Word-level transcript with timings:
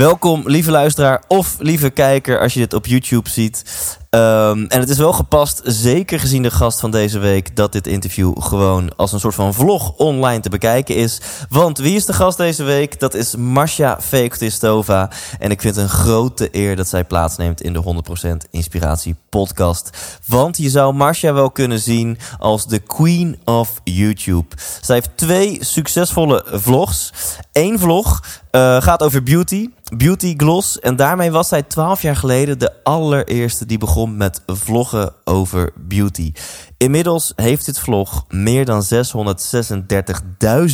Welkom, 0.00 0.42
lieve 0.46 0.70
luisteraar 0.70 1.22
of 1.28 1.56
lieve 1.58 1.90
kijker, 1.90 2.40
als 2.40 2.54
je 2.54 2.60
dit 2.60 2.72
op 2.72 2.86
YouTube 2.86 3.28
ziet. 3.28 3.64
Ehm, 4.10 4.64
en 4.68 4.80
het 4.80 4.88
is 4.88 4.98
wel 4.98 5.12
gepast, 5.12 5.60
zeker 5.64 6.20
gezien 6.20 6.42
de 6.42 6.50
gast 6.50 6.80
van 6.80 6.90
deze 6.90 7.18
week, 7.18 7.56
dat 7.56 7.72
dit 7.72 7.86
interview 7.86 8.42
gewoon 8.42 8.96
als 8.96 9.12
een 9.12 9.20
soort 9.20 9.34
van 9.34 9.54
vlog 9.54 9.92
online 9.96 10.40
te 10.40 10.48
bekijken 10.48 10.96
is. 10.96 11.20
Want 11.48 11.78
wie 11.78 11.94
is 11.94 12.04
de 12.04 12.12
gast 12.12 12.36
deze 12.36 12.62
week? 12.62 13.00
Dat 13.00 13.14
is 13.14 13.36
Masha 13.36 14.00
Feektistova. 14.00 15.10
En 15.38 15.50
ik 15.50 15.60
vind 15.60 15.74
het 15.74 15.84
een 15.84 15.90
grote 15.90 16.48
eer 16.52 16.76
dat 16.76 16.88
zij 16.88 17.04
plaatsneemt 17.04 17.62
in 17.62 17.72
de 17.72 17.82
100% 17.82 18.48
Inspiratie 18.50 19.16
podcast. 19.28 19.90
Want 20.26 20.56
je 20.56 20.70
zou 20.70 20.94
Masha 20.94 21.32
wel 21.32 21.50
kunnen 21.50 21.80
zien 21.80 22.18
als 22.38 22.66
de 22.66 22.78
queen 22.78 23.38
of 23.44 23.80
YouTube. 23.84 24.56
Zij 24.80 24.94
heeft 24.94 25.16
twee 25.16 25.64
succesvolle 25.64 26.44
vlogs. 26.46 27.12
Eén 27.52 27.78
vlog 27.78 28.20
eh, 28.50 28.82
gaat 28.82 29.02
over 29.02 29.22
beauty, 29.22 29.68
beauty 29.96 30.34
gloss. 30.36 30.78
En 30.80 30.96
daarmee 30.96 31.30
was 31.30 31.48
zij 31.48 31.62
12 31.62 32.02
jaar 32.02 32.16
geleden 32.16 32.58
de 32.58 32.72
allereerste 32.82 33.66
die 33.66 33.78
begon 33.78 33.99
met 34.06 34.42
vloggen 34.46 35.12
over 35.24 35.72
beauty. 35.76 36.32
Inmiddels 36.76 37.32
heeft 37.36 37.66
dit 37.66 37.80
vlog 37.80 38.24
meer 38.28 38.64
dan 38.64 38.84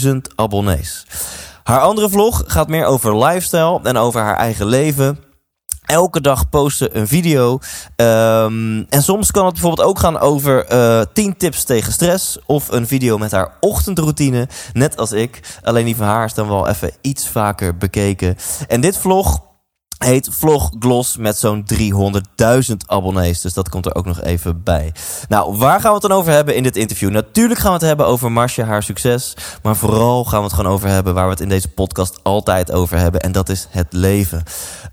636.000 0.09 0.11
abonnees. 0.35 1.07
Haar 1.63 1.81
andere 1.81 2.09
vlog 2.09 2.43
gaat 2.47 2.69
meer 2.69 2.85
over 2.85 3.25
lifestyle 3.25 3.81
en 3.83 3.97
over 3.97 4.21
haar 4.21 4.37
eigen 4.37 4.67
leven. 4.67 5.19
Elke 5.87 6.21
dag 6.21 6.49
posten 6.49 6.99
een 6.99 7.09
video. 7.09 7.59
Ehm, 7.97 8.85
en 8.89 9.03
soms 9.03 9.31
kan 9.31 9.45
het 9.45 9.53
bijvoorbeeld 9.53 9.89
ook 9.89 9.99
gaan 9.99 10.19
over 10.19 10.65
eh 10.65 11.01
10 11.13 11.37
tips 11.37 11.65
tegen 11.65 11.93
stress. 11.93 12.39
Of 12.47 12.69
een 12.69 12.87
video 12.87 13.19
met 13.19 13.31
haar 13.31 13.53
ochtendroutine. 13.61 14.49
Net 14.73 14.97
als 14.97 15.13
ik. 15.13 15.41
Alleen 15.63 15.85
die 15.85 15.97
van 15.97 16.07
haar 16.07 16.25
is 16.25 16.35
dan 16.35 16.49
wel 16.49 16.69
even 16.69 16.91
iets 17.01 17.29
vaker 17.29 17.77
bekeken. 17.77 18.37
En 18.69 18.81
dit 18.81 18.99
vlog 18.99 19.46
heet 20.07 20.29
Vlog 20.33 20.71
Gloss 20.79 21.17
met 21.17 21.39
zo'n 21.39 21.65
300.000 21.75 22.77
abonnees. 22.87 23.41
Dus 23.41 23.53
dat 23.53 23.69
komt 23.69 23.87
er 23.87 23.95
ook 23.95 24.05
nog 24.05 24.23
even 24.23 24.63
bij. 24.63 24.93
Nou, 25.29 25.57
waar 25.57 25.81
gaan 25.81 25.89
we 25.89 25.99
het 25.99 26.09
dan 26.09 26.19
over 26.19 26.33
hebben 26.33 26.55
in 26.57 26.63
dit 26.63 26.77
interview? 26.77 27.11
Natuurlijk 27.11 27.61
gaan 27.61 27.71
we 27.71 27.79
het 27.79 27.87
hebben 27.87 28.07
over 28.07 28.33
Marcia, 28.33 28.65
haar 28.65 28.83
succes. 28.83 29.37
Maar 29.63 29.77
vooral 29.77 30.25
gaan 30.25 30.39
we 30.39 30.45
het 30.45 30.55
gewoon 30.55 30.73
over 30.73 30.89
hebben 30.89 31.15
waar 31.15 31.25
we 31.25 31.31
het 31.31 31.41
in 31.41 31.49
deze 31.49 31.69
podcast 31.69 32.19
altijd 32.23 32.73
over 32.73 32.99
hebben. 32.99 33.21
En 33.21 33.33
dat 33.33 33.49
is 33.49 33.67
het 33.71 33.87
leven. 33.91 34.43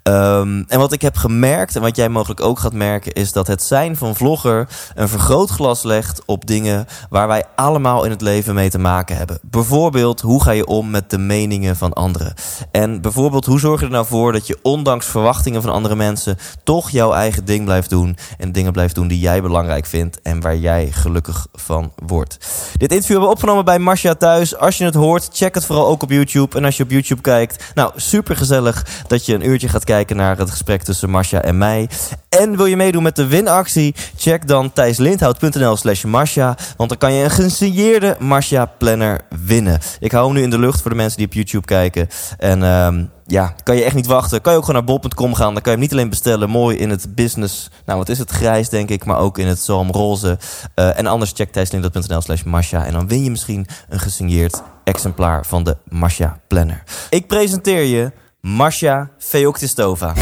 Ehm, 0.04 0.64
en 0.68 0.80
wat 0.80 0.92
ik 0.92 1.02
heb 1.02 1.16
gemerkt, 1.16 1.76
en 1.76 1.82
wat 1.82 1.96
jij 1.96 2.10
mogelijk 2.10 2.42
ook 2.42 2.60
gaat 2.60 2.74
merken, 2.74 3.14
is 3.14 3.32
dat 3.32 3.48
het 3.48 3.64
zijn 3.64 3.98
van 3.98 4.16
vlogger 4.16 4.68
een 4.96 5.10
vergrootglas 5.10 5.84
legt 5.84 6.22
op 6.26 6.48
dingen 6.48 6.86
waar 7.10 7.28
wij 7.28 7.44
allemaal 7.56 8.04
in 8.04 8.12
het 8.12 8.22
leven 8.22 8.54
mee 8.54 8.70
te 8.70 8.80
maken 8.80 9.18
hebben. 9.18 9.40
Bijvoorbeeld, 9.42 10.22
hoe 10.22 10.44
ga 10.44 10.52
je 10.52 10.66
om 10.66 10.90
met 10.90 11.10
de 11.10 11.18
meningen 11.18 11.76
van 11.76 11.94
anderen? 11.94 12.34
En 12.72 13.02
bijvoorbeeld, 13.02 13.46
hoe 13.46 13.60
zorg 13.60 13.80
je 13.80 13.86
er 13.86 13.92
nou 13.92 14.06
voor 14.06 14.32
dat 14.32 14.48
je 14.48 14.60
ondanks 14.62 15.03
verwachtingen 15.06 15.62
van 15.62 15.72
andere 15.72 15.96
mensen 15.96 16.38
toch 16.64 16.90
jouw 16.90 17.14
eigen 17.14 17.46
ding 17.46 17.66
blijft 17.66 17.90
doen 17.90 18.18
en 18.38 18.52
dingen 18.52 18.72
blijft 18.72 18.96
doen 18.96 19.08
die 19.08 19.20
jij 19.20 19.42
belangrijk 19.42 19.86
vindt 19.86 20.22
en 20.22 20.42
waar 20.42 20.56
jij 20.56 20.92
gelukkig 20.92 21.48
van 21.54 21.92
wordt. 22.06 22.38
Dit 22.74 22.92
interview 22.92 23.10
hebben 23.10 23.28
we 23.28 23.36
opgenomen 23.36 23.66
bij 23.66 23.80
Marcia 23.80 24.16
thuis. 24.16 24.58
Als 24.58 24.78
je 24.78 24.86
het 24.86 24.94
hoort, 24.94 25.30
check 25.32 25.56
het 25.56 25.66
vooral 25.66 25.88
ook 25.88 26.04
op 26.04 26.10
YouTube. 26.10 26.58
En 26.58 26.66
als 26.66 26.78
je 26.78 26.84
op 26.84 26.92
YouTube 26.92 27.22
kijkt, 27.22 27.64
nou 27.74 27.92
super 27.96 28.36
gezellig 28.36 28.86
dat 29.08 29.26
je 29.26 29.34
een 29.34 29.48
uurtje 29.48 29.70
gaat 29.70 29.84
kijken 29.84 30.16
naar 30.16 30.38
het 30.38 30.50
gesprek 30.50 30.84
tussen 30.84 31.10
Marcia 31.10 31.42
en 31.42 31.58
mij. 31.58 31.90
En 32.30 32.58
wil 32.58 32.66
je 32.66 32.76
meedoen 32.76 33.04
met 33.04 33.16
de 33.16 33.28
winactie? 33.28 33.96
Check 34.18 34.48
dan 34.48 34.74
thijslindhout.nl 34.74 35.76
slash 35.76 36.04
Marcia. 36.04 36.58
Want 36.78 36.90
dan 36.90 36.98
kan 36.98 37.14
je 37.14 37.24
een 37.24 37.32
gesigneerde 37.32 38.16
Marcia 38.20 38.66
planner 38.66 39.22
winnen. 39.46 39.80
Ik 40.00 40.12
hou 40.12 40.26
hem 40.26 40.36
nu 40.36 40.42
in 40.42 40.50
de 40.50 40.60
lucht 40.60 40.82
voor 40.82 40.92
de 40.92 40.98
mensen 40.98 41.18
die 41.18 41.28
op 41.28 41.34
YouTube 41.34 41.66
kijken. 41.66 42.08
En 42.38 42.64
ehm, 42.64 43.06
ja, 43.26 43.56
kan 43.64 43.76
je 43.76 43.84
echt 43.84 43.96
niet 43.96 44.06
wachten. 44.06 44.42
Kan 44.42 44.52
je 44.52 44.58
ook 44.58 44.66
gewoon 44.66 44.86
naar 44.86 45.00
bol.com 45.00 45.34
gaan. 45.34 45.54
Dan 45.54 45.62
kan 45.62 45.72
je 45.72 45.78
hem 45.78 45.80
niet 45.80 45.92
alleen 45.92 46.10
bestellen, 46.10 46.50
mooi 46.50 46.78
in 46.78 46.90
het 46.90 47.16
business. 47.16 47.70
Nou, 47.86 47.98
wat 47.98 48.10
is 48.10 48.20
het? 48.20 48.32
Grijs, 48.32 48.70
denk 48.70 48.90
ik. 48.90 49.06
Maar 49.06 49.18
ook 49.18 49.38
in 49.38 49.48
het 49.48 49.60
zalmroze. 49.60 50.38
Uh, 50.76 51.00
en 51.00 51.08
anders 51.08 51.32
check 51.36 51.52
thijslindhout.nl 51.52 52.22
slash 52.22 52.44
Marcia. 52.44 52.86
En 52.86 52.94
dan 52.94 53.08
win 53.08 53.24
je 53.24 53.30
misschien 53.30 53.68
een 53.90 54.00
gesigneerd 54.00 54.62
exemplaar 54.84 55.46
van 55.46 55.64
de 55.64 55.78
Marcia 55.88 56.40
planner. 56.48 56.84
Ik 57.10 57.28
presenteer 57.28 57.84
je 57.84 58.12
Marcia 58.42 59.10
Feoktistova. 59.18 60.14
100% 60.16 60.20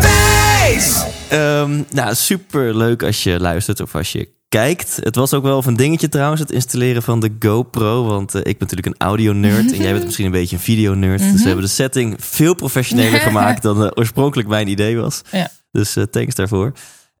Thijs. 0.00 1.04
Ehm, 1.28 1.82
nou, 1.90 2.14
super 2.14 2.76
leuk 2.76 3.02
als 3.02 3.22
je 3.22 3.40
luistert 3.40 3.80
of 3.80 3.94
als 3.94 4.12
je 4.12 4.35
kijkt. 4.48 4.98
Het 5.00 5.16
was 5.16 5.34
ook 5.34 5.42
wel 5.42 5.62
een 5.66 5.76
dingetje 5.76 6.08
trouwens, 6.08 6.40
het 6.40 6.50
installeren 6.50 7.02
van 7.02 7.20
de 7.20 7.36
GoPro. 7.38 8.04
Want 8.04 8.34
uh, 8.34 8.40
ik 8.40 8.58
ben 8.58 8.68
natuurlijk 8.68 8.86
een 8.86 9.06
audio-nerd 9.06 9.72
en 9.72 9.78
jij 9.82 9.92
bent 9.92 10.04
misschien 10.04 10.26
een 10.26 10.32
beetje 10.32 10.56
een 10.56 10.62
video-nerd. 10.62 11.20
Dus 11.20 11.40
we 11.40 11.46
hebben 11.46 11.64
de 11.64 11.70
setting 11.70 12.16
veel 12.18 12.54
professioneler 12.54 13.20
gemaakt 13.28 13.62
dan 13.62 13.82
uh, 13.82 13.90
oorspronkelijk 13.94 14.48
mijn 14.48 14.68
idee 14.68 14.96
was. 14.96 15.22
Ja. 15.30 15.50
Dus 15.70 15.96
uh, 15.96 16.04
thanks 16.04 16.34
daarvoor. 16.34 16.72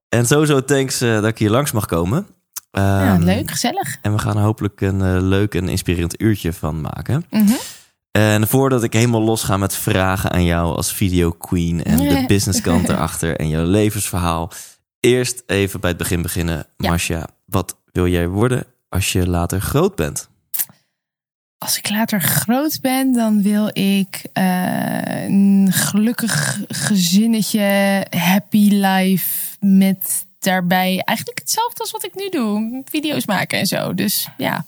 En 0.08 0.26
sowieso 0.26 0.64
thanks 0.64 0.98
dat 0.98 1.24
ik 1.24 1.38
hier 1.38 1.50
langs 1.50 1.72
mag 1.72 1.86
komen. 1.86 2.18
Um, 2.18 2.82
Ja, 2.82 3.16
leuk, 3.18 3.50
gezellig. 3.50 3.96
En 4.02 4.12
we 4.12 4.18
gaan 4.18 4.36
er 4.36 4.42
hopelijk 4.42 4.80
een 4.80 5.28
leuk 5.28 5.54
en 5.54 5.68
inspirerend 5.68 6.20
uurtje 6.20 6.52
van 6.52 6.80
maken. 6.80 7.24
Mhm. 7.30 7.52
En 8.10 8.48
voordat 8.48 8.82
ik 8.82 8.92
helemaal 8.92 9.22
los 9.22 9.42
ga 9.42 9.56
met 9.56 9.76
vragen 9.76 10.30
aan 10.30 10.44
jou 10.44 10.76
als 10.76 10.92
video 10.92 11.30
queen 11.30 11.84
en 11.84 11.98
de 11.98 12.24
businesskant 12.26 12.88
erachter 12.88 13.36
en 13.36 13.48
jouw 13.48 13.64
levensverhaal. 13.64 14.52
Eerst 15.00 15.42
even 15.46 15.80
bij 15.80 15.90
het 15.90 15.98
begin 15.98 16.22
beginnen. 16.22 16.66
Ja. 16.76 16.88
Marcia, 16.88 17.26
wat 17.44 17.76
wil 17.92 18.06
jij 18.06 18.28
worden 18.28 18.64
als 18.88 19.12
je 19.12 19.28
later 19.28 19.60
groot 19.60 19.94
bent? 19.94 20.28
Als 21.58 21.78
ik 21.78 21.90
later 21.90 22.20
groot 22.20 22.78
ben, 22.80 23.12
dan 23.12 23.42
wil 23.42 23.70
ik 23.72 24.24
eh, 24.32 25.24
een 25.24 25.68
gelukkig 25.72 26.60
gezinnetje, 26.68 28.06
happy 28.10 28.68
life 28.70 29.56
met 29.60 30.26
daarbij 30.38 31.02
eigenlijk 31.04 31.38
hetzelfde 31.38 31.80
als 31.80 31.90
wat 31.90 32.04
ik 32.04 32.14
nu 32.14 32.28
doe. 32.28 32.82
Video's 32.84 33.26
maken 33.26 33.58
en 33.58 33.66
zo. 33.66 33.94
Dus 33.94 34.28
ja, 34.36 34.64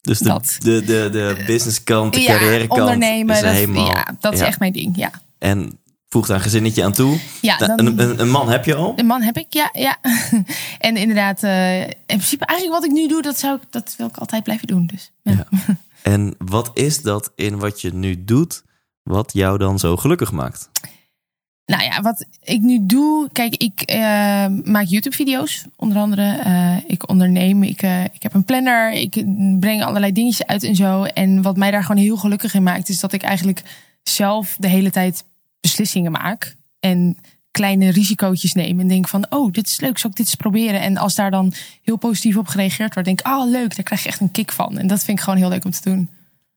Dus 0.00 0.18
de, 0.18 0.24
Dat. 0.24 0.56
de, 0.58 0.84
de, 0.84 1.08
de 1.12 1.42
businesskant, 1.46 2.14
de 2.14 2.20
ja 2.20 2.26
carrièrekant 2.26 2.80
ondernemen. 2.80 3.34
is 3.34 3.42
dat, 3.42 3.52
helemaal... 3.52 3.86
ja, 3.86 4.16
dat 4.20 4.32
is 4.32 4.38
ja. 4.38 4.46
echt 4.46 4.58
mijn 4.58 4.72
ding. 4.72 4.96
Ja, 4.96 5.10
En 5.38 5.78
voeg 6.08 6.26
daar 6.26 6.36
een 6.36 6.42
gezinnetje 6.42 6.84
aan 6.84 6.92
toe. 6.92 7.18
ja 7.40 7.58
Nou, 7.58 7.76
dan, 7.76 7.86
een, 7.86 8.00
een, 8.00 8.20
een 8.20 8.30
man 8.30 8.48
heb 8.48 8.64
je 8.64 8.74
al? 8.74 8.92
Een 8.96 9.06
man 9.06 9.22
heb 9.22 9.36
ik, 9.36 9.46
ja. 9.48 9.70
ja. 9.72 9.96
en 10.78 10.96
inderdaad, 10.96 11.42
eh, 11.42 11.80
in 11.86 11.94
principe 12.06 12.46
eigenlijk 12.46 12.80
wat 12.80 12.90
ik 12.90 12.96
nu 12.96 13.08
doe, 13.08 13.22
dat, 13.22 13.38
zou 13.38 13.56
ik, 13.56 13.62
dat 13.70 13.94
wil 13.98 14.06
ik 14.06 14.16
altijd 14.16 14.42
blijven 14.42 14.66
doen. 14.66 14.86
Dus, 14.86 15.12
ja. 15.22 15.32
Ja. 15.32 15.46
En 16.02 16.34
wat 16.38 16.70
is 16.74 17.02
dat 17.02 17.32
in 17.34 17.58
wat 17.58 17.80
je 17.80 17.94
nu 17.94 18.24
doet, 18.24 18.62
wat 19.02 19.32
jou 19.32 19.58
dan 19.58 19.78
zo 19.78 19.96
gelukkig 19.96 20.32
maakt? 20.32 20.70
Nou 21.64 21.82
ja, 21.82 22.00
wat 22.00 22.26
ik 22.42 22.60
nu 22.60 22.78
doe, 22.86 23.28
kijk, 23.32 23.56
ik 23.56 23.80
eh, 23.80 23.98
maak 24.64 24.84
YouTube-video's, 24.86 25.64
onder 25.76 25.98
andere. 25.98 26.38
Eh, 26.38 26.76
ik 26.86 27.08
onderneem, 27.08 27.62
ik, 27.62 27.82
ik 28.12 28.22
heb 28.22 28.34
een 28.34 28.44
planner, 28.44 28.92
ik 28.92 29.24
breng 29.60 29.84
allerlei 29.84 30.12
dingetjes 30.12 30.46
uit 30.46 30.62
en 30.62 30.76
zo. 30.76 31.04
En 31.04 31.42
wat 31.42 31.56
mij 31.56 31.70
daar 31.70 31.84
gewoon 31.84 32.02
heel 32.02 32.16
gelukkig 32.16 32.54
in 32.54 32.62
maakt, 32.62 32.88
is 32.88 33.00
dat 33.00 33.12
ik 33.12 33.22
eigenlijk 33.22 33.62
zelf 34.02 34.56
de 34.58 34.68
hele 34.68 34.90
tijd 34.90 35.24
beslissingen 35.60 36.12
maak. 36.12 36.56
En 36.80 37.16
kleine 37.50 37.90
risicootjes 37.90 38.52
neem 38.52 38.80
en 38.80 38.88
denk 38.88 39.08
van, 39.08 39.26
oh, 39.30 39.52
dit 39.52 39.66
is 39.66 39.80
leuk, 39.80 39.98
zal 39.98 40.10
ik 40.10 40.16
dit 40.16 40.26
eens 40.26 40.34
proberen? 40.34 40.80
En 40.80 40.96
als 40.96 41.14
daar 41.14 41.30
dan 41.30 41.52
heel 41.82 41.96
positief 41.96 42.36
op 42.36 42.46
gereageerd 42.46 42.94
wordt, 42.94 43.08
denk 43.08 43.20
ik, 43.20 43.26
oh, 43.26 43.50
leuk, 43.50 43.76
daar 43.76 43.84
krijg 43.84 44.02
je 44.02 44.08
echt 44.08 44.20
een 44.20 44.30
kick 44.30 44.52
van. 44.52 44.78
En 44.78 44.86
dat 44.86 45.04
vind 45.04 45.18
ik 45.18 45.24
gewoon 45.24 45.38
heel 45.38 45.48
leuk 45.48 45.64
om 45.64 45.70
te 45.70 45.90
doen. 45.90 46.10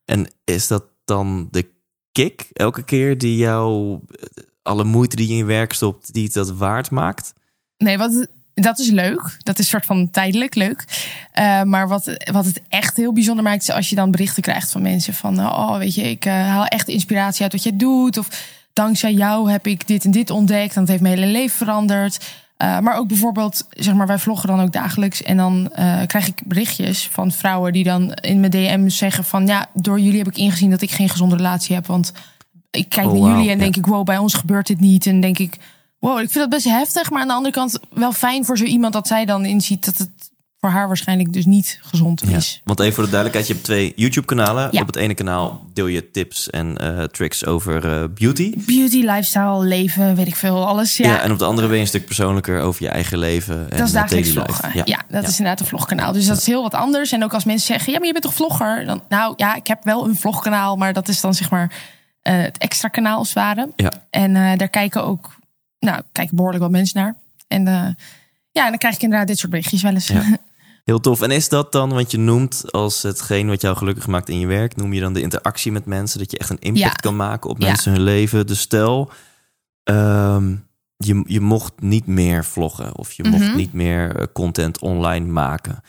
En 0.06 0.27
is 0.44 0.68
dat 0.68 0.83
dan 1.06 1.48
de 1.51 1.69
kick 2.12 2.50
elke 2.53 2.83
keer 2.83 3.18
die 3.18 3.36
jou 3.36 4.00
eh, 4.09 4.44
alle 4.62 4.83
moeite 4.83 5.15
die 5.15 5.27
je 5.27 5.31
in 5.31 5.38
je 5.38 5.45
werk 5.45 5.74
stopt, 5.74 6.13
die 6.13 6.24
het 6.24 6.33
dat 6.33 6.51
waard 6.51 6.92
maakt? 6.92 7.33
Nee, 7.77 7.97
wat, 7.97 8.27
dat 8.54 8.80
is 8.80 8.89
leuk. 8.89 9.38
Dat 9.38 9.59
is 9.59 9.68
soort 9.68 9.86
van 9.86 10.09
tijdelijk 10.09 10.56
leuk. 10.56 10.83
Uh, 11.39 11.63
maar 11.63 11.88
wat, 11.88 12.24
wat 12.31 12.45
het 12.45 12.62
echt 12.68 12.97
heel 12.97 13.13
bijzonder 13.13 13.44
maakt, 13.44 13.62
is 13.62 13.71
als 13.71 13.89
je 13.89 13.95
dan 13.95 14.12
berichten 14.12 14.44
krijgt 14.44 14.71
van 14.71 14.81
mensen 14.81 15.13
van, 15.13 15.39
oh, 15.39 15.77
weet 15.77 15.95
je, 15.95 16.01
ik 16.01 16.25
uh, 16.25 16.33
haal 16.33 16.65
echt 16.65 16.88
inspiratie 16.88 17.44
uit 17.44 17.51
wat 17.51 17.63
jij 17.63 17.77
doet. 17.77 18.18
Of 18.18 18.27
dankzij 18.73 19.13
jou 19.13 19.51
heb 19.51 19.68
ik 19.68 19.88
dit 19.88 20.06
en 20.06 20.12
dit 20.12 20.29
ontdekt. 20.29 20.75
En 20.75 20.79
dat 20.79 20.89
heeft 20.89 21.01
mijn 21.01 21.18
hele 21.18 21.31
leven 21.31 21.57
veranderd. 21.57 22.33
Uh, 22.57 22.79
maar 22.79 22.97
ook 22.97 23.07
bijvoorbeeld, 23.07 23.68
zeg 23.69 23.94
maar, 23.94 24.07
wij 24.07 24.19
vloggen 24.19 24.47
dan 24.47 24.62
ook 24.62 24.71
dagelijks. 24.71 25.23
En 25.23 25.38
dan 25.38 25.71
uh, 25.79 26.01
krijg 26.06 26.27
ik 26.27 26.41
berichtjes 26.45 27.07
van 27.12 27.31
vrouwen 27.31 27.73
die 27.73 27.83
dan 27.83 28.13
in 28.13 28.39
mijn 28.39 28.51
DM 28.51 28.88
zeggen 28.88 29.23
van... 29.23 29.47
ja, 29.47 29.69
door 29.73 30.00
jullie 30.00 30.18
heb 30.18 30.27
ik 30.27 30.38
ingezien 30.38 30.69
dat 30.69 30.81
ik 30.81 30.91
geen 30.91 31.09
gezonde 31.09 31.35
relatie 31.35 31.75
heb. 31.75 31.85
Want 31.85 32.12
ik 32.71 32.89
kijk 32.89 33.07
Oh, 33.07 33.13
naar 33.13 33.31
jullie 33.31 33.50
en 33.50 33.57
ja. 33.57 33.63
denk 33.63 33.75
ik, 33.75 33.85
wow, 33.85 34.06
bij 34.06 34.18
ons 34.18 34.33
gebeurt 34.33 34.68
dit 34.68 34.79
niet. 34.79 35.06
En 35.06 35.21
denk 35.21 35.38
ik, 35.38 35.57
wow, 36.00 36.19
ik 36.19 36.31
vind 36.31 36.33
dat 36.33 36.50
best 36.50 36.65
heftig. 36.65 37.09
Maar 37.09 37.21
aan 37.21 37.27
de 37.27 37.33
andere 37.33 37.53
kant 37.53 37.79
wel 37.89 38.12
fijn 38.12 38.45
voor 38.45 38.57
zo 38.57 38.63
iemand 38.63 38.94
dat 38.94 39.07
zij 39.07 39.25
dan 39.25 39.45
inziet 39.45 39.85
dat 39.85 39.97
het 39.97 40.20
voor 40.62 40.69
haar 40.69 40.88
waarschijnlijk 40.88 41.34
dus 41.34 41.46
niet 41.46 41.80
gezond 41.81 42.22
Ja. 42.28 42.38
is. 42.38 42.62
Want 42.63 42.80
even 42.80 42.94
voor 42.94 43.04
de 43.04 43.10
duidelijkheid, 43.10 43.48
je 43.48 43.54
hebt 43.54 43.66
twee 43.66 43.94
YouTube-kanalen. 43.96 44.68
Ja. 44.72 44.81
Op 44.81 44.88
het 44.88 44.96
ene 44.96 45.13
kanaal 45.13 45.66
deel 45.74 45.88
je 45.88 46.12
tips 46.12 46.50
en 46.50 46.78
eh, 46.78 47.04
tricks 47.04 47.46
over 47.46 48.02
eh, 48.02 48.04
beauty. 48.13 48.54
Beauty, 48.58 48.98
lifestyle, 48.98 49.63
leven, 49.63 50.16
weet 50.16 50.28
ik 50.28 50.36
veel, 50.36 50.68
alles. 50.68 50.98
Ja. 50.98 51.08
Ja, 51.08 51.22
en 51.22 51.31
op 51.31 51.40
de 51.40 51.46
andere 51.46 51.68
ben 51.68 51.75
je 51.75 51.81
een 51.81 51.88
stuk 51.88 52.06
persoonlijker 52.06 52.60
over 52.62 52.84
je 52.84 52.90
eigen 52.90 53.18
leven. 53.18 53.56
En 53.72 53.78
dat 53.78 53.88
is 53.88 53.94
eh, 53.94 54.02
dagelijks 54.02 54.30
vloggen. 54.31 54.81
Ja, 54.86 55.02
dat 55.10 55.24
is 55.24 55.30
inderdaad 55.38 55.60
een 55.60 55.66
vlogkanaal. 55.66 56.12
Dus 56.12 56.25
dat 56.25 56.38
is 56.38 56.46
heel 56.46 56.62
wat 56.62 56.74
anders. 56.74 57.12
En 57.12 57.24
ook 57.24 57.34
als 57.34 57.44
mensen 57.44 57.68
zeggen, 57.68 57.92
ja, 57.92 57.98
maar 57.98 58.07
je 58.07 58.14
bent 58.14 58.25
toch 58.25 58.34
vlogger? 58.34 58.86
Dan, 58.86 59.04
nou 59.10 59.34
ja, 59.38 59.56
ik 59.56 59.68
heb 59.68 59.84
wel 59.84 60.06
een 60.07 60.16
vlogkanaal, 60.16 60.75
maar 60.75 60.94
dat 60.94 61.07
is 61.07 61.22
dan 61.22 61.34
zeg 61.34 61.50
maar 61.50 61.74
het 62.22 62.57
extra 62.57 62.88
kanaal 62.88 63.18
als 63.18 63.28
het 63.28 63.38
ware. 63.38 63.72
Ja. 63.75 63.92
En 64.10 64.34
daar 64.34 64.69
kijken 64.69 65.04
ook, 65.04 65.36
nou, 65.80 66.02
kijken 66.12 66.36
behoorlijk 66.36 66.64
wat 66.64 66.72
mensen 66.72 67.02
naar. 67.02 67.16
En 67.48 67.66
ja, 68.52 68.64
en 68.64 68.69
dan 68.69 68.78
krijg 68.78 68.96
ik 68.96 69.02
inderdaad 69.02 69.28
dit 69.28 69.38
soort 69.38 69.52
berichtjes 69.52 69.81
wel 69.81 69.94
eens. 69.94 70.12
Heel 70.83 71.00
tof. 71.00 71.22
En 71.22 71.31
is 71.31 71.50
dat 71.50 71.72
dan 71.72 71.89
wat 71.94 72.12
je 72.12 72.18
noemt 72.18 72.72
als 72.72 73.01
hetgeen 73.01 73.48
wat 73.48 73.62
jou 73.62 73.78
gelukkig 73.78 74.07
maakt 74.07 74.30
in 74.30 74.39
je 74.39 74.48
werk? 74.48 74.75
Noem 74.75 74.94
je 74.94 75.01
dan 75.01 75.13
de 75.13 75.22
interactie 75.22 75.72
met 75.72 75.86
mensen? 75.86 76.19
Dat 76.19 76.31
je 76.31 76.38
echt 76.38 76.50
een 76.50 76.60
impact 76.60 76.83
Ja. 76.86 76.92
kan 76.92 77.16
maken 77.16 77.50
op 77.50 77.62
Ja. 77.62 77.68
mensen 77.68 77.92
hun 77.92 78.01
leven? 78.01 78.48
Dus 78.48 78.60
stel, 78.60 79.12
ehm, 79.83 80.56
je, 80.98 81.24
je 81.28 81.39
mocht 81.42 81.74
niet 81.81 82.06
meer 82.06 82.45
vloggen. 82.45 82.98
Of 82.98 83.12
je 83.12 83.24
mocht 83.24 83.44
Mhm. 83.48 83.56
niet 83.56 83.74
meer 83.74 84.16
eh, 84.16 84.25
content 84.33 84.80
online 84.80 85.25
maken. 85.28 85.83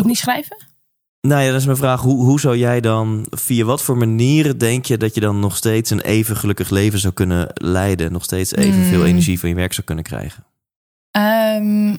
Ook 0.00 0.06
niet 0.06 0.18
schrijven? 0.18 0.56
Nou 1.20 1.42
ja, 1.42 1.50
dat 1.50 1.60
is 1.60 1.66
mijn 1.66 1.76
vraag. 1.78 2.00
Hoe, 2.00 2.24
hoe 2.24 2.40
zou 2.40 2.56
jij 2.56 2.80
dan, 2.80 3.26
via 3.30 3.64
wat 3.64 3.82
voor 3.82 3.96
manieren 3.96 4.58
denk 4.58 4.84
je 4.84 4.96
dat 4.96 5.14
je 5.14 5.20
dan 5.20 5.40
nog 5.40 5.56
steeds 5.56 5.90
een 5.90 6.00
even 6.00 6.36
gelukkig 6.36 6.70
leven 6.70 6.98
zou 6.98 7.12
kunnen 7.14 7.48
leiden? 7.54 8.12
Nog 8.12 8.24
steeds 8.24 8.52
evenveel 8.54 8.98
Hmm. 8.98 9.06
energie 9.08 9.40
van 9.40 9.48
je 9.48 9.54
werk 9.54 9.72
zou 9.72 9.86
kunnen 9.86 10.04
krijgen? 10.04 10.44
Ehm, 11.10 11.96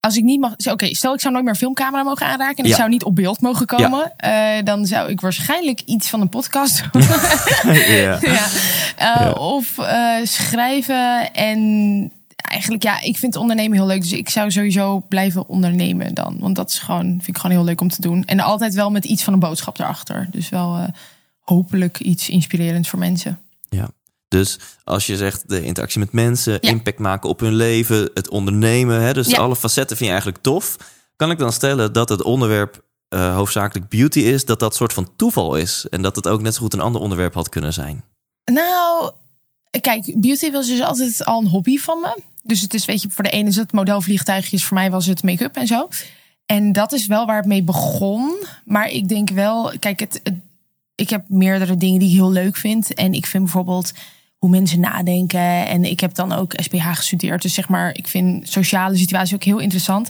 als 0.00 0.16
ik 0.16 0.24
niet 0.24 0.40
mag. 0.40 0.52
Oké, 0.72 0.94
stel 0.94 1.14
ik 1.14 1.20
zou 1.20 1.32
nooit 1.32 1.44
meer 1.44 1.52
een 1.54 1.58
filmcamera 1.60 2.02
mogen 2.02 2.26
aanraken. 2.26 2.56
En 2.56 2.64
ik 2.64 2.70
Ja. 2.70 2.76
zou 2.76 2.88
niet 2.88 3.04
op 3.04 3.14
beeld 3.14 3.40
mogen 3.40 3.66
komen. 3.66 4.12
eh, 4.16 4.62
dan 4.64 4.86
zou 4.86 5.10
ik 5.10 5.20
waarschijnlijk 5.20 5.80
iets 5.84 6.08
van 6.08 6.20
een 6.20 6.28
podcast 6.28 6.82
doen. 6.92 7.02
ja. 7.72 8.18
ja. 8.20 8.46
Eh, 8.96 9.20
Ja. 9.20 9.30
Of 9.32 9.78
eh, 9.78 10.14
schrijven. 10.22 11.32
En 11.32 12.12
eigenlijk, 12.36 12.82
ja, 12.82 13.00
ik 13.00 13.16
vind 13.16 13.36
ondernemen 13.36 13.76
heel 13.78 13.86
leuk. 13.86 14.00
Dus 14.00 14.12
ik 14.12 14.28
zou 14.28 14.50
sowieso 14.50 15.00
blijven 15.08 15.48
ondernemen 15.48 16.14
dan. 16.14 16.36
Want 16.38 16.56
dat 16.56 16.70
is 16.70 16.78
gewoon, 16.78 17.04
vind 17.06 17.28
ik 17.28 17.36
gewoon 17.38 17.56
heel 17.56 17.64
leuk 17.64 17.80
om 17.80 17.88
te 17.88 18.00
doen. 18.00 18.24
En 18.24 18.40
altijd 18.40 18.74
wel 18.74 18.90
met 18.90 19.04
iets 19.04 19.22
van 19.22 19.32
een 19.32 19.38
boodschap 19.38 19.78
erachter. 19.78 20.28
Dus 20.30 20.48
wel 20.48 20.86
hopelijk 21.40 21.98
iets 22.00 22.28
inspirerends 22.28 22.88
voor 22.88 22.98
mensen. 22.98 23.38
Dus 24.28 24.58
als 24.84 25.06
je 25.06 25.16
zegt 25.16 25.48
de 25.48 25.64
interactie 25.64 25.98
met 26.00 26.12
mensen, 26.12 26.52
Ja. 26.60 26.70
impact 26.70 26.98
maken 26.98 27.28
op 27.28 27.40
hun 27.40 27.54
leven, 27.54 28.10
het 28.14 28.28
ondernemen, 28.28 29.00
hè, 29.00 29.12
dus 29.14 29.28
Ja. 29.28 29.38
alle 29.38 29.56
facetten 29.56 29.96
vind 29.96 30.08
je 30.08 30.14
eigenlijk 30.14 30.42
tof. 30.42 30.76
Kan 31.16 31.30
ik 31.30 31.38
dan 31.38 31.52
stellen 31.52 31.92
dat 31.92 32.08
het 32.08 32.22
onderwerp 32.22 32.86
eh, 33.08 33.34
hoofdzakelijk 33.34 33.88
beauty 33.88 34.18
is, 34.20 34.44
dat 34.44 34.60
dat 34.60 34.74
soort 34.74 34.92
van 34.92 35.10
toeval 35.16 35.56
is 35.56 35.86
en 35.90 36.02
dat 36.02 36.16
het 36.16 36.28
ook 36.28 36.42
net 36.42 36.54
zo 36.54 36.60
goed 36.60 36.72
een 36.72 36.80
ander 36.80 37.00
onderwerp 37.00 37.34
had 37.34 37.48
kunnen 37.48 37.72
zijn? 37.72 38.04
Nou, 38.52 39.10
kijk, 39.80 40.12
beauty 40.20 40.50
was 40.50 40.66
dus 40.66 40.80
altijd 40.80 41.24
al 41.24 41.40
een 41.40 41.48
hobby 41.48 41.78
van 41.78 42.00
me. 42.00 42.20
Dus 42.42 42.60
het 42.60 42.74
is, 42.74 42.84
weet 42.84 43.02
je, 43.02 43.10
voor 43.10 43.24
de 43.24 43.30
ene 43.30 43.48
is 43.48 43.56
het 43.56 43.72
modelvliegtuigjes, 43.72 44.64
voor 44.64 44.76
mij 44.76 44.90
was 44.90 45.06
het 45.06 45.22
make-up 45.22 45.56
en 45.56 45.66
zo. 45.66 45.88
En 46.46 46.72
dat 46.72 46.92
is 46.92 47.06
wel 47.06 47.26
waar 47.26 47.36
het 47.36 47.46
mee 47.46 47.62
begon. 47.62 48.34
Maar 48.64 48.88
ik 48.88 49.08
denk 49.08 49.30
wel, 49.30 49.72
kijk, 49.78 50.00
het, 50.00 50.20
het- 50.22 50.34
ik 50.94 51.10
heb 51.10 51.24
meerdere 51.28 51.76
dingen 51.76 51.98
die 51.98 52.08
ik 52.08 52.14
heel 52.14 52.30
leuk 52.30 52.56
vind. 52.56 52.94
En 52.94 53.12
ik 53.12 53.26
vind 53.26 53.42
bijvoorbeeld 53.44 53.92
hoe 54.38 54.50
mensen 54.50 54.80
nadenken. 54.80 55.66
En 55.66 55.84
ik 55.84 56.00
heb 56.00 56.14
dan 56.14 56.32
ook 56.32 56.52
SPH 56.56 56.86
gestudeerd. 56.96 57.42
Dus 57.42 57.54
zeg 57.54 57.68
maar, 57.68 57.94
ik 57.96 58.06
vind 58.08 58.48
sociale 58.48 58.96
situaties 58.96 59.34
ook 59.34 59.42
heel 59.42 59.58
interessant. 59.58 60.08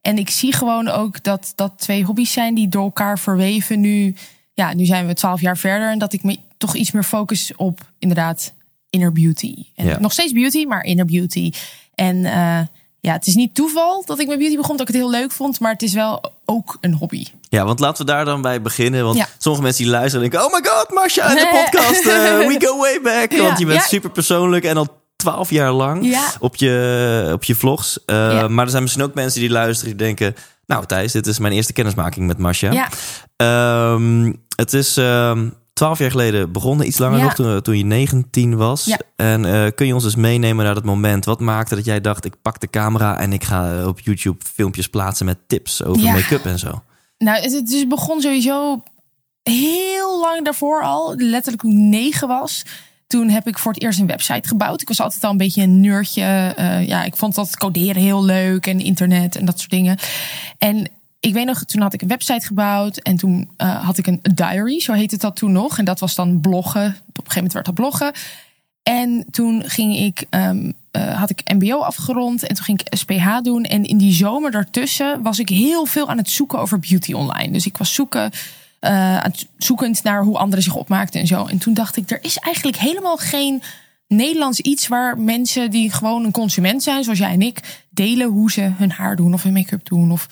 En 0.00 0.18
ik 0.18 0.30
zie 0.30 0.52
gewoon 0.54 0.88
ook 0.88 1.22
dat 1.22 1.52
dat 1.54 1.72
twee 1.78 2.04
hobby's 2.04 2.32
zijn 2.32 2.54
die 2.54 2.68
door 2.68 2.82
elkaar 2.82 3.18
verweven 3.18 3.80
nu. 3.80 4.14
Ja, 4.54 4.74
nu 4.74 4.84
zijn 4.84 5.06
we 5.06 5.14
twaalf 5.14 5.40
jaar 5.40 5.56
verder. 5.56 5.90
En 5.90 5.98
dat 5.98 6.12
ik 6.12 6.22
me 6.22 6.38
toch 6.58 6.74
iets 6.76 6.90
meer 6.90 7.02
focus 7.04 7.52
op 7.56 7.92
inderdaad 7.98 8.52
inner 8.90 9.12
beauty. 9.12 9.54
En 9.74 9.86
Ja. 9.86 9.98
nog 10.00 10.12
steeds 10.12 10.32
beauty, 10.32 10.64
maar 10.64 10.82
inner 10.84 11.04
beauty. 11.04 11.52
En 11.94 12.24
eh, 12.24 12.60
ja, 13.00 13.12
het 13.12 13.26
is 13.26 13.34
niet 13.34 13.54
toeval 13.54 14.02
dat 14.06 14.18
ik 14.18 14.26
met 14.28 14.38
beauty 14.38 14.56
begon, 14.56 14.76
dat 14.76 14.88
ik 14.88 14.94
het 14.94 15.02
heel 15.02 15.10
leuk 15.10 15.32
vond. 15.32 15.60
Maar 15.60 15.72
het 15.72 15.82
is 15.82 15.92
wel 15.92 16.32
ook 16.44 16.78
een 16.80 16.94
hobby. 16.94 17.24
Ja, 17.48 17.64
want 17.64 17.80
laten 17.80 18.06
we 18.06 18.12
daar 18.12 18.24
dan 18.24 18.42
bij 18.42 18.62
beginnen. 18.62 19.04
Want 19.04 19.16
Ja. 19.16 19.26
sommige 19.38 19.64
mensen 19.64 19.82
die 19.84 19.92
luisteren 19.92 20.30
denken... 20.30 20.46
oh 20.48 20.52
my 20.52 20.68
god, 20.70 20.90
Marcia, 20.94 21.28
in 21.30 21.34
de 21.36 21.48
podcast. 21.64 22.06
eh, 22.06 22.46
we 22.46 22.56
go 22.58 22.78
way 22.78 23.00
back. 23.02 23.32
Ja, 23.32 23.42
want 23.42 23.58
je 23.58 23.66
bent 23.66 23.80
ja. 23.80 23.86
super 23.86 24.10
persoonlijk 24.10 24.64
en 24.64 24.76
al 24.76 24.98
twaalf 25.16 25.50
jaar 25.50 25.72
lang 25.72 26.16
op, 26.40 26.56
je, 26.56 27.30
op 27.32 27.44
je 27.44 27.54
vlogs. 27.54 27.98
Eh. 28.06 28.46
Maar 28.46 28.64
er 28.64 28.70
zijn 28.70 28.82
misschien 28.82 29.04
ook 29.04 29.14
mensen 29.14 29.40
die 29.40 29.50
luisteren 29.50 29.96
die 29.96 30.06
denken... 30.06 30.34
nou 30.66 30.86
Thijs, 30.86 31.12
dit 31.12 31.26
is 31.26 31.38
mijn 31.38 31.52
eerste 31.52 31.72
kennismaking 31.72 32.26
met 32.26 32.38
Marcia. 32.38 32.72
Ja, 32.72 32.88
Ehm, 33.36 34.32
het 34.56 34.72
is 34.72 34.96
ehm, 34.96 35.48
twaalf 35.80 35.98
jaar 35.98 36.10
geleden 36.10 36.52
begonnen, 36.52 36.86
iets 36.86 36.98
langer 36.98 37.18
Ja. 37.18 37.24
nog, 37.24 37.34
toen, 37.34 37.62
toen 37.62 37.76
je 37.76 37.84
19 37.84 38.56
was. 38.56 38.84
Ja. 38.84 38.98
En 39.16 39.44
eh, 39.44 39.70
kun 39.74 39.86
je 39.86 39.94
ons 39.94 40.04
eens 40.04 40.14
meenemen 40.14 40.64
naar 40.64 40.74
dat 40.74 40.84
moment? 40.84 41.24
Wat 41.24 41.40
maakte 41.40 41.74
dat 41.74 41.84
jij 41.84 42.00
dacht, 42.00 42.24
ik 42.24 42.34
pak 42.42 42.60
de 42.60 42.70
camera 42.70 43.18
en 43.18 43.32
ik 43.32 43.44
ga 43.44 43.78
eh, 43.78 43.86
op 43.86 44.00
YouTube 44.00 44.44
filmpjes 44.54 44.88
plaatsen 44.88 45.26
met 45.26 45.38
tips 45.46 45.84
over 45.84 46.02
Ja. 46.02 46.12
make-up 46.12 46.44
en 46.44 46.58
zo? 46.58 46.82
nou, 47.18 47.40
het, 47.40 47.66
dus 47.68 47.86
begon 47.86 48.20
sowieso 48.20 48.82
heel 49.42 50.20
lang 50.20 50.44
daarvoor 50.44 50.82
al. 50.82 51.14
Letterlijk 51.16 51.62
ik 51.64 51.70
negen 51.72 52.28
was. 52.28 52.64
Toen 53.06 53.28
heb 53.28 53.46
ik 53.46 53.58
voor 53.58 53.72
het 53.72 53.82
eerst 53.82 53.98
een 53.98 54.06
website 54.06 54.48
gebouwd. 54.48 54.80
Ik 54.80 54.88
was 54.88 55.00
altijd 55.00 55.24
al 55.24 55.30
een 55.30 55.36
beetje 55.36 55.62
een 55.62 55.80
nerdje. 55.80 56.22
Eh, 56.56 56.86
ja, 56.86 57.04
ik 57.04 57.16
vond 57.16 57.34
dat 57.34 57.56
coderen 57.56 58.02
heel 58.02 58.24
leuk 58.24 58.66
en 58.66 58.80
internet 58.80 59.36
en 59.36 59.44
dat 59.44 59.58
soort 59.58 59.70
dingen. 59.70 59.98
En 60.58 60.88
ik 61.20 61.32
weet 61.32 61.46
nog, 61.46 61.64
toen 61.64 61.82
had 61.82 61.92
ik 61.92 62.02
een 62.02 62.08
website 62.08 62.46
gebouwd 62.46 62.96
en 62.96 63.16
toen 63.16 63.50
eh, 63.56 63.84
had 63.84 63.98
ik 63.98 64.06
een 64.06 64.20
diary, 64.34 64.80
zo 64.80 64.92
heette 64.92 65.16
dat 65.16 65.36
toen 65.36 65.52
nog. 65.52 65.78
En 65.78 65.84
dat 65.84 66.00
was 66.00 66.14
dan 66.14 66.40
bloggen. 66.40 66.86
Op 66.86 66.92
een 66.92 67.02
gegeven 67.14 67.34
moment 67.34 67.52
werd 67.52 67.66
dat 67.66 67.74
bloggen. 67.74 68.12
En 68.82 69.24
toen 69.30 69.62
ging 69.66 69.96
ik, 69.96 70.26
ehm, 70.30 70.70
eh, 70.90 71.18
had 71.18 71.30
ik 71.30 71.52
MBO 71.52 71.78
afgerond 71.78 72.42
en 72.42 72.54
toen 72.54 72.64
ging 72.64 72.80
ik 72.80 72.96
SPH 72.98 73.40
doen. 73.42 73.64
En 73.64 73.84
in 73.84 73.98
die 73.98 74.12
zomer 74.12 74.50
daartussen 74.50 75.22
was 75.22 75.38
ik 75.38 75.48
heel 75.48 75.84
veel 75.84 76.08
aan 76.08 76.16
het 76.16 76.30
zoeken 76.30 76.58
over 76.58 76.78
beauty 76.78 77.12
online. 77.12 77.52
Dus 77.52 77.66
ik 77.66 77.76
was 77.76 77.94
zoeken, 77.94 78.30
eh, 78.78 79.24
zoekend 79.58 80.02
naar 80.02 80.22
hoe 80.22 80.38
anderen 80.38 80.64
zich 80.64 80.74
opmaakten 80.74 81.20
en 81.20 81.26
zo. 81.26 81.46
En 81.46 81.58
toen 81.58 81.74
dacht 81.74 81.96
ik, 81.96 82.10
er 82.10 82.24
is 82.24 82.36
eigenlijk 82.36 82.76
helemaal 82.76 83.16
geen 83.16 83.62
Nederlands 84.08 84.60
iets 84.60 84.88
waar 84.88 85.18
mensen 85.18 85.70
die 85.70 85.92
gewoon 85.92 86.24
een 86.24 86.30
consument 86.30 86.82
zijn, 86.82 87.04
zoals 87.04 87.18
jij 87.18 87.32
en 87.32 87.42
ik, 87.42 87.84
delen 87.90 88.28
hoe 88.28 88.50
ze 88.50 88.60
hun 88.76 88.90
haar 88.90 89.16
doen 89.16 89.34
of 89.34 89.42
hun 89.42 89.52
make-up 89.52 89.88
doen 89.88 90.10
of 90.12 90.28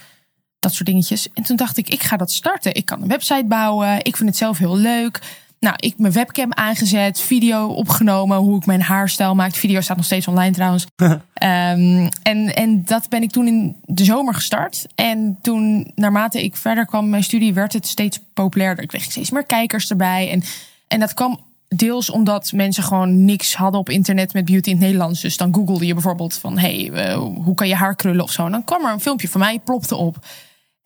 dat 0.58 0.74
soort 0.74 0.86
dingetjes. 0.86 1.28
En 1.34 1.42
toen 1.42 1.56
dacht 1.56 1.76
ik, 1.76 1.88
ik 1.88 2.02
ga 2.02 2.16
dat 2.16 2.32
starten. 2.32 2.74
Ik 2.74 2.84
kan 2.84 3.02
een 3.02 3.08
website 3.08 3.44
bouwen. 3.44 4.04
Ik 4.04 4.16
vind 4.16 4.28
het 4.28 4.38
zelf 4.38 4.58
heel 4.58 4.76
leuk. 4.76 5.20
Nou, 5.60 5.74
ik 5.78 5.98
mijn 5.98 6.12
webcam 6.12 6.52
aangezet, 6.52 7.20
video 7.20 7.66
opgenomen, 7.66 8.36
hoe 8.36 8.56
ik 8.56 8.66
mijn 8.66 8.82
haarstijl 8.82 9.34
maak. 9.34 9.52
De 9.52 9.58
video 9.58 9.80
staat 9.80 9.96
nog 9.96 10.06
steeds 10.06 10.28
online 10.28 10.54
trouwens. 10.54 10.86
Ehm, 11.32 12.08
en, 12.22 12.54
en 12.54 12.84
dat 12.84 13.08
ben 13.08 13.22
ik 13.22 13.30
toen 13.30 13.46
in 13.46 13.76
de 13.84 14.04
zomer 14.04 14.34
gestart. 14.34 14.86
En 14.94 15.38
toen, 15.42 15.92
naarmate 15.94 16.42
ik 16.44 16.56
verder 16.56 16.86
kwam 16.86 17.04
in 17.04 17.10
mijn 17.10 17.24
studie, 17.24 17.54
werd 17.54 17.72
het 17.72 17.86
steeds 17.86 18.20
populairder. 18.34 18.82
Ik 18.82 18.88
kreeg 18.88 19.02
steeds 19.02 19.30
meer 19.30 19.44
kijkers 19.44 19.90
erbij. 19.90 20.30
En, 20.30 20.42
en 20.88 21.00
dat 21.00 21.14
kwam 21.14 21.40
deels 21.68 22.10
omdat 22.10 22.52
mensen 22.52 22.82
gewoon 22.82 23.24
niks 23.24 23.54
hadden 23.54 23.80
op 23.80 23.88
internet 23.88 24.32
met 24.32 24.44
beauty 24.44 24.68
in 24.68 24.76
het 24.76 24.84
Nederlands. 24.84 25.20
Dus 25.20 25.36
dan 25.36 25.54
googelde 25.54 25.86
je 25.86 25.92
bijvoorbeeld 25.92 26.34
van, 26.34 26.58
hey, 26.58 26.90
eh, 26.92 27.16
hoe 27.16 27.54
kan 27.54 27.68
je 27.68 27.74
haar 27.74 27.96
krullen 27.96 28.24
of 28.24 28.30
zo. 28.30 28.44
En 28.44 28.52
dan 28.52 28.64
kwam 28.64 28.84
er 28.84 28.92
een 28.92 29.00
filmpje 29.00 29.28
van 29.28 29.40
mij, 29.40 29.58
plopte 29.58 29.96
op. 29.96 30.26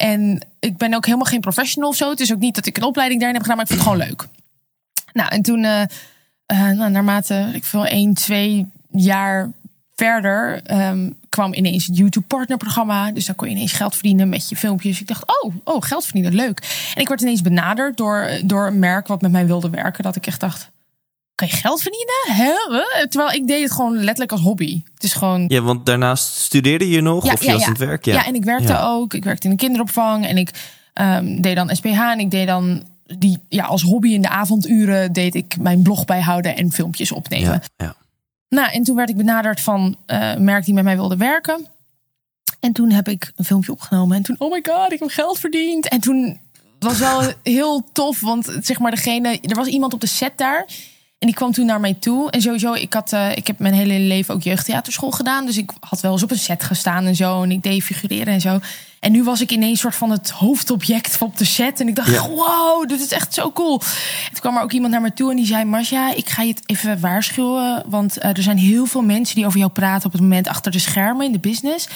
En 0.03 0.47
ik 0.59 0.77
ben 0.77 0.95
ook 0.95 1.05
helemaal 1.05 1.27
geen 1.27 1.41
professional 1.41 1.89
of 1.89 1.97
zo. 1.97 2.11
Het 2.11 2.21
is 2.21 2.33
ook 2.33 2.39
niet 2.39 2.55
dat 2.55 2.67
ik 2.67 2.77
een 2.77 2.83
opleiding 2.83 3.21
daarin 3.21 3.41
heb 3.41 3.49
gedaan, 3.49 3.65
maar 3.65 3.71
ik 3.71 3.83
vond 3.83 3.89
het 3.89 3.99
gewoon 3.99 4.09
leuk. 4.09 4.29
Nou, 5.13 5.29
en 5.29 5.43
toen, 5.43 5.65
eh 5.65 5.83
eh, 6.53 6.71
nou, 6.71 6.91
naarmate 6.91 7.51
ik 7.53 7.65
veel 7.65 7.87
één, 7.87 8.15
twee 8.15 8.67
jaar 8.91 9.51
verder 9.95 10.63
ehm, 10.63 11.11
kwam 11.29 11.55
ineens 11.55 11.87
het 11.87 11.97
YouTube 11.97 12.27
partnerprogramma. 12.27 13.13
Dus 13.13 13.27
dan 13.27 13.35
kon 13.35 13.49
je 13.49 13.55
ineens 13.55 13.73
geld 13.73 13.95
verdienen 13.95 14.29
met 14.29 14.49
je 14.49 14.57
filmpjes. 14.57 15.01
Ik 15.01 15.07
dacht, 15.07 15.43
oh, 15.43 15.55
oh, 15.65 15.83
geld 15.83 16.05
verdienen, 16.05 16.35
leuk. 16.35 16.91
En 16.95 17.01
ik 17.01 17.09
werd 17.09 17.21
ineens 17.21 17.43
benaderd 17.43 17.97
door, 17.97 18.31
door 18.45 18.67
een 18.67 18.79
merk 18.79 19.07
wat 19.07 19.23
met 19.23 19.31
mij 19.31 19.47
wilde 19.47 19.71
werken. 19.71 20.03
Dat 20.03 20.17
ik 20.17 20.27
echt 20.27 20.41
dacht, 20.41 20.71
kan 21.35 21.49
je 21.49 21.55
geld 21.57 21.83
verdienen? 21.83 22.25
Hè? 22.27 22.53
Terwijl 23.09 23.33
ik 23.33 23.47
deed 23.47 23.63
het 23.63 23.73
gewoon 23.73 23.97
letterlijk 23.97 24.33
als 24.33 24.41
hobby. 24.41 24.83
Het 24.95 25.03
is 25.03 25.13
gewoon 25.13 25.45
Ja, 25.49 25.61
want 25.61 25.87
daarnaast 25.87 26.35
studeerde 26.35 26.89
je 26.89 27.01
nog 27.01 27.25
of 27.33 27.45
je 27.45 27.53
was 27.53 27.63
aan 27.63 27.69
het 27.69 27.79
werk? 27.79 28.05
ja. 28.05 28.27
en 28.27 28.35
ik 28.35 28.45
werkte 28.45 28.73
Ja. 28.73 28.85
ook. 28.85 29.15
Ik 29.15 29.25
werkte 29.25 29.45
in 29.49 29.51
de 29.51 29.57
kinderopvang 29.65 30.27
en 30.27 30.37
ik 30.37 30.51
ehm, 30.93 31.41
deed 31.41 31.57
dan 31.57 31.77
SPH 31.77 31.87
en 31.87 32.19
ik 32.19 32.31
deed 32.31 32.47
dan 32.47 32.83
die 33.19 33.39
ja 33.49 33.65
als 33.65 33.83
hobby 33.83 34.09
in 34.13 34.23
de 34.23 34.29
avonduren 34.29 35.13
deed 35.13 35.35
ik 35.35 35.57
mijn 35.61 35.83
blog 35.83 36.05
bijhouden 36.05 36.57
en 36.57 36.73
filmpjes 36.73 37.13
opnemen. 37.13 37.51
Ja, 37.51 37.63
ja. 37.77 37.95
Nou, 38.49 38.73
en 38.73 38.83
toen 38.83 38.97
werd 38.97 39.09
ik 39.09 39.17
benaderd 39.17 39.61
van 39.61 39.97
eh, 40.07 40.31
een 40.31 40.45
merk 40.45 40.65
die 40.65 40.75
met 40.75 40.85
mij 40.85 40.97
wilde 40.97 41.17
werken. 41.17 41.67
En 42.61 42.73
toen 42.73 42.91
heb 42.91 43.09
ik 43.09 43.33
een 43.37 43.45
filmpje 43.45 43.73
opgenomen. 43.73 44.17
En 44.17 44.23
toen, 44.23 44.37
oh 44.39 44.51
my 44.53 44.61
god, 44.69 44.93
ik 44.93 44.99
heb 44.99 45.09
geld 45.09 45.39
verdiend. 45.39 45.89
En 45.89 46.01
toen 46.01 46.41
was 46.79 46.99
wel 46.99 47.23
heel 47.43 47.89
tof, 47.93 48.21
want 48.21 48.53
zeg 48.61 48.79
maar 48.79 48.91
degene... 48.91 49.41
Er 49.41 49.55
was 49.57 49.67
iemand 49.67 49.95
op 49.95 50.01
de 50.01 50.07
set 50.07 50.33
daar... 50.39 50.67
En 51.23 51.29
die 51.29 51.37
kwam 51.37 51.53
toen 51.53 51.67
naar 51.67 51.81
mij 51.81 51.95
toe. 51.95 52.31
En 52.31 52.43
sowieso, 52.43 52.73
ik, 52.73 52.93
had, 52.93 53.13
uh, 53.13 53.37
ik 53.37 53.47
heb 53.47 53.59
mijn 53.59 53.75
hele 53.75 53.99
leven 53.99 54.35
ook 54.35 54.43
jeugdtheaterschool 54.43 55.11
gedaan. 55.11 55.47
Dus 55.47 55.57
ik 55.57 55.71
had 55.81 56.01
wel 56.01 56.13
eens 56.13 56.23
op 56.23 56.31
een 56.31 56.39
set 56.39 56.65
gestaan 56.65 57.07
en 57.07 57.15
zo. 57.15 57.43
En 57.43 57.51
ik 57.51 57.63
deed 57.63 57.83
figureren 57.83 58.33
en 58.33 58.41
zo. 58.41 58.61
En 59.01 59.13
nu 59.13 59.23
was 59.25 59.41
ik 59.41 59.51
ineens 59.51 59.81
soort 59.81 59.95
van 59.95 60.11
het 60.11 60.31
hoofdobject 60.31 61.17
op 61.21 61.39
de 61.39 61.45
set. 61.45 61.81
En 61.81 61.89
ik 61.89 61.97
dacht, 61.97 62.11
ja. 62.11 62.29
wow, 62.29 62.89
dit 62.89 63.01
is 63.01 63.13
echt 63.13 63.35
zo 63.35 63.53
cool. 63.53 63.81
En 64.25 64.31
toen 64.31 64.41
kwam 64.41 64.57
er 64.57 64.63
ook 64.63 64.73
iemand 64.73 64.93
naar 64.93 65.01
me 65.01 65.13
toe 65.13 65.31
en 65.31 65.37
die 65.37 65.47
zei... 65.47 65.65
Marcia, 65.65 66.15
ik 66.15 66.29
ga 66.29 66.43
je 66.43 66.53
het 66.53 66.63
even 66.67 67.01
waarschuwen. 67.01 67.83
Want 67.87 68.19
uh, 68.19 68.25
er 68.25 68.43
zijn 68.43 68.59
heel 68.59 68.87
veel 68.87 69.03
mensen 69.03 69.35
die 69.35 69.47
over 69.47 69.59
jou 69.59 69.71
praten... 69.71 70.07
op 70.07 70.13
het 70.13 70.21
moment 70.21 70.49
achter 70.49 70.73
de 70.73 70.79
schermen 70.79 71.27
in 71.27 71.33
de 71.33 71.39
business... 71.39 71.89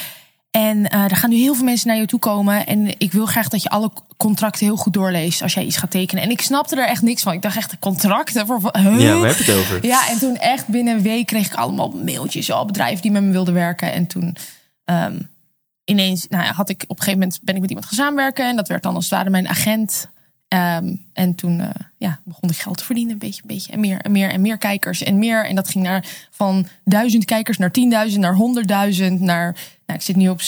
En 0.56 0.78
uh, 0.78 1.04
er 1.04 1.16
gaan 1.16 1.30
nu 1.30 1.36
heel 1.36 1.54
veel 1.54 1.64
mensen 1.64 1.88
naar 1.88 1.96
je 1.96 2.06
toe 2.06 2.18
komen. 2.18 2.66
En 2.66 2.98
ik 2.98 3.12
wil 3.12 3.26
graag 3.26 3.48
dat 3.48 3.62
je 3.62 3.68
alle 3.68 3.90
contracten 4.16 4.66
heel 4.66 4.76
goed 4.76 4.92
doorleest 4.92 5.42
als 5.42 5.54
jij 5.54 5.64
iets 5.64 5.76
gaat 5.76 5.90
tekenen. 5.90 6.22
En 6.22 6.30
ik 6.30 6.40
snapte 6.40 6.76
er 6.76 6.88
echt 6.88 7.02
niks 7.02 7.22
van. 7.22 7.32
Ik 7.32 7.42
dacht 7.42 7.56
echt, 7.56 7.78
contracten 7.78 8.46
voor. 8.46 8.60
Huh? 8.72 9.00
Ja, 9.00 9.18
waar 9.18 9.28
heb 9.28 9.38
je 9.38 9.52
het 9.52 9.60
over? 9.60 9.86
Ja, 9.86 10.08
en 10.08 10.18
toen 10.18 10.36
echt 10.36 10.66
binnen 10.68 10.96
een 10.96 11.02
week 11.02 11.26
kreeg 11.26 11.46
ik 11.46 11.54
allemaal 11.54 11.90
mailtjes. 11.90 12.50
Al 12.50 12.66
bedrijven 12.66 13.02
die 13.02 13.10
met 13.10 13.22
me 13.22 13.30
wilden 13.30 13.54
werken. 13.54 13.92
En 13.92 14.06
toen 14.06 14.36
um, 14.84 15.28
ineens, 15.84 16.26
nou 16.28 16.44
ja, 16.44 16.52
had 16.52 16.68
ik 16.68 16.82
op 16.82 16.96
een 16.96 17.02
gegeven 17.02 17.18
moment 17.20 17.38
ben 17.42 17.54
ik 17.54 17.60
met 17.60 17.70
iemand 17.70 17.88
gaan 17.88 17.98
samenwerken. 17.98 18.48
En 18.48 18.56
dat 18.56 18.68
werd 18.68 18.82
dan 18.82 18.94
als 18.94 19.04
het 19.04 19.14
ware 19.14 19.30
mijn 19.30 19.48
agent. 19.48 20.08
Um, 20.48 21.06
en 21.12 21.34
toen 21.34 21.58
uh, 21.58 21.68
ja, 21.96 22.20
begon 22.24 22.50
ik 22.50 22.56
geld 22.56 22.78
te 22.78 22.84
verdienen, 22.84 23.12
een 23.12 23.18
beetje, 23.18 23.42
een 23.42 23.48
beetje. 23.48 23.72
En 23.72 23.80
meer 23.80 24.00
en 24.00 24.12
meer 24.12 24.30
en 24.30 24.40
meer 24.40 24.58
kijkers 24.58 25.02
en 25.02 25.18
meer. 25.18 25.46
En 25.46 25.54
dat 25.54 25.68
ging 25.68 25.84
naar 25.84 26.04
van 26.30 26.66
duizend 26.84 27.24
kijkers 27.24 27.58
naar 27.58 27.70
tienduizend, 27.70 28.22
naar 28.22 28.34
honderdduizend, 28.34 29.20
naar. 29.20 29.56
Nou, 29.86 29.98
ik 29.98 30.04
zit 30.04 30.16
nu 30.16 30.28
op 30.28 30.40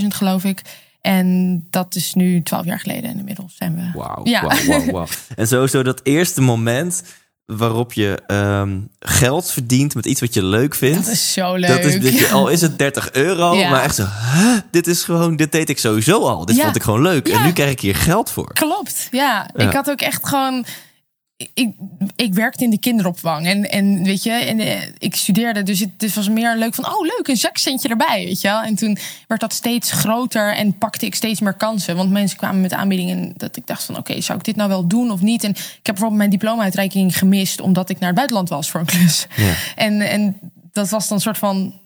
640.000, 0.00 0.06
geloof 0.08 0.44
ik. 0.44 0.62
En 1.00 1.58
dat 1.70 1.94
is 1.94 2.14
nu 2.14 2.42
twaalf 2.42 2.64
jaar 2.64 2.80
geleden. 2.80 3.10
En 3.10 3.18
inmiddels 3.18 3.56
zijn 3.56 3.74
we. 3.74 3.98
Wauw. 3.98 4.20
Ja. 4.24 4.42
Wow, 4.42 4.64
wow, 4.64 4.90
wow. 4.90 5.06
en 5.36 5.46
sowieso 5.46 5.82
dat 5.82 6.00
eerste 6.02 6.40
moment 6.40 7.02
waarop 7.46 7.92
je 7.92 8.18
um, 8.26 8.88
geld 8.98 9.50
verdient 9.50 9.94
met 9.94 10.06
iets 10.06 10.20
wat 10.20 10.34
je 10.34 10.44
leuk 10.44 10.74
vindt. 10.74 11.04
Dat 11.04 11.14
is 11.14 11.32
zo 11.32 11.54
leuk. 11.54 11.68
Dat 11.68 11.84
is, 11.84 12.00
dat 12.00 12.18
je, 12.18 12.28
al 12.28 12.48
is 12.48 12.60
het 12.60 12.78
30 12.88 13.12
euro, 13.12 13.54
ja. 13.54 13.70
maar 13.70 13.82
echt 13.82 13.94
zo, 13.94 14.02
huh? 14.32 14.58
dit 14.70 14.86
is 14.86 15.04
gewoon, 15.04 15.36
dit 15.36 15.52
deed 15.52 15.68
ik 15.68 15.78
sowieso 15.78 16.22
al. 16.22 16.44
Dit 16.44 16.56
ja. 16.56 16.62
vond 16.62 16.76
ik 16.76 16.82
gewoon 16.82 17.02
leuk. 17.02 17.28
En 17.28 17.42
nu 17.42 17.52
krijg 17.52 17.70
ik 17.70 17.80
hier 17.80 17.96
geld 17.96 18.30
voor. 18.30 18.52
Klopt, 18.52 19.08
ja. 19.10 19.50
Ik 19.54 19.72
had 19.72 19.90
ook 19.90 20.00
echt 20.00 20.28
gewoon 20.28 20.64
ik, 21.54 21.74
ik 22.16 22.34
werkte 22.34 22.64
in 22.64 22.70
de 22.70 22.78
kinderopvang 22.78 23.46
en, 23.46 23.70
en 23.70 24.02
weet 24.02 24.22
je, 24.22 24.30
en 24.30 24.60
uh, 24.60 24.80
ik 24.98 25.16
studeerde, 25.16 25.62
dus 25.62 25.84
het, 25.98 26.14
was 26.14 26.28
meer 26.28 26.56
leuk 26.56 26.74
van, 26.74 26.86
oh 26.86 27.00
leuk, 27.00 27.28
een 27.28 27.36
zakcentje 27.36 27.88
erbij, 27.88 28.24
weet 28.24 28.40
je 28.40 28.48
wel. 28.48 28.62
En 28.62 28.74
toen 28.74 28.98
werd 29.26 29.40
dat 29.40 29.52
steeds 29.52 29.90
groter 29.90 30.54
en 30.54 30.78
pakte 30.78 31.06
ik 31.06 31.14
steeds 31.14 31.40
meer 31.40 31.54
kansen, 31.54 31.96
want 31.96 32.10
mensen 32.10 32.38
kwamen 32.38 32.60
met 32.60 32.72
aanbiedingen 32.72 33.32
dat 33.36 33.56
ik 33.56 33.66
dacht 33.66 33.84
van, 33.84 33.96
oké, 33.96 34.10
okay, 34.10 34.22
zou 34.22 34.38
ik 34.38 34.44
dit 34.44 34.56
nou 34.56 34.68
wel 34.68 34.86
doen 34.86 35.10
of 35.10 35.20
niet? 35.20 35.44
En 35.44 35.50
ik 35.50 35.56
heb 35.56 35.82
bijvoorbeeld 35.82 36.18
mijn 36.18 36.30
diploma-uitreiking 36.30 37.18
gemist 37.18 37.60
omdat 37.60 37.88
ik 37.88 37.98
naar 37.98 38.08
het 38.08 38.16
buitenland 38.16 38.48
was 38.48 38.70
voor 38.70 38.80
een 38.80 38.86
klus. 38.86 39.26
Ja. 39.36 39.54
En, 39.76 40.00
en 40.00 40.38
dat 40.72 40.88
was 40.88 41.08
dan 41.08 41.16
een 41.16 41.22
soort 41.22 41.38
van, 41.38 41.80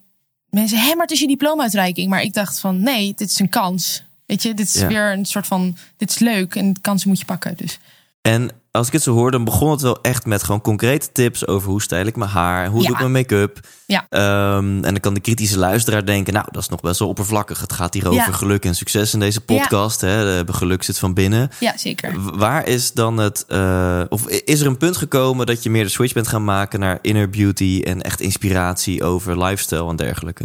mensen, 0.51 0.79
hé, 0.79 0.95
maar 0.95 1.03
het 1.03 1.11
is 1.11 1.21
je 1.21 1.27
diploma-uitreiking. 1.27 2.09
Maar 2.09 2.23
ik 2.23 2.33
dacht 2.33 2.61
van, 2.61 2.81
nee, 2.81 3.15
dit 3.17 3.31
is 3.31 3.39
een 3.39 3.49
kans. 3.49 4.03
Weet 4.27 4.43
je, 4.43 4.55
dit 4.55 4.67
is 4.67 4.81
ja. 4.81 4.87
weer 4.87 5.13
een 5.13 5.25
soort 5.25 5.47
van, 5.47 5.77
dit 5.97 6.11
is 6.11 6.19
leuk 6.19 6.55
en 6.55 6.81
kansen 6.81 7.09
moet 7.09 7.19
je 7.19 7.25
pakken, 7.25 7.57
dus. 7.57 7.79
En 8.27 8.51
als 8.71 8.87
ik 8.87 8.93
het 8.93 9.03
zo 9.03 9.13
hoor, 9.13 9.31
dan 9.31 9.45
begon 9.45 9.71
het 9.71 9.81
wel 9.81 10.01
echt 10.03 10.27
met 10.27 10.43
gewoon 10.43 10.61
concrete 10.61 11.13
tips 11.13 11.47
over 11.47 11.71
hoe 11.71 11.83
stijl 11.83 12.07
ik 12.07 12.17
mijn 12.17 12.31
haar, 12.31 12.69
hoe 12.69 12.81
ja. 12.81 12.87
doe 12.87 12.95
ik 12.95 13.01
mijn 13.01 13.13
make-up. 13.13 13.61
Ja. 13.87 14.07
Um, 14.11 14.85
en 14.85 14.93
dan 14.93 15.01
kan 15.01 15.15
de 15.15 15.21
kritische 15.21 15.59
luisteraar 15.59 16.07
denken, 16.07 16.33
nou, 16.33 16.47
dat 16.51 16.63
is 16.63 16.69
nog 16.69 16.81
best 16.81 16.99
wel 16.99 17.09
oppervlakkig. 17.09 17.61
Het 17.61 17.73
gaat 17.73 17.95
hier 17.95 18.09
over 18.09 18.27
ja. 18.27 18.33
geluk 18.33 18.65
en 18.65 18.75
succes 18.75 19.13
in 19.13 19.21
deze 19.21 19.41
podcast. 19.41 20.01
Hè? 20.01 20.45
De 20.45 20.53
geluk 20.53 20.83
zit 20.83 20.99
van 20.99 21.15
binnen. 21.15 21.51
Ja, 21.61 21.77
zeker. 21.77 22.37
Waar 22.39 22.67
is 22.67 22.93
dan 22.93 23.17
het, 23.17 23.45
uh, 23.49 24.03
of 24.09 24.29
is 24.29 24.61
er 24.61 24.67
een 24.67 24.77
punt 24.77 24.97
gekomen 24.97 25.47
dat 25.47 25.63
je 25.63 25.71
meer 25.71 25.85
de 25.85 25.91
switch 25.91 26.15
bent 26.15 26.29
gaan 26.29 26.45
maken 26.45 26.81
naar 26.81 26.99
inner 27.03 27.31
beauty 27.31 27.83
en 27.85 28.03
echt 28.03 28.21
inspiratie 28.21 29.05
over 29.05 29.45
lifestyle 29.45 29.89
en 29.89 29.97
dergelijke? 29.97 30.45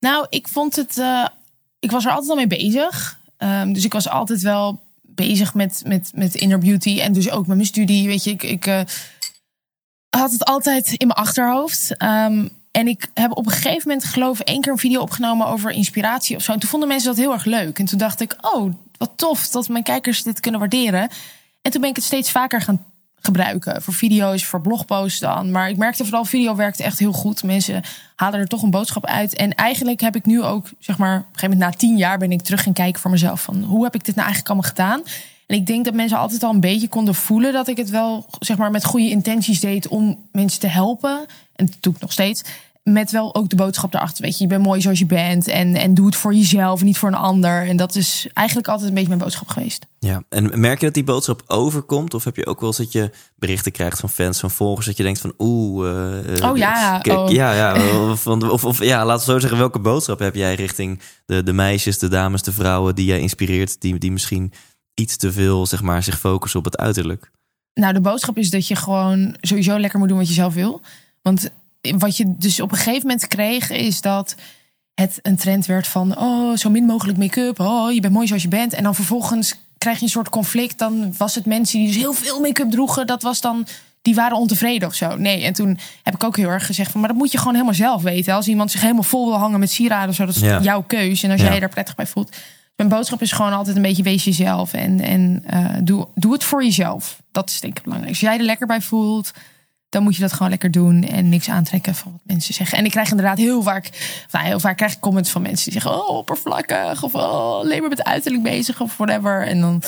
Nou, 0.00 0.26
ik 0.28 0.48
vond 0.48 0.76
het, 0.76 0.96
uh, 0.96 1.26
ik 1.78 1.90
was 1.90 2.04
er 2.04 2.10
altijd 2.10 2.30
al 2.30 2.36
mee 2.36 2.46
bezig. 2.46 3.18
Um, 3.38 3.72
dus 3.72 3.84
ik 3.84 3.92
was 3.92 4.08
altijd 4.08 4.42
wel 4.42 4.84
bezig 5.16 5.54
met, 5.54 5.82
met, 5.86 6.10
met 6.14 6.34
inner 6.34 6.58
beauty. 6.58 7.00
En 7.00 7.12
dus 7.12 7.30
ook 7.30 7.46
met 7.46 7.56
mijn 7.56 7.68
studie. 7.68 8.08
Weet 8.08 8.24
je, 8.24 8.30
ik, 8.30 8.42
ik 8.42 8.66
uh, 8.66 8.80
had 10.08 10.32
het 10.32 10.44
altijd 10.44 10.92
in 10.92 11.06
mijn 11.06 11.18
achterhoofd. 11.18 12.02
Um, 12.02 12.50
en 12.70 12.88
ik 12.88 13.10
heb 13.14 13.36
op 13.36 13.46
een 13.46 13.52
gegeven 13.52 13.88
moment, 13.88 14.04
geloof 14.04 14.40
ik, 14.40 14.46
één 14.46 14.60
keer 14.60 14.72
een 14.72 14.78
video 14.78 15.00
opgenomen 15.00 15.46
over 15.46 15.70
inspiratie 15.70 16.36
of 16.36 16.42
zo. 16.42 16.52
En 16.52 16.58
toen 16.58 16.68
vonden 16.68 16.88
mensen 16.88 17.08
dat 17.08 17.18
heel 17.18 17.32
erg 17.32 17.44
leuk. 17.44 17.78
En 17.78 17.84
toen 17.84 17.98
dacht 17.98 18.20
ik, 18.20 18.36
oh, 18.40 18.72
wat 18.98 19.12
tof 19.16 19.48
dat 19.48 19.68
mijn 19.68 19.84
kijkers 19.84 20.22
dit 20.22 20.40
kunnen 20.40 20.60
waarderen. 20.60 21.08
En 21.62 21.70
toen 21.70 21.80
ben 21.80 21.90
ik 21.90 21.96
het 21.96 22.04
steeds 22.04 22.30
vaker 22.30 22.60
gaan 22.60 22.84
gebruiken. 23.26 23.82
Voor 23.82 23.94
video's, 23.94 24.44
voor 24.44 24.60
blogposts 24.60 25.20
dan. 25.20 25.50
Maar 25.50 25.68
ik 25.68 25.76
merkte 25.76 26.04
vooral, 26.04 26.24
video 26.24 26.56
werkte 26.56 26.82
echt 26.82 26.98
heel 26.98 27.12
goed. 27.12 27.42
Mensen 27.42 27.82
halen 28.14 28.40
er 28.40 28.46
toch 28.46 28.62
een 28.62 28.70
boodschap 28.70 29.06
uit. 29.06 29.34
En 29.34 29.54
eigenlijk 29.54 30.00
heb 30.00 30.16
ik 30.16 30.26
nu 30.26 30.42
ook, 30.42 30.68
zeg 30.78 30.98
maar, 30.98 31.16
op 31.16 31.22
een 31.22 31.32
gegeven 31.32 31.50
moment 31.50 31.70
na 31.70 31.78
tien 31.78 31.96
jaar 31.96 32.18
ben 32.18 32.32
ik 32.32 32.42
terug 32.42 32.62
gaan 32.62 32.72
kijken 32.72 33.00
voor 33.00 33.10
mezelf. 33.10 33.42
Van 33.42 33.62
hoe 33.62 33.84
heb 33.84 33.94
ik 33.94 34.04
dit 34.04 34.14
nou 34.14 34.26
eigenlijk 34.26 34.48
allemaal 34.48 34.70
gedaan? 34.70 35.02
En 35.46 35.56
ik 35.56 35.66
denk 35.66 35.84
dat 35.84 35.94
mensen 35.94 36.18
altijd 36.18 36.42
al 36.42 36.52
een 36.52 36.60
beetje 36.60 36.88
konden 36.88 37.14
voelen 37.14 37.52
dat 37.52 37.68
ik 37.68 37.76
het 37.76 37.90
wel, 37.90 38.26
zeg 38.38 38.56
maar, 38.56 38.70
met 38.70 38.84
goede 38.84 39.10
intenties 39.10 39.60
deed 39.60 39.88
om 39.88 40.18
mensen 40.32 40.60
te 40.60 40.66
helpen. 40.66 41.26
En 41.56 41.66
dat 41.66 41.76
doe 41.80 41.94
ik 41.94 42.00
nog 42.00 42.12
steeds 42.12 42.42
met 42.92 43.10
wel 43.10 43.34
ook 43.34 43.48
de 43.48 43.56
boodschap 43.56 43.94
erachter. 43.94 44.24
Weet 44.24 44.38
je, 44.38 44.44
je 44.44 44.50
bent 44.50 44.62
mooi 44.62 44.80
zoals 44.80 44.98
je 44.98 45.06
bent. 45.06 45.48
En, 45.48 45.74
en 45.74 45.94
doe 45.94 46.06
het 46.06 46.16
voor 46.16 46.34
jezelf 46.34 46.80
en 46.80 46.86
niet 46.86 46.98
voor 46.98 47.08
een 47.08 47.14
ander. 47.14 47.68
En 47.68 47.76
dat 47.76 47.94
is 47.94 48.28
eigenlijk 48.32 48.68
altijd 48.68 48.88
een 48.88 48.94
beetje 48.94 49.08
mijn 49.08 49.20
boodschap 49.20 49.48
geweest. 49.48 49.86
Ja, 49.98 50.22
en 50.28 50.60
merk 50.60 50.78
je 50.80 50.84
dat 50.84 50.94
die 50.94 51.04
boodschap 51.04 51.42
overkomt? 51.46 52.14
Of 52.14 52.24
heb 52.24 52.36
je 52.36 52.46
ook 52.46 52.60
wel 52.60 52.68
eens 52.68 52.78
dat 52.78 52.92
je 52.92 53.10
berichten 53.36 53.72
krijgt 53.72 54.00
van 54.00 54.08
fans, 54.08 54.40
van 54.40 54.50
volgers, 54.50 54.86
dat 54.86 54.96
je 54.96 55.02
denkt 55.02 55.20
van 55.20 55.32
oeh. 55.38 55.86
Uh, 56.38 56.50
oh 56.50 56.56
ja. 56.56 56.98
Kijk, 56.98 57.28
Ja, 57.28 57.52
ja. 57.52 57.74
Of, 58.10 58.26
of, 58.26 58.64
of, 58.64 58.84
ja, 58.84 59.04
laten 59.04 59.26
we 59.26 59.32
zo 59.32 59.38
zeggen, 59.38 59.58
welke 59.58 59.78
boodschap 59.78 60.18
heb 60.18 60.34
jij 60.34 60.54
richting 60.54 61.00
de, 61.26 61.42
de 61.42 61.52
meisjes, 61.52 61.98
de 61.98 62.08
dames, 62.08 62.42
de 62.42 62.52
vrouwen 62.52 62.94
die 62.94 63.06
jij 63.06 63.20
inspireert, 63.20 63.80
die, 63.80 63.98
die 63.98 64.12
misschien 64.12 64.52
iets 64.94 65.16
te 65.16 65.32
veel, 65.32 65.66
zeg 65.66 65.82
maar, 65.82 66.02
zich 66.02 66.18
focussen 66.18 66.58
op 66.58 66.64
het 66.64 66.76
uiterlijk? 66.76 67.30
Nou, 67.74 67.92
de 67.92 68.00
boodschap 68.00 68.36
is 68.36 68.50
dat 68.50 68.68
je 68.68 68.76
gewoon 68.76 69.36
sowieso 69.40 69.78
lekker 69.78 69.98
moet 69.98 70.08
doen 70.08 70.18
wat 70.18 70.28
je 70.28 70.34
zelf 70.34 70.54
wil. 70.54 70.80
Want 71.22 71.50
wat 71.98 72.16
je 72.16 72.34
dus 72.38 72.60
op 72.60 72.70
een 72.70 72.76
gegeven 72.76 73.02
moment 73.02 73.26
kreeg, 73.26 73.70
is 73.70 74.00
dat 74.00 74.34
het 74.94 75.18
een 75.22 75.36
trend 75.36 75.66
werd 75.66 75.86
van 75.86 76.18
oh, 76.18 76.56
zo 76.56 76.70
min 76.70 76.84
mogelijk 76.84 77.18
make-up. 77.18 77.60
Oh, 77.60 77.92
je 77.92 78.00
bent 78.00 78.12
mooi 78.12 78.26
zoals 78.26 78.42
je 78.42 78.48
bent. 78.48 78.72
En 78.72 78.82
dan 78.82 78.94
vervolgens 78.94 79.54
krijg 79.78 79.98
je 79.98 80.04
een 80.04 80.10
soort 80.10 80.28
conflict. 80.28 80.78
Dan 80.78 81.14
was 81.18 81.34
het 81.34 81.46
mensen 81.46 81.78
die 81.78 81.86
dus 81.86 81.96
heel 81.96 82.12
veel 82.12 82.40
make-up 82.40 82.70
droegen. 82.70 83.06
Dat 83.06 83.22
was 83.22 83.40
dan. 83.40 83.66
Die 84.02 84.14
waren 84.14 84.36
ontevreden 84.36 84.88
of 84.88 84.94
zo. 84.94 85.16
Nee, 85.16 85.44
en 85.44 85.52
toen 85.52 85.78
heb 86.02 86.14
ik 86.14 86.24
ook 86.24 86.36
heel 86.36 86.48
erg 86.48 86.66
gezegd 86.66 86.90
van, 86.90 87.00
maar 87.00 87.08
dat 87.08 87.18
moet 87.18 87.32
je 87.32 87.38
gewoon 87.38 87.52
helemaal 87.52 87.74
zelf 87.74 88.02
weten. 88.02 88.34
Als 88.34 88.48
iemand 88.48 88.70
zich 88.70 88.80
helemaal 88.80 89.02
vol 89.02 89.26
wil 89.26 89.38
hangen 89.38 89.60
met 89.60 89.70
sieraden, 89.70 90.14
zo, 90.14 90.26
dat 90.26 90.34
is 90.34 90.40
ja. 90.40 90.60
jouw 90.60 90.82
keus. 90.86 91.22
En 91.22 91.30
als 91.30 91.40
ja. 91.40 91.48
jij 91.48 91.60
daar 91.60 91.68
prettig 91.68 91.94
bij 91.94 92.06
voelt. 92.06 92.36
Mijn 92.76 92.88
boodschap 92.88 93.22
is 93.22 93.32
gewoon 93.32 93.52
altijd 93.52 93.76
een 93.76 93.82
beetje 93.82 94.02
wees 94.02 94.24
jezelf 94.24 94.72
en, 94.72 95.00
en 95.00 95.44
uh, 95.54 95.70
doe, 95.82 96.08
doe 96.14 96.32
het 96.32 96.44
voor 96.44 96.64
jezelf. 96.64 97.22
Dat 97.32 97.50
is 97.50 97.60
denk 97.60 97.78
ik 97.78 97.82
belangrijk. 97.82 98.12
Als 98.12 98.20
jij 98.20 98.38
er 98.38 98.44
lekker 98.44 98.66
bij 98.66 98.80
voelt, 98.80 99.30
dan 99.88 100.02
moet 100.02 100.14
je 100.14 100.22
dat 100.22 100.32
gewoon 100.32 100.50
lekker 100.50 100.70
doen 100.70 101.04
en 101.04 101.28
niks 101.28 101.48
aantrekken 101.48 101.94
van 101.94 102.12
wat 102.12 102.20
mensen 102.24 102.54
zeggen. 102.54 102.78
En 102.78 102.84
ik 102.84 102.90
krijg 102.90 103.10
inderdaad 103.10 103.38
heel 103.38 103.62
vaak, 103.62 103.90
nou, 104.30 104.44
heel 104.44 104.60
vaak 104.60 104.76
krijg 104.76 104.92
ik 104.92 105.00
comments 105.00 105.30
van 105.30 105.42
mensen 105.42 105.70
die 105.70 105.80
zeggen: 105.80 106.00
Oh, 106.00 106.16
oppervlakkig, 106.16 107.02
of 107.02 107.14
oh, 107.14 107.60
alleen 107.60 107.80
maar 107.80 107.88
met 107.88 108.04
uiterlijk 108.04 108.42
bezig, 108.42 108.80
of 108.80 108.96
whatever. 108.96 109.46
En 109.46 109.60
dan 109.60 109.82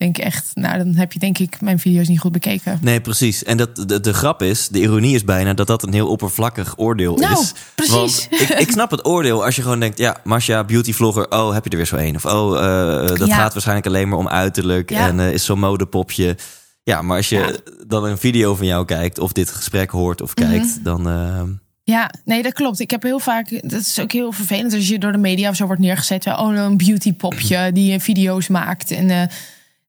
denk 0.00 0.18
ik 0.18 0.24
echt, 0.24 0.50
nou, 0.54 0.76
dan 0.78 0.94
heb 0.94 1.12
je 1.12 1.18
denk 1.18 1.38
ik 1.38 1.60
mijn 1.60 1.78
video's 1.78 2.08
niet 2.08 2.20
goed 2.20 2.32
bekeken. 2.32 2.78
Nee, 2.82 3.00
precies. 3.00 3.44
En 3.44 3.56
dat, 3.56 3.76
de, 3.76 4.00
de 4.00 4.14
grap 4.14 4.42
is, 4.42 4.68
de 4.68 4.80
ironie 4.80 5.14
is 5.14 5.24
bijna 5.24 5.54
dat 5.54 5.66
dat 5.66 5.82
een 5.82 5.92
heel 5.92 6.08
oppervlakkig 6.08 6.74
oordeel 6.76 7.16
nou, 7.16 7.40
is. 7.40 7.52
Precies. 7.74 7.94
Want 7.94 8.28
ik, 8.30 8.48
ik 8.48 8.70
snap 8.70 8.90
het 8.90 9.06
oordeel 9.06 9.44
als 9.44 9.56
je 9.56 9.62
gewoon 9.62 9.80
denkt, 9.80 9.98
ja, 9.98 10.16
Masha, 10.24 10.64
beauty 10.64 10.92
vlogger, 10.92 11.30
oh, 11.30 11.52
heb 11.52 11.64
je 11.64 11.70
er 11.70 11.76
weer 11.76 11.86
zo 11.86 11.96
een? 11.96 12.16
Of 12.16 12.24
oh, 12.24 12.54
uh, 12.54 13.06
dat 13.06 13.26
ja. 13.26 13.36
gaat 13.36 13.52
waarschijnlijk 13.52 13.86
alleen 13.86 14.08
maar 14.08 14.18
om 14.18 14.28
uiterlijk 14.28 14.90
ja. 14.90 15.08
en 15.08 15.18
uh, 15.18 15.32
is 15.32 15.44
zo'n 15.44 15.58
modepopje. 15.58 16.36
Ja, 16.90 17.02
maar 17.02 17.16
als 17.16 17.28
je 17.28 17.36
ja. 17.36 17.72
dan 17.86 18.04
een 18.04 18.18
video 18.18 18.54
van 18.54 18.66
jou 18.66 18.84
kijkt 18.84 19.18
of 19.18 19.32
dit 19.32 19.50
gesprek 19.50 19.90
hoort 19.90 20.20
of 20.20 20.34
kijkt, 20.34 20.64
mm 20.64 20.72
-hmm. 20.72 20.82
dan. 20.82 21.08
Uh... 21.08 21.42
Ja, 21.82 22.10
nee, 22.24 22.42
dat 22.42 22.52
klopt. 22.52 22.80
Ik 22.80 22.90
heb 22.90 23.02
heel 23.02 23.18
vaak, 23.18 23.50
dat 23.50 23.80
is 23.80 23.98
ook 23.98 24.12
heel 24.12 24.32
vervelend 24.32 24.74
als 24.74 24.88
je 24.88 24.98
door 24.98 25.12
de 25.12 25.18
media 25.18 25.50
of 25.50 25.56
zo 25.56 25.66
wordt 25.66 25.80
neergezet. 25.80 26.26
Oh, 26.26 26.54
een 26.54 26.76
beautypopje 26.76 27.70
die 27.72 27.98
video's 27.98 28.48
maakt. 28.48 28.90
En 28.90 29.08
uh, 29.08 29.22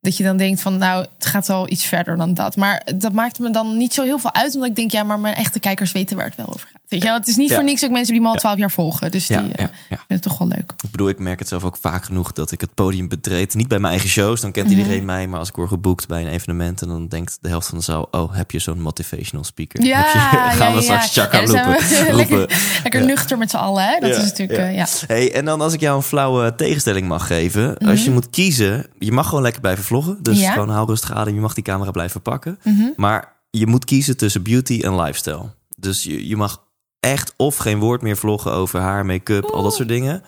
dat 0.01 0.17
je 0.17 0.23
dan 0.23 0.37
denkt 0.37 0.61
van, 0.61 0.77
nou, 0.77 1.05
het 1.17 1.25
gaat 1.25 1.47
wel 1.47 1.69
iets 1.69 1.85
verder 1.85 2.17
dan 2.17 2.33
dat. 2.33 2.55
Maar 2.55 2.87
dat 2.95 3.13
maakt 3.13 3.39
me 3.39 3.49
dan 3.49 3.77
niet 3.77 3.93
zo 3.93 4.03
heel 4.03 4.19
veel 4.19 4.33
uit, 4.33 4.53
omdat 4.53 4.69
ik 4.69 4.75
denk, 4.75 4.91
ja, 4.91 5.03
maar 5.03 5.19
mijn 5.19 5.35
echte 5.35 5.59
kijkers 5.59 5.91
weten 5.91 6.15
waar 6.15 6.25
het 6.25 6.35
wel 6.35 6.49
over 6.49 6.67
gaat. 6.71 6.80
Weet 6.91 7.01
je 7.01 7.07
wel, 7.07 7.17
het 7.17 7.27
is 7.27 7.35
niet 7.35 7.49
Ja. 7.49 7.55
voor 7.55 7.63
niks 7.63 7.83
ook 7.83 7.91
mensen 7.91 8.13
die 8.13 8.21
me 8.21 8.27
al 8.27 8.35
twaalf 8.35 8.57
jaar 8.57 8.71
volgen. 8.71 9.11
Dus 9.11 9.27
die 9.27 9.37
Ja, 9.37 9.43
eh, 9.43 9.49
ja, 9.49 9.63
ja. 9.65 9.69
vinden 9.87 10.05
het 10.07 10.21
toch 10.21 10.37
wel 10.37 10.47
leuk. 10.47 10.73
Ik 10.83 10.91
bedoel, 10.91 11.09
ik 11.09 11.19
merk 11.19 11.39
het 11.39 11.47
zelf 11.47 11.63
ook 11.63 11.77
vaak 11.81 12.03
genoeg 12.03 12.31
dat 12.31 12.51
ik 12.51 12.61
het 12.61 12.73
podium 12.73 13.07
betreed. 13.07 13.53
Niet 13.55 13.67
bij 13.67 13.79
mijn 13.79 13.91
eigen 13.93 14.09
shows, 14.09 14.41
dan 14.41 14.51
kent 14.51 14.67
Mhm. 14.69 14.77
iedereen 14.77 15.05
mij. 15.05 15.27
Maar 15.27 15.39
als 15.39 15.49
ik 15.49 15.55
word 15.55 15.69
geboekt 15.69 16.07
bij 16.07 16.21
een 16.21 16.27
evenement... 16.27 16.81
en 16.81 16.87
dan 16.87 17.07
denkt 17.07 17.37
de 17.41 17.49
helft 17.49 17.67
van 17.67 17.77
de 17.77 17.83
zaal... 17.83 18.07
oh, 18.11 18.35
heb 18.35 18.51
je 18.51 18.59
zo'n 18.59 18.81
motivational 18.81 19.43
speaker? 19.45 19.83
Ja, 19.83 19.99
je, 19.99 20.55
gaan 20.59 20.73
we 20.75 20.81
straks 20.81 21.13
Ja, 21.13 21.27
dan 21.27 21.47
zijn 21.47 21.65
roepen. 21.65 21.87
we 21.87 22.11
roepen. 22.11 22.47
lekker 22.83 23.05
nuchter 23.05 23.37
met 23.37 23.49
z'n 23.49 23.57
allen. 23.57 23.83
Hè? 23.83 23.99
Dat 23.99 24.09
is 24.09 24.23
natuurlijk, 24.23 24.59
ja. 24.59 24.65
eh, 24.67 24.75
ja. 24.75 24.85
Hey, 25.07 25.33
en 25.33 25.45
dan 25.45 25.61
als 25.61 25.73
ik 25.73 25.79
jou 25.79 25.95
een 25.95 26.03
flauwe 26.03 26.55
tegenstelling 26.55 27.07
mag 27.07 27.27
geven. 27.27 27.77
Als 27.77 28.03
je 28.03 28.11
moet 28.11 28.29
kiezen, 28.29 28.85
je 28.99 29.11
mag 29.11 29.27
gewoon 29.27 29.43
lekker 29.43 29.61
blijven 29.61 29.83
vloggen. 29.83 30.17
Dus 30.23 30.39
Mhm. 30.41 30.51
Gewoon 30.51 30.69
hou 30.69 30.87
rustig 30.87 31.13
adem. 31.13 31.33
Je 31.35 31.39
mag 31.41 31.53
die 31.53 31.63
camera 31.63 31.91
blijven 31.91 32.21
pakken. 32.21 32.59
Mhm. 32.63 32.83
Maar 32.95 33.33
je 33.49 33.67
moet 33.67 33.85
kiezen 33.85 34.17
tussen 34.17 34.43
beauty 34.43 34.79
en 34.83 34.95
lifestyle. 35.01 35.43
Dus 35.77 36.03
je, 36.03 36.27
je 36.27 36.35
mag 36.35 36.63
echt 37.01 37.33
of 37.37 37.57
geen 37.57 37.79
woord 37.79 38.01
meer 38.01 38.17
vloggen 38.17 38.51
over 38.51 38.79
haar, 38.79 39.05
make-up, 39.05 39.43
al 39.45 39.63
dat 39.63 39.75
soort 39.75 39.87
dingen. 39.87 40.23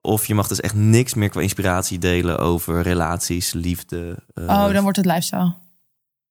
Of 0.00 0.26
je 0.26 0.34
mag 0.34 0.48
dus 0.48 0.60
echt 0.60 0.74
niks 0.74 1.14
meer 1.14 1.28
qua 1.28 1.40
inspiratie 1.40 1.98
delen 1.98 2.38
over 2.38 2.82
relaties, 2.82 3.52
liefde. 3.52 4.16
eh, 4.34 4.44
Oh, 4.44 4.72
dan 4.72 4.82
wordt 4.82 4.96
het 4.96 5.06
lifestyle. 5.06 5.54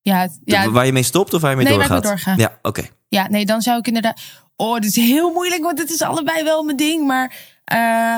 Ja, 0.01 0.19
het- 0.21 0.39
de- 0.43 0.51
ja, 0.51 0.69
waar 0.71 0.85
je 0.85 0.91
mee 0.91 1.03
stopt 1.03 1.33
of 1.33 1.41
waar 1.41 1.49
je 1.51 1.55
mee 1.57 1.65
Nee, 1.65 1.73
doorgaat? 1.77 2.01
mee 2.03 2.11
doorga. 2.11 2.33
Ja, 2.37 2.59
oké. 2.61 2.83
ja, 3.07 3.27
nee, 3.29 3.45
dan 3.45 3.61
zou 3.61 3.77
ik 3.79 3.87
inderdaad... 3.87 4.19
Oh, 4.55 4.73
dit 4.79 4.85
is 4.85 4.95
heel 4.95 5.31
moeilijk, 5.33 5.63
want 5.63 5.79
het 5.79 5.89
is 5.89 6.01
allebei 6.01 6.43
wel 6.43 6.63
mijn 6.63 6.77
ding. 6.77 7.07
Maar 7.07 7.35
eh, 7.65 8.17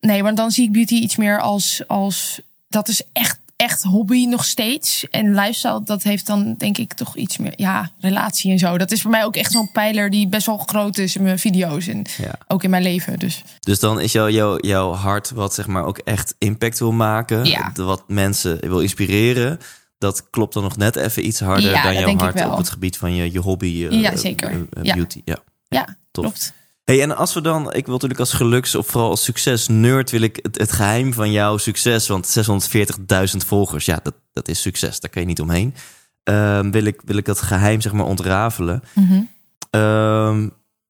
nee, 0.00 0.22
want 0.22 0.36
dan 0.36 0.50
zie 0.50 0.64
ik 0.64 0.72
beauty 0.72 0.94
iets 0.94 1.16
meer 1.16 1.40
als... 1.40 1.82
als 1.86 2.40
dat 2.68 2.88
is 2.88 3.02
echt, 3.12 3.40
echt 3.56 3.82
hobby 3.82 4.24
nog 4.24 4.44
steeds. 4.44 5.06
En 5.10 5.34
lifestyle, 5.34 5.80
dat 5.84 6.02
heeft 6.02 6.26
dan 6.26 6.54
denk 6.58 6.78
ik 6.78 6.92
toch 6.92 7.16
iets 7.16 7.36
meer... 7.36 7.52
Ja, 7.56 7.90
relatie 8.00 8.50
en 8.52 8.58
zo. 8.58 8.78
Dat 8.78 8.90
is 8.90 9.02
voor 9.02 9.10
mij 9.10 9.24
ook 9.24 9.36
echt 9.36 9.52
zo'n 9.52 9.70
pijler 9.72 10.10
die 10.10 10.28
best 10.28 10.46
wel 10.46 10.56
groot 10.58 10.98
is 10.98 11.16
in 11.16 11.22
mijn 11.22 11.38
video's. 11.38 11.86
En 11.86 12.04
Ja. 12.18 12.34
ook 12.48 12.62
in 12.64 12.70
mijn 12.70 12.82
leven, 12.82 13.18
dus... 13.18 13.42
Dus 13.60 13.80
dan 13.80 14.00
is 14.00 14.12
jouw, 14.12 14.28
jouw, 14.28 14.58
jouw 14.60 14.92
hart 14.92 15.30
wat 15.30 15.54
zeg 15.54 15.66
maar 15.66 15.84
ook 15.84 15.98
echt 15.98 16.34
impact 16.38 16.78
wil 16.78 16.92
maken. 16.92 17.44
Ja. 17.44 17.72
Wat 17.74 18.02
mensen 18.06 18.58
wil 18.68 18.80
inspireren. 18.80 19.58
Dat 19.98 20.30
klopt 20.30 20.54
dan 20.54 20.62
nog 20.62 20.76
net 20.76 20.96
even 20.96 21.26
iets 21.26 21.40
harder 21.40 21.70
Ja, 21.70 21.82
dan 21.82 21.94
jouw 21.94 22.16
hart 22.16 22.44
op 22.46 22.56
het 22.56 22.68
gebied 22.70 22.96
van 22.96 23.14
je, 23.14 23.32
je 23.32 23.38
hobby. 23.38 23.86
eh, 23.90 24.00
Ja, 24.00 24.16
zeker. 24.16 24.50
eh, 24.50 24.58
Ja. 24.82 24.94
beauty. 24.94 25.22
Ja. 25.24 25.38
Ja, 25.68 25.84
Tof. 26.10 26.24
klopt. 26.24 26.52
Hey, 26.86 27.02
en 27.02 27.16
als 27.16 27.34
we 27.34 27.40
dan, 27.40 27.72
ik 27.72 27.84
wil 27.84 27.92
natuurlijk 27.92 28.20
als 28.20 28.32
geluks 28.32 28.74
of 28.74 28.86
vooral 28.86 29.10
als 29.10 29.24
succes 29.24 29.68
nerd 29.68 30.10
wil 30.10 30.20
ik 30.20 30.38
het, 30.42 30.58
het 30.58 30.72
geheim 30.72 31.12
van 31.12 31.32
jouw 31.32 31.56
succes, 31.56 32.08
want 32.08 32.38
640.000 32.38 33.36
volgers, 33.46 33.84
ja, 33.84 34.00
dat, 34.02 34.14
dat 34.32 34.48
is 34.48 34.60
succes, 34.60 35.00
daar 35.00 35.10
kan 35.10 35.22
je 35.22 35.28
niet 35.28 35.40
omheen. 35.40 35.74
Ehm, 36.22 36.70
wil, 36.70 36.84
ik, 36.84 37.00
wil 37.04 37.16
ik 37.16 37.24
dat 37.24 37.40
geheim 37.40 37.80
zeg 37.80 37.92
maar 37.92 38.06
ontrafelen. 38.06 38.82
Mhm. 38.94 39.22
Ehm, 39.70 40.48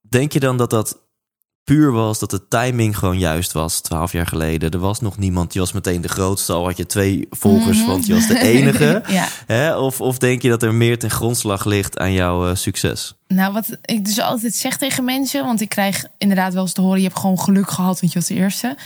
denk 0.08 0.32
je 0.32 0.40
dan 0.40 0.56
dat 0.56 0.70
dat 0.70 1.05
puur 1.66 1.92
was, 1.92 2.18
dat 2.18 2.30
de 2.30 2.49
timing 2.49 2.99
gewoon 2.99 3.18
juist 3.18 3.52
was, 3.52 3.80
twaalf 3.80 4.12
jaar 4.12 4.26
geleden? 4.26 4.70
Er 4.70 4.78
was 4.78 5.00
nog 5.00 5.18
niemand, 5.18 5.52
je 5.52 5.58
was 5.58 5.73
meteen 5.73 6.00
de 6.00 6.08
grootste, 6.08 6.52
al 6.52 6.64
had 6.64 6.76
je 6.76 6.87
twee 6.87 7.26
volgers, 7.30 7.78
Mhm. 7.78 7.87
want 7.87 8.06
je 8.06 8.14
was 8.14 8.26
de 8.26 8.40
enige. 8.40 9.02
ja. 9.08 9.28
Hè? 9.46 9.76
Of, 9.76 10.00
of 10.00 10.18
denk 10.18 10.42
je 10.42 10.49
dat 10.49 10.62
er 10.62 10.75
meer 10.75 10.99
ten 10.99 11.11
grondslag 11.11 11.64
ligt 11.64 11.99
aan 11.99 12.12
jouw 12.12 12.49
eh, 12.49 12.54
succes? 12.56 13.14
Nou, 13.28 13.52
wat 13.52 13.78
ik 13.82 14.04
dus 14.04 14.20
altijd 14.20 14.54
zeg 14.54 14.76
tegen 14.76 15.04
mensen, 15.04 15.44
want 15.44 15.61
ik 15.61 15.68
krijg 15.68 16.04
inderdaad 16.18 16.52
wel 16.52 16.62
eens 16.62 16.73
te 16.73 16.80
horen: 16.80 16.99
je 17.00 17.06
hebt 17.06 17.18
gewoon 17.18 17.40
geluk 17.40 17.70
gehad, 17.70 18.00
want 18.00 18.12
je 18.12 18.18
was 18.18 18.28
de 18.28 18.35
eerste. 18.35 18.76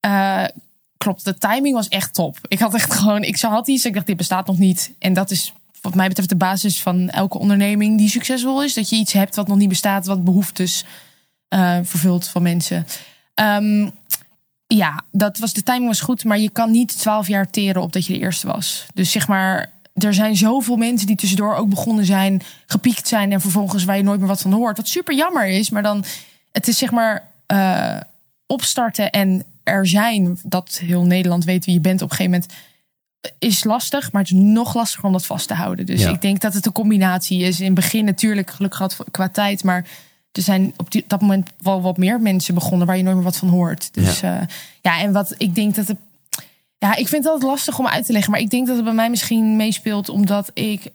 Eh, 0.00 0.44
klopt, 0.96 1.24
de 1.24 1.38
timing 1.38 1.74
was 1.74 1.88
echt 1.88 2.14
top. 2.14 2.38
Ik 2.48 2.58
had 2.58 2.74
echt 2.74 2.94
gewoon, 2.94 3.22
ik 3.22 3.40
had 3.40 3.68
iets, 3.68 3.84
ik 3.84 3.94
dacht, 3.94 4.06
dit 4.06 4.16
bestaat 4.16 4.46
nog 4.46 4.58
niet. 4.58 4.92
En 4.98 5.12
dat 5.12 5.30
is 5.30 5.52
wat 5.80 5.94
mij 5.94 6.08
betreft 6.08 6.28
de 6.28 6.36
basis 6.36 6.80
van 6.82 7.08
elke 7.08 7.38
onderneming 7.38 7.98
die 7.98 8.08
succesvol 8.08 8.62
is: 8.62 8.74
dat 8.74 8.88
je 8.88 8.96
iets 8.96 9.12
hebt 9.12 9.36
wat 9.36 9.48
nog 9.48 9.56
niet 9.56 9.68
bestaat, 9.68 10.06
wat 10.06 10.24
behoeftes 10.24 10.84
eh, 11.50 11.78
vervult 11.82 12.28
van 12.28 12.42
mensen. 12.42 12.86
Ehm, 13.34 13.88
ja, 14.66 15.02
dat 15.12 15.38
was, 15.38 15.52
de 15.52 15.62
timing 15.62 15.86
was 15.86 16.00
goed, 16.00 16.24
maar 16.24 16.38
je 16.38 16.50
kan 16.50 16.70
niet 16.70 16.98
twaalf 16.98 17.28
jaar 17.28 17.50
teren 17.50 17.82
op 17.82 17.92
dat 17.92 18.06
je 18.06 18.12
de 18.12 18.18
eerste 18.18 18.46
was. 18.46 18.86
Dus 18.94 19.10
zeg 19.10 19.28
maar, 19.28 19.70
er 19.94 20.14
zijn 20.14 20.36
zoveel 20.36 20.76
mensen 20.76 21.06
die 21.06 21.16
tussendoor 21.16 21.54
ook 21.54 21.68
begonnen 21.68 22.04
zijn, 22.04 22.42
gepiekt 22.66 23.08
zijn 23.08 23.32
en 23.32 23.40
vervolgens 23.40 23.84
waar 23.84 23.96
je 23.96 24.02
nooit 24.02 24.18
meer 24.18 24.28
wat 24.28 24.40
van 24.40 24.52
hoort. 24.52 24.76
Wat 24.76 24.88
super 24.88 25.14
jammer 25.16 25.46
is, 25.46 25.70
maar 25.70 25.82
dan, 25.82 26.04
het 26.52 26.68
is 26.68 26.78
zeg 26.78 26.90
maar 26.90 27.28
eh, 27.46 27.96
opstarten 28.46 29.10
en 29.10 29.42
er 29.64 29.86
zijn, 29.86 30.38
dat 30.42 30.80
heel 30.84 31.02
Nederland 31.04 31.44
weet 31.44 31.64
wie 31.64 31.74
je 31.74 31.80
bent 31.80 32.02
op 32.02 32.10
een 32.10 32.16
gegeven 32.16 32.40
moment, 32.40 32.52
is 33.38 33.64
lastig, 33.64 34.12
maar 34.12 34.22
het 34.22 34.30
is 34.30 34.36
nog 34.38 34.74
lastiger 34.74 35.04
om 35.04 35.12
dat 35.12 35.26
vast 35.26 35.48
te 35.48 35.54
houden. 35.54 35.86
Dus 35.86 36.00
Ja. 36.02 36.10
ik 36.10 36.20
denk 36.20 36.40
dat 36.40 36.54
het 36.54 36.66
een 36.66 36.72
combinatie 36.72 37.40
is. 37.42 37.58
In 37.60 37.66
het 37.66 37.74
begin 37.74 38.04
natuurlijk 38.04 38.50
geluk 38.50 38.74
gehad 38.74 38.96
qua 39.10 39.28
tijd, 39.28 39.64
maar 39.64 39.86
er 40.32 40.42
zijn 40.42 40.72
op 40.76 40.90
die, 40.90 41.04
dat 41.06 41.20
moment 41.20 41.50
wel 41.58 41.82
wat 41.82 41.96
meer 41.96 42.20
mensen 42.20 42.54
begonnen 42.54 42.86
waar 42.86 42.96
je 42.96 43.02
nooit 43.02 43.14
meer 43.14 43.24
wat 43.24 43.36
van 43.36 43.48
hoort. 43.48 43.94
Dus 43.94 44.20
ja, 44.20 44.46
ja 44.82 45.00
en 45.00 45.12
wat 45.12 45.34
ik 45.36 45.54
denk 45.54 45.74
dat 45.74 45.88
het. 45.88 45.98
Ja, 46.78 46.96
ik 46.96 47.08
vind 47.08 47.24
het 47.24 47.32
altijd 47.32 47.50
lastig 47.50 47.78
om 47.78 47.86
uit 47.86 48.06
te 48.06 48.12
leggen, 48.12 48.30
maar 48.30 48.40
ik 48.40 48.50
denk 48.50 48.66
dat 48.66 48.76
het 48.76 48.84
bij 48.84 48.94
mij 48.94 49.10
misschien 49.10 49.56
meespeelt 49.56 50.08
omdat 50.08 50.50
ik. 50.54 50.88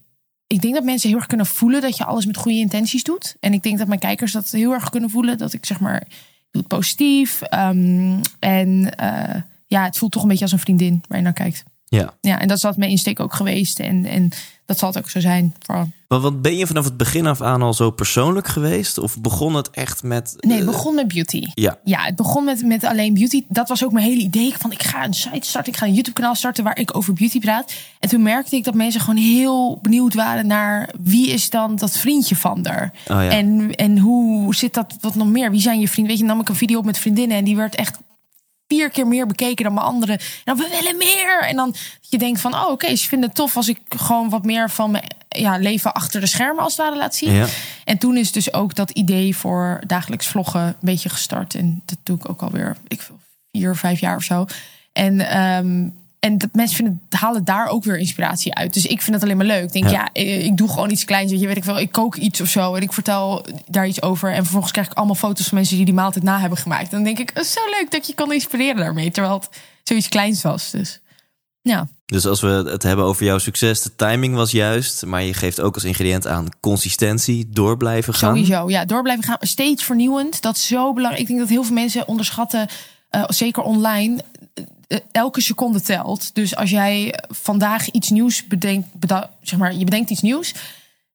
Ik 0.47 0.61
denk 0.61 0.73
dat 0.73 0.83
mensen 0.83 1.09
heel 1.09 1.17
erg 1.17 1.27
kunnen 1.27 1.45
voelen 1.45 1.81
dat 1.81 1.97
je 1.97 2.05
alles 2.05 2.25
met 2.25 2.37
goede 2.37 2.57
intenties 2.57 3.03
doet. 3.03 3.35
En 3.39 3.53
ik 3.53 3.63
denk 3.63 3.77
dat 3.77 3.87
mijn 3.87 3.99
kijkers 3.99 4.31
dat 4.31 4.49
heel 4.49 4.71
erg 4.73 4.89
kunnen 4.89 5.09
voelen. 5.09 5.37
Dat 5.37 5.53
ik 5.53 5.65
zeg 5.65 5.79
maar, 5.79 6.01
ik 6.01 6.15
doe 6.51 6.61
het 6.61 6.67
positief. 6.67 7.41
ehm, 7.41 8.19
en 8.39 8.97
eh, 8.97 9.41
ja, 9.67 9.83
het 9.83 9.97
voelt 9.97 10.11
toch 10.11 10.21
een 10.21 10.27
beetje 10.27 10.43
als 10.43 10.53
een 10.53 10.59
vriendin 10.59 11.03
waar 11.07 11.17
je 11.17 11.23
naar 11.23 11.33
kijkt. 11.33 11.63
Ja. 11.85 12.13
Ja, 12.21 12.39
en 12.39 12.47
dat 12.47 12.57
is 12.57 12.63
wat 12.63 12.77
mijn 12.77 12.91
insteek 12.91 13.19
ook 13.19 13.33
geweest. 13.33 13.79
En, 13.79 14.05
en 14.05 14.29
dat 14.65 14.77
zal 14.77 14.87
het 14.87 14.97
ook 14.97 15.09
zo 15.09 15.19
zijn. 15.19 15.55
Vooral. 15.59 15.89
Want, 16.21 16.33
want 16.33 16.41
ben 16.41 16.57
je 16.57 16.67
vanaf 16.67 16.83
het 16.83 16.97
begin 16.97 17.27
af 17.27 17.41
aan 17.41 17.61
al 17.61 17.73
zo 17.73 17.91
persoonlijk 17.91 18.47
geweest? 18.47 18.97
Of 18.97 19.19
begon 19.19 19.55
het 19.55 19.69
echt 19.69 20.03
met... 20.03 20.35
Nee, 20.39 20.57
het 20.57 20.67
eh, 20.67 20.71
begon 20.71 20.95
met 20.95 21.07
beauty. 21.07 21.43
Ja, 21.53 21.79
Ja, 21.83 22.03
het 22.03 22.15
begon 22.15 22.43
met, 22.43 22.65
met 22.65 22.83
alleen 22.83 23.13
beauty. 23.13 23.43
Dat 23.47 23.69
was 23.69 23.83
ook 23.83 23.91
mijn 23.91 24.05
hele 24.05 24.21
idee. 24.21 24.53
Van 24.57 24.71
ik 24.71 24.83
ga 24.83 25.03
een 25.03 25.13
site 25.13 25.47
starten, 25.47 25.73
ik 25.73 25.79
ga 25.79 25.85
een 25.85 25.93
YouTube 25.93 26.13
kanaal 26.13 26.35
starten 26.35 26.63
waar 26.63 26.79
ik 26.79 26.95
over 26.95 27.13
beauty 27.13 27.39
praat. 27.39 27.73
En 27.99 28.09
toen 28.09 28.21
merkte 28.21 28.55
ik 28.55 28.63
dat 28.63 28.73
mensen 28.73 29.01
gewoon 29.01 29.19
heel 29.23 29.79
benieuwd 29.81 30.13
waren 30.13 30.47
naar 30.47 30.89
wie 30.99 31.29
is 31.29 31.49
dan 31.49 31.75
dat 31.75 31.97
vriendje 31.97 32.35
van 32.35 32.65
haar. 32.65 32.91
Oh 33.07 33.23
ja. 33.23 33.29
En, 33.29 33.75
en 33.75 33.97
hoe 33.97 34.55
zit 34.55 34.73
dat 34.73 34.95
wat 35.01 35.15
nog 35.15 35.27
meer? 35.27 35.51
Wie 35.51 35.61
zijn 35.61 35.79
je 35.79 35.87
vrienden? 35.87 36.11
Weet 36.11 36.21
je, 36.21 36.27
nam 36.27 36.39
ik 36.39 36.49
een 36.49 36.55
video 36.55 36.77
op 36.77 36.85
met 36.85 36.97
vriendinnen 36.97 37.37
en 37.37 37.43
die 37.43 37.55
werd 37.55 37.75
echt 37.75 37.97
vier 38.67 38.89
keer 38.89 39.07
meer 39.07 39.27
bekeken 39.27 39.63
dan 39.63 39.73
mijn 39.73 39.85
andere. 39.85 40.11
En 40.11 40.19
dan 40.43 40.57
we 40.57 40.67
willen 40.69 40.97
meer. 40.97 41.41
En 41.41 41.55
dan 41.55 41.75
je 42.01 42.17
denkt 42.17 42.41
van, 42.41 42.53
oh 42.53 42.69
oké, 42.69 42.95
ze 42.95 43.07
vinden 43.07 43.27
het 43.27 43.37
tof 43.37 43.55
als 43.55 43.69
ik 43.69 43.79
gewoon 43.89 44.29
wat 44.29 44.43
meer 44.43 44.69
van 44.69 44.91
mijn 44.91 45.03
ja, 45.37 45.57
leven 45.57 45.93
achter 45.93 46.21
de 46.21 46.27
schermen 46.27 46.63
als 46.63 46.77
het 46.77 46.85
ware 46.85 46.97
laat 46.97 47.15
zien. 47.15 47.33
Ja. 47.33 47.45
En 47.83 47.97
toen 47.97 48.17
is 48.17 48.31
dus 48.31 48.53
ook 48.53 48.75
dat 48.75 48.89
idee 48.89 49.35
voor 49.35 49.81
dagelijks 49.87 50.27
vloggen 50.27 50.61
een 50.61 50.75
beetje 50.81 51.09
gestart. 51.09 51.55
En 51.55 51.81
dat 51.85 51.97
doe 52.03 52.17
ik 52.17 52.29
ook 52.29 52.41
alweer, 52.41 52.77
ik 52.87 53.01
veel, 53.01 53.19
vier, 53.51 53.75
vijf 53.75 53.99
jaar 53.99 54.15
of 54.15 54.23
zo. 54.23 54.45
En, 54.93 55.19
ehm, 55.29 55.87
en 56.19 56.37
dat 56.37 56.49
mensen 56.53 56.75
vinden, 56.75 57.01
halen 57.09 57.43
daar 57.43 57.67
ook 57.67 57.83
weer 57.83 57.97
inspiratie 57.97 58.53
uit. 58.55 58.73
Dus 58.73 58.85
ik 58.85 59.01
vind 59.01 59.15
het 59.15 59.23
alleen 59.23 59.37
maar 59.37 59.45
leuk. 59.45 59.63
Ik 59.63 59.71
denk, 59.71 59.85
Ja. 59.85 59.91
ja, 59.91 60.09
eh, 60.13 60.45
ik 60.45 60.57
doe 60.57 60.69
gewoon 60.69 60.89
iets 60.91 61.05
kleins. 61.05 61.31
Weet 61.31 61.39
je, 61.39 61.47
weet 61.47 61.57
ik 61.57 61.63
wel, 61.63 61.79
ik 61.79 61.91
kook 61.91 62.15
iets 62.15 62.41
of 62.41 62.47
zo. 62.47 62.75
En 62.75 62.81
ik 62.81 62.93
vertel 62.93 63.45
daar 63.67 63.87
iets 63.87 64.01
over. 64.01 64.29
En 64.33 64.41
vervolgens 64.41 64.71
krijg 64.71 64.87
ik 64.87 64.93
allemaal 64.93 65.15
foto's 65.15 65.47
van 65.47 65.57
mensen 65.57 65.75
die 65.75 65.85
die 65.85 65.93
maaltijd 65.93 66.23
na 66.23 66.39
hebben 66.39 66.57
gemaakt. 66.57 66.83
En 66.83 66.89
dan 66.89 67.03
denk 67.03 67.19
ik, 67.19 67.31
is 67.31 67.51
zo 67.51 67.59
leuk 67.79 67.91
dat 67.91 68.07
je 68.07 68.13
kan 68.13 68.33
inspireren 68.33 68.75
daarmee. 68.75 69.11
Terwijl 69.11 69.35
het 69.35 69.49
zoiets 69.83 70.07
kleins 70.07 70.41
was. 70.41 70.71
Dus 70.71 70.99
ja. 71.65 71.87
Dus 72.05 72.25
als 72.25 72.41
we 72.41 72.47
het 72.47 72.83
hebben 72.83 73.05
over 73.05 73.25
jouw 73.25 73.37
succes, 73.37 73.81
de 73.81 73.95
timing 73.95 74.35
was 74.35 74.51
juist. 74.51 75.05
Maar 75.05 75.23
je 75.23 75.33
geeft 75.33 75.59
ook 75.59 75.73
als 75.73 75.83
ingrediënt 75.83 76.27
aan 76.27 76.49
consistentie, 76.59 77.49
door 77.49 77.77
blijven 77.77 78.13
gaan. 78.13 78.35
Sowieso, 78.35 78.69
ja. 78.69 78.85
Door 78.85 79.01
blijven 79.01 79.23
gaan. 79.23 79.37
Steeds 79.39 79.83
vernieuwend. 79.83 80.41
Dat 80.41 80.55
is 80.55 80.67
zo 80.67 80.93
belangrijk. 80.93 81.21
Ik 81.21 81.27
denk 81.27 81.39
dat 81.39 81.49
heel 81.49 81.63
veel 81.63 81.73
mensen 81.73 82.07
onderschatten, 82.07 82.67
eh, 83.09 83.23
zeker 83.27 83.63
online, 83.63 84.23
eh, 84.87 84.99
elke 85.11 85.41
seconde 85.41 85.81
telt. 85.81 86.35
Dus 86.35 86.55
als 86.55 86.69
jij 86.69 87.19
vandaag 87.27 87.89
iets 87.89 88.09
nieuws 88.09 88.47
bedenkt, 88.47 88.87
zeg 89.41 89.59
maar, 89.59 89.75
je 89.75 89.85
bedenkt 89.85 90.09
iets 90.09 90.21
nieuws, 90.21 90.53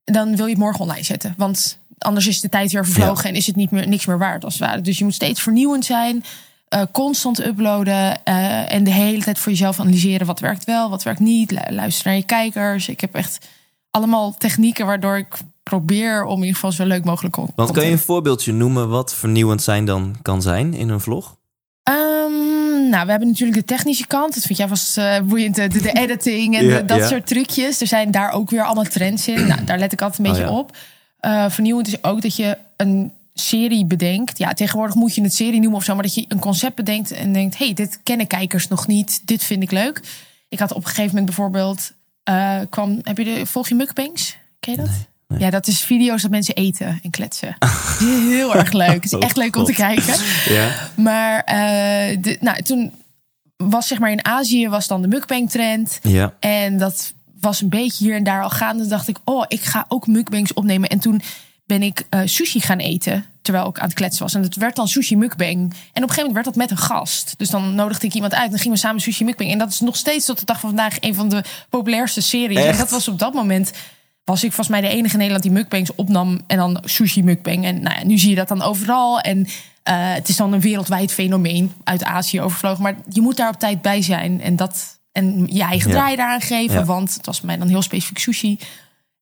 dan 0.05 0.37
wil 0.37 0.45
je 0.45 0.53
het 0.53 0.61
morgen 0.61 0.81
online 0.81 1.05
zetten. 1.05 1.35
Want 1.37 1.79
anders 1.99 2.27
is 2.27 2.41
de 2.41 2.49
tijd 2.49 2.73
weer 2.73 2.85
vervlogen 2.85 3.29
en 3.29 3.35
is 3.35 3.47
het 3.47 3.57
niet 3.57 3.71
meer, 3.71 3.89
niks 3.89 4.07
meer 4.07 4.19
waard 4.19 4.45
als 4.45 4.59
het 4.59 4.63
ware. 4.63 4.81
Dus 4.81 4.99
je 4.99 5.05
moet 5.05 5.15
steeds 5.15 5.41
vernieuwend 5.41 5.85
zijn. 5.85 6.25
Eh, 6.71 6.83
constant 6.93 7.45
uploaden 7.47 8.25
eh, 8.25 8.73
en 8.73 8.85
de 8.85 8.91
hele 8.93 9.23
tijd 9.23 9.39
voor 9.39 9.53
jezelf 9.53 9.81
analyseren 9.81 10.27
wat 10.27 10.41
werkt 10.41 10.65
wel, 10.65 10.91
wat 10.91 11.03
werkt 11.03 11.21
niet. 11.21 11.51
Lu- 11.51 11.59
Luister 11.75 12.07
naar 12.07 12.17
je 12.17 12.23
kijkers. 12.23 12.89
Ik 12.89 13.01
heb 13.01 13.15
echt 13.15 13.47
allemaal 13.91 14.35
technieken 14.39 14.87
waardoor 14.87 15.17
ik 15.19 15.27
probeer 15.63 16.25
om 16.25 16.33
in 16.35 16.39
ieder 16.41 16.55
geval 16.55 16.73
zo 16.73 16.85
leuk 16.85 17.05
mogelijk 17.05 17.35
con- 17.35 17.51
Want 17.55 17.71
kan 17.71 17.85
je 17.85 17.91
een 17.93 17.99
voorbeeldje 17.99 18.53
noemen 18.53 18.89
wat 18.89 19.15
vernieuwend 19.15 19.63
zijn 19.63 19.85
dan 19.85 20.17
kan 20.23 20.43
zijn 20.43 20.75
in 20.75 20.89
een 20.89 21.01
vlog? 21.01 21.37
Ehm, 21.83 22.89
nou, 22.91 23.05
we 23.05 23.11
hebben 23.11 23.29
natuurlijk 23.29 23.59
de 23.59 23.65
technische 23.75 24.07
kant. 24.07 24.35
Dat 24.35 24.43
vind 24.45 24.59
jij 24.59 24.69
vast 24.69 24.99
eh, 24.99 25.21
boeiend. 25.21 25.55
De, 25.55 25.69
de 25.69 25.93
editing 26.03 26.57
en 26.57 26.69
de- 26.69 26.85
dat 26.85 27.09
soort 27.09 27.27
trucjes. 27.27 27.81
Er 27.81 27.87
zijn 27.87 28.11
daar 28.11 28.33
ook 28.33 28.51
weer 28.51 28.65
allemaal 28.65 28.85
trends 28.85 29.29
in. 29.29 29.47
Nou, 29.47 29.65
daar 29.65 29.79
let 29.79 29.93
ik 29.93 30.03
altijd 30.03 30.19
een 30.21 30.27
Oh, 30.27 30.33
beetje 30.33 30.53
ja. 30.53 30.59
op. 30.59 30.77
Vernieuwend 31.53 31.87
is 31.87 32.05
ook 32.05 32.23
dat 32.23 32.37
je 32.37 32.57
een 32.77 33.13
serie 33.41 33.85
bedenkt. 33.85 34.39
Ja, 34.39 34.53
tegenwoordig 34.53 34.95
moet 34.95 35.15
je 35.15 35.23
het 35.23 35.35
serie 35.35 35.61
noemen 35.61 35.79
of 35.79 35.85
zo. 35.85 35.95
Maar 35.95 36.03
dat 36.03 36.15
je 36.15 36.25
een 36.29 36.39
concept 36.39 36.75
bedenkt 36.75 37.11
en 37.11 37.33
denkt... 37.33 37.59
hey, 37.59 37.73
dit 37.73 38.01
kennen 38.03 38.27
kijkers 38.27 38.69
nog 38.69 38.87
niet. 38.87 39.21
Dit 39.25 39.45
vind 39.45 39.63
ik 39.63 39.71
leuk. 39.71 40.01
Ik 40.49 40.59
had 40.59 40.71
op 40.71 40.77
een 40.77 40.89
gegeven 40.89 41.09
moment 41.09 41.27
bijvoorbeeld... 41.27 41.93
eh, 42.23 42.61
kwam, 42.71 42.99
heb 43.03 43.19
je 43.19 43.25
de, 43.25 43.47
volg 43.47 43.69
je 43.69 43.75
mukbangs? 43.75 44.37
Ken 44.61 44.73
je 44.73 44.79
dat? 44.79 44.91
Ja, 45.39 45.51
dat 45.51 45.67
is 45.67 45.81
video's 45.81 46.23
dat 46.23 46.31
mensen 46.31 46.55
eten 46.55 47.01
en 47.03 47.11
kletsen. 47.11 47.57
Heel 48.29 48.55
erg 48.55 48.73
leuk. 48.73 49.05
Het 49.05 49.13
is 49.13 49.19
echt 49.29 49.37
leuk 49.37 49.57
om 49.57 49.65
te 49.65 49.73
kijken. 49.73 50.15
Ja. 50.55 50.75
Maar 50.97 51.41
eh, 51.41 52.19
de, 52.21 52.37
nou, 52.41 52.63
toen 52.63 52.93
was 53.57 53.87
zeg 53.87 53.99
maar 53.99 54.11
in 54.11 54.25
Azië 54.25 54.69
was 54.69 54.87
dan 54.87 55.03
de 55.03 55.09
mukbang 55.09 55.51
trend. 55.51 55.99
Ja. 56.03 56.35
En 56.39 56.79
dat 56.79 57.13
was 57.41 57.61
een 57.61 57.69
beetje 57.69 58.05
hier 58.05 58.15
en 58.15 58.25
daar 58.25 58.43
al 58.43 58.51
gaande. 58.51 58.87
Dacht 58.87 59.09
ik, 59.09 59.19
oh, 59.25 59.45
ik 59.49 59.61
ga 59.61 59.85
ook 59.89 60.07
mukbangs 60.07 60.53
opnemen. 60.53 60.89
En 60.89 60.99
toen 60.99 61.23
ben 61.67 61.83
ik 61.83 62.07
eh, 62.09 62.21
sushi 62.25 62.61
gaan 62.61 62.79
eten. 62.79 63.25
Terwijl 63.43 63.69
ik 63.69 63.79
aan 63.79 63.85
het 63.89 63.95
kletsen 63.95 64.23
was. 64.23 64.35
En 64.35 64.43
het 64.43 64.57
werd 64.57 64.77
dan 64.77 64.89
sushi 64.89 65.17
mukbang. 65.17 65.51
En 65.51 65.59
op 65.59 65.73
een 65.95 65.95
gegeven 65.95 66.17
moment 66.17 66.33
werd 66.35 66.47
dat 66.47 66.55
met 66.57 66.71
een 66.71 66.77
gast. 66.77 67.35
Dus 67.37 67.51
dan 67.51 67.75
nodigde 67.75 68.07
ik 68.07 68.15
iemand 68.15 68.35
uit. 68.35 68.45
En 68.45 68.51
dan 68.51 68.59
gingen 68.59 68.75
we 68.75 68.79
samen 68.83 69.01
sushi 69.01 69.25
mukbang. 69.25 69.51
En 69.51 69.59
dat 69.59 69.71
is 69.71 69.81
nog 69.81 69.97
steeds 69.97 70.25
tot 70.27 70.39
de 70.39 70.45
dag 70.45 70.61
van 70.61 70.69
vandaag 70.69 70.97
een 71.01 71.15
van 71.15 71.29
de 71.29 71.45
populairste 71.69 72.21
series. 72.21 72.59
En 72.65 72.77
dat 72.77 72.91
was 72.91 73.09
op 73.09 73.19
dat 73.19 73.35
moment... 73.35 73.73
Was 74.25 74.45
ik 74.45 74.53
volgens 74.53 74.69
mij 74.69 74.81
de 74.81 74.97
enige 74.97 75.13
in 75.13 75.19
Nederland 75.19 75.43
die 75.43 75.53
mukbangs 75.53 75.95
opnam. 75.95 76.41
En 76.47 76.57
dan 76.57 76.79
sushi 76.85 77.23
mukbang. 77.23 77.65
En 77.65 77.83
nou 77.83 77.99
ja, 77.99 78.05
nu 78.05 78.19
zie 78.19 78.31
je 78.31 78.37
dat 78.37 78.49
dan 78.49 78.63
overal. 78.63 79.21
En 79.21 79.47
eh, 79.83 80.13
het 80.13 80.29
is 80.29 80.37
dan 80.37 80.53
een 80.53 80.61
wereldwijd 80.61 81.13
fenomeen 81.13 81.73
uit 81.85 82.05
Azië 82.05 82.41
overvlogen. 82.41 82.83
Maar 82.83 82.95
je 83.09 83.21
moet 83.21 83.37
daar 83.37 83.49
op 83.49 83.59
tijd 83.59 83.83
bij 83.83 84.03
zijn. 84.03 84.41
En 84.41 84.57
dat... 84.57 84.99
En 85.13 85.47
je 85.47 85.63
eigen 85.63 85.89
Ja. 85.91 85.97
draai 85.97 86.17
daaraan 86.17 86.41
geven. 86.41 86.79
Ja. 86.79 86.85
Want 86.85 87.15
het 87.15 87.27
was 87.27 87.41
mij 87.41 87.57
dan 87.57 87.69
heel 87.69 87.83
specifiek 87.83 88.19
sushi. 88.19 88.59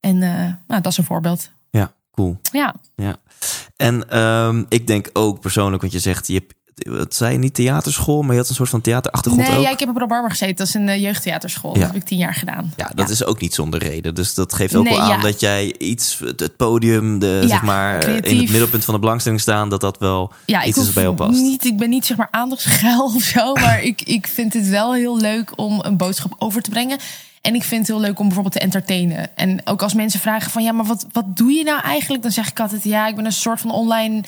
En 0.00 0.22
eh, 0.22 0.30
nou, 0.66 0.82
dat 0.82 0.86
is 0.86 0.98
een 0.98 1.04
voorbeeld. 1.04 1.50
Ja, 1.70 1.92
cool. 2.12 2.38
Ja, 2.52 2.74
Ja. 2.96 3.16
En 3.76 4.10
ehm, 4.10 4.64
ik 4.68 4.86
denk 4.86 5.10
ook 5.12 5.40
persoonlijk, 5.40 5.80
want 5.82 5.92
je 5.92 5.98
zegt, 5.98 6.26
je 6.26 6.34
hebt, 6.34 6.54
wat 6.86 7.14
zei 7.14 7.38
niet 7.38 7.54
theaterschool, 7.54 8.22
maar 8.22 8.32
je 8.32 8.40
had 8.40 8.48
een 8.48 8.54
soort 8.54 8.68
van 8.68 8.80
theaterachtergrond 8.80 9.48
nee, 9.48 9.56
ook. 9.56 9.64
ja, 9.64 9.70
ik 9.70 9.78
heb 9.78 9.88
op 9.88 9.96
Rabarber 9.96 10.30
gezeten. 10.30 10.56
Dat 10.56 10.66
is 10.66 10.74
een 10.74 10.88
eh, 10.88 11.02
jeugdtheaterschool. 11.02 11.74
Ja. 11.74 11.80
Dat 11.80 11.88
heb 11.88 12.00
ik 12.00 12.06
tien 12.06 12.18
jaar 12.18 12.34
gedaan. 12.34 12.72
Ja, 12.76 12.90
dat 12.94 13.08
is 13.08 13.24
ook 13.24 13.40
niet 13.40 13.54
zonder 13.54 13.80
reden. 13.80 14.14
Dus 14.14 14.34
dat 14.34 14.54
geeft 14.54 14.74
ook 14.74 14.84
Nee, 14.84 14.92
wel 14.92 15.02
aan 15.02 15.08
ja. 15.08 15.20
dat 15.20 15.40
jij 15.40 15.74
iets, 15.78 16.18
het, 16.24 16.40
het 16.40 16.56
podium, 16.56 17.18
de, 17.18 17.44
zeg 17.46 17.62
maar, 17.62 18.08
in 18.08 18.38
het 18.38 18.50
middelpunt 18.50 18.84
van 18.84 18.94
de 18.94 19.00
belangstelling 19.00 19.40
staan, 19.40 19.68
dat 19.68 19.80
dat 19.80 19.98
wel 19.98 20.32
iets 20.64 20.78
is 20.78 20.92
bij 20.92 21.02
jou 21.02 21.14
past. 21.14 21.40
niet. 21.40 21.64
Ik 21.64 21.76
ben 21.76 21.88
niet 21.88 22.06
zeg 22.06 22.16
maar 22.16 22.28
aandachtsgeil 22.30 23.04
of 23.14 23.22
zo, 23.22 23.54
maar 23.54 23.82
ik, 23.82 24.02
ik 24.02 24.26
vind 24.26 24.52
het 24.52 24.68
wel 24.68 24.94
heel 24.94 25.20
leuk 25.20 25.52
om 25.56 25.80
een 25.82 25.96
boodschap 25.96 26.34
over 26.38 26.62
te 26.62 26.70
brengen. 26.70 26.98
En 27.40 27.54
ik 27.54 27.62
vind 27.62 27.80
het 27.86 27.96
heel 27.96 28.00
leuk 28.06 28.18
om 28.18 28.24
bijvoorbeeld 28.26 28.54
te 28.54 28.60
entertainen. 28.60 29.36
En 29.36 29.60
ook 29.66 29.82
als 29.82 29.94
mensen 29.94 30.20
vragen 30.20 30.50
van 30.50 30.62
ja, 30.62 30.72
maar 30.72 30.84
wat, 30.84 31.06
wat 31.12 31.36
doe 31.36 31.52
je 31.52 31.64
nou 31.64 31.80
eigenlijk? 31.80 32.22
Dan 32.22 32.32
zeg 32.32 32.48
ik 32.50 32.60
altijd 32.60 32.84
ja, 32.84 33.06
ik 33.08 33.16
ben 33.16 33.24
een 33.24 33.32
soort 33.32 33.60
van 33.60 33.70
online 33.70 34.22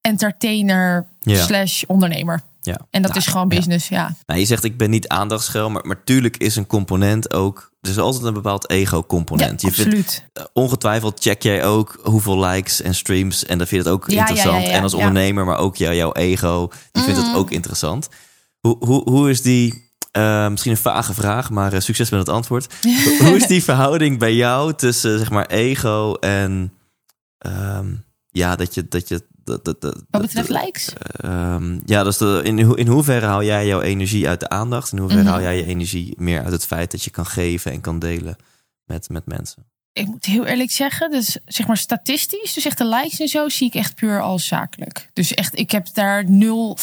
entertainer 0.00 1.06
Ja. 1.20 1.44
slash 1.44 1.82
ondernemer. 1.86 2.40
Ja. 2.60 2.78
En 2.90 3.02
dat 3.02 3.10
Nou, 3.10 3.22
is 3.24 3.26
gewoon 3.26 3.48
business, 3.48 3.88
ja. 3.88 4.14
Nou, 4.26 4.40
je 4.40 4.46
zegt 4.46 4.64
ik 4.64 4.76
ben 4.76 4.90
niet 4.90 5.08
aandachtsgeil, 5.08 5.70
maar, 5.70 5.86
maar 5.86 6.04
tuurlijk 6.04 6.36
is 6.36 6.56
een 6.56 6.66
component 6.66 7.32
ook. 7.32 7.70
Er 7.80 7.90
is 7.90 7.98
altijd 7.98 8.24
een 8.24 8.32
bepaald 8.34 8.70
ego-component. 8.70 9.60
Ja, 9.60 9.68
je 9.68 9.74
vindt, 9.74 9.88
absoluut. 9.90 10.24
eh, 10.32 10.44
ongetwijfeld 10.52 11.20
check 11.20 11.42
jij 11.42 11.64
ook 11.64 11.98
hoeveel 12.02 12.38
likes 12.44 12.82
en 12.82 12.94
streams. 12.94 13.44
En 13.44 13.58
dan 13.58 13.66
vind 13.66 13.82
je 13.84 13.90
het 13.90 13.98
ook 13.98 14.08
interessant. 14.08 14.62
ja, 14.62 14.68
ja, 14.68 14.74
en 14.76 14.82
als 14.82 14.94
ondernemer, 14.94 15.44
maar 15.44 15.58
ook 15.58 15.76
jou, 15.76 15.94
jouw 15.94 16.12
ego, 16.12 16.70
die 16.92 17.02
vindt 17.02 17.20
het 17.26 17.34
ook 17.34 17.50
interessant. 17.50 18.08
Hoe, 18.60 18.76
hoe, 18.86 19.10
hoe 19.10 19.30
is 19.30 19.42
die, 19.42 19.87
eh, 20.10 20.48
misschien 20.48 20.72
een 20.72 20.78
vage 20.78 21.14
vraag, 21.14 21.50
maar 21.50 21.72
eh, 21.72 21.80
succes 21.80 22.10
met 22.10 22.20
het 22.20 22.28
antwoord. 22.28 22.74
Hoe- 23.20 23.36
is 23.36 23.46
die 23.46 23.62
verhouding 23.64 24.18
bij 24.18 24.34
jou 24.34 24.74
tussen 24.74 25.18
zeg 25.18 25.30
maar 25.30 25.46
ego 25.46 26.14
en 26.14 26.72
ehm, 27.38 27.94
ja, 28.30 28.56
dat 28.56 28.74
je 28.74 28.88
dat 28.88 29.08
je 29.08 29.26
dat, 29.44 29.64
dat, 29.64 29.80
dat, 29.80 30.02
Wat 30.10 30.20
betreft 30.22 30.48
likes? 30.48 30.92
Ehm, 31.20 31.78
ja, 31.84 32.02
dus 32.04 32.16
de, 32.16 32.40
in, 32.44 32.62
ho- 32.62 32.74
in 32.74 32.86
hoeverre 32.86 33.26
haal 33.26 33.42
jij 33.44 33.66
jouw 33.66 33.80
energie 33.80 34.28
uit 34.28 34.40
de 34.40 34.48
aandacht? 34.48 34.92
In 34.92 34.98
hoeverre 34.98 35.22
Mhm. 35.22 35.30
haal 35.32 35.40
jij 35.40 35.56
je 35.56 35.64
energie 35.66 36.14
meer 36.18 36.42
uit 36.42 36.52
het 36.52 36.66
feit 36.66 36.90
dat 36.90 37.04
je 37.04 37.10
kan 37.10 37.26
geven 37.26 37.72
en 37.72 37.80
kan 37.80 37.98
delen 37.98 38.36
met, 38.84 39.08
met 39.08 39.26
mensen? 39.26 39.66
ik 39.92 40.06
moet 40.06 40.24
heel 40.24 40.44
eerlijk 40.46 40.70
zeggen, 40.70 41.10
dus 41.10 41.38
zeg 41.44 41.66
maar 41.66 41.76
statistisch, 41.76 42.52
dus 42.54 42.64
echt 42.64 42.78
de 42.78 42.86
likes 42.86 43.20
en 43.20 43.28
zo, 43.28 43.48
zie 43.48 43.66
ik 43.66 43.74
echt 43.74 43.94
puur 43.94 44.22
als 44.22 44.46
zakelijk. 44.46 45.10
Dus 45.12 45.34
echt, 45.34 45.58
ik 45.58 45.70
heb 45.70 45.86
daar 45.94 46.30
nul. 46.30 46.78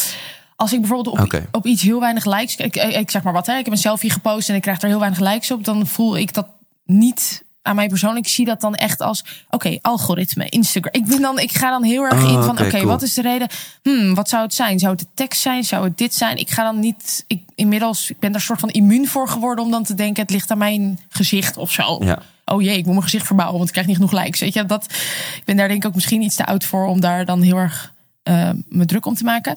Als 0.56 0.74
ik 0.74 0.80
bijvoorbeeld 0.80 1.20
op, 1.20 1.42
op 1.52 1.66
iets 1.66 1.82
heel 1.82 2.00
weinig 2.00 2.26
likes, 2.26 2.56
ik, 2.56 2.76
ik, 2.76 3.12
zeg 3.12 3.24
maar 3.24 3.34
wat, 3.34 3.46
hè, 3.46 3.58
ik 3.58 3.66
heb 3.66 3.74
een 3.74 3.80
selfie 3.80 4.10
gepost 4.12 4.50
en 4.50 4.56
ik 4.56 4.62
krijg 4.62 4.80
daar 4.80 4.90
heel 4.90 5.00
weinig 5.00 5.20
likes 5.20 5.52
op, 5.52 5.64
dan 5.64 5.88
voel 5.88 6.18
ik 6.18 6.34
dat 6.34 6.48
niet 6.86 7.44
aan 7.62 7.76
mij 7.76 7.88
persoonlijk. 7.88 8.26
Ik 8.26 8.32
zie 8.32 8.46
dat 8.46 8.62
dan 8.62 8.76
echt 8.76 9.02
als, 9.02 9.24
oké, 9.50 9.78
algoritme, 9.82 10.50
Instagram. 10.50 10.94
Ik 10.94 11.06
ben 11.06 11.22
dan, 11.22 11.40
ik 11.40 11.52
ga 11.52 11.70
dan 11.70 11.84
heel 11.84 12.04
erg 12.04 12.24
Oh, 12.24 12.32
in 12.32 12.44
van, 12.44 12.50
oké, 12.50 12.70
cool. 12.70 12.86
wat 12.86 13.02
is 13.02 13.14
de 13.14 13.22
reden? 13.22 13.48
Hmm, 13.84 14.16
wat 14.16 14.30
zou 14.30 14.44
het 14.44 14.54
zijn? 14.54 14.80
Zou 14.80 14.92
het 14.92 15.02
de 15.02 15.08
tekst 15.14 15.42
zijn? 15.42 15.64
Zou 15.64 15.84
het 15.84 15.98
dit 15.98 16.14
zijn? 16.14 16.38
Ik 16.38 16.50
ga 16.50 16.64
dan 16.64 16.80
niet, 16.80 17.24
ik, 17.28 17.42
inmiddels, 17.56 18.10
ik 18.10 18.20
ben 18.20 18.32
daar 18.32 18.42
soort 18.42 18.60
van 18.60 18.70
immuun 18.70 19.08
voor 19.08 19.28
geworden 19.28 19.66
om 19.66 19.72
dan 19.72 19.84
te 19.84 19.94
denken, 19.94 20.22
het 20.22 20.32
ligt 20.32 20.52
aan 20.52 20.58
mijn 20.58 21.00
gezicht 21.10 21.58
of 21.58 21.72
zo 21.72 22.00
Ja. 22.04 22.20
oh 22.46 22.62
jee, 22.62 22.78
ik 22.78 22.84
moet 22.84 22.94
mijn 22.94 23.04
gezicht 23.04 23.26
verbouwen, 23.26 23.58
want 23.58 23.68
ik 23.68 23.74
krijg 23.74 23.88
niet 23.88 23.98
genoeg 23.98 24.24
likes. 24.24 24.40
Weet 24.40 24.54
je, 24.54 24.66
dat, 24.66 24.84
ik 25.36 25.42
ben 25.46 25.56
daar 25.58 25.68
denk 25.68 25.84
ik 25.84 25.90
ook 25.90 25.96
misschien 25.96 26.22
iets 26.22 26.36
te 26.36 26.46
oud 26.46 26.66
voor 26.66 26.86
om 26.86 27.00
daar 27.00 27.26
dan 27.26 27.42
heel 27.42 27.58
erg 27.58 27.94
eh, 28.24 28.50
me 28.70 28.86
druk 28.86 29.06
om 29.06 29.16
te 29.16 29.24
maken. 29.24 29.56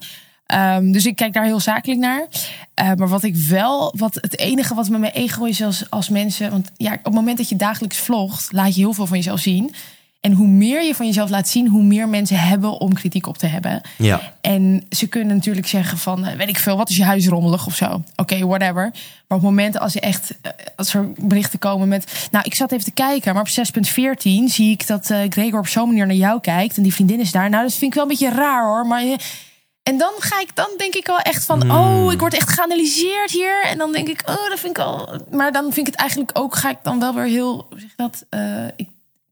Ehm, 0.49 0.91
dus 0.91 1.05
ik 1.05 1.15
kijk 1.15 1.33
daar 1.33 1.43
heel 1.43 1.59
zakelijk 1.59 1.99
naar. 1.99 2.27
Eh, 2.73 2.91
maar 2.95 3.07
wat 3.07 3.23
ik 3.23 3.35
wel, 3.35 3.93
wat 3.97 4.15
het 4.15 4.37
enige 4.37 4.75
wat 4.75 4.89
met 4.89 4.99
mijn 4.99 5.13
ego 5.13 5.43
is 5.43 5.63
als, 5.63 5.89
als 5.89 6.09
mensen. 6.09 6.51
Want 6.51 6.71
ja, 6.77 6.93
op 6.93 7.03
het 7.03 7.13
moment 7.13 7.37
dat 7.37 7.49
je 7.49 7.55
dagelijks 7.55 7.97
vlogt, 7.97 8.51
laat 8.51 8.75
je 8.75 8.81
heel 8.81 8.93
veel 8.93 9.05
van 9.05 9.17
jezelf 9.17 9.39
zien. 9.39 9.75
En 10.21 10.31
hoe 10.31 10.47
meer 10.47 10.83
je 10.83 10.95
van 10.95 11.05
jezelf 11.05 11.29
laat 11.29 11.47
zien, 11.47 11.67
hoe 11.67 11.83
meer 11.83 12.07
mensen 12.07 12.39
hebben 12.39 12.79
om 12.79 12.93
kritiek 12.93 13.27
op 13.27 13.37
te 13.37 13.45
hebben. 13.45 13.81
Ja. 13.97 14.33
En 14.41 14.85
ze 14.89 15.07
kunnen 15.07 15.35
natuurlijk 15.35 15.67
zeggen 15.67 15.97
van, 15.97 16.25
eh, 16.25 16.35
weet 16.35 16.49
ik 16.49 16.57
veel, 16.57 16.77
wat 16.77 16.89
is 16.89 16.97
je 16.97 17.03
huis 17.03 17.27
rommelig 17.27 17.65
of 17.65 17.75
zo. 17.75 18.03
Oké, 18.15 18.45
whatever. 18.45 18.83
Maar 18.83 19.37
op 19.37 19.41
het 19.41 19.41
moment 19.41 19.79
als 19.79 19.93
je 19.93 19.99
echt, 19.99 20.33
eh, 20.41 20.51
als 20.75 20.93
er 20.93 21.11
berichten 21.21 21.59
komen 21.59 21.87
met, 21.87 22.27
nou, 22.31 22.45
ik 22.45 22.55
zat 22.55 22.71
even 22.71 22.85
te 22.85 22.91
kijken, 22.91 23.33
maar 23.33 23.41
op 23.41 23.49
6.14 23.49 24.47
zie 24.47 24.71
ik 24.71 24.87
dat 24.87 25.13
Gregor 25.29 25.59
op 25.59 25.67
zo'n 25.67 25.87
manier 25.87 26.07
naar 26.07 26.15
jou 26.15 26.39
kijkt 26.39 26.77
en 26.77 26.83
die 26.83 26.93
vriendin 26.93 27.19
is 27.19 27.31
daar. 27.31 27.49
Nou, 27.49 27.63
dat 27.63 27.73
vind 27.73 27.91
ik 27.91 27.93
wel 27.93 28.03
een 28.03 28.09
beetje 28.09 28.29
raar 28.29 28.65
hoor, 28.65 28.85
maar 28.87 29.03
en 29.89 29.97
dan 29.97 30.13
ga 30.19 30.39
ik, 30.39 30.55
dan 30.55 30.69
denk 30.77 30.93
ik 30.93 31.07
wel 31.07 31.19
echt 31.19 31.45
van, 31.45 31.71
oh, 31.71 32.11
ik 32.11 32.19
word 32.19 32.33
echt 32.33 32.49
geanalyseerd 32.49 33.31
hier. 33.31 33.63
En 33.65 33.77
dan 33.77 33.91
denk 33.91 34.07
ik, 34.07 34.21
oh, 34.25 34.49
dat 34.49 34.59
vind 34.59 34.77
ik 34.77 34.83
al. 34.83 35.09
Maar 35.31 35.51
dan 35.51 35.63
vind 35.63 35.77
ik 35.77 35.85
het 35.85 35.95
eigenlijk 35.95 36.31
ook, 36.33 36.55
ga 36.55 36.69
ik 36.69 36.77
dan 36.83 36.99
wel 36.99 37.13
weer 37.13 37.25
heel, 37.25 37.67
zeg 37.75 37.95
dat? 37.95 38.25
Eh, 38.29 38.65
ik, 38.75 38.89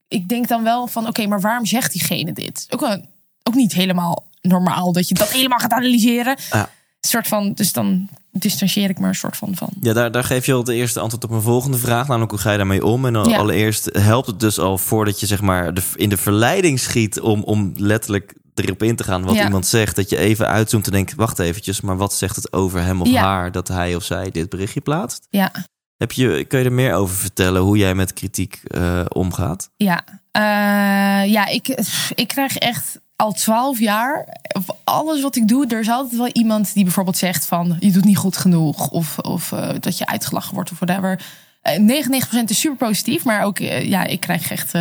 ik 0.08 0.30
denk 0.30 0.48
dan 0.48 0.64
wel 0.64 0.88
van, 0.88 1.08
oké, 1.08 1.28
maar 1.28 1.42
waarom 1.42 1.66
zegt 1.66 1.92
diegene 1.92 2.34
dit? 2.34 2.68
Ook, 2.70 2.80
wel, 2.80 3.02
ook 3.44 3.54
niet 3.54 3.74
helemaal 3.74 4.26
normaal 4.42 4.92
dat 4.92 5.08
je 5.08 5.14
dat 5.14 5.32
helemaal 5.32 5.60
gaat 5.60 5.72
analyseren. 5.72 6.36
Ja. 6.52 6.62
Een 7.02 7.10
soort 7.10 7.28
van, 7.28 7.54
dus 7.54 7.74
dan 7.74 8.10
distancieer 8.32 8.90
ik 8.90 9.00
me 9.00 9.08
een 9.08 9.16
soort 9.16 9.38
van 9.38 9.56
van. 9.56 9.70
Ja, 9.82 9.94
daar, 9.94 10.12
daar 10.12 10.24
geef 10.24 10.46
je 10.46 10.54
al 10.54 10.64
de 10.64 10.74
eerste 10.74 11.00
antwoord 11.00 11.24
op 11.24 11.30
mijn 11.30 11.42
volgende 11.42 11.78
vraag. 11.78 12.08
Namelijk, 12.08 12.32
hoe 12.32 12.40
ga 12.40 12.52
je 12.52 12.58
daarmee 12.58 12.86
om? 12.86 13.06
En 13.06 13.14
dan 13.14 13.30
Ja. 13.30 13.38
allereerst 13.38 13.90
helpt 13.92 14.28
het 14.28 14.40
dus 14.40 14.60
al 14.60 14.78
voordat 14.78 15.20
je 15.20 15.26
zeg 15.26 15.42
maar 15.42 15.74
de, 15.74 15.82
in 15.96 16.10
de 16.10 16.18
verleiding 16.18 16.80
schiet... 16.80 17.20
om, 17.20 17.44
om 17.44 17.72
letterlijk 17.76 18.34
erop 18.66 18.84
in 18.84 18.96
te 18.96 19.04
gaan 19.04 19.24
wat 19.24 19.36
Ja. 19.36 19.44
iemand 19.46 19.66
zegt. 19.68 19.96
Dat 19.96 20.10
je 20.10 20.18
even 20.18 20.48
uitzoomt 20.48 20.86
en 20.86 20.92
denkt, 20.92 21.16
wacht 21.16 21.40
eventjes... 21.40 21.82
maar 21.82 21.98
wat 21.98 22.14
zegt 22.14 22.36
het 22.36 22.54
over 22.54 22.84
hem 22.84 23.02
of 23.02 23.08
Ja. 23.08 23.22
haar 23.24 23.52
dat 23.52 23.68
hij 23.68 23.96
of 23.96 24.04
zij 24.04 24.32
dit 24.32 24.50
berichtje 24.50 24.82
plaatst? 24.82 25.28
Ja, 25.30 25.52
Heb 25.98 26.12
je, 26.12 26.46
kun 26.46 26.60
je 26.60 26.66
er 26.66 26.72
meer 26.72 26.94
over 26.94 27.16
vertellen 27.16 27.62
hoe 27.62 27.78
jij 27.78 27.96
met 27.96 28.14
kritiek 28.14 28.62
eh, 28.64 29.06
omgaat? 29.08 29.70
ja. 29.78 30.04
Eh, 30.32 31.32
ja, 31.32 31.46
ik, 31.48 31.68
ik 32.16 32.28
krijg 32.28 32.58
echt 32.58 33.00
al 33.16 33.32
twaalf 33.34 33.80
jaar, 33.80 34.38
of 34.56 34.66
alles 34.84 35.22
wat 35.22 35.36
ik 35.36 35.48
doe, 35.48 35.68
er 35.68 35.80
is 35.80 35.90
altijd 35.90 36.18
wel 36.18 36.28
iemand 36.28 36.74
die 36.74 36.84
bijvoorbeeld 36.84 37.18
zegt 37.18 37.46
van 37.46 37.76
je 37.80 37.92
doet 37.92 38.06
niet 38.06 38.18
goed 38.18 38.38
genoeg 38.38 38.90
of, 38.90 39.18
of 39.20 39.52
eh, 39.52 39.70
dat 39.80 39.98
je 39.98 40.06
uitgelachen 40.06 40.54
wordt 40.54 40.72
of 40.72 40.80
whatever. 40.80 41.20
Eh 41.62 41.80
99% 41.80 42.44
is 42.46 42.60
super 42.60 42.78
positief, 42.88 43.24
maar 43.26 43.44
ook 43.44 43.58
ja, 43.58 44.04
ik 44.04 44.20
krijg 44.20 44.52
echt. 44.52 44.74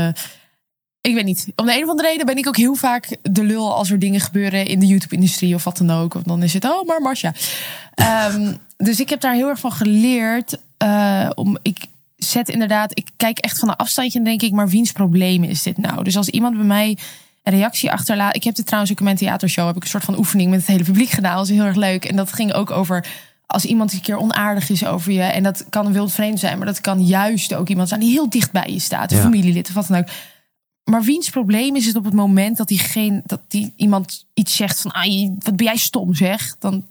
Ik 1.06 1.14
weet 1.14 1.24
niet. 1.24 1.46
Om 1.56 1.66
de 1.66 1.76
een 1.76 1.82
of 1.82 1.88
andere 1.90 2.08
reden 2.08 2.26
ben 2.26 2.36
ik 2.36 2.46
ook 2.48 2.56
heel 2.56 2.74
vaak 2.74 3.16
de 3.22 3.42
lul 3.44 3.74
als 3.74 3.90
er 3.90 3.98
dingen 3.98 4.20
gebeuren 4.20 4.66
in 4.66 4.78
de 4.78 4.86
YouTube-industrie 4.86 5.54
of 5.54 5.64
wat 5.64 5.76
dan 5.76 5.90
ook. 5.90 6.14
Of 6.14 6.22
dan 6.22 6.42
is 6.42 6.52
het, 6.52 6.64
oh, 6.64 6.86
maar 6.86 7.00
Marcia. 7.00 7.32
Ehm, 7.94 8.52
dus 8.76 9.00
ik 9.00 9.08
heb 9.10 9.20
daar 9.20 9.34
heel 9.34 9.48
erg 9.48 9.60
van 9.60 9.72
geleerd. 9.72 10.58
eh, 10.76 11.30
om, 11.34 11.58
ik 11.62 11.78
zet 12.16 12.48
inderdaad, 12.48 12.98
ik 12.98 13.08
kijk 13.16 13.38
echt 13.38 13.58
van 13.58 13.68
een 13.68 13.76
afstandje 13.76 14.18
en 14.18 14.24
denk 14.24 14.42
ik, 14.42 14.52
maar 14.52 14.68
wiens 14.68 14.92
probleem 14.92 15.44
is 15.44 15.62
dit 15.62 15.78
nou? 15.78 16.04
Dus 16.04 16.16
als 16.16 16.28
iemand 16.28 16.56
bij 16.56 16.64
mij 16.66 16.96
een 17.42 17.52
reactie 17.52 17.92
achterlaat. 17.92 18.36
Ik 18.36 18.44
heb 18.44 18.54
dit 18.54 18.64
trouwens 18.66 18.92
ook 18.92 18.98
in 18.98 19.04
mijn 19.04 19.16
theatershow, 19.16 19.66
heb 19.66 19.76
ik 19.76 19.82
een 19.82 19.88
soort 19.88 20.04
van 20.04 20.18
oefening 20.18 20.50
met 20.50 20.58
het 20.58 20.68
hele 20.68 20.84
publiek 20.84 21.08
gedaan. 21.10 21.36
Dat 21.36 21.48
is 21.48 21.54
heel 21.54 21.64
erg 21.64 21.76
leuk. 21.76 22.04
En 22.04 22.16
dat 22.16 22.32
ging 22.32 22.52
ook 22.52 22.70
over 22.70 23.06
als 23.46 23.64
iemand 23.64 23.92
een 23.92 24.00
keer 24.00 24.16
onaardig 24.18 24.70
is 24.70 24.84
over 24.86 25.12
je. 25.12 25.22
En 25.22 25.42
dat 25.42 25.64
kan 25.70 25.86
een 25.86 25.92
wild 25.92 26.12
vreemd 26.12 26.38
zijn, 26.40 26.58
maar 26.58 26.66
dat 26.66 26.80
kan 26.80 27.06
juist 27.06 27.54
ook 27.54 27.68
iemand 27.68 27.88
zijn 27.88 28.00
die 28.00 28.10
heel 28.10 28.28
dicht 28.30 28.52
bij 28.52 28.72
je 28.72 28.78
staat. 28.78 29.10
Een 29.10 29.16
Ja. 29.16 29.22
familielid 29.22 29.68
of 29.68 29.74
wat 29.74 29.86
dan 29.88 29.98
ook. 29.98 30.08
Maar 30.90 31.02
wiens 31.02 31.30
probleem 31.30 31.76
is 31.76 31.86
het 31.86 31.96
op 31.96 32.04
het 32.04 32.14
moment 32.14 32.56
dat 32.56 32.68
diegene, 32.68 33.22
dat 33.24 33.40
die 33.48 33.72
iemand 33.76 34.26
iets 34.34 34.56
zegt 34.56 34.80
van, 34.80 34.90
ah, 34.90 35.28
wat 35.38 35.56
ben 35.56 35.66
jij 35.66 35.76
stom 35.76 36.14
zeg? 36.14 36.56
Dan, 36.58 36.84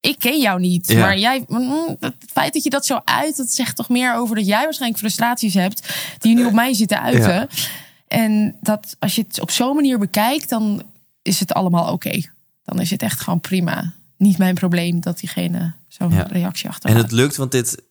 ik 0.00 0.18
ken 0.18 0.40
jou 0.40 0.60
niet. 0.60 0.88
Ja. 0.88 0.98
Maar 1.00 1.18
jij, 1.18 1.44
mm, 1.48 1.96
het 2.00 2.14
feit 2.32 2.52
dat 2.52 2.62
je 2.64 2.70
dat 2.70 2.86
zo 2.86 3.00
uit, 3.04 3.36
dat 3.36 3.50
zegt 3.52 3.76
toch 3.76 3.88
meer 3.88 4.14
over 4.14 4.36
dat 4.36 4.46
jij 4.46 4.64
waarschijnlijk 4.64 5.00
frustraties 5.00 5.54
hebt 5.54 5.94
die 6.18 6.34
nu 6.34 6.44
op 6.44 6.52
mij 6.52 6.74
zitten 6.74 7.00
uiten. 7.00 7.32
Ja. 7.32 7.48
En 8.08 8.56
dat 8.60 8.96
als 8.98 9.14
je 9.14 9.24
het 9.28 9.40
op 9.40 9.50
zo'n 9.50 9.74
manier 9.74 9.98
bekijkt, 9.98 10.48
dan 10.48 10.82
is 11.22 11.40
het 11.40 11.52
allemaal 11.54 11.92
oké. 11.92 12.20
Dan 12.64 12.80
is 12.80 12.90
het 12.90 13.02
echt 13.02 13.20
gewoon 13.20 13.40
prima. 13.40 13.92
Niet 14.16 14.38
mijn 14.38 14.54
probleem 14.54 15.00
dat 15.00 15.18
diegene 15.18 15.72
zo'n 15.88 16.10
Ja. 16.12 16.22
reactie 16.30 16.64
En 16.64 16.70
achterlaat. 16.70 17.02
het 17.02 17.12
lukt, 17.12 17.36
want 17.36 17.50
dit, 17.52 17.82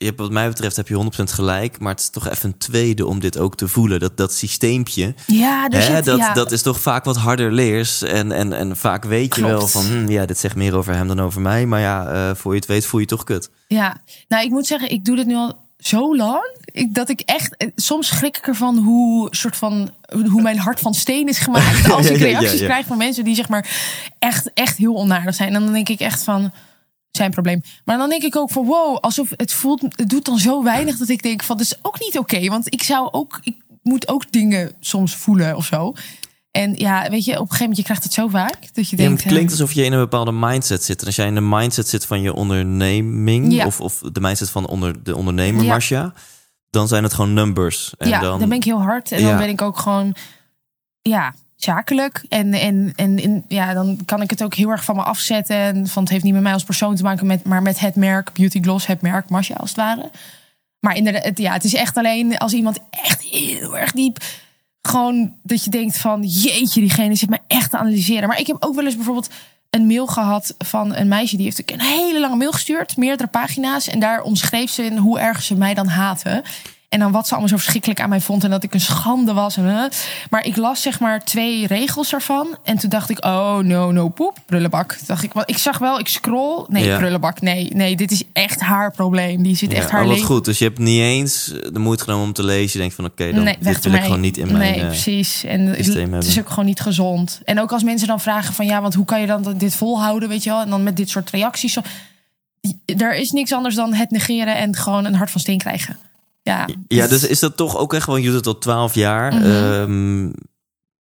je 0.00 0.06
hebt, 0.06 0.18
wat 0.18 0.30
mij 0.30 0.48
betreft 0.48 0.76
heb 0.76 0.88
je 0.88 0.94
100% 0.94 1.22
gelijk. 1.22 1.78
Maar 1.78 1.90
het 1.92 2.00
is 2.00 2.10
toch 2.10 2.28
even 2.28 2.48
een 2.48 2.58
tweede 2.58 3.06
om 3.06 3.20
dit 3.20 3.38
ook 3.38 3.56
te 3.56 3.68
voelen. 3.68 4.00
Dat, 4.00 4.16
dat 4.16 4.34
systeempje. 4.34 5.14
Ja, 5.26 5.68
dus 5.68 5.86
Hè, 5.86 5.94
het- 5.94 6.04
dat, 6.04 6.18
ja. 6.18 6.32
dat 6.32 6.52
is 6.52 6.62
toch 6.62 6.80
vaak 6.80 7.04
wat 7.04 7.16
harder 7.16 7.52
leers. 7.52 8.02
En, 8.02 8.32
en, 8.32 8.52
en 8.52 8.76
vaak 8.76 9.04
weet 9.04 9.34
je 9.34 9.42
wel 9.42 9.68
van... 9.68 9.84
hm, 9.86 10.10
ja, 10.10 10.26
dit 10.26 10.38
zegt 10.38 10.56
meer 10.56 10.76
over 10.76 10.94
hem 10.94 11.08
dan 11.08 11.20
over 11.20 11.40
mij. 11.40 11.66
Maar 11.66 11.80
ja, 11.80 12.06
eh, 12.12 12.34
voor 12.34 12.52
je 12.52 12.58
het 12.58 12.68
weet 12.68 12.86
voel 12.86 13.00
je 13.00 13.06
toch 13.06 13.24
kut. 13.24 13.50
Ja, 13.66 13.96
nou, 14.28 14.44
ik 14.44 14.50
moet 14.50 14.66
zeggen, 14.66 14.90
ik 14.90 15.04
doe 15.04 15.16
dit 15.16 15.26
nu 15.26 15.34
al 15.34 15.58
zo 15.78 16.16
lang. 16.16 16.56
Ik, 16.64 16.94
dat 16.94 17.08
ik 17.08 17.20
echt, 17.20 17.56
eh, 17.56 17.68
soms 17.76 18.06
schrik 18.06 18.36
ik 18.36 18.46
ervan 18.46 18.78
hoe, 18.78 19.28
soort 19.30 19.56
van, 19.56 19.90
hoe 20.30 20.42
mijn 20.42 20.58
hart 20.58 20.80
van 20.80 20.94
steen 20.94 21.28
is 21.28 21.38
gemaakt. 21.38 21.90
Als 21.92 22.06
ik 22.10 22.18
ja, 22.18 22.26
ja, 22.26 22.38
reacties 22.38 22.60
ja. 22.60 22.66
krijg 22.66 22.86
van 22.86 22.98
mensen 22.98 23.24
die 23.24 23.34
zeg 23.34 23.48
maar 23.48 23.68
echt, 24.18 24.50
echt 24.54 24.76
heel 24.76 24.96
onaardig 24.96 25.34
zijn. 25.34 25.54
En 25.54 25.64
dan 25.64 25.72
denk 25.72 25.88
ik 25.88 26.00
echt 26.00 26.22
van, 26.22 26.52
zijn 27.10 27.30
probleem. 27.30 27.62
Maar 27.84 27.98
dan 27.98 28.08
denk 28.08 28.22
ik 28.22 28.36
ook 28.36 28.50
van, 28.50 28.64
wow, 28.64 28.96
alsof 28.96 29.30
het 29.36 29.52
voelt, 29.52 29.82
het 29.82 30.08
doet 30.08 30.24
dan 30.24 30.38
zo 30.38 30.62
weinig 30.62 30.96
dat 30.96 31.08
ik 31.08 31.22
denk 31.22 31.42
van, 31.42 31.56
dat 31.56 31.66
is 31.66 31.78
ook 31.82 32.00
niet 32.00 32.18
oké. 32.18 32.48
want 32.48 32.72
ik 32.72 32.82
zou 32.82 33.08
ook, 33.12 33.40
ik 33.42 33.56
moet 33.82 34.08
ook 34.08 34.32
dingen 34.32 34.72
soms 34.80 35.14
voelen 35.14 35.56
of 35.56 35.64
zo. 35.64 35.92
En 36.50 36.74
ja, 36.74 37.10
weet 37.10 37.24
je, 37.24 37.32
op 37.32 37.38
een 37.38 37.42
gegeven 37.42 37.58
moment, 37.58 37.76
je 37.76 37.82
krijgt 37.82 38.02
het 38.02 38.12
zo 38.12 38.28
vaak 38.28 38.74
dat 38.74 38.90
je 38.90 38.96
Ja, 38.96 39.02
denkt... 39.02 39.22
het 39.22 39.32
klinkt 39.32 39.52
eh, 39.52 39.60
alsof 39.60 39.74
je 39.74 39.84
in 39.84 39.92
een 39.92 39.98
bepaalde 39.98 40.32
mindset 40.32 40.84
zit. 40.84 41.00
En 41.00 41.06
als 41.06 41.16
jij 41.16 41.26
in 41.26 41.34
de 41.34 41.40
mindset 41.40 41.88
zit 41.88 42.06
van 42.06 42.20
je 42.20 42.34
onderneming... 42.34 43.52
Ja. 43.52 43.66
Of, 43.66 43.80
of 43.80 43.98
de 44.12 44.20
mindset 44.20 44.50
van 44.50 44.66
onder, 44.66 45.02
de 45.02 45.16
ondernemer, 45.16 45.62
Ja. 45.62 45.70
Marcia... 45.70 46.12
dan 46.70 46.88
zijn 46.88 47.02
het 47.02 47.12
gewoon 47.14 47.34
numbers. 47.34 47.94
En 47.98 48.08
ja, 48.08 48.20
dan, 48.20 48.38
dan, 48.38 48.48
ben 48.48 48.58
ik 48.58 48.64
heel 48.64 48.82
hard. 48.82 49.12
En 49.12 49.22
dan 49.22 49.36
ben 49.36 49.48
ik 49.48 49.62
ook 49.62 49.78
gewoon, 49.78 50.14
ja, 51.02 51.34
zakelijk. 51.64 52.24
En, 52.28 52.54
en, 52.54 52.92
en, 52.96 53.44
ja, 53.48 53.72
dan 53.72 53.98
kan 54.04 54.22
ik 54.22 54.30
het 54.30 54.42
ook 54.42 54.54
heel 54.54 54.70
erg 54.70 54.84
van 54.84 54.96
me 54.96 55.02
afzetten. 55.02 55.56
En 55.56 55.86
van 55.86 56.02
het 56.02 56.12
heeft 56.12 56.24
niet 56.24 56.32
met 56.32 56.42
mij 56.42 56.52
als 56.52 56.64
persoon 56.64 56.94
te 56.94 57.02
maken, 57.02 57.26
met, 57.26 57.44
maar 57.44 57.62
met 57.62 57.78
het 57.78 57.96
merk 57.96 58.32
Beauty 58.32 58.62
Gloss, 58.62 58.86
het 58.86 59.00
merk 59.00 59.30
Marcia 59.30 59.56
als 59.56 59.68
het 59.68 59.78
ware. 59.78 60.10
Maar 60.80 60.96
inderdaad, 60.96 61.24
het, 61.24 61.38
ja, 61.38 61.52
het 61.52 61.64
is 61.64 61.74
echt 61.74 61.96
alleen 61.96 62.38
als 62.38 62.52
iemand 62.52 62.78
echt 62.90 63.22
heel 63.22 63.78
erg 63.78 63.92
diep. 63.92 64.24
Gewoon 64.82 65.34
dat 65.42 65.64
je 65.64 65.70
denkt 65.70 65.98
van 65.98 66.22
jeetje, 66.22 66.80
diegene 66.80 67.14
zit 67.14 67.28
me 67.28 67.38
echt 67.46 67.70
te 67.70 67.78
analyseren. 67.78 68.28
Maar 68.28 68.40
ik 68.40 68.46
heb 68.46 68.56
ook 68.60 68.74
wel 68.74 68.84
eens 68.84 68.96
bijvoorbeeld 68.96 69.30
een 69.70 69.86
mail 69.86 70.06
gehad 70.06 70.54
van 70.58 70.94
een 70.94 71.08
meisje 71.08 71.36
die 71.36 71.44
heeft 71.44 71.72
een 71.72 71.80
hele 71.80 72.20
lange 72.20 72.36
mail 72.36 72.52
gestuurd, 72.52 72.96
meerdere 72.96 73.28
pagina's. 73.28 73.88
En 73.88 74.00
daar 74.00 74.22
omschreef 74.22 74.70
ze 74.70 74.84
in 74.84 74.96
hoe 74.96 75.18
erg 75.18 75.42
ze 75.42 75.54
mij 75.54 75.74
dan 75.74 75.86
haten. 75.86 76.42
En 76.90 76.98
dan 76.98 77.12
wat 77.12 77.24
ze 77.26 77.30
allemaal 77.30 77.48
zo 77.48 77.56
verschrikkelijk 77.56 78.00
aan 78.00 78.08
mij 78.08 78.20
vond 78.20 78.44
en 78.44 78.50
dat 78.50 78.62
ik 78.62 78.74
een 78.74 78.80
schande 78.80 79.32
was. 79.32 79.56
En, 79.56 79.68
eh. 79.68 79.84
Maar 80.30 80.44
ik 80.44 80.56
las 80.56 80.82
zeg 80.82 81.00
maar 81.00 81.24
twee 81.24 81.66
regels 81.66 82.12
ervan. 82.12 82.58
En 82.64 82.78
toen 82.78 82.90
dacht 82.90 83.10
ik, 83.10 83.24
oh 83.24 83.58
no, 83.58 83.90
no, 83.90 84.08
poep, 84.08 84.38
prullenbak. 84.46 84.92
Toen 84.92 85.06
dacht 85.06 85.22
ik, 85.22 85.32
wel, 85.32 85.42
ik 85.46 85.58
zag 85.58 85.78
wel, 85.78 85.98
ik 85.98 86.08
scroll. 86.08 86.64
Nee, 86.68 86.84
Ja. 86.84 86.98
prullenbak, 86.98 87.40
nee, 87.40 87.70
nee, 87.74 87.96
dit 87.96 88.10
is 88.10 88.22
echt 88.32 88.60
haar 88.60 88.92
probleem. 88.92 89.42
Die 89.42 89.56
zit 89.56 89.72
Ja, 89.72 89.78
echt 89.78 89.90
haar 89.90 90.06
leven. 90.06 90.24
goed. 90.26 90.44
Dus 90.44 90.58
je 90.58 90.64
hebt 90.64 90.78
niet 90.78 91.00
eens 91.00 91.52
de 91.72 91.78
moeite 91.78 92.04
genomen 92.04 92.26
om 92.26 92.32
te 92.32 92.44
lezen. 92.44 92.72
Je 92.72 92.78
denkt 92.78 92.94
van 92.94 93.04
oké, 93.04 93.32
dan 93.32 93.44
Nee, 93.44 93.56
dit 93.60 93.84
wil 93.84 93.92
ik 93.92 94.02
gewoon 94.02 94.20
niet 94.20 94.36
in 94.36 94.52
mijn... 94.52 94.58
Nee, 94.58 94.80
eh, 94.80 94.86
precies. 94.86 95.44
En 95.44 95.66
het, 95.66 96.26
is 96.26 96.38
ook 96.38 96.48
gewoon 96.48 96.64
niet 96.64 96.80
gezond. 96.80 97.40
En 97.44 97.60
ook 97.60 97.72
als 97.72 97.82
mensen 97.82 98.08
dan 98.08 98.20
vragen 98.20 98.54
van 98.54 98.66
ja, 98.66 98.80
want 98.80 98.94
hoe 98.94 99.04
kan 99.04 99.20
je 99.20 99.26
dan 99.26 99.54
dit 99.56 99.74
volhouden, 99.74 100.28
weet 100.28 100.42
je 100.42 100.50
wel? 100.50 100.60
En 100.60 100.70
dan 100.70 100.82
met 100.82 100.96
dit 100.96 101.10
soort 101.10 101.30
reacties. 101.30 101.72
Zo, 101.72 101.80
er 102.86 103.14
is 103.14 103.30
niks 103.30 103.52
anders 103.52 103.74
dan 103.74 103.94
het 103.94 104.10
negeren 104.10 104.56
en 104.56 104.76
gewoon 104.76 105.04
een 105.04 105.14
hart 105.14 105.30
van 105.30 105.40
steen 105.40 105.58
krijgen. 105.58 105.96
Ja, 106.42 106.68
Ja, 106.88 107.06
dus 107.06 107.26
is 107.26 107.38
dat 107.38 107.56
toch 107.56 107.76
ook 107.76 107.94
echt 107.94 108.04
gewoon, 108.04 108.22
je 108.22 108.30
doet 108.30 108.46
al 108.46 108.58
twaalf 108.58 108.94
jaar. 108.94 109.34
Mhm. 109.34 109.44
Ehm, 109.44 110.30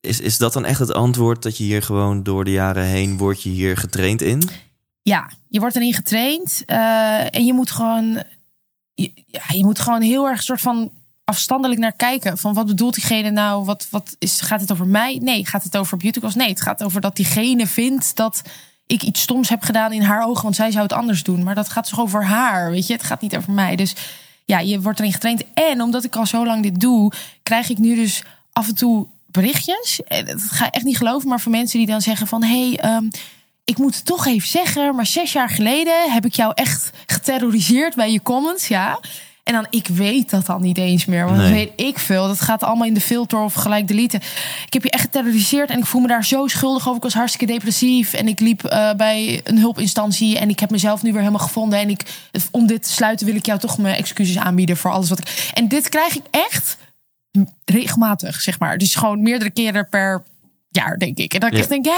is, 0.01 0.21
is 0.21 0.39
dat 0.39 0.53
dan 0.53 0.65
echt 0.65 0.79
het 0.79 0.93
antwoord 0.93 1.43
dat 1.43 1.57
je 1.57 1.65
hier 1.65 1.83
gewoon 1.83 2.23
door 2.23 2.45
de 2.45 2.51
jaren 2.51 2.85
heen, 2.85 3.17
word 3.17 3.43
je 3.43 3.49
hier 3.49 3.77
getraind 3.77 4.23
in? 4.23 4.49
Ja, 5.03 5.31
je 5.49 5.61
wordt 5.61 5.77
erin 5.77 5.95
getraind 5.95 6.63
eh, 6.67 7.35
en 7.35 7.45
je 7.45 7.53
moet 7.53 7.71
gewoon, 7.71 8.23
je, 8.95 9.13
ja, 9.27 9.43
je 9.49 9.65
moet 9.65 9.79
gewoon 9.79 10.03
heel 10.03 10.29
erg 10.29 10.43
soort 10.43 10.61
van 10.61 10.91
afstandelijk 11.25 11.81
naar 11.81 11.93
kijken. 11.93 12.39
Van 12.39 12.55
wat 12.55 12.67
bedoelt 12.67 12.95
diegene 12.95 13.31
nou? 13.31 13.65
Wat, 13.65 13.87
wat 13.91 14.17
is, 14.19 14.41
gaat 14.41 14.61
het 14.61 14.73
over 14.73 14.87
mij? 14.87 15.19
Nee, 15.23 15.47
gaat 15.47 15.63
het 15.63 15.77
over 15.77 15.97
beauty 15.97 16.19
Gloss? 16.19 16.35
Nee, 16.35 16.49
het 16.49 16.61
gaat 16.61 16.83
over 16.83 17.01
dat 17.01 17.17
diegene 17.17 17.67
vindt 17.67 18.17
dat 18.17 18.43
ik 18.87 19.03
iets 19.03 19.21
stoms 19.21 19.49
heb 19.49 19.63
gedaan 19.63 19.93
in 19.93 20.03
haar 20.03 20.27
ogen, 20.27 20.43
want 20.43 20.57
zij 20.57 20.71
zou 20.71 20.83
het 20.83 20.93
anders 20.93 21.23
doen. 21.23 21.43
Maar 21.43 21.55
dat 21.55 21.69
gaat 21.69 21.89
toch 21.89 22.01
over 22.01 22.25
haar, 22.25 22.71
weet 22.71 22.87
je? 22.87 22.93
Het 22.93 23.03
gaat 23.03 23.21
niet 23.21 23.37
over 23.37 23.53
mij. 23.53 23.77
Dus 23.77 23.95
ja, 24.49 24.59
je 24.59 24.81
wordt 24.81 24.99
erin 24.99 25.13
getraind. 25.13 25.43
En 25.55 25.83
omdat 25.83 26.05
ik 26.05 26.17
al 26.17 26.27
zo 26.27 26.47
lang 26.47 26.63
dit 26.63 26.81
doe, 26.81 27.13
krijg 27.43 27.69
ik 27.71 27.79
nu 27.79 27.95
dus 27.95 28.23
af 28.53 28.69
en 28.69 28.75
toe 28.75 29.07
berichtjes. 29.27 30.01
En 30.07 30.25
dat 30.25 30.41
ga 30.41 30.65
je 30.65 30.71
echt 30.71 30.85
niet 30.85 30.97
geloven, 30.97 31.29
maar 31.29 31.41
van 31.41 31.53
mensen 31.53 31.79
die 31.79 31.87
dan 31.87 32.01
zeggen 32.01 32.27
van... 32.27 32.43
hey, 32.43 32.79
ehm, 32.81 33.09
ik 33.65 33.79
moet 33.79 33.95
het 33.95 34.05
toch 34.05 34.27
even 34.27 34.49
zeggen, 34.49 34.95
maar 34.95 35.07
zes 35.07 35.33
jaar 35.33 35.49
geleden 35.49 36.13
heb 36.13 36.25
ik 36.25 36.35
jou 36.35 36.53
echt 36.55 36.91
geterroriseerd 37.07 37.95
bij 37.95 38.13
je 38.13 38.23
comments, 38.23 38.69
ja. 38.69 39.01
En 39.49 39.55
dan, 39.55 39.67
ik 39.71 39.87
weet 39.87 40.31
dat 40.31 40.47
dan 40.47 40.63
niet 40.63 40.79
eens 40.79 41.05
meer, 41.05 41.25
want 41.25 41.37
dat 41.37 41.49
weet 41.49 41.73
ik 41.77 41.99
veel. 41.99 42.27
Dat 42.27 42.41
gaat 42.41 42.63
allemaal 42.63 42.87
in 42.87 42.95
de 42.95 43.01
filter 43.01 43.39
of 43.39 43.55
gelijk 43.55 43.89
deleten. 43.89 44.21
Ik 44.67 44.73
heb 44.73 44.83
je 44.83 44.91
echt 44.91 45.03
geterroriseerd 45.03 45.71
en 45.71 45.79
ik 45.79 45.87
voel 45.87 46.01
me 46.01 46.07
daar 46.09 46.25
zo 46.25 46.47
schuldig 46.47 46.83
over. 46.83 46.97
Ik 46.97 47.03
was 47.03 47.15
hartstikke 47.15 47.53
depressief 47.53 48.13
en 48.13 48.29
ik 48.29 48.41
liep 48.41 48.65
eh, 48.65 48.93
bij 48.93 49.41
een 49.45 49.59
hulpinstantie 49.59 50.39
en 50.39 50.49
ik 50.49 50.59
heb 50.61 50.71
mezelf 50.71 51.03
nu 51.03 51.11
weer 51.11 51.21
helemaal 51.21 51.41
gevonden. 51.47 51.79
En 51.79 51.91
ik, 51.91 52.03
om 52.51 52.67
dit 52.67 52.83
te 52.83 52.93
sluiten 52.93 53.27
wil 53.27 53.35
ik 53.35 53.47
jou 53.47 53.59
toch 53.59 53.79
mijn 53.79 53.95
excuses 53.97 54.39
aanbieden 54.39 54.77
voor 54.77 54.91
alles 54.91 55.09
wat 55.09 55.19
ik... 55.19 55.51
En 55.55 55.69
dit 55.69 55.89
krijg 55.89 56.17
ik 56.17 56.25
echt 56.31 56.77
regelmatig, 57.65 58.41
zeg 58.41 58.59
maar. 58.59 58.79
Dus 58.79 58.95
gewoon 58.95 59.23
meerdere 59.23 59.51
keren 59.51 59.89
per 59.89 60.23
jaar, 60.69 60.99
denk 60.99 61.19
ik. 61.19 61.35
En 61.35 61.41
dat 61.41 61.53
ik 61.53 61.59
Ja. 61.59 61.67
denk, 61.67 61.85
hè? 61.85 61.93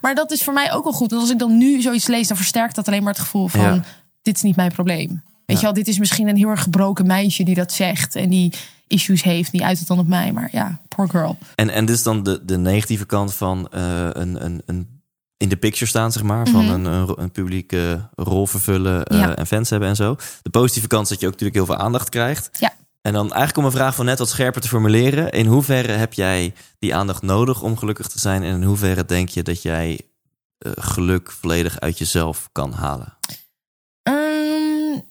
Maar 0.00 0.14
dat 0.14 0.30
is 0.32 0.42
voor 0.42 0.52
mij 0.54 0.72
ook 0.72 0.84
wel 0.84 0.92
goed. 0.92 1.10
Want 1.10 1.22
als 1.22 1.30
ik 1.30 1.38
dan 1.38 1.56
nu 1.58 1.80
zoiets 1.80 2.06
lees, 2.06 2.28
dan 2.28 2.36
versterkt 2.36 2.74
dat 2.74 2.86
alleen 2.88 3.02
maar 3.02 3.12
het 3.12 3.22
gevoel 3.22 3.48
van... 3.48 3.60
Ja. 3.60 3.82
dit 4.22 4.36
is 4.36 4.42
niet 4.42 4.56
mijn 4.56 4.72
probleem. 4.72 5.22
Weet 5.46 5.56
je 5.56 5.62
wel, 5.62 5.72
dit 5.72 5.88
is 5.88 5.98
misschien 5.98 6.28
een 6.28 6.36
heel 6.36 6.48
erg 6.48 6.62
gebroken 6.62 7.06
meisje 7.06 7.42
die 7.42 7.54
dat 7.54 7.72
zegt... 7.72 8.14
en 8.14 8.28
die 8.28 8.52
issues 8.86 9.22
heeft, 9.22 9.52
die 9.52 9.64
uit 9.64 9.78
het 9.78 9.88
dan 9.88 9.98
op 9.98 10.06
mij. 10.08 10.32
Maar 10.32 10.48
ja, 10.52 10.80
poor 10.88 11.08
girl. 11.10 11.38
En, 11.54 11.68
en 11.70 11.84
dit 11.86 11.96
is 11.96 12.02
dan 12.02 12.22
de, 12.22 12.40
de 12.44 12.56
negatieve 12.58 13.06
kant 13.06 13.34
van 13.34 13.68
eh, 13.70 14.08
een, 14.12 14.44
een, 14.44 14.62
een 14.66 14.94
in 15.36 15.48
de 15.48 15.56
picture 15.56 15.86
staan, 15.86 16.12
zeg 16.12 16.22
maar. 16.22 16.46
Van 16.48 16.64
Mhm. 16.64 16.86
een, 16.86 17.14
een, 17.22 17.30
publieke 17.30 18.08
rol 18.14 18.46
vervullen 18.46 19.04
eh, 19.04 19.18
Ja. 19.18 19.36
en 19.36 19.46
fans 19.46 19.70
hebben 19.70 19.88
en 19.88 19.96
zo. 19.96 20.16
De 20.42 20.50
positieve 20.50 20.88
kant 20.88 21.02
is 21.02 21.08
dat 21.08 21.20
je 21.20 21.26
ook 21.26 21.32
natuurlijk 21.32 21.58
heel 21.58 21.76
veel 21.76 21.84
aandacht 21.84 22.08
krijgt. 22.08 22.50
Ja. 22.60 22.72
En 23.02 23.12
dan 23.12 23.26
eigenlijk 23.26 23.56
om 23.56 23.64
een 23.64 23.70
vraag 23.78 23.94
van 23.94 24.04
net 24.04 24.18
wat 24.18 24.28
scherper 24.28 24.60
te 24.60 24.68
formuleren. 24.68 25.30
In 25.30 25.46
hoeverre 25.46 25.92
heb 25.92 26.12
jij 26.12 26.54
die 26.78 26.94
aandacht 26.94 27.22
nodig 27.22 27.62
om 27.62 27.76
gelukkig 27.76 28.06
te 28.08 28.18
zijn? 28.18 28.42
En 28.42 28.54
in 28.54 28.62
hoeverre 28.62 29.04
denk 29.04 29.28
je 29.28 29.42
dat 29.42 29.62
jij 29.62 30.00
eh, 30.58 30.72
geluk 30.74 31.32
volledig 31.40 31.80
uit 31.80 31.98
jezelf 31.98 32.48
kan 32.52 32.72
halen? 32.72 33.14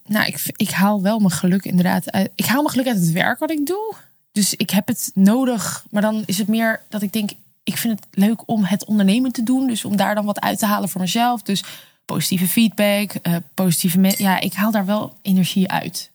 Nou, 0.06 0.26
ik, 0.26 0.44
ik 0.56 0.70
haal 0.70 1.02
wel 1.02 1.20
mijn 1.20 1.32
geluk 1.32 1.66
inderdaad 1.66 2.12
uit. 2.12 2.32
Ik 2.36 2.46
haal 2.46 2.58
mijn 2.62 2.70
geluk 2.70 2.88
uit 2.88 2.98
het 2.98 3.12
werk 3.12 3.40
wat 3.40 3.52
ik 3.52 3.66
doe. 3.66 3.94
Dus 4.32 4.54
ik 4.54 4.70
heb 4.70 4.88
het 4.88 5.12
nodig. 5.14 5.86
Maar 5.92 6.02
dan 6.02 6.24
is 6.26 6.38
het 6.38 6.48
meer 6.48 6.82
dat 6.90 7.02
ik 7.02 7.14
denk... 7.14 7.30
ik 7.64 7.78
vind 7.78 8.00
het 8.00 8.08
leuk 8.12 8.42
om 8.46 8.64
het 8.64 8.86
ondernemen 8.86 9.32
te 9.32 9.44
doen. 9.44 9.68
Dus 9.68 9.86
om 9.86 9.96
daar 9.96 10.16
dan 10.16 10.26
wat 10.26 10.40
uit 10.42 10.60
te 10.60 10.66
halen 10.66 10.90
voor 10.90 11.02
mezelf. 11.02 11.42
Dus 11.42 11.64
positieve 12.06 12.48
feedback, 12.48 13.12
eh, 13.22 13.36
positieve... 13.54 14.00
me- 14.00 14.16
Ja, 14.18 14.40
ik 14.40 14.54
haal 14.54 14.72
daar 14.72 14.86
wel 14.86 15.14
energie 15.22 15.72
uit. 15.72 16.12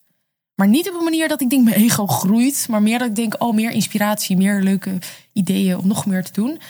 Maar 0.54 0.68
niet 0.68 0.88
op 0.88 0.94
een 0.98 1.04
manier 1.04 1.28
dat 1.28 1.40
ik 1.40 1.50
denk 1.50 1.64
mijn 1.64 1.76
ego 1.76 2.06
groeit. 2.06 2.66
Maar 2.70 2.82
meer 2.82 2.98
dat 2.98 3.08
ik 3.08 3.14
denk, 3.16 3.34
oh, 3.42 3.54
meer 3.54 3.70
inspiratie, 3.70 4.36
meer 4.36 4.62
leuke 4.62 4.98
ideeën 5.32 5.78
om 5.78 5.86
nog 5.86 6.06
meer 6.06 6.24
te 6.24 6.32
doen. 6.32 6.60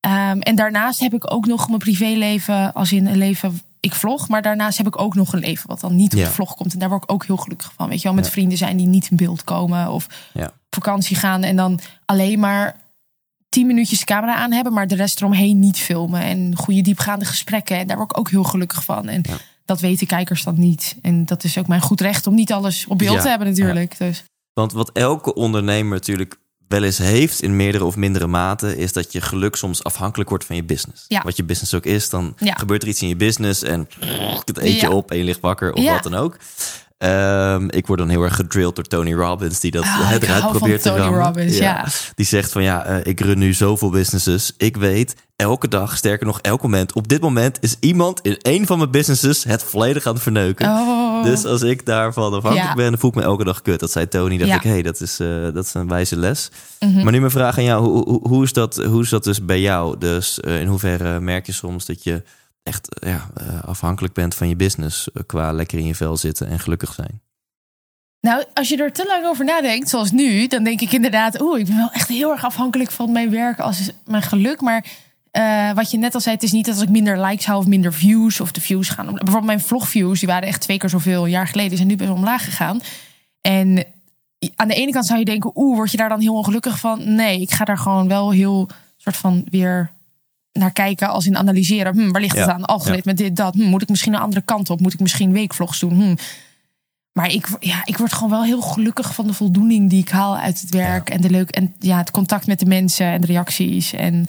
Ehm, 0.00 0.40
en 0.40 0.54
daarnaast 0.56 1.00
heb 1.00 1.14
ik 1.14 1.32
ook 1.32 1.46
nog 1.46 1.66
mijn 1.68 1.78
privéleven, 1.78 2.72
als 2.74 2.92
in 2.92 3.06
een 3.06 3.16
leven, 3.16 3.60
ik 3.86 3.94
vlog. 3.94 4.28
Maar 4.28 4.42
daarnaast 4.42 4.78
heb 4.78 4.86
ik 4.86 5.00
ook 5.00 5.14
nog 5.14 5.32
een 5.32 5.38
leven 5.40 5.68
wat 5.68 5.80
dan 5.80 5.96
niet 5.96 6.12
op 6.12 6.18
Ja. 6.18 6.24
de 6.24 6.30
vlog 6.32 6.54
komt. 6.54 6.72
En 6.72 6.78
daar 6.78 6.88
word 6.88 7.02
ik 7.02 7.12
ook 7.12 7.26
heel 7.26 7.36
gelukkig 7.36 7.72
van. 7.76 7.88
Weet 7.88 7.98
je 7.98 8.04
wel, 8.04 8.14
met 8.14 8.24
Ja. 8.24 8.30
vrienden 8.30 8.58
zijn 8.58 8.76
die 8.76 8.86
niet 8.86 9.10
in 9.10 9.16
beeld 9.16 9.44
komen. 9.44 9.90
Of 9.90 10.06
Ja. 10.32 10.52
vakantie 10.70 11.16
gaan 11.16 11.42
en 11.42 11.56
dan 11.56 11.80
alleen 12.04 12.38
maar 12.38 12.76
tien 13.48 13.66
minuutjes 13.66 13.98
de 13.98 14.04
camera 14.04 14.34
aan 14.34 14.52
hebben. 14.52 14.72
Maar 14.72 14.86
de 14.86 14.94
rest 14.94 15.20
eromheen 15.20 15.58
niet 15.58 15.78
filmen. 15.78 16.20
En 16.22 16.56
goede 16.56 16.80
diepgaande 16.80 17.24
gesprekken. 17.24 17.76
En 17.78 17.86
daar 17.86 17.96
word 17.96 18.10
ik 18.10 18.18
ook 18.18 18.30
heel 18.30 18.44
gelukkig 18.44 18.84
van. 18.84 19.08
En 19.08 19.22
dat 19.64 19.80
weten 19.80 20.06
kijkers 20.06 20.44
dan 20.44 20.58
niet. 20.58 20.96
En 21.02 21.24
dat 21.26 21.44
is 21.44 21.58
ook 21.58 21.66
mijn 21.66 21.80
goed 21.80 22.00
recht 22.00 22.26
om 22.26 22.34
niet 22.34 22.52
alles 22.52 22.86
op 22.86 22.98
beeld 22.98 23.20
te 23.20 23.28
hebben 23.28 23.48
natuurlijk. 23.48 23.98
Dus 23.98 24.24
Want 24.52 24.72
wat 24.72 24.90
elke 24.92 25.34
ondernemer 25.34 25.92
natuurlijk 25.92 26.36
wel 26.68 26.82
eens 26.82 26.98
heeft 26.98 27.42
in 27.42 27.56
meerdere 27.56 27.84
of 27.84 27.96
mindere 27.96 28.26
mate, 28.26 28.76
is 28.76 28.92
dat 28.92 29.12
je 29.12 29.20
geluk 29.20 29.56
soms 29.56 29.84
afhankelijk 29.84 30.28
wordt 30.28 30.44
van 30.44 30.56
je 30.56 30.64
business. 30.64 31.04
Ja. 31.08 31.22
Wat 31.22 31.36
je 31.36 31.44
business 31.44 31.74
ook 31.74 31.84
is, 31.84 32.08
dan 32.10 32.34
Ja. 32.38 32.54
gebeurt 32.54 32.82
er 32.82 32.88
iets 32.88 33.02
in 33.02 33.08
je 33.08 33.16
business 33.16 33.62
en 33.62 33.88
het 34.44 34.58
eet 34.58 34.80
je 34.80 34.86
Ja. 34.86 34.90
op 34.92 35.10
en 35.10 35.18
je 35.18 35.24
ligt 35.24 35.40
wakker 35.40 35.72
of 35.72 35.84
wat 35.84 36.02
dan 36.02 36.14
ook. 36.14 36.36
Ehm, 36.98 37.68
ik 37.70 37.86
word 37.86 37.98
dan 37.98 38.08
heel 38.08 38.22
erg 38.22 38.34
gedrilled 38.36 38.74
door 38.74 38.84
Tony 38.84 39.14
Robbins, 39.14 39.60
die 39.60 39.70
dat 39.70 39.84
het 39.86 40.22
ik 40.22 40.28
eruit 40.28 40.48
probeert 40.50 40.82
te 40.82 40.88
Tony 40.88 41.00
rammen. 41.00 41.22
Robbins, 41.24 41.58
ja. 41.58 41.86
Die 42.14 42.26
zegt 42.26 42.52
van 42.52 42.62
ja, 42.62 42.84
eh, 42.84 42.96
ik 43.02 43.20
run 43.20 43.38
nu 43.38 43.52
zoveel 43.52 43.90
businesses. 43.90 44.54
Ik 44.56 44.76
weet 44.76 45.14
elke 45.36 45.68
dag, 45.68 45.96
sterker 45.96 46.26
nog 46.26 46.40
elk 46.40 46.62
moment, 46.62 46.92
op 46.92 47.08
dit 47.08 47.20
moment 47.20 47.58
is 47.60 47.76
iemand 47.80 48.20
in 48.20 48.36
een 48.42 48.66
van 48.66 48.78
mijn 48.78 48.90
businesses 48.90 49.44
het 49.44 49.62
volledig 49.62 50.06
aan 50.06 50.14
het 50.14 50.22
verneuken. 50.22 50.66
Oh. 50.68 51.24
Dus 51.24 51.44
als 51.44 51.62
ik 51.62 51.86
daarvan 51.86 52.32
afhankelijk 52.34 52.68
Ja. 52.68 52.74
ben, 52.74 52.98
voel 52.98 53.10
ik 53.10 53.16
me 53.16 53.22
elke 53.22 53.44
dag 53.44 53.62
kut. 53.62 53.80
Dat 53.80 53.90
zei 53.92 54.08
Tony. 54.08 54.36
Dacht 54.36 54.50
Ja. 54.50 54.56
ik, 54.56 54.62
hé, 54.62 54.70
hey, 54.70 54.82
dat, 54.82 55.00
is, 55.00 55.20
eh, 55.20 55.42
dat 55.54 55.64
is 55.64 55.74
een 55.74 55.88
wijze 55.88 56.16
les. 56.16 56.50
Mhm. 56.80 57.02
Maar 57.02 57.12
nu 57.12 57.18
mijn 57.18 57.30
vraag 57.30 57.58
aan 57.58 57.64
jou. 57.64 57.84
Hoe, 57.84 58.04
hoe, 58.08 58.28
hoe, 58.28 58.44
is 58.44 58.52
dat, 58.52 58.76
hoe 58.76 59.02
is 59.02 59.08
dat 59.08 59.24
dus 59.24 59.44
bij 59.44 59.60
jou? 59.60 59.98
Dus 59.98 60.40
eh, 60.40 60.60
in 60.60 60.66
hoeverre 60.66 61.20
merk 61.20 61.46
je 61.46 61.52
soms 61.52 61.86
dat 61.86 62.04
je 62.04 62.22
echt 62.66 62.98
eh, 62.98 63.10
ja, 63.10 63.28
eh, 63.34 63.64
afhankelijk 63.64 64.14
bent 64.14 64.34
van 64.34 64.48
je 64.48 64.56
business... 64.56 65.12
eh, 65.12 65.22
qua 65.26 65.52
lekker 65.52 65.78
in 65.78 65.86
je 65.86 65.94
vel 65.94 66.16
zitten 66.16 66.48
en 66.48 66.58
gelukkig 66.58 66.92
zijn? 66.94 67.20
Nou, 68.20 68.44
als 68.54 68.68
je 68.68 68.76
er 68.76 68.92
te 68.92 69.04
lang 69.06 69.24
over 69.24 69.44
nadenkt, 69.44 69.88
zoals 69.88 70.10
nu, 70.10 70.46
dan 70.46 70.64
denk 70.64 70.80
ik 70.80 70.92
inderdaad, 70.92 71.40
oeh, 71.40 71.58
ik 71.58 71.66
ben 71.66 71.76
wel 71.76 71.92
echt 71.92 72.08
heel 72.08 72.30
erg 72.30 72.44
afhankelijk 72.44 72.90
van 72.90 73.12
mijn 73.12 73.30
werk 73.30 73.58
als 73.58 73.90
mijn 74.04 74.22
geluk. 74.22 74.60
Maar 74.60 74.84
uh, 75.32 75.72
wat 75.72 75.90
je 75.90 75.98
net 75.98 76.14
al 76.14 76.20
zei, 76.20 76.34
het 76.34 76.44
is 76.44 76.52
niet 76.52 76.64
dat 76.64 76.74
als 76.74 76.82
ik 76.82 76.90
minder 76.90 77.24
likes 77.24 77.46
hou 77.46 77.58
of 77.58 77.66
minder 77.66 77.92
views 77.92 78.40
of 78.40 78.52
de 78.52 78.60
views 78.60 78.88
gaan. 78.88 79.06
Bijvoorbeeld 79.06 79.44
mijn 79.44 79.60
vlogviews, 79.60 80.18
die 80.18 80.28
waren 80.28 80.48
echt 80.48 80.60
twee 80.60 80.78
keer 80.78 80.88
zoveel 80.88 81.24
een 81.24 81.30
jaar 81.30 81.48
geleden, 81.48 81.76
zijn 81.76 81.88
nu 81.88 81.96
best 81.96 82.10
omlaag 82.10 82.44
gegaan. 82.44 82.80
En 83.40 83.84
aan 84.56 84.68
de 84.68 84.74
ene 84.74 84.92
kant 84.92 85.06
zou 85.06 85.18
je 85.18 85.24
denken, 85.24 85.50
oeh, 85.54 85.76
word 85.76 85.90
je 85.90 85.96
daar 85.96 86.08
dan 86.08 86.20
heel 86.20 86.34
ongelukkig 86.34 86.78
van? 86.78 87.14
Nee, 87.14 87.40
ik 87.40 87.50
ga 87.50 87.64
daar 87.64 87.78
gewoon 87.78 88.08
wel 88.08 88.30
heel 88.30 88.68
soort 88.96 89.16
van 89.16 89.46
weer 89.50 89.90
naar 90.56 90.72
kijken 90.72 91.08
als 91.08 91.26
in 91.26 91.36
analyseren. 91.36 91.94
Hm, 91.94 92.10
waar 92.10 92.20
ligt 92.20 92.36
het 92.36 92.48
aan? 92.48 92.64
Algoritme, 92.64 93.10
ja. 93.10 93.16
dit, 93.16 93.36
dat. 93.36 93.54
Hm, 93.54 93.62
moet 93.62 93.82
ik 93.82 93.88
misschien 93.88 94.14
een 94.14 94.20
andere 94.20 94.42
kant 94.42 94.70
op? 94.70 94.80
Moet 94.80 94.92
ik 94.92 95.00
misschien 95.00 95.32
weekvlogs 95.32 95.80
doen? 95.80 95.94
Hm. 95.94 96.16
Maar 97.12 97.32
ik, 97.32 97.48
ja, 97.60 97.82
ik 97.84 97.98
word 97.98 98.12
gewoon 98.12 98.30
wel 98.30 98.44
heel 98.44 98.60
gelukkig 98.60 99.14
van 99.14 99.26
de 99.26 99.32
voldoening 99.32 99.90
die 99.90 100.00
ik 100.00 100.08
haal 100.08 100.36
uit 100.36 100.60
het 100.60 100.70
werk. 100.70 101.10
En, 101.10 101.20
de 101.20 101.30
leuk, 101.30 101.50
en 101.50 101.74
ja, 101.78 101.98
het 101.98 102.10
contact 102.10 102.46
met 102.46 102.58
de 102.58 102.66
mensen 102.66 103.06
en 103.06 103.20
de 103.20 103.26
reacties. 103.26 103.92
En 103.92 104.26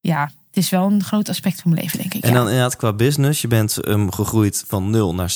ja 0.00 0.30
het 0.56 0.64
is 0.64 0.70
wel 0.70 0.90
een 0.90 1.04
groot 1.04 1.28
aspect 1.28 1.60
van 1.60 1.70
mijn 1.70 1.82
leven, 1.82 1.98
denk 1.98 2.14
ik. 2.14 2.24
En 2.24 2.32
dan 2.32 2.44
inderdaad 2.46 2.76
qua 2.76 2.92
business. 2.92 3.40
Je 3.40 3.48
bent 3.48 3.88
um, 3.88 4.12
gegroeid 4.12 4.64
van 4.66 4.90
0 4.90 5.14
naar 5.14 5.34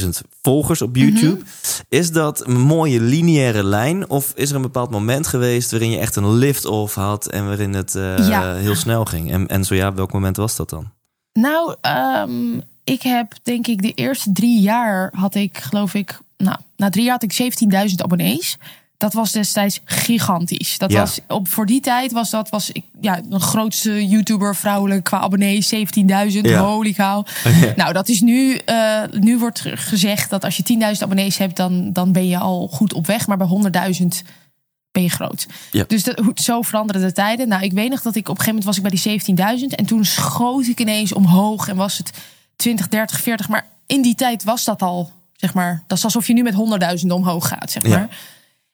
640.000 0.00 0.08
volgers 0.42 0.82
op 0.82 0.96
YouTube. 0.96 1.36
Mhm. 1.36 1.46
Is 1.88 2.12
dat 2.12 2.46
een 2.46 2.60
mooie 2.60 3.00
lineaire 3.00 3.64
lijn? 3.64 4.08
Of 4.10 4.32
is 4.34 4.50
er 4.50 4.56
een 4.56 4.62
bepaald 4.62 4.90
moment 4.90 5.26
geweest 5.26 5.70
waarin 5.70 5.90
je 5.90 5.98
echt 5.98 6.16
een 6.16 6.32
lift-off 6.32 6.94
had 6.94 7.26
en 7.26 7.46
waarin 7.46 7.74
het 7.74 7.94
uh, 7.94 8.54
heel 8.54 8.74
snel 8.74 9.04
ging? 9.04 9.32
En, 9.32 9.46
en 9.46 9.64
zo 9.64 9.74
ja, 9.74 9.94
welk 9.94 10.12
moment 10.12 10.36
was 10.36 10.56
dat 10.56 10.70
dan? 10.70 10.90
Nou, 11.32 11.74
um, 12.28 12.62
ik 12.84 13.02
heb 13.02 13.32
denk 13.42 13.66
ik 13.66 13.82
de 13.82 13.92
eerste 13.92 14.32
drie 14.32 14.60
jaar 14.60 15.12
had 15.16 15.34
ik, 15.34 15.58
geloof 15.58 15.94
ik, 15.94 16.18
nou, 16.36 16.58
na 16.76 16.90
drie 16.90 17.04
jaar 17.04 17.18
had 17.20 17.38
ik 17.38 17.52
17.000 17.88 17.94
abonnees 17.96 18.56
dat 18.98 19.12
was 19.12 19.32
destijds 19.32 19.80
gigantisch. 19.84 20.78
Dat 20.78 20.92
was 20.92 21.18
op 21.28 21.48
voor 21.48 21.66
die 21.66 21.80
tijd 21.80 22.12
was 22.12 22.30
dat 22.30 22.48
was 22.48 22.70
ik 22.70 22.84
ja 23.00 23.20
de 23.28 23.40
grootste 23.40 24.06
YouTuber 24.06 24.56
vrouwelijk 24.56 25.04
qua 25.04 25.18
abonnees 25.18 25.74
17.000 25.74 25.80
ja. 26.40 26.60
holy 26.60 26.92
cow. 26.92 27.26
Nou 27.76 27.92
dat 27.92 28.08
is 28.08 28.20
nu 28.20 28.60
uh, 28.66 29.02
nu 29.10 29.38
wordt 29.38 29.62
gezegd 29.64 30.30
dat 30.30 30.44
als 30.44 30.56
je 30.56 30.94
10.000 30.94 31.02
abonnees 31.02 31.38
hebt 31.38 31.56
dan 31.56 31.92
dan 31.92 32.12
ben 32.12 32.28
je 32.28 32.38
al 32.38 32.68
goed 32.72 32.92
op 32.92 33.06
weg, 33.06 33.26
maar 33.26 33.36
bij 33.36 33.48
100.000 34.00 34.06
ben 34.92 35.02
je 35.02 35.10
groot. 35.10 35.46
Ja. 35.70 35.84
Dus 35.86 36.04
dat, 36.04 36.22
zo 36.34 36.62
veranderen 36.62 37.02
de 37.02 37.12
tijden. 37.12 37.48
Nou 37.48 37.62
ik 37.62 37.72
weet 37.72 37.90
nog 37.90 38.02
dat 38.02 38.16
ik 38.16 38.28
op 38.28 38.38
een 38.38 38.44
gegeven 38.44 38.62
moment 38.62 38.84
was 38.84 39.00
ik 39.00 39.04
bij 39.04 39.16
die 39.26 39.60
17.000 39.70 39.74
en 39.74 39.86
toen 39.86 40.04
schoot 40.04 40.66
ik 40.66 40.80
ineens 40.80 41.12
omhoog 41.12 41.68
en 41.68 41.76
was 41.76 41.98
het 41.98 42.10
20, 42.56 42.88
30, 42.88 43.20
40, 43.20 43.48
maar 43.48 43.66
in 43.86 44.02
die 44.02 44.14
tijd 44.14 44.44
was 44.44 44.64
dat 44.64 44.82
al 44.82 45.12
zeg 45.36 45.54
maar. 45.54 45.82
Dat 45.86 45.98
is 45.98 46.04
alsof 46.04 46.26
je 46.26 46.32
nu 46.32 46.42
met 46.42 46.54
100.000 47.00 47.06
omhoog 47.06 47.48
gaat 47.48 47.70
zeg 47.70 47.82
maar. 47.82 48.08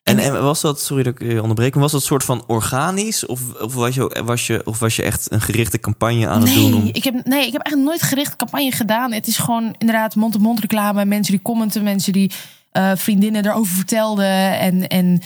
En, 0.03 0.19
en, 0.19 0.43
was 0.43 0.61
dat, 0.61 0.81
sorry 0.81 1.03
dat 1.03 1.21
ik 1.21 1.33
je 1.33 1.43
onderbreek, 1.43 1.75
was 1.75 1.93
dat 1.93 2.03
soort 2.03 2.25
van 2.25 2.45
organisch? 2.47 3.27
Of, 3.27 3.41
of, 3.61 3.75
was 3.75 3.95
je, 3.95 4.23
was 4.25 4.47
je, 4.47 4.62
of 4.65 4.79
was 4.79 4.97
je 4.97 5.03
echt 5.03 5.33
een 5.33 5.41
gerichte 5.41 5.81
campagne 5.81 6.29
aan 6.29 6.43
het 6.43 6.55
doen? 6.55 6.75
Om... 6.75 6.88
Ik 6.93 7.05
heb, 7.05 7.25
nee, 7.25 7.47
ik 7.47 7.53
heb 7.53 7.62
echt 7.62 7.77
nooit 7.77 8.03
gerichte 8.03 8.37
campagne 8.37 8.73
gedaan. 8.73 9.12
Het 9.12 9.27
is 9.27 9.38
gewoon 9.38 9.75
inderdaad 9.79 10.15
mond-to-mond 10.15 10.61
reclame. 10.61 11.05
Mensen 11.05 11.33
die 11.33 11.43
commenten, 11.43 11.83
mensen 11.83 12.12
die 12.12 12.31
uh, 12.73 12.93
vriendinnen 12.95 13.47
erover 13.47 13.75
vertelden. 13.75 14.59
En, 14.59 14.88
en 14.88 15.21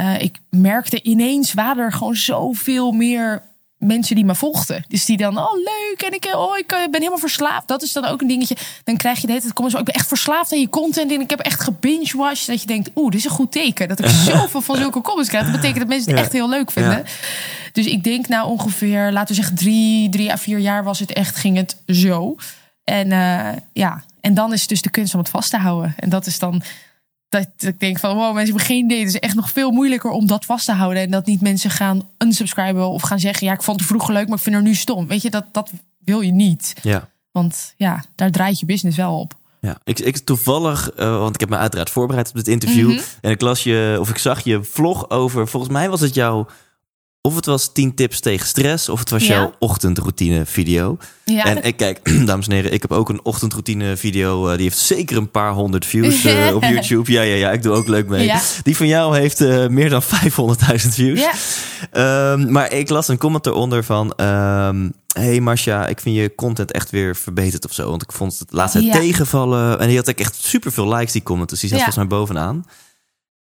uh, 0.00 0.22
ik 0.22 0.38
merkte 0.50 1.02
ineens 1.02 1.54
waren 1.54 1.84
er 1.84 1.92
gewoon 1.92 2.16
zoveel 2.16 2.92
meer 2.92 3.42
mensen 3.80 4.14
die 4.14 4.24
me 4.24 4.34
volgden. 4.34 4.84
Dus 4.88 5.04
die 5.04 5.16
dan, 5.16 5.38
oh 5.38 5.54
leuk, 5.54 6.02
en 6.02 6.12
ik, 6.12 6.34
oh, 6.34 6.58
ik 6.58 6.72
eh, 6.72 6.78
ben 6.78 6.98
helemaal 6.98 7.18
verslaafd. 7.18 7.68
Dat 7.68 7.82
is 7.82 7.92
dan 7.92 8.04
ook 8.04 8.20
een 8.20 8.28
dingetje. 8.28 8.56
Dan 8.84 8.96
krijg 8.96 9.20
je 9.20 9.26
de 9.26 9.32
hele 9.32 9.42
tijd, 9.42 9.54
komen 9.54 9.70
zo, 9.70 9.78
ik 9.78 9.84
ben 9.84 9.94
echt 9.94 10.08
verslaafd 10.08 10.52
aan 10.52 10.60
je 10.60 10.68
content. 10.68 11.12
En 11.12 11.20
ik 11.20 11.30
heb 11.30 11.40
echt 11.40 11.60
gebinge-watched. 11.60 12.46
Dat 12.46 12.60
je 12.60 12.66
denkt, 12.66 12.90
oeh, 12.94 13.10
dit 13.10 13.18
is 13.18 13.24
een 13.24 13.30
goed 13.30 13.52
teken. 13.52 13.88
Dat 13.88 13.98
ik 13.98 14.06
zoveel 14.32 14.60
van 14.60 14.76
zulke 14.76 15.00
comments 15.00 15.28
krijg. 15.28 15.44
Dat 15.44 15.54
betekent 15.54 15.78
dat 15.78 15.88
mensen 15.88 16.10
het 16.10 16.20
echt 16.20 16.32
heel 16.32 16.48
leuk 16.48 16.70
vinden. 16.70 17.04
Dus 17.72 17.86
ik 17.86 18.04
denk 18.04 18.28
nou 18.28 18.48
ongeveer, 18.48 19.12
laten 19.12 19.28
we 19.28 19.40
zeggen 19.42 19.56
drie, 19.56 20.08
drie 20.08 20.32
à 20.32 20.36
vier 20.36 20.58
jaar 20.58 20.84
was 20.84 20.98
het 20.98 21.12
echt, 21.12 21.36
ging 21.36 21.56
het 21.56 21.76
zo. 21.86 22.36
En 22.84 23.10
uh, 23.10 23.48
ja, 23.72 24.04
en 24.20 24.34
dan 24.34 24.52
is 24.52 24.60
het 24.60 24.68
dus 24.68 24.82
de 24.82 24.90
kunst 24.90 25.14
om 25.14 25.20
het 25.20 25.28
vast 25.28 25.50
te 25.50 25.56
houden. 25.56 25.94
En 25.96 26.08
dat 26.08 26.26
is 26.26 26.38
dan 26.38 26.62
dat 27.30 27.48
ik 27.58 27.80
denk 27.80 27.98
van 27.98 28.14
wow, 28.14 28.34
mensen 28.34 28.44
hebben 28.44 28.64
geen 28.64 28.84
idee. 28.84 28.98
Het 28.98 29.08
is 29.08 29.18
echt 29.18 29.34
nog 29.34 29.50
veel 29.50 29.70
moeilijker 29.70 30.10
om 30.10 30.26
dat 30.26 30.44
vast 30.44 30.64
te 30.64 30.72
houden. 30.72 31.02
En 31.02 31.10
dat 31.10 31.26
niet 31.26 31.40
mensen 31.40 31.70
gaan 31.70 32.08
unsubscriben 32.18 32.88
of 32.88 33.02
gaan 33.02 33.20
zeggen: 33.20 33.46
ja, 33.46 33.52
ik 33.52 33.62
vond 33.62 33.80
het 33.80 33.88
vroeger 33.88 34.14
leuk, 34.14 34.28
maar 34.28 34.36
ik 34.36 34.42
vind 34.42 34.56
er 34.56 34.62
nu 34.62 34.74
stom. 34.74 35.06
Weet 35.06 35.22
je, 35.22 35.30
dat, 35.30 35.44
dat 35.52 35.70
wil 36.04 36.20
je 36.20 36.32
niet. 36.32 36.74
Ja. 36.82 37.08
Want 37.32 37.74
ja, 37.76 38.04
daar 38.14 38.30
draait 38.30 38.60
je 38.60 38.66
business 38.66 38.96
wel 38.96 39.18
op. 39.18 39.38
Ja, 39.60 39.78
ik, 39.84 39.98
ik 39.98 40.16
toevallig, 40.16 40.90
uh, 40.98 41.18
want 41.18 41.34
ik 41.34 41.40
heb 41.40 41.48
me 41.48 41.56
uiteraard 41.56 41.90
voorbereid 41.90 42.28
op 42.28 42.34
dit 42.34 42.48
interview. 42.48 42.88
Mm 42.88 42.96
-hmm. 42.96 43.04
En 43.20 43.30
ik 43.30 43.40
las 43.40 43.62
je, 43.62 43.96
of 44.00 44.10
ik 44.10 44.18
zag 44.18 44.40
je 44.40 44.62
vlog 44.62 45.10
over, 45.10 45.48
volgens 45.48 45.72
mij 45.72 45.90
was 45.90 46.00
het 46.00 46.14
jouw 46.14 46.46
of 47.22 47.34
het 47.34 47.46
was 47.46 47.72
10 47.72 47.94
tips 47.94 48.20
tegen 48.20 48.46
stress, 48.46 48.88
of 48.88 48.98
het 48.98 49.10
was 49.10 49.26
ja. 49.26 49.34
jouw 49.34 49.52
ochtendroutine 49.58 50.46
video. 50.46 50.98
Ja, 51.24 51.44
en 51.44 51.62
ik 51.62 51.76
kijk, 51.76 52.10
dames 52.26 52.46
en 52.46 52.52
heren, 52.52 52.72
ik 52.72 52.82
heb 52.82 52.92
ook 52.92 53.08
een 53.08 53.24
ochtendroutine 53.24 53.96
video. 53.96 54.48
Uh, 54.48 54.54
die 54.54 54.62
heeft 54.62 54.78
zeker 54.78 55.16
een 55.16 55.30
paar 55.30 55.52
honderd 55.52 55.86
views 55.86 56.24
uh, 56.24 56.54
op 56.56 56.62
YouTube. 56.62 57.12
Ja, 57.12 57.22
ja, 57.22 57.34
ja, 57.34 57.50
ik 57.50 57.62
doe 57.62 57.72
ook 57.72 57.88
leuk 57.88 58.08
mee. 58.08 58.24
Ja. 58.24 58.40
Die 58.62 58.76
van 58.76 58.86
jou 58.86 59.18
heeft 59.18 59.40
uh, 59.40 59.66
meer 59.66 59.88
dan 59.88 60.02
500.000 60.02 60.08
views. 60.70 61.20
Um, 61.92 62.52
maar 62.52 62.72
ik 62.72 62.88
las 62.88 63.08
een 63.08 63.18
comment 63.18 63.46
eronder 63.46 63.84
van... 63.84 64.12
Um, 64.16 64.92
hey 65.12 65.40
Marcia, 65.40 65.86
ik 65.86 66.00
vind 66.00 66.16
je 66.16 66.34
content 66.34 66.72
echt 66.72 66.90
weer 66.90 67.16
verbeterd 67.16 67.64
of 67.64 67.72
zo. 67.72 67.90
Want 67.90 68.02
ik 68.02 68.12
vond 68.12 68.38
het 68.38 68.52
laatst 68.52 68.78
ja. 68.78 68.92
tegenvallen. 68.92 69.78
En 69.78 69.88
die 69.88 69.96
had 69.96 70.08
ik 70.08 70.20
echt 70.20 70.34
super 70.34 70.72
veel 70.72 70.94
likes, 70.94 71.12
die 71.12 71.22
comment. 71.22 71.48
Dus 71.48 71.60
die 71.60 71.68
zat 71.68 71.78
volgens 71.78 72.08
mij 72.08 72.18
bovenaan. 72.18 72.64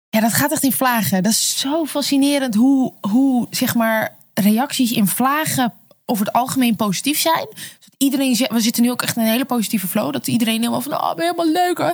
Ja, 0.09 0.19
dat 0.19 0.33
gaat 0.33 0.51
echt 0.51 0.63
in 0.63 0.71
vlagen. 0.71 1.23
Dat 1.23 1.31
is 1.31 1.59
zo 1.59 1.85
fascinerend 1.85 2.55
hoe, 2.55 2.93
hoe 3.01 3.47
zeg 3.49 3.75
maar, 3.75 4.15
reacties 4.33 4.91
in 4.91 5.07
vlagen 5.07 5.73
over 6.05 6.25
het 6.25 6.33
algemeen 6.33 6.75
positief 6.75 7.19
zijn. 7.19 7.47
Dus 7.53 7.89
iedereen 7.97 8.47
we 8.49 8.59
zitten 8.59 8.83
nu 8.83 8.91
ook 8.91 9.01
echt 9.01 9.15
in 9.15 9.21
een 9.21 9.29
hele 9.29 9.45
positieve 9.45 9.87
flow. 9.87 10.13
Dat 10.13 10.27
iedereen 10.27 10.59
helemaal 10.59 10.81
van, 10.81 10.93
oh, 10.93 11.13
ben 11.15 11.23
helemaal 11.23 11.51
leuk 11.51 11.77
hoor. 11.77 11.93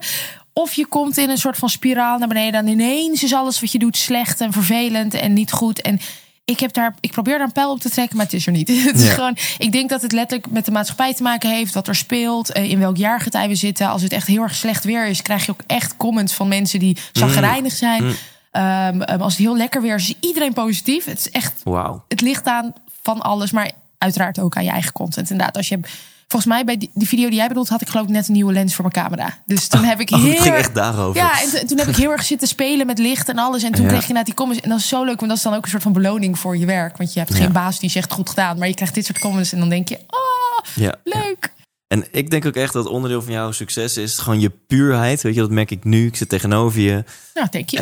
Of 0.54 0.74
je 0.74 0.86
komt 0.86 1.18
in 1.18 1.30
een 1.30 1.38
soort 1.38 1.58
van 1.58 1.70
spiraal 1.70 2.18
naar 2.18 2.28
beneden. 2.28 2.60
En 2.60 2.68
ineens 2.68 3.24
is 3.24 3.34
alles 3.34 3.60
wat 3.60 3.72
je 3.72 3.80
doet 3.80 3.98
slecht 3.98 4.42
en 4.42 4.52
vervelend 4.52 5.14
en 5.14 5.34
niet 5.34 5.52
goed. 5.52 5.82
En 5.82 6.00
ik, 6.46 6.60
heb 6.60 6.74
daar, 6.74 6.96
ik 7.00 7.12
probeer 7.12 7.38
daar 7.38 7.48
een 7.48 7.52
pijl 7.52 7.72
op 7.72 7.80
te 7.80 7.90
trekken, 7.90 8.18
maar 8.18 8.26
het 8.26 8.36
is 8.36 8.46
er 8.46 8.52
niet. 8.52 8.68
het 8.86 8.96
is 8.96 9.06
ja. 9.06 9.14
gewoon, 9.14 9.38
ik 9.58 9.72
denk 9.72 9.90
dat 9.90 10.02
het 10.02 10.12
letterlijk 10.12 10.52
met 10.52 10.66
de 10.66 10.72
maatschappij 10.72 11.14
te 11.14 11.24
maken 11.24 11.50
heeft, 11.50 11.74
wat 11.74 11.88
er 11.88 11.96
speelt, 11.96 12.52
eh, 12.52 12.70
in 12.70 12.80
welk 12.80 12.98
jaargetij 12.98 13.48
we 13.48 13.56
zitten. 13.56 13.90
Als 13.90 14.02
het 14.02 14.12
echt 14.12 14.28
heel 14.28 14.42
erg 14.42 14.56
slecht 14.56 14.84
weer 14.84 15.08
is, 15.08 15.22
krijg 15.22 15.46
je 15.46 15.52
ook 15.52 15.62
echt 15.68 15.98
comments 15.98 16.34
van 16.34 16.48
mensen 16.48 16.80
die 16.80 16.98
zagrijnig 17.12 17.72
mm. 17.72 17.78
zijn. 17.78 18.04
Mm. 18.04 18.14
Um, 18.52 19.02
als 19.02 19.34
het 19.34 19.42
heel 19.42 19.58
lekker 19.58 19.82
weer 19.82 19.96
is, 19.96 20.10
is 20.10 20.16
iedereen 20.20 20.54
positief. 20.54 21.06
Het 21.06 21.20
is 21.20 21.30
echt, 21.30 21.62
wow. 21.64 22.00
het 22.08 22.22
ligt 22.22 22.46
aan 22.46 22.74
van 23.02 23.22
alles, 23.22 23.52
maar 23.52 23.72
uiteraard 23.98 24.40
ook 24.40 24.56
aan 24.56 24.64
je 24.64 24.70
eigen 24.70 24.92
content. 24.92 25.30
Inderdaad, 25.30 25.58
als 25.58 25.68
je 25.68 25.80
Volgens 26.28 26.54
mij 26.54 26.64
bij 26.64 26.78
die, 26.78 26.90
die, 26.94 27.08
video 27.08 27.28
die 27.28 27.38
jij 27.38 27.48
bedoelt, 27.48 27.70
had 27.70 27.82
ik 27.82 27.88
geloof 27.88 28.06
ik 28.06 28.12
net 28.12 28.28
een 28.28 28.34
nieuwe 28.34 28.54
lens 28.54 28.76
voor 28.76 28.86
mijn 28.92 29.06
camera. 29.06 29.38
Dus 29.46 29.68
toen 29.68 29.84
heb 29.84 30.00
ik 30.00 30.12
oh, 30.12 30.22
heel. 30.22 30.32
Het 30.32 30.42
ging 30.42 30.56
echt 30.56 30.76
daarover. 30.76 31.22
Ja, 31.22 31.42
en 31.42 31.68
toen 31.68 31.78
heb 31.78 31.88
ik 31.88 31.96
heel 31.96 32.12
erg 32.12 32.24
zitten 32.24 32.48
spelen 32.48 32.86
met 32.86 33.00
licht 33.00 33.30
en 33.30 33.38
alles. 33.38 33.64
En 33.64 33.72
toen 33.72 33.84
ja. 33.84 33.90
kreeg 33.90 34.08
je 34.08 34.14
naar 34.14 34.24
die 34.24 34.34
comments. 34.34 34.64
En 34.64 34.70
dat 34.70 34.80
is 34.80 34.88
zo 34.88 35.04
leuk, 35.04 35.16
want 35.16 35.28
dat 35.28 35.38
is 35.38 35.44
dan 35.44 35.54
ook 35.54 35.64
een 35.64 35.70
soort 35.70 35.84
van 35.84 35.94
beloning 35.94 36.40
voor 36.40 36.58
je 36.58 36.66
werk. 36.66 36.98
Want 36.98 37.14
je 37.14 37.20
hebt 37.20 37.34
geen 37.34 37.52
baas 37.52 37.80
die 37.80 37.90
zegt 37.90 38.12
goed 38.12 38.30
gedaan, 38.30 38.58
maar 38.58 38.68
je 38.68 38.74
krijgt 38.74 38.94
dit 38.94 39.06
soort 39.06 39.20
comments 39.20 39.54
en 39.54 39.60
dan 39.60 39.70
denk 39.70 39.90
je, 39.90 40.00
oh, 40.08 40.74
ja. 40.76 40.96
leuk. 41.04 41.54
En 41.96 42.08
ik 42.12 42.30
denk 42.30 42.46
ook 42.46 42.56
echt 42.56 42.74
dat 42.74 42.86
onderdeel 42.86 43.22
van 43.22 43.34
jouw 43.34 43.52
succes 43.52 43.98
is 43.98 44.18
gewoon 44.18 44.40
je 44.40 44.50
puurheid. 44.50 45.22
Weet 45.22 45.34
je, 45.34 45.40
dat 45.40 45.50
merk 45.50 45.72
ik 45.72 45.84
nu. 45.84 46.08
Ik 46.08 46.16
zit 46.16 46.30
tegenover 46.30 46.80
je. 46.80 47.04
Nou, 47.34 47.48
denk 47.50 47.70
je. 47.70 47.80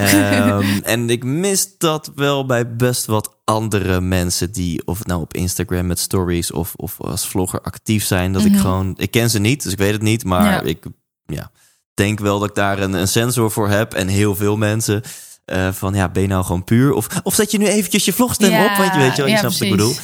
Um, 0.47 0.81
en 0.83 1.09
ik 1.09 1.23
mis 1.23 1.77
dat 1.77 2.11
wel 2.15 2.45
bij 2.45 2.75
best 2.75 3.05
wat 3.05 3.35
andere 3.43 4.01
mensen 4.01 4.51
die, 4.51 4.81
of 4.85 4.97
het 4.97 5.07
nou 5.07 5.21
op 5.21 5.33
Instagram 5.33 5.85
met 5.85 5.99
stories 5.99 6.51
of, 6.51 6.73
of 6.75 7.01
als 7.01 7.27
vlogger 7.27 7.61
actief 7.61 8.05
zijn. 8.05 8.33
Dat 8.33 8.41
mm 8.41 8.47
-hmm. 8.47 8.55
ik 8.55 8.61
gewoon, 8.61 8.93
ik 8.97 9.11
ken 9.11 9.29
ze 9.29 9.39
niet, 9.39 9.63
dus 9.63 9.71
ik 9.71 9.77
weet 9.77 9.93
het 9.93 10.01
niet. 10.01 10.23
Maar 10.23 10.51
ja. 10.51 10.61
ik 10.61 10.85
ja, 11.25 11.51
denk 11.93 12.19
wel 12.19 12.39
dat 12.39 12.49
ik 12.49 12.55
daar 12.55 12.79
een, 12.79 12.93
een 12.93 13.07
sensor 13.07 13.51
voor 13.51 13.69
heb. 13.69 13.93
En 13.93 14.07
heel 14.07 14.35
veel 14.35 14.57
mensen. 14.57 15.01
Uh, 15.45 15.71
van 15.71 15.93
ja, 15.93 16.09
ben 16.09 16.21
je 16.21 16.27
nou 16.27 16.45
gewoon 16.45 16.63
puur? 16.63 16.93
Of, 16.93 17.07
of 17.23 17.35
zet 17.35 17.51
je 17.51 17.57
nu 17.57 17.67
eventjes 17.67 18.05
je 18.05 18.13
vlogstem 18.13 18.51
ja, 18.51 18.65
op? 18.65 18.77
Want 18.77 18.93
je 18.93 18.99
weet 18.99 19.15
je 19.15 19.21
wel, 19.21 19.31
je 19.31 19.37
snapt 19.37 19.53
wat 19.53 19.67
ik 19.67 19.71
bedoel. 19.71 19.95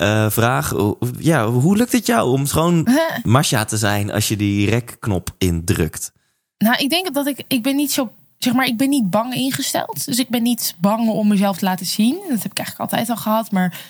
Uh, 0.00 0.30
vraag, 0.30 0.74
ja, 1.18 1.46
hoe 1.50 1.76
lukt 1.76 1.92
het 1.92 2.06
jou 2.06 2.30
om 2.30 2.46
gewoon 2.46 2.88
Masha 3.22 3.64
te 3.64 3.76
zijn 3.76 4.12
als 4.12 4.28
je 4.28 4.36
die 4.36 4.70
rekknop 4.70 5.30
indrukt? 5.38 6.12
Nou, 6.58 6.76
ik 6.76 6.90
denk 6.90 7.14
dat 7.14 7.26
ik, 7.26 7.44
ik 7.48 7.62
ben 7.62 7.76
niet 7.76 7.92
zo, 7.92 8.12
zeg 8.38 8.52
maar, 8.52 8.66
ik 8.66 8.76
ben 8.76 8.88
niet 8.88 9.10
bang 9.10 9.34
ingesteld. 9.34 10.04
Dus 10.04 10.18
ik 10.18 10.28
ben 10.28 10.42
niet 10.42 10.74
bang 10.80 11.08
om 11.08 11.28
mezelf 11.28 11.58
te 11.58 11.64
laten 11.64 11.86
zien. 11.86 12.14
Dat 12.28 12.42
heb 12.42 12.50
ik 12.50 12.58
eigenlijk 12.58 12.92
altijd 12.92 13.10
al 13.10 13.22
gehad. 13.22 13.50
Maar 13.50 13.80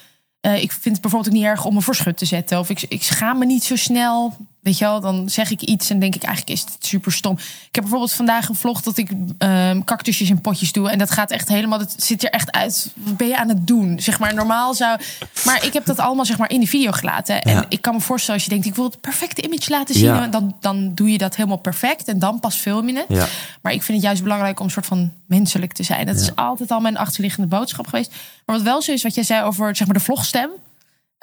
uh, 0.47 0.63
ik 0.63 0.73
vind 0.73 0.95
het 0.95 1.01
bijvoorbeeld 1.01 1.35
ook 1.35 1.41
niet 1.41 1.51
erg 1.51 1.65
om 1.65 1.75
me 1.75 1.81
voor 1.81 1.95
schut 1.95 2.17
te 2.17 2.25
zetten. 2.25 2.59
Of 2.59 2.71
ik, 2.71 2.83
ik 2.89 3.03
schaam 3.03 3.39
me 3.39 3.47
niet 3.47 3.65
zo 3.65 3.77
snel. 3.77 4.37
Weet 4.61 4.79
je 4.79 4.85
wel, 4.85 5.01
dan 5.01 5.29
zeg 5.29 5.51
ik 5.51 5.63
iets 5.63 5.91
en 5.91 5.99
denk 5.99 6.15
ik 6.15 6.23
eigenlijk 6.23 6.59
is 6.59 6.65
het 6.73 6.87
super 6.87 7.13
stom. 7.13 7.33
Ik 7.33 7.69
heb 7.75 7.83
bijvoorbeeld 7.83 8.13
vandaag 8.13 8.49
een 8.49 8.55
vlog 8.55 8.83
dat 8.83 8.97
ik 8.97 9.11
um, 9.39 9.85
cactusjes 9.85 10.31
in 10.31 10.41
potjes 10.41 10.73
doe. 10.73 10.91
En 10.91 10.99
dat 10.99 11.11
gaat 11.11 11.31
echt 11.31 11.49
helemaal, 11.49 11.79
dat 11.79 11.95
ziet 11.97 12.25
er 12.25 12.31
echt 12.31 12.53
uit. 12.53 12.93
Wat 12.95 13.17
ben 13.17 13.29
je 13.29 13.37
aan 13.37 13.49
het 13.49 13.67
doen? 13.67 14.01
Zeg 14.01 14.19
maar, 14.19 14.35
normaal 14.35 14.75
zou. 14.75 14.99
Maar 15.45 15.65
ik 15.65 15.73
heb 15.73 15.85
dat 15.85 15.99
allemaal 15.99 16.25
zeg 16.25 16.39
maar 16.39 16.51
in 16.51 16.61
de 16.61 16.67
video 16.67 16.91
gelaten. 16.91 17.43
En 17.43 17.67
ik 17.69 17.83
kan 17.83 17.95
me 17.95 18.01
voorstellen 18.01 18.35
als 18.35 18.45
je 18.45 18.51
denkt, 18.51 18.67
ik 18.67 18.75
wil 18.75 18.85
het 18.85 19.01
perfecte 19.01 19.43
image 19.43 19.71
laten 19.71 19.95
zien. 19.95 20.31
Dan, 20.31 20.57
dan 20.61 20.95
doe 20.95 21.13
je 21.13 21.19
dat 21.19 21.37
helemaal 21.37 21.57
perfect. 21.57 22.09
En 22.09 22.19
dan 22.19 22.41
pas 22.41 22.57
film 22.57 22.89
je 22.89 23.05
het. 23.07 23.29
Maar 23.63 23.73
ik 23.73 23.83
vind 23.83 23.99
het 23.99 24.07
juist 24.07 24.23
belangrijk 24.23 24.59
om 24.59 24.65
een 24.65 24.73
soort 24.73 24.87
van 24.87 25.13
menselijk 25.27 25.73
te 25.73 25.83
zijn. 25.83 26.07
Dat 26.07 26.17
is 26.21 26.35
altijd 26.35 26.71
al 26.71 26.81
mijn 26.81 26.97
achterliggende 26.97 27.49
boodschap 27.49 27.87
geweest. 27.87 28.11
Maar 28.47 28.57
wat 28.57 28.65
wel 28.65 28.83
zo 28.83 28.93
is, 28.93 29.03
wat 29.03 29.15
jij 29.15 29.25
zei 29.25 29.45
over 29.45 29.77
zeg 29.77 29.87
maar 29.87 29.97
de 29.97 30.03
vlogstem. 30.03 30.51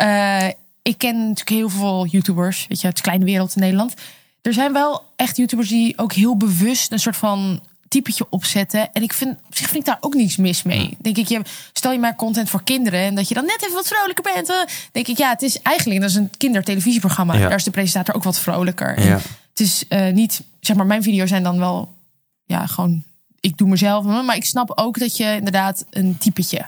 Uh, 0.01 0.47
ik 0.87 0.97
ken 0.97 1.17
natuurlijk 1.17 1.49
heel 1.49 1.69
veel 1.69 2.05
YouTubers, 2.05 2.65
weet 2.69 2.81
je, 2.81 2.87
het 2.87 3.01
kleine 3.01 3.25
wereld 3.25 3.55
in 3.55 3.61
Nederland. 3.61 3.93
Er 4.41 4.53
zijn 4.53 4.73
wel 4.73 5.03
echt 5.15 5.37
YouTubers 5.37 5.69
die 5.69 5.97
ook 5.97 6.13
heel 6.13 6.37
bewust 6.37 6.91
een 6.91 6.99
soort 6.99 7.17
van 7.17 7.59
typetje 7.87 8.27
opzetten. 8.29 8.93
En 8.93 9.03
ik 9.03 9.13
vind, 9.13 9.39
op 9.45 9.55
zich 9.55 9.69
vind 9.69 9.79
ik 9.79 9.85
daar 9.85 9.97
ook 9.99 10.13
niets 10.13 10.37
mis 10.37 10.63
mee. 10.63 10.97
Denk 10.99 11.17
ik, 11.17 11.27
je, 11.27 11.41
stel 11.73 11.91
je 11.91 11.99
maar 11.99 12.15
content 12.15 12.49
voor 12.49 12.63
kinderen 12.63 12.99
en 12.99 13.15
dat 13.15 13.27
je 13.27 13.33
dan 13.33 13.45
net 13.45 13.63
even 13.63 13.75
wat 13.75 13.87
vrolijker 13.87 14.23
bent. 14.33 14.65
Denk 14.91 15.07
ik, 15.07 15.17
ja, 15.17 15.29
het 15.29 15.41
is 15.41 15.61
eigenlijk 15.61 16.01
dat 16.01 16.09
is 16.09 16.15
een 16.15 16.31
kindertelevisieprogramma. 16.37 17.33
Ja. 17.33 17.47
Daar 17.47 17.57
is 17.57 17.63
de 17.63 17.71
presentator 17.71 18.15
ook 18.15 18.23
wat 18.23 18.39
vrolijker. 18.39 19.05
Ja. 19.05 19.19
Het 19.49 19.59
is 19.59 19.83
uh, 19.89 20.13
niet, 20.13 20.41
zeg 20.59 20.75
maar, 20.75 20.85
mijn 20.85 21.03
video's 21.03 21.29
zijn 21.29 21.43
dan 21.43 21.57
wel, 21.57 21.93
ja, 22.45 22.65
gewoon, 22.65 23.03
ik 23.39 23.57
doe 23.57 23.67
mezelf. 23.67 24.05
Maar 24.05 24.35
ik 24.35 24.45
snap 24.45 24.71
ook 24.75 24.99
dat 24.99 25.17
je 25.17 25.35
inderdaad 25.35 25.85
een 25.89 26.17
typetje 26.17 26.65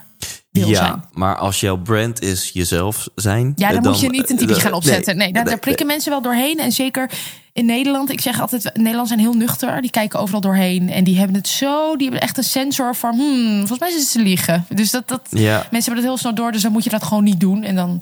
ja, 0.66 1.04
maar 1.12 1.36
als 1.36 1.60
jouw 1.60 1.76
brand 1.76 2.22
is 2.22 2.50
jezelf 2.52 3.08
zijn. 3.14 3.52
Ja, 3.56 3.72
dan, 3.72 3.82
moet 3.82 4.00
je 4.00 4.08
niet 4.08 4.30
een 4.30 4.36
typetje 4.36 4.60
gaan 4.60 4.72
opzetten. 4.72 5.16
Nee, 5.16 5.32
daar, 5.32 5.44
daar 5.44 5.58
prikken 5.58 5.86
mensen 5.86 6.10
wel 6.10 6.22
doorheen. 6.22 6.58
En 6.58 6.72
zeker 6.72 7.10
in 7.52 7.66
Nederland, 7.66 8.10
ik 8.10 8.20
zeg 8.20 8.40
altijd, 8.40 8.70
Nederland 8.74 9.08
zijn 9.08 9.20
heel 9.20 9.34
nuchter. 9.34 9.80
Die 9.80 9.90
kijken 9.90 10.20
overal 10.20 10.40
doorheen. 10.40 10.90
En 10.90 11.04
die 11.04 11.18
hebben 11.18 11.36
het 11.36 11.48
zo, 11.48 11.96
die 11.96 12.06
hebben 12.08 12.22
echt 12.22 12.36
een 12.36 12.44
sensor 12.44 12.94
van, 12.94 13.14
hmm, 13.14 13.56
volgens 13.58 13.78
mij 13.78 13.92
het 13.92 14.02
ze 14.02 14.20
liegen. 14.20 14.64
Dus 14.68 14.90
dat, 14.90 15.08
dat 15.08 15.20
ja. 15.30 15.56
mensen 15.56 15.68
hebben 15.70 15.94
het 15.94 16.04
heel 16.04 16.16
snel 16.16 16.34
door. 16.34 16.52
Dus 16.52 16.62
dan 16.62 16.72
moet 16.72 16.84
je 16.84 16.90
dat 16.90 17.02
gewoon 17.02 17.24
niet 17.24 17.40
doen. 17.40 17.62
En 17.62 17.74
dan, 17.74 18.00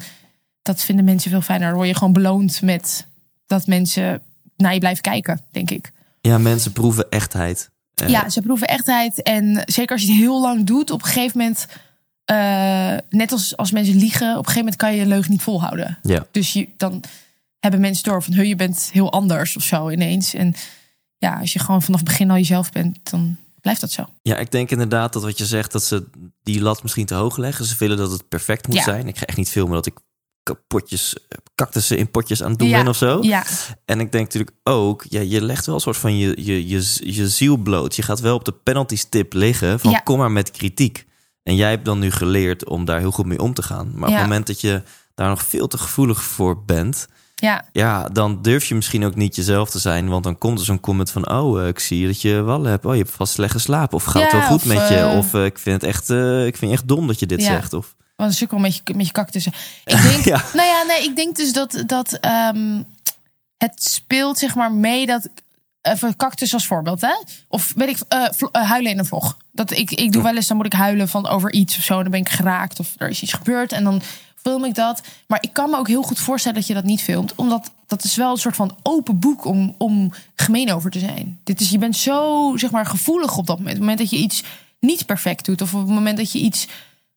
dat 0.63 0.83
vinden 0.83 1.05
mensen 1.05 1.31
veel 1.31 1.41
fijner. 1.41 1.67
Dan 1.67 1.77
word 1.77 1.89
je 1.89 1.95
gewoon 1.95 2.13
beloond 2.13 2.63
met 2.63 3.07
dat 3.47 3.67
mensen 3.67 4.23
naar 4.57 4.73
je 4.73 4.79
blijven 4.79 5.03
kijken, 5.03 5.41
denk 5.51 5.71
ik. 5.71 5.93
Ja, 6.21 6.39
mensen 6.39 6.73
proeven 6.73 7.11
echtheid. 7.11 7.71
Ja, 8.07 8.29
ze 8.29 8.41
proeven 8.41 8.67
echtheid. 8.67 9.23
En 9.23 9.63
zeker 9.67 9.93
als 9.93 10.03
je 10.03 10.09
het 10.09 10.21
heel 10.21 10.41
lang 10.41 10.67
doet, 10.67 10.91
op 10.91 11.03
een 11.03 11.09
gegeven 11.09 11.39
moment 11.39 11.67
uh, 12.31 12.97
net 13.09 13.33
als, 13.33 13.57
als 13.57 13.71
mensen 13.71 13.97
liegen, 13.97 14.31
op 14.31 14.37
een 14.37 14.45
gegeven 14.45 14.59
moment 14.59 14.77
kan 14.77 14.93
je 14.93 14.99
je 14.99 15.07
leugen 15.07 15.31
niet 15.31 15.43
volhouden. 15.43 15.99
Ja. 16.03 16.27
Dus 16.31 16.53
je, 16.53 16.69
dan 16.77 17.03
hebben 17.61 17.81
mensen 17.81 18.05
door 18.05 18.23
van, 18.23 18.49
je 18.49 18.57
bent 18.57 18.89
heel 18.93 19.13
anders 19.13 19.57
of 19.57 19.63
zo 19.63 19.91
ineens. 19.91 20.35
En 20.35 20.55
ja, 21.19 21.39
als 21.41 21.53
je 21.53 21.59
gewoon 21.59 21.83
vanaf 21.83 22.01
het 22.01 22.09
begin 22.09 22.31
al 22.31 22.37
jezelf 22.37 22.73
bent, 22.73 23.11
dan 23.11 23.37
blijft 23.61 23.81
dat 23.81 23.93
zo. 23.93 24.05
Ja, 24.23 24.37
ik 24.37 24.51
denk 24.51 24.71
inderdaad 24.71 25.13
dat 25.13 25.23
wat 25.23 25.39
je 25.39 25.47
zegt, 25.47 25.73
dat 25.73 25.85
ze 25.85 26.07
die 26.43 26.61
lat 26.61 26.83
misschien 26.83 27.07
te 27.07 27.15
hoog 27.15 27.37
leggen. 27.37 27.65
Ze 27.65 27.75
willen 27.79 27.97
dat 27.97 28.11
het 28.11 28.29
perfect 28.29 28.69
moet 28.69 28.83
zijn. 28.83 29.09
Ik 29.09 29.19
ga 29.19 29.25
echt 29.25 29.37
niet 29.39 29.51
filmen 29.51 29.75
dat 29.75 29.87
ik 29.87 29.99
potjes, 30.67 31.17
cactussen 31.55 31.99
in 31.99 32.11
potjes 32.11 32.43
aan 32.43 32.51
het 32.51 32.59
doen 32.59 32.71
ben 32.71 32.89
of 32.89 32.97
zo. 32.97 33.23
Ja. 33.23 33.45
En 33.85 34.01
ik 34.01 34.13
denk 34.13 34.25
natuurlijk 34.25 34.57
ook, 34.63 35.05
ja, 35.09 35.21
je 35.21 35.43
legt 35.43 35.67
wel 35.67 35.75
een 35.75 35.81
soort 35.81 35.97
van 35.97 36.19
je, 36.19 36.45
je, 36.45 36.69
je, 36.69 37.13
je 37.15 37.29
ziel 37.29 37.57
bloot. 37.57 37.97
Je 37.97 38.03
gaat 38.03 38.21
wel 38.21 38.35
op 38.35 38.45
de 38.45 38.53
penalty 38.53 38.97
stip 38.97 39.33
liggen 39.33 39.81
van 39.81 40.01
kom 40.05 40.19
maar 40.19 40.31
met 40.31 40.51
kritiek. 40.51 41.07
En 41.47 41.57
jij 41.57 41.71
hebt 41.71 41.85
dan 41.85 41.99
nu 41.99 42.11
geleerd 42.11 42.69
om 42.69 42.85
daar 42.85 42.99
heel 42.99 43.11
goed 43.11 43.27
mee 43.27 43.43
om 43.43 43.55
te 43.55 43.63
gaan. 43.63 43.91
Maar 43.95 44.09
op 44.09 44.15
het 44.15 44.23
moment 44.23 44.47
dat 44.47 44.61
je 44.61 44.83
daar 45.15 45.29
nog 45.29 45.43
veel 45.43 45.67
te 45.67 45.79
gevoelig 45.79 46.23
voor 46.23 46.65
bent, 46.65 47.09
ja. 47.35 47.65
ja, 47.73 48.09
dan 48.09 48.43
durf 48.43 48.65
je 48.65 48.75
misschien 48.75 49.05
ook 49.05 49.15
niet 49.15 49.37
jezelf 49.37 49.71
te 49.71 49.79
zijn. 49.79 50.09
Want 50.09 50.25
dan 50.25 50.39
komt 50.39 50.59
er 50.59 50.65
zo'n 50.65 50.81
comment 50.81 51.11
van: 51.11 51.31
Oh, 51.31 51.61
eh, 51.61 51.69
ik 51.69 51.79
zie 51.79 52.07
dat 52.07 52.21
je 52.21 52.43
wallen 52.43 52.71
hebt. 52.71 52.85
Oh, 52.85 52.93
je 52.93 53.03
hebt 53.03 53.15
vast 53.15 53.33
slecht 53.33 53.53
geslapen. 53.53 53.97
Of 53.97 54.05
gaat 54.05 54.23
het 54.23 54.33
wel 54.33 54.43
goed 54.43 54.65
met 54.65 54.89
je? 54.89 54.97
Eh, 54.97 55.17
of 55.17 55.35
uh, 55.35 55.45
ik 55.45 55.59
vind 55.59 55.81
het 55.81 55.91
echt, 55.91 56.11
uh, 56.11 56.47
ik 56.47 56.57
vind 56.57 56.71
je 56.71 56.77
echt 56.77 56.89
dom 56.89 57.07
dat 57.07 57.19
je 57.19 57.27
dit 57.27 57.43
zegt. 57.43 57.73
Of 57.73 57.95
wat 58.17 58.27
een 58.27 58.35
sukkel 58.35 58.59
met 58.59 58.77
je, 58.77 58.95
met 58.95 59.07
je 59.07 59.13
cactussen. 59.13 59.53
Ik 59.85 60.03
denk, 60.03 60.25
ja. 60.25 60.45
nou 60.55 60.69
ja, 60.69 60.83
nee, 60.83 61.03
ik 61.03 61.17
denk 61.17 61.37
dus 61.37 61.53
dat, 61.53 61.83
dat 61.87 62.19
um, 62.55 62.85
het 63.59 63.85
speelt 63.85 64.39
zeg 64.39 64.55
maar 64.55 64.73
mee 64.73 65.07
dat 65.07 65.29
even 65.87 66.17
cactus 66.17 66.55
als 66.55 66.67
voorbeeld, 66.67 67.01
hè? 67.01 67.15
Of 67.49 67.73
weet 67.77 67.89
ik, 67.89 67.99
uh, 68.15 68.63
huilen 68.65 68.91
in 68.91 68.99
een 68.99 69.07
vlog. 69.07 69.37
Dat 69.53 69.71
ik, 69.71 69.91
ik 69.91 70.13
doe 70.13 70.23
wel 70.23 70.37
eens, 70.37 70.47
dan 70.47 70.57
moet 70.57 70.67
ik 70.67 70.73
huilen 70.73 71.09
van 71.09 71.27
over 71.27 71.53
iets 71.53 71.77
of 71.77 71.85
zo. 71.85 72.03
Dan 72.03 72.11
ben 72.11 72.21
ik 72.21 72.29
geraakt 72.29 72.81
of 72.81 72.95
er 72.97 73.09
is 73.09 73.23
iets 73.23 73.33
gebeurd. 73.33 73.73
En 73.73 73.85
dan 73.85 74.03
film 74.37 74.65
ik 74.65 74.75
dat. 74.75 75.01
Maar 75.27 75.39
ik 75.43 75.53
kan 75.53 75.71
me 75.71 75.77
ook 75.77 75.89
heel 75.89 76.03
goed 76.03 76.19
voorstellen 76.19 76.59
dat 76.59 76.67
je 76.67 76.75
dat 76.75 76.85
niet 76.85 77.03
filmt. 77.03 77.35
Omdat 77.35 77.71
dat 77.87 78.05
is 78.05 78.17
wel 78.17 78.31
een 78.31 78.37
soort 78.37 78.57
van 78.57 78.77
open 78.83 79.19
boek 79.19 79.45
om, 79.45 79.75
om 79.79 80.13
gemeen 80.35 80.73
over 80.73 80.91
te 80.91 80.99
zijn. 80.99 81.41
Dit 81.45 81.61
is, 81.61 81.71
je 81.71 81.79
bent 81.79 81.97
zo, 81.97 82.53
zeg 82.57 82.71
maar, 82.71 82.87
gevoelig 82.87 83.37
op 83.37 83.47
dat 83.47 83.59
moment. 83.59 83.77
Op 83.77 83.83
het 83.83 83.91
moment 83.91 83.99
dat 83.99 84.19
je 84.19 84.25
iets 84.25 84.43
niet 84.81 85.07
perfect 85.07 85.45
doet. 85.45 85.63
Of 85.63 85.75
op 85.75 85.81
het 85.81 85.89
moment 85.89 86.17
dat 86.17 86.33
je 86.33 86.39
iets 86.39 86.67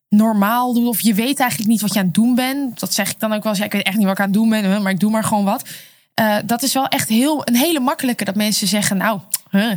normaal 0.08 0.74
doet. 0.74 0.86
Of 0.86 1.00
je 1.00 1.14
weet 1.14 1.40
eigenlijk 1.40 1.70
niet 1.70 1.80
wat 1.80 1.92
je 1.92 1.98
aan 1.98 2.04
het 2.04 2.14
doen 2.14 2.34
bent. 2.34 2.80
Dat 2.80 2.94
zeg 2.94 3.10
ik 3.10 3.20
dan 3.20 3.32
ook 3.32 3.42
wel 3.42 3.52
eens. 3.52 3.60
Ja, 3.60 3.66
ik 3.66 3.72
weet 3.72 3.82
echt 3.82 3.96
niet 3.96 4.06
wat 4.06 4.14
ik 4.14 4.20
aan 4.20 4.30
het 4.30 4.34
doen 4.34 4.48
ben. 4.48 4.82
Maar 4.82 4.92
ik 4.92 5.00
doe 5.00 5.10
maar 5.10 5.24
gewoon 5.24 5.44
wat. 5.44 5.68
Uh, 6.20 6.36
dat 6.44 6.62
is 6.62 6.72
wel 6.72 6.86
echt 6.86 7.08
heel, 7.08 7.48
een 7.48 7.56
hele 7.56 7.80
makkelijke. 7.80 8.24
Dat 8.24 8.34
mensen 8.34 8.66
zeggen, 8.66 8.96
nou, 8.96 9.20
uh, 9.50 9.72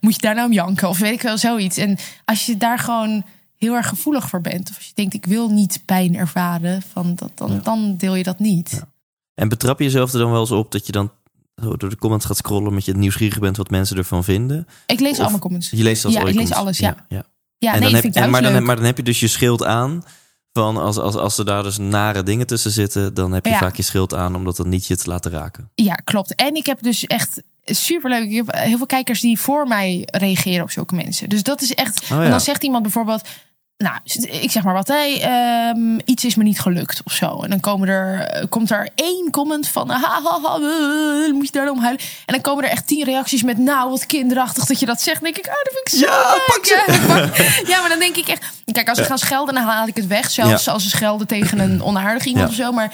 moet 0.00 0.14
je 0.14 0.20
daar 0.20 0.34
nou 0.34 0.46
om 0.46 0.52
janken? 0.52 0.88
Of 0.88 0.98
weet 0.98 1.12
ik 1.12 1.22
wel, 1.22 1.38
zoiets. 1.38 1.76
En 1.76 1.98
als 2.24 2.46
je 2.46 2.56
daar 2.56 2.78
gewoon 2.78 3.24
heel 3.58 3.74
erg 3.74 3.88
gevoelig 3.88 4.28
voor 4.28 4.40
bent. 4.40 4.70
Of 4.70 4.76
als 4.76 4.86
je 4.86 4.92
denkt, 4.94 5.14
ik 5.14 5.26
wil 5.26 5.48
niet 5.48 5.82
pijn 5.84 6.16
ervaren. 6.16 6.82
Van 6.92 7.14
dat, 7.14 7.30
dan, 7.34 7.60
dan 7.62 7.96
deel 7.96 8.14
je 8.14 8.22
dat 8.22 8.38
niet. 8.38 8.70
Ja. 8.70 8.88
En 9.34 9.48
betrap 9.48 9.78
je 9.78 9.84
jezelf 9.84 10.12
er 10.12 10.18
dan 10.18 10.30
wel 10.30 10.40
eens 10.40 10.50
op 10.50 10.72
dat 10.72 10.86
je 10.86 10.92
dan 10.92 11.10
door 11.54 11.90
de 11.90 11.96
comments 11.96 12.26
gaat 12.26 12.36
scrollen... 12.36 12.74
met 12.74 12.84
je 12.84 12.94
nieuwsgierig 12.94 13.38
bent 13.38 13.56
wat 13.56 13.70
mensen 13.70 13.96
ervan 13.96 14.24
vinden? 14.24 14.66
Ik 14.86 15.00
lees 15.00 15.18
allemaal 15.18 15.38
comments. 15.38 15.70
Je 15.70 15.82
leest 15.82 16.08
ja, 16.08 16.24
ik 16.24 16.34
lees 16.34 16.52
alles, 16.52 16.78
ja. 16.78 17.04
ja. 17.08 17.24
ja. 17.58 17.74
en 17.74 17.80
nee, 17.80 17.90
dan 17.92 18.02
heb, 18.02 18.14
en, 18.14 18.30
maar, 18.30 18.42
dan, 18.42 18.64
maar 18.64 18.76
dan 18.76 18.84
heb 18.84 18.96
je 18.96 19.02
dus 19.02 19.20
je 19.20 19.28
schild 19.28 19.64
aan... 19.64 20.04
Van 20.52 20.76
als, 20.76 20.98
als, 20.98 21.14
als 21.14 21.38
er 21.38 21.44
daar 21.44 21.62
dus 21.62 21.78
nare 21.78 22.22
dingen 22.22 22.46
tussen 22.46 22.70
zitten, 22.70 23.14
dan 23.14 23.32
heb 23.32 23.46
je 23.46 23.54
vaak 23.54 23.76
je 23.76 23.82
schild 23.82 24.14
aan 24.14 24.34
omdat 24.34 24.56
dat 24.56 24.66
niet 24.66 24.86
je 24.86 24.96
te 24.96 25.08
laten 25.08 25.30
raken. 25.30 25.70
Ja, 25.74 25.94
klopt. 25.94 26.34
En 26.34 26.54
ik 26.54 26.66
heb 26.66 26.82
dus 26.82 27.06
echt 27.06 27.42
superleuk. 27.64 28.30
Ik 28.30 28.36
heb 28.36 28.54
heel 28.54 28.76
veel 28.76 28.86
kijkers 28.86 29.20
die 29.20 29.40
voor 29.40 29.68
mij 29.68 30.02
reageren 30.10 30.62
op 30.62 30.70
zulke 30.70 30.94
mensen. 30.94 31.28
Dus 31.28 31.42
dat 31.42 31.62
is 31.62 31.74
echt. 31.74 32.10
Oh 32.12 32.24
en 32.24 32.30
dan 32.30 32.40
zegt 32.40 32.62
iemand 32.62 32.82
bijvoorbeeld: 32.82 33.28
nou, 33.82 33.96
ik 34.42 34.50
zeg 34.50 34.62
maar 34.62 34.74
wat, 34.74 34.88
hey, 34.88 35.70
um, 35.70 36.00
iets 36.04 36.24
is 36.24 36.34
me 36.34 36.42
niet 36.42 36.60
gelukt 36.60 37.00
of 37.04 37.12
zo. 37.12 37.42
En 37.42 37.50
dan 37.50 37.60
komen 37.60 37.88
er, 37.88 38.20
eh, 38.20 38.48
komt 38.48 38.70
er 38.70 38.88
één 38.94 39.30
comment 39.30 39.68
van, 39.68 39.90
ha, 39.90 39.98
ha, 39.98 40.40
ha, 40.42 40.58
uh, 40.58 41.32
moet 41.32 41.46
je 41.46 41.52
daar 41.52 41.70
om 41.70 41.78
huilen? 41.78 42.00
En 42.00 42.32
dan 42.34 42.40
komen 42.40 42.64
er 42.64 42.70
echt 42.70 42.86
tien 42.86 43.04
reacties 43.04 43.42
met, 43.42 43.58
nou, 43.58 43.90
wat 43.90 44.06
kinderachtig 44.06 44.64
dat 44.64 44.80
je 44.80 44.86
dat 44.86 45.00
zegt. 45.00 45.22
Dan 45.22 45.32
denk 45.32 45.46
ik, 45.46 45.52
oh, 45.52 45.62
dat 45.62 45.72
vind 45.72 45.92
ik 45.92 46.08
zo 46.08 46.14
ja, 46.14 46.36
pak 46.46 46.64
ja, 46.64 47.72
ja, 47.72 47.80
maar 47.80 47.88
dan 47.88 47.98
denk 47.98 48.16
ik 48.16 48.28
echt, 48.28 48.44
kijk, 48.72 48.88
als 48.88 48.98
ze 48.98 49.04
gaan 49.04 49.18
schelden, 49.18 49.54
dan 49.54 49.64
haal 49.64 49.86
ik 49.86 49.96
het 49.96 50.06
weg. 50.06 50.30
Zelfs 50.30 50.68
als 50.68 50.82
ze 50.82 50.88
schelden 50.88 51.26
tegen 51.26 51.58
een 51.58 51.82
onaardig 51.88 52.24
iemand 52.24 52.48
of 52.48 52.54
zo. 52.54 52.72
Maar 52.72 52.92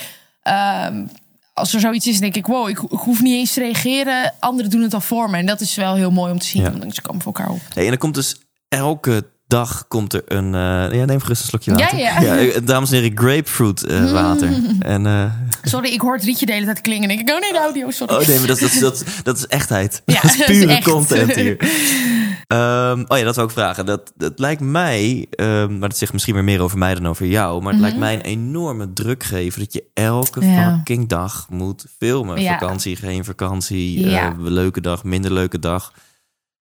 um, 0.86 1.10
als 1.54 1.74
er 1.74 1.80
zoiets 1.80 2.06
is, 2.06 2.18
denk 2.18 2.36
ik, 2.36 2.46
wow, 2.46 2.68
ik, 2.68 2.78
ik, 2.78 2.98
hoef 2.98 3.22
niet 3.22 3.34
eens 3.34 3.52
te 3.52 3.60
reageren. 3.60 4.34
Anderen 4.38 4.70
doen 4.70 4.82
het 4.82 4.94
al 4.94 5.00
voor 5.00 5.30
me. 5.30 5.36
En 5.36 5.46
dat 5.46 5.60
is 5.60 5.74
wel 5.74 5.94
heel 5.94 6.10
mooi 6.10 6.32
om 6.32 6.38
te 6.38 6.46
zien. 6.46 6.78
Want 6.78 6.94
ze 6.94 7.02
komen 7.02 7.22
voor 7.22 7.32
elkaar 7.34 7.52
op. 7.52 7.60
Hey, 7.74 7.82
en 7.82 7.88
dan 7.88 7.98
komt 7.98 8.14
dus 8.14 8.36
elke 8.68 9.24
dag 9.48 9.84
komt 9.88 10.12
er 10.12 10.22
een. 10.26 10.46
Uh, 10.46 10.98
ja, 10.98 11.04
neem 11.04 11.20
gerust 11.20 11.42
een 11.42 11.48
slokje 11.48 11.70
water. 11.70 11.98
Ja, 11.98 12.20
ja. 12.20 12.34
ja 12.34 12.60
dames 12.60 12.90
en 12.90 13.00
heren, 13.00 13.18
grapefruit 13.18 13.84
uh, 13.90 14.12
water. 14.12 14.48
En, 14.78 15.04
uh, 15.04 15.32
sorry, 15.62 15.92
ik 15.92 16.00
hoor 16.00 16.14
het 16.14 16.24
rietje 16.24 16.46
de 16.46 16.52
hele 16.52 16.64
tijd 16.64 16.80
klingen. 16.80 17.10
En 17.10 17.18
ik, 17.18 17.30
oh 17.30 17.40
nee, 17.40 17.52
de 17.52 17.58
audio, 17.58 17.90
sorry. 17.90 18.14
Oh 18.14 18.26
nee, 18.26 18.38
maar 18.38 18.46
dat, 18.46 18.58
dat, 18.58 18.78
dat, 18.80 19.04
dat 19.22 19.36
is 19.36 19.46
echtheid. 19.46 20.02
Ja, 20.04 20.20
dat 20.22 20.30
is 20.30 20.44
pure 20.44 20.72
is 20.72 20.84
content 20.84 21.34
hier. 21.34 21.56
Um, 22.52 23.04
oh 23.08 23.18
ja, 23.18 23.24
dat 23.24 23.34
wil 23.34 23.44
ik 23.44 23.50
vragen. 23.50 23.86
Dat, 23.86 24.12
dat 24.16 24.38
lijkt 24.38 24.60
mij, 24.60 25.26
um, 25.36 25.78
maar 25.78 25.88
dat 25.88 25.98
zegt 25.98 26.12
misschien 26.12 26.34
weer 26.34 26.44
meer 26.44 26.60
over 26.60 26.78
mij 26.78 26.94
dan 26.94 27.08
over 27.08 27.26
jou. 27.26 27.62
Maar 27.62 27.72
het 27.72 27.80
lijkt 27.80 27.96
mhm. 27.96 28.04
mij 28.04 28.14
een 28.14 28.20
enorme 28.20 28.92
druk 28.92 29.22
geven 29.22 29.60
dat 29.60 29.72
je 29.72 29.84
elke 29.94 30.42
fucking 30.42 31.08
dag 31.08 31.46
moet 31.50 31.86
filmen. 31.98 32.44
Vakantie, 32.44 32.96
geen 32.96 33.24
vakantie, 33.24 34.06
leuke 34.38 34.80
dag, 34.80 35.04
minder 35.04 35.32
leuke 35.32 35.58
dag. 35.58 35.92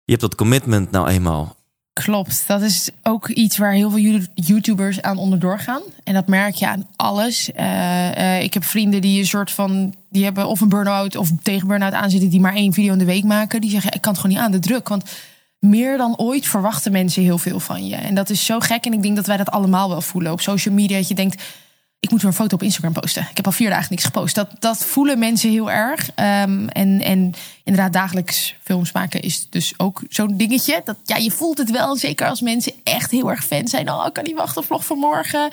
Je 0.04 0.12
hebt 0.12 0.20
dat 0.20 0.34
commitment 0.34 0.90
nou 0.90 1.08
eenmaal. 1.08 1.56
Klopt, 2.02 2.44
dat 2.46 2.62
is 2.62 2.90
ook 3.02 3.28
iets 3.28 3.56
waar 3.56 3.72
heel 3.72 3.90
veel 3.90 4.20
YouTubers 4.34 5.02
aan 5.02 5.18
onderdoor 5.18 5.58
gaan. 5.58 5.82
En 6.04 6.14
dat 6.14 6.26
merk 6.26 6.54
je 6.54 6.66
aan 6.66 6.86
alles. 6.96 7.50
Uh, 7.58 8.16
uh, 8.16 8.42
ik 8.42 8.54
heb 8.54 8.64
vrienden 8.64 9.00
die 9.00 9.18
een 9.18 9.26
soort 9.26 9.50
van. 9.50 9.94
die 10.10 10.24
hebben 10.24 10.46
of 10.46 10.60
een 10.60 10.68
burn-out 10.68 11.16
of 11.16 11.30
tegen 11.42 11.68
burn-out 11.68 11.92
aanzitten. 11.92 12.30
die 12.30 12.40
maar 12.40 12.54
één 12.54 12.72
video 12.72 12.92
in 12.92 12.98
de 12.98 13.04
week 13.04 13.24
maken. 13.24 13.60
Die 13.60 13.70
zeggen: 13.70 13.92
Ik 13.92 14.00
kan 14.00 14.12
het 14.12 14.20
gewoon 14.20 14.36
niet 14.36 14.44
aan 14.44 14.52
de 14.52 14.58
druk. 14.58 14.88
Want 14.88 15.04
meer 15.58 15.96
dan 15.96 16.18
ooit 16.18 16.46
verwachten 16.46 16.92
mensen 16.92 17.22
heel 17.22 17.38
veel 17.38 17.60
van 17.60 17.86
je. 17.86 17.96
En 17.96 18.14
dat 18.14 18.30
is 18.30 18.44
zo 18.44 18.60
gek. 18.60 18.84
En 18.84 18.92
ik 18.92 19.02
denk 19.02 19.16
dat 19.16 19.26
wij 19.26 19.36
dat 19.36 19.50
allemaal 19.50 19.88
wel 19.88 20.00
voelen 20.00 20.32
op 20.32 20.40
social 20.40 20.74
media. 20.74 20.96
Dat 20.96 21.08
je 21.08 21.14
denkt 21.14 21.42
ik 22.00 22.10
moet 22.10 22.20
weer 22.20 22.30
een 22.30 22.36
foto 22.36 22.54
op 22.54 22.62
Instagram 22.62 22.92
posten. 22.92 23.26
Ik 23.30 23.36
heb 23.36 23.46
al 23.46 23.52
vier 23.52 23.70
dagen 23.70 23.86
niks 23.90 24.04
gepost. 24.04 24.34
Dat, 24.34 24.50
dat 24.58 24.84
voelen 24.84 25.18
mensen 25.18 25.50
heel 25.50 25.70
erg. 25.70 26.08
Um, 26.08 26.68
en, 26.68 27.00
en 27.00 27.34
inderdaad, 27.64 27.92
dagelijks 27.92 28.54
films 28.62 28.92
maken 28.92 29.20
is 29.20 29.46
dus 29.50 29.74
ook 29.76 30.02
zo'n 30.08 30.36
dingetje. 30.36 30.80
Dat, 30.84 30.96
ja, 31.04 31.16
je 31.16 31.30
voelt 31.30 31.58
het 31.58 31.70
wel, 31.70 31.96
zeker 31.96 32.28
als 32.28 32.40
mensen 32.40 32.72
echt 32.82 33.10
heel 33.10 33.30
erg 33.30 33.44
fan 33.44 33.68
zijn. 33.68 33.90
Oh, 33.90 34.06
ik 34.06 34.12
kan 34.12 34.24
niet 34.24 34.36
wachten, 34.36 34.64
vlog 34.64 34.86
van 34.86 34.98
morgen. 34.98 35.50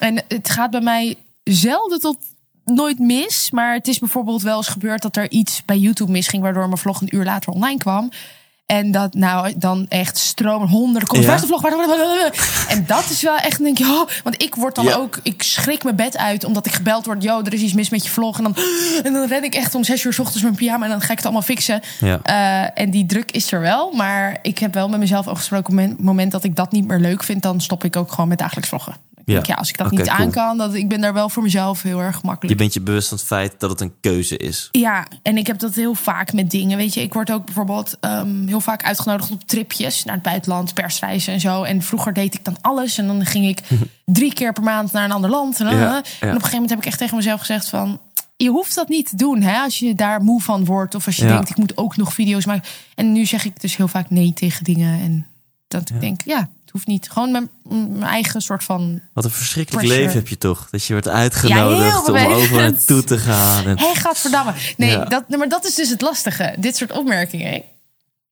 En 0.00 0.22
het 0.28 0.50
gaat 0.50 0.70
bij 0.70 0.80
mij 0.80 1.16
zelden 1.44 2.00
tot 2.00 2.16
nooit 2.64 2.98
mis. 2.98 3.50
Maar 3.50 3.74
het 3.74 3.88
is 3.88 3.98
bijvoorbeeld 3.98 4.42
wel 4.42 4.56
eens 4.56 4.68
gebeurd 4.68 5.02
dat 5.02 5.16
er 5.16 5.30
iets 5.30 5.64
bij 5.64 5.78
YouTube 5.78 6.12
misging, 6.12 6.42
waardoor 6.42 6.66
mijn 6.66 6.78
vlog 6.78 7.00
een 7.00 7.16
uur 7.16 7.24
later 7.24 7.52
online 7.52 7.78
kwam. 7.78 8.10
En 8.76 8.90
dat 8.90 9.14
nou 9.14 9.52
dan 9.56 9.86
echt 9.88 10.18
stromen 10.18 10.68
honderden 10.68 11.08
komt. 11.08 11.24
Ja. 11.24 11.38
Vlog? 11.38 11.64
En 12.68 12.84
dat 12.86 13.10
is 13.10 13.22
wel 13.22 13.36
echt, 13.36 13.62
denk 13.62 13.78
je, 13.78 13.84
oh, 13.84 14.08
want 14.22 14.42
ik 14.42 14.54
word 14.54 14.74
dan 14.74 14.84
Ja. 14.84 14.94
ook, 14.94 15.20
ik 15.22 15.42
schrik 15.42 15.84
mijn 15.84 15.96
bed 15.96 16.16
uit 16.16 16.44
omdat 16.44 16.66
ik 16.66 16.72
gebeld 16.72 17.06
word. 17.06 17.22
Yo, 17.22 17.42
er 17.42 17.52
is 17.54 17.60
iets 17.60 17.72
mis 17.72 17.88
met 17.88 18.04
je 18.04 18.10
vlog. 18.10 18.38
En 18.38 18.42
dan, 18.42 18.56
en 19.04 19.12
dan 19.12 19.26
ren 19.28 19.44
ik 19.44 19.54
echt 19.54 19.74
om 19.74 19.84
zes 19.84 20.04
uur 20.04 20.12
's 20.12 20.18
ochtends 20.18 20.42
mijn 20.42 20.54
pyjama 20.54 20.84
en 20.84 20.90
dan 20.90 21.00
ga 21.00 21.10
ik 21.10 21.16
het 21.16 21.24
allemaal 21.24 21.42
fixen. 21.42 21.80
Ja. 22.00 22.20
Eh, 22.22 22.82
en 22.82 22.90
die 22.90 23.06
druk 23.06 23.30
is 23.30 23.52
er 23.52 23.60
wel, 23.60 23.92
maar 23.92 24.38
ik 24.42 24.58
heb 24.58 24.74
wel 24.74 24.88
met 24.88 24.98
mezelf 24.98 25.26
afgesproken, 25.28 25.78
op 25.78 25.88
het 25.88 26.00
moment 26.02 26.32
dat 26.32 26.44
ik 26.44 26.56
dat 26.56 26.72
niet 26.72 26.86
meer 26.86 26.98
leuk 26.98 27.22
vind, 27.22 27.42
dan 27.42 27.60
stop 27.60 27.84
ik 27.84 27.96
ook 27.96 28.10
gewoon 28.12 28.28
met 28.28 28.38
dagelijks 28.38 28.68
vloggen. 28.68 28.94
Ja. 29.32 29.40
ja, 29.42 29.54
als 29.54 29.68
ik 29.68 29.76
dat 29.78 29.90
niet 29.90 30.00
cool. 30.00 30.12
aan 30.12 30.30
kan, 30.30 30.56
dat, 30.58 30.74
ik 30.74 30.88
ben 30.88 31.00
daar 31.00 31.12
wel 31.12 31.28
voor 31.28 31.42
mezelf 31.42 31.82
heel 31.82 32.00
erg 32.00 32.16
gemakkelijk. 32.16 32.52
Je 32.56 32.62
bent 32.62 32.74
je 32.74 32.80
bewust 32.80 33.08
van 33.08 33.16
het 33.16 33.26
feit 33.26 33.54
dat 33.60 33.70
het 33.70 33.80
een 33.80 33.92
keuze 34.00 34.36
is. 34.36 34.68
Ja, 34.72 35.06
en 35.22 35.36
ik 35.36 35.46
heb 35.46 35.58
dat 35.58 35.74
heel 35.74 35.94
vaak 35.94 36.32
met 36.32 36.50
dingen. 36.50 36.76
Weet 36.76 36.94
je, 36.94 37.02
ik 37.02 37.12
word 37.12 37.32
ook 37.32 37.44
bijvoorbeeld 37.44 37.96
ehm, 38.00 38.46
heel 38.46 38.60
vaak 38.60 38.82
uitgenodigd 38.84 39.30
op 39.30 39.44
tripjes 39.44 40.04
naar 40.04 40.14
het 40.14 40.22
buitenland, 40.22 40.74
persreizen 40.74 41.32
en 41.32 41.40
zo. 41.40 41.62
En 41.62 41.82
vroeger 41.82 42.12
deed 42.12 42.34
ik 42.34 42.44
dan 42.44 42.56
alles. 42.60 42.98
En 42.98 43.06
dan 43.06 43.24
ging 43.26 43.46
ik 43.46 43.60
drie 44.04 44.32
keer 44.34 44.52
per 44.52 44.62
maand 44.62 44.92
naar 44.92 45.04
een 45.04 45.12
ander 45.12 45.30
land. 45.30 45.60
En, 45.60 45.66
dan- 45.66 45.76
Ja, 45.76 45.94
en 45.94 46.00
op 46.00 46.04
een 46.22 46.28
gegeven 46.30 46.50
moment 46.52 46.70
heb 46.70 46.78
ik 46.78 46.86
echt 46.86 46.98
tegen 46.98 47.16
mezelf 47.16 47.40
gezegd 47.40 47.68
van. 47.68 48.00
Je 48.36 48.48
hoeft 48.50 48.74
dat 48.74 48.88
niet 48.88 49.08
te 49.08 49.16
doen 49.16 49.42
hè, 49.42 49.58
als 49.60 49.78
je 49.78 49.94
daar 49.94 50.22
moe 50.22 50.42
van 50.42 50.64
wordt. 50.64 50.94
Of 50.94 51.06
als 51.06 51.16
je 51.16 51.24
Ja. 51.24 51.28
denkt, 51.32 51.50
ik 51.50 51.56
moet 51.56 51.76
ook 51.76 51.96
nog 51.96 52.12
video's 52.14 52.44
maken. 52.46 52.68
En 52.94 53.12
nu 53.12 53.26
zeg 53.26 53.44
ik 53.44 53.60
dus 53.60 53.76
heel 53.76 53.88
vaak 53.88 54.10
nee 54.10 54.32
tegen 54.32 54.64
dingen. 54.64 55.00
En 55.00 55.26
dat 55.68 55.90
ik 55.90 56.00
denk, 56.00 56.20
ja, 56.24 56.48
hoeft 56.78 56.90
niet. 56.90 57.10
Gewoon 57.10 57.30
mijn, 57.30 57.48
mijn 57.68 58.02
eigen 58.10 58.40
soort 58.40 58.64
van... 58.64 59.00
Wat 59.12 59.24
een 59.24 59.30
verschrikkelijk 59.30 59.84
Pressure. 59.84 60.06
leven 60.06 60.20
heb 60.20 60.28
je 60.28 60.38
toch? 60.38 60.68
Dat 60.70 60.84
je 60.84 60.92
wordt 60.92 61.08
uitgenodigd 61.08 62.08
om 62.08 62.16
over 62.16 62.56
naartoe 62.56 63.04
te 63.04 63.18
gaan. 63.18 63.66
En... 63.66 63.78
Hé, 63.78 63.94
gadverdamme. 63.94 64.52
Nee, 64.76 64.90
Ja. 64.90 65.04
dat, 65.04 65.28
maar 65.28 65.48
dat 65.48 65.64
is 65.64 65.74
dus 65.74 65.90
het 65.90 66.00
lastige. 66.00 66.54
Dit 66.58 66.76
soort 66.76 66.92
opmerkingen 66.92 67.62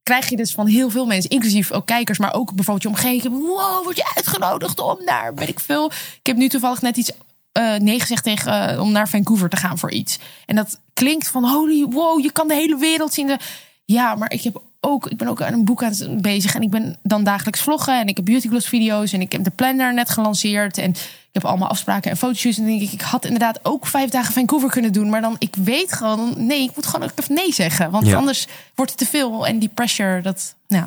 krijg 0.02 0.28
je 0.28 0.36
dus 0.36 0.50
van 0.52 0.66
heel 0.66 0.90
veel 0.90 1.06
mensen, 1.06 1.30
inclusief 1.30 1.72
ook 1.72 1.86
kijkers, 1.86 2.18
maar 2.18 2.34
ook 2.34 2.52
bijvoorbeeld 2.54 2.82
je 2.82 2.88
omgeving. 2.88 3.34
Wow, 3.46 3.82
word 3.84 3.96
je 3.96 4.12
uitgenodigd 4.14 4.80
om 4.80 4.98
naar, 5.04 5.34
weet 5.34 5.48
ik 5.48 5.60
veel. 5.60 5.86
Ik 6.20 6.26
heb 6.26 6.36
nu 6.36 6.48
toevallig 6.48 6.82
net 6.82 6.96
iets 6.96 7.10
eh 7.52 7.74
nee 7.76 8.00
gezegd 8.00 8.22
tegen 8.24 8.70
eh, 8.70 8.80
om 8.80 8.92
naar 8.92 9.08
Vancouver 9.08 9.48
te 9.48 9.56
gaan 9.56 9.78
voor 9.78 9.90
iets. 9.90 10.18
En 10.46 10.56
dat 10.56 10.78
klinkt 10.94 11.28
van 11.28 11.44
holy, 11.48 11.84
wow, 11.84 12.20
je 12.22 12.30
kan 12.32 12.48
de 12.48 12.54
hele 12.54 12.76
wereld 12.78 13.14
zien. 13.14 13.26
De- 13.26 13.38
Ja, 13.84 14.14
maar 14.14 14.30
ik 14.32 14.42
heb 14.42 14.60
ook, 14.86 15.06
ik 15.06 15.16
ben 15.16 15.28
ook 15.28 15.42
aan 15.42 15.52
een 15.52 15.64
boek 15.64 15.82
aan 15.82 15.90
het 15.90 16.22
bezig 16.22 16.54
en 16.54 16.62
ik 16.62 16.70
ben 16.70 16.96
dan 17.02 17.24
dagelijks 17.24 17.60
vloggen 17.60 18.00
en 18.00 18.06
ik 18.06 18.16
heb 18.16 18.24
beauty 18.24 18.48
gloss 18.48 18.68
video's 18.68 19.12
en 19.12 19.20
ik 19.20 19.32
heb 19.32 19.44
de 19.44 19.50
planner 19.50 19.94
net 19.94 20.10
gelanceerd 20.10 20.78
en 20.78 20.90
ik 20.90 21.42
heb 21.42 21.44
allemaal 21.44 21.68
afspraken 21.68 22.10
en 22.10 22.16
fotoshoots 22.16 22.56
en 22.58 22.62
dan 22.66 22.78
denk 22.78 22.88
ik, 22.88 22.92
ik 23.00 23.06
had 23.06 23.24
inderdaad 23.24 23.58
ook 23.62 23.86
vijf 23.86 24.10
dagen 24.10 24.32
Vancouver 24.32 24.70
kunnen 24.70 24.92
doen, 24.92 25.08
maar 25.10 25.20
dan 25.20 25.36
ik 25.38 25.54
weet 25.64 25.92
gewoon, 25.92 26.34
nee, 26.46 26.62
ik 26.62 26.70
moet 26.74 26.86
gewoon 26.86 27.08
ook 27.10 27.18
even 27.18 27.34
nee 27.34 27.52
zeggen, 27.52 27.90
want 27.90 28.06
Ja. 28.06 28.16
anders 28.16 28.46
wordt 28.74 28.90
het 28.90 29.00
te 29.00 29.06
veel 29.06 29.46
en 29.46 29.58
die 29.58 29.70
pressure, 29.74 30.20
dat, 30.22 30.54
nou, 30.68 30.84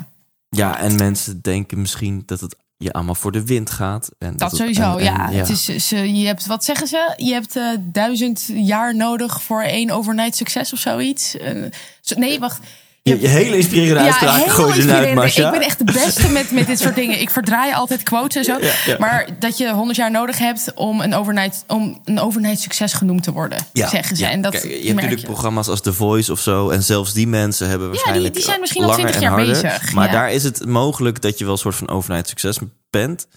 Ja, 0.50 0.80
en 0.80 0.96
mensen 0.96 1.42
denken 1.42 1.82
misschien 1.82 2.24
dat 2.26 2.40
het 2.40 2.56
je 2.78 2.92
allemaal 2.94 3.16
voor 3.16 3.32
de 3.32 3.46
wind 3.46 3.70
gaat. 3.70 4.10
En 4.18 4.38
dat 4.38 4.52
het- 4.52 4.60
sowieso, 4.60 4.98
en- 4.98 5.08
en- 5.08 5.32
ja. 5.32 5.40
Het 5.40 5.50
is, 5.50 5.66
ze, 5.88 6.18
je 6.18 6.26
hebt, 6.28 6.46
wat 6.46 6.64
zeggen 6.66 6.88
ze? 6.88 7.14
Je 7.18 7.34
hebt 7.34 7.56
eh, 7.56 7.64
duizend 7.80 8.50
jaar 8.54 8.96
nodig 8.96 9.42
voor 9.42 9.62
één 9.62 9.90
overnight 9.90 10.36
succes 10.36 10.74
of 10.74 10.80
zoiets. 10.80 11.38
Eh, 11.38 11.64
zo- 12.02 12.20
nee, 12.20 12.40
wacht. 12.40 12.60
Je, 13.04 13.22
je 13.22 13.28
hele 13.28 13.56
inspirerende 13.58 14.02
uitspraak 14.04 14.36
heel 14.44 14.48
gooi 14.54 14.76
je 14.76 14.82
eruit. 14.88 15.38
Ik 15.38 15.52
ben 15.52 15.62
echt 15.62 15.78
de 15.78 15.84
beste 15.84 16.30
met, 16.30 16.52
met 16.52 16.68
dit 16.68 16.80
soort 16.80 16.96
dingen. 16.96 17.22
Ik 17.22 17.30
verdraai 17.30 17.74
altijd 17.74 18.04
quotes 18.04 18.36
en 18.36 18.44
zo. 18.44 18.66
Ja, 18.66 18.72
ja. 18.86 18.96
Maar 19.00 19.28
dat 19.40 19.58
je 19.58 19.72
100 19.72 19.98
jaar 19.98 20.12
nodig 20.12 20.38
hebt 20.38 20.72
om 20.76 21.02
een 21.02 21.14
overnight, 21.14 21.64
om 21.68 22.02
een 22.06 22.20
overnight 22.20 22.60
succes 22.60 22.94
genoemd 22.94 23.24
te 23.24 23.32
worden, 23.32 23.60
zeggen 23.74 24.16
ze. 24.18 24.24
ja. 24.24 24.30
En 24.30 24.42
dat 24.42 24.52
Kijk, 24.52 24.64
je 24.64 24.70
hebt 24.74 24.94
natuurlijk 24.94 25.20
je. 25.22 25.26
programma's 25.26 25.68
als 25.68 25.82
The 25.82 25.94
Voice 25.94 26.32
of 26.32 26.40
zo. 26.40 26.70
En 26.70 26.84
zelfs 26.84 27.14
die 27.14 27.28
mensen 27.28 27.70
hebben 27.70 27.88
waarschijnlijk 27.90 28.34
die 28.34 28.44
zijn 28.44 28.60
misschien 28.60 28.84
al 28.84 28.90
langer 28.90 29.06
20 29.12 29.22
en 29.22 29.28
jaar 29.36 29.38
harder. 29.46 29.62
bezig, 29.72 29.94
Maar 29.94 30.06
ja. 30.06 30.12
daar 30.12 30.32
is 30.32 30.44
het 30.44 30.66
mogelijk 30.66 31.22
dat 31.22 31.38
je 31.38 31.44
wel 31.44 31.54
een 31.54 31.60
soort 31.60 31.76
van 31.76 31.90
overnight 31.90 32.28
succes 32.30 32.58
bent. 32.90 33.28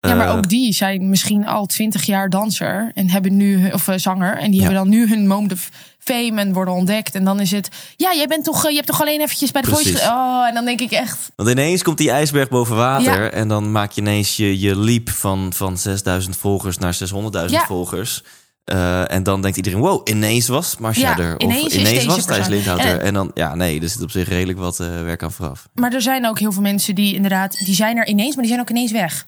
Ja, 0.00 0.14
maar 0.14 0.28
Eh, 0.28 0.36
ook 0.36 0.48
die 0.48 0.72
zijn 0.72 1.08
misschien 1.08 1.46
al 1.46 1.66
twintig 1.66 2.06
jaar 2.06 2.28
danser 2.30 2.90
en 2.94 3.10
hebben 3.10 3.36
nu, 3.36 3.70
of 3.70 3.88
eh, 3.88 3.94
zanger, 3.98 4.36
en 4.38 4.50
die 4.50 4.60
Ja. 4.60 4.66
hebben 4.66 4.82
dan 4.84 4.88
nu 4.92 5.08
hun 5.08 5.26
moment 5.26 5.52
of 5.52 5.68
fame 6.06 6.40
en 6.40 6.52
worden 6.52 6.74
ontdekt. 6.74 7.14
En 7.14 7.24
dan 7.24 7.40
is 7.40 7.50
het, 7.50 7.68
ja, 7.96 8.14
jij 8.14 8.26
bent 8.26 8.44
toch, 8.44 8.64
eh, 8.64 8.70
je 8.70 8.76
hebt 8.76 8.86
toch 8.88 9.00
alleen 9.00 9.20
eventjes 9.20 9.50
bij 9.50 9.62
de 9.62 9.68
Precies. 9.68 9.90
voice. 9.90 10.06
Oh, 10.08 10.46
en 10.48 10.54
dan 10.54 10.64
denk 10.64 10.80
ik 10.80 10.90
echt, 10.90 11.30
Want 11.36 11.48
ineens 11.48 11.82
komt 11.82 11.98
die 11.98 12.10
ijsberg 12.10 12.48
boven 12.48 12.76
water. 12.76 13.22
Ja. 13.22 13.30
En 13.30 13.48
dan 13.48 13.72
maak 13.72 13.92
je 13.92 14.00
ineens 14.00 14.36
je, 14.36 14.60
je 14.60 14.78
leap 14.78 15.10
van, 15.10 15.52
van 15.52 15.78
6000 15.78 16.36
volgers 16.36 16.78
naar 16.78 16.94
600.000 16.94 17.60
Ja. 17.60 17.66
volgers. 17.66 18.22
Eh, 18.64 19.12
en 19.12 19.22
dan 19.22 19.42
denkt 19.42 19.56
iedereen, 19.56 19.78
wow, 19.78 20.08
ineens 20.08 20.48
was 20.48 20.76
Marcia 20.78 21.10
Ja, 21.10 21.18
er. 21.18 21.36
Of 21.36 21.42
ineens 21.72 22.04
was 22.04 22.24
Thijs. 22.24 22.46
Lindhout. 22.46 22.78
En- 22.80 23.00
En 23.00 23.14
dan, 23.14 23.30
ja, 23.34 23.54
nee, 23.54 23.80
er 23.80 23.88
zit 23.88 24.02
op 24.02 24.10
zich 24.10 24.28
redelijk 24.28 24.58
wat 24.58 24.80
eh, 24.80 24.86
werk 24.88 25.22
aan 25.22 25.32
vooraf. 25.32 25.68
maar 25.74 25.92
er 25.92 26.02
zijn 26.02 26.26
ook 26.26 26.38
heel 26.38 26.52
veel 26.52 26.62
mensen 26.62 26.94
die 26.94 27.14
inderdaad, 27.14 27.64
die 27.64 27.74
zijn 27.74 27.96
er 27.96 28.06
ineens, 28.06 28.32
maar 28.34 28.42
die 28.44 28.52
zijn 28.52 28.60
ook 28.60 28.70
ineens 28.70 28.92
weg. 28.92 29.26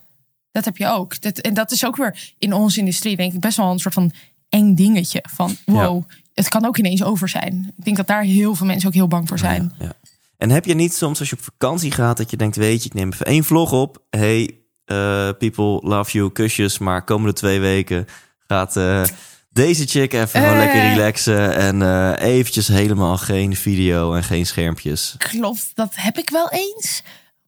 Dat 0.52 0.64
heb 0.64 0.76
je 0.76 0.86
ook. 0.88 1.20
Dat, 1.20 1.38
en 1.38 1.54
dat 1.54 1.70
is 1.70 1.84
ook 1.86 1.96
weer 1.96 2.32
in 2.38 2.52
onze 2.52 2.78
industrie, 2.78 3.16
denk 3.16 3.32
ik, 3.32 3.40
best 3.40 3.56
wel 3.56 3.70
een 3.70 3.78
soort 3.78 3.94
van 3.94 4.12
eng 4.48 4.74
dingetje. 4.74 5.24
Van 5.34 5.56
wow, 5.66 6.02
het 6.38 6.48
kan 6.48 6.66
ook 6.66 6.78
ineens 6.78 7.02
over 7.04 7.28
zijn. 7.28 7.72
Ik 7.76 7.84
denk 7.84 7.96
dat 7.96 8.06
daar 8.06 8.22
heel 8.22 8.54
veel 8.54 8.66
mensen 8.66 8.88
ook 8.88 8.94
heel 8.94 9.08
bang 9.08 9.28
voor 9.28 9.38
zijn. 9.38 9.72
Ja. 9.78 9.92
En 10.36 10.50
heb 10.50 10.64
je 10.64 10.74
niet 10.74 10.94
soms 10.94 11.18
als 11.18 11.30
je 11.30 11.36
op 11.36 11.42
vakantie 11.42 11.90
gaat 11.90 12.16
dat 12.16 12.30
je 12.30 12.36
denkt, 12.36 12.56
weet 12.56 12.82
je, 12.82 12.88
ik 12.88 12.94
neem 12.94 13.12
even 13.12 13.26
één 13.26 13.44
vlog 13.44 13.72
op. 13.72 14.02
Hey, 14.10 14.58
eh, 14.84 15.28
people 15.38 15.88
love 15.88 16.10
you, 16.12 16.32
kusjes. 16.32 16.78
Maar 16.78 17.04
komende 17.04 17.32
twee 17.32 17.60
weken 17.60 18.06
gaat 18.46 18.76
eh, 18.76 19.02
deze 19.50 19.86
chick 19.86 20.12
even 20.12 20.28
gewoon 20.28 20.52
Eh. 20.52 20.58
lekker 20.58 20.88
relaxen. 20.88 21.54
En 21.56 22.14
eventjes 22.14 22.68
helemaal 22.68 23.16
geen 23.16 23.56
video 23.56 24.14
en 24.14 24.24
geen 24.24 24.46
schermpjes. 24.46 25.14
Klopt, 25.18 25.70
dat 25.74 25.92
heb 25.94 26.18
ik 26.18 26.30
wel 26.30 26.50
eens. 26.50 27.02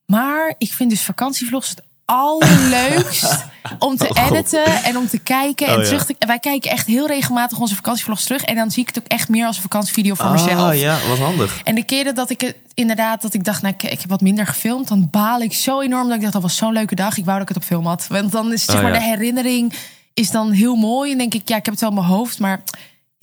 Maar 0.06 0.54
ik 0.58 0.72
vind 0.72 0.90
dus 0.90 1.02
vakantievlogs 1.02 1.68
het 1.68 1.82
allerleukst 2.10 3.44
om 3.78 3.96
te 3.96 4.08
Oh, 4.20 4.26
editen 4.26 4.64
en 4.64 4.96
om 4.96 5.08
te 5.08 5.18
kijken 5.18 5.66
en 5.66 5.78
Oh, 5.78 5.84
terug 5.84 6.06
te. 6.06 6.14
Wij 6.18 6.38
kijken 6.38 6.70
echt 6.70 6.86
heel 6.86 7.06
regelmatig 7.06 7.58
onze 7.58 7.74
vakantievlogs 7.74 8.24
terug 8.24 8.42
en 8.42 8.54
dan 8.54 8.70
zie 8.70 8.82
ik 8.82 8.88
het 8.88 8.98
ook 8.98 9.06
echt 9.06 9.28
meer 9.28 9.46
als 9.46 9.56
een 9.56 9.62
vakantievideo 9.62 10.14
voor 10.14 10.30
mezelf. 10.30 10.70
Ah 10.70 10.78
ja, 10.78 10.98
wat 11.08 11.18
handig. 11.18 11.60
En 11.64 11.74
de 11.74 11.84
keren 11.84 12.14
dat 12.14 12.30
ik 12.30 12.40
het 12.40 12.56
inderdaad, 12.74 13.22
dat 13.22 13.34
ik 13.34 13.44
dacht, 13.44 13.62
nou, 13.62 13.74
ik, 13.78 14.00
heb 14.00 14.08
wat 14.08 14.20
minder 14.20 14.46
gefilmd, 14.46 14.88
dan 14.88 15.08
baal 15.10 15.40
ik 15.40 15.52
zo 15.52 15.80
enorm 15.80 16.06
dat 16.06 16.14
ik 16.14 16.20
dacht, 16.20 16.32
dat 16.32 16.42
was 16.42 16.56
zo'n 16.56 16.72
leuke 16.72 16.94
dag. 16.94 17.16
Ik 17.16 17.24
wou 17.24 17.38
dat 17.38 17.48
ik 17.48 17.54
het 17.54 17.62
op 17.62 17.68
film 17.68 17.86
had. 17.86 18.06
Want 18.08 18.32
dan 18.32 18.52
is 18.52 18.64
zeg 18.64 18.76
Oh, 18.76 18.82
maar 18.82 18.92
de 18.92 19.02
herinnering 19.02 19.72
is 20.14 20.30
dan 20.30 20.50
heel 20.50 20.76
mooi. 20.76 21.12
En 21.12 21.18
denk 21.18 21.34
ik, 21.34 21.48
ja, 21.48 21.56
ik 21.56 21.64
heb 21.64 21.74
het 21.74 21.80
wel 21.82 21.90
in 21.90 21.96
mijn 21.96 22.08
hoofd, 22.08 22.38
maar 22.38 22.62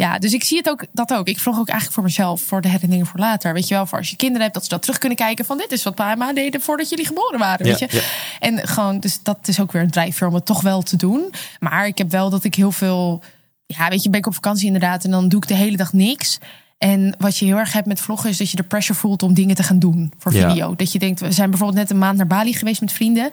ja, 0.03 0.17
dus 0.19 0.33
ik 0.33 0.43
zie 0.43 0.57
het 0.57 0.69
ook, 0.69 0.85
dat 0.91 1.13
ook. 1.13 1.27
Ik 1.27 1.39
vlog 1.39 1.59
ook 1.59 1.67
eigenlijk 1.67 1.93
voor 1.93 2.03
mezelf, 2.03 2.41
voor 2.41 2.61
de 2.61 2.67
herinneringen 2.67 3.07
voor 3.07 3.19
later. 3.19 3.53
Weet 3.53 3.67
je 3.67 3.73
wel, 3.73 3.85
voor 3.85 3.97
als 3.97 4.09
je 4.09 4.15
kinderen 4.15 4.41
hebt, 4.41 4.53
dat 4.53 4.63
ze 4.63 4.69
dat 4.69 4.81
terug 4.81 4.97
kunnen 4.97 5.17
kijken 5.17 5.45
van 5.45 5.57
dit 5.57 5.71
is 5.71 5.83
wat 5.83 5.95
pa 5.95 6.11
en 6.11 6.17
ma 6.17 6.33
deden 6.33 6.61
voordat 6.61 6.89
jullie 6.89 7.05
geboren 7.05 7.39
waren, 7.39 7.65
weet 7.65 7.79
Ja, 7.79 7.87
je. 7.89 7.95
ja. 7.97 8.03
En 8.39 8.67
gewoon, 8.67 8.99
dus 8.99 9.19
dat 9.23 9.47
is 9.47 9.59
ook 9.59 9.71
weer 9.71 9.81
een 9.81 9.89
drijfveer 9.91 10.27
om 10.27 10.33
het 10.33 10.45
toch 10.45 10.61
wel 10.61 10.81
te 10.81 10.95
doen. 10.95 11.33
Maar 11.59 11.87
ik 11.87 11.97
heb 11.97 12.11
wel 12.11 12.29
dat 12.29 12.43
ik 12.43 12.55
heel 12.55 12.71
veel, 12.71 13.23
ja, 13.65 13.89
weet 13.89 14.03
je, 14.03 14.09
ben 14.09 14.19
ik 14.19 14.25
op 14.27 14.33
vakantie 14.33 14.65
inderdaad 14.65 15.03
en 15.03 15.11
dan 15.11 15.27
doe 15.29 15.41
ik 15.41 15.47
de 15.47 15.53
hele 15.53 15.77
dag 15.77 15.93
niks. 15.93 16.37
En 16.77 17.15
wat 17.17 17.37
je 17.37 17.45
heel 17.45 17.57
erg 17.57 17.73
hebt 17.73 17.87
met 17.87 17.99
vloggen 17.99 18.29
is 18.29 18.37
dat 18.37 18.49
je 18.49 18.57
de 18.57 18.63
pressure 18.63 18.99
voelt 18.99 19.23
om 19.23 19.33
dingen 19.33 19.55
te 19.55 19.63
gaan 19.63 19.79
doen 19.79 20.13
voor 20.17 20.33
Ja. 20.33 20.49
video. 20.49 20.75
Dat 20.75 20.91
je 20.91 20.99
denkt, 20.99 21.19
we 21.19 21.31
zijn 21.31 21.49
bijvoorbeeld 21.49 21.79
net 21.79 21.89
een 21.89 21.97
maand 21.97 22.17
naar 22.17 22.27
Bali 22.27 22.53
geweest 22.53 22.81
met 22.81 22.91
vrienden. 22.91 23.29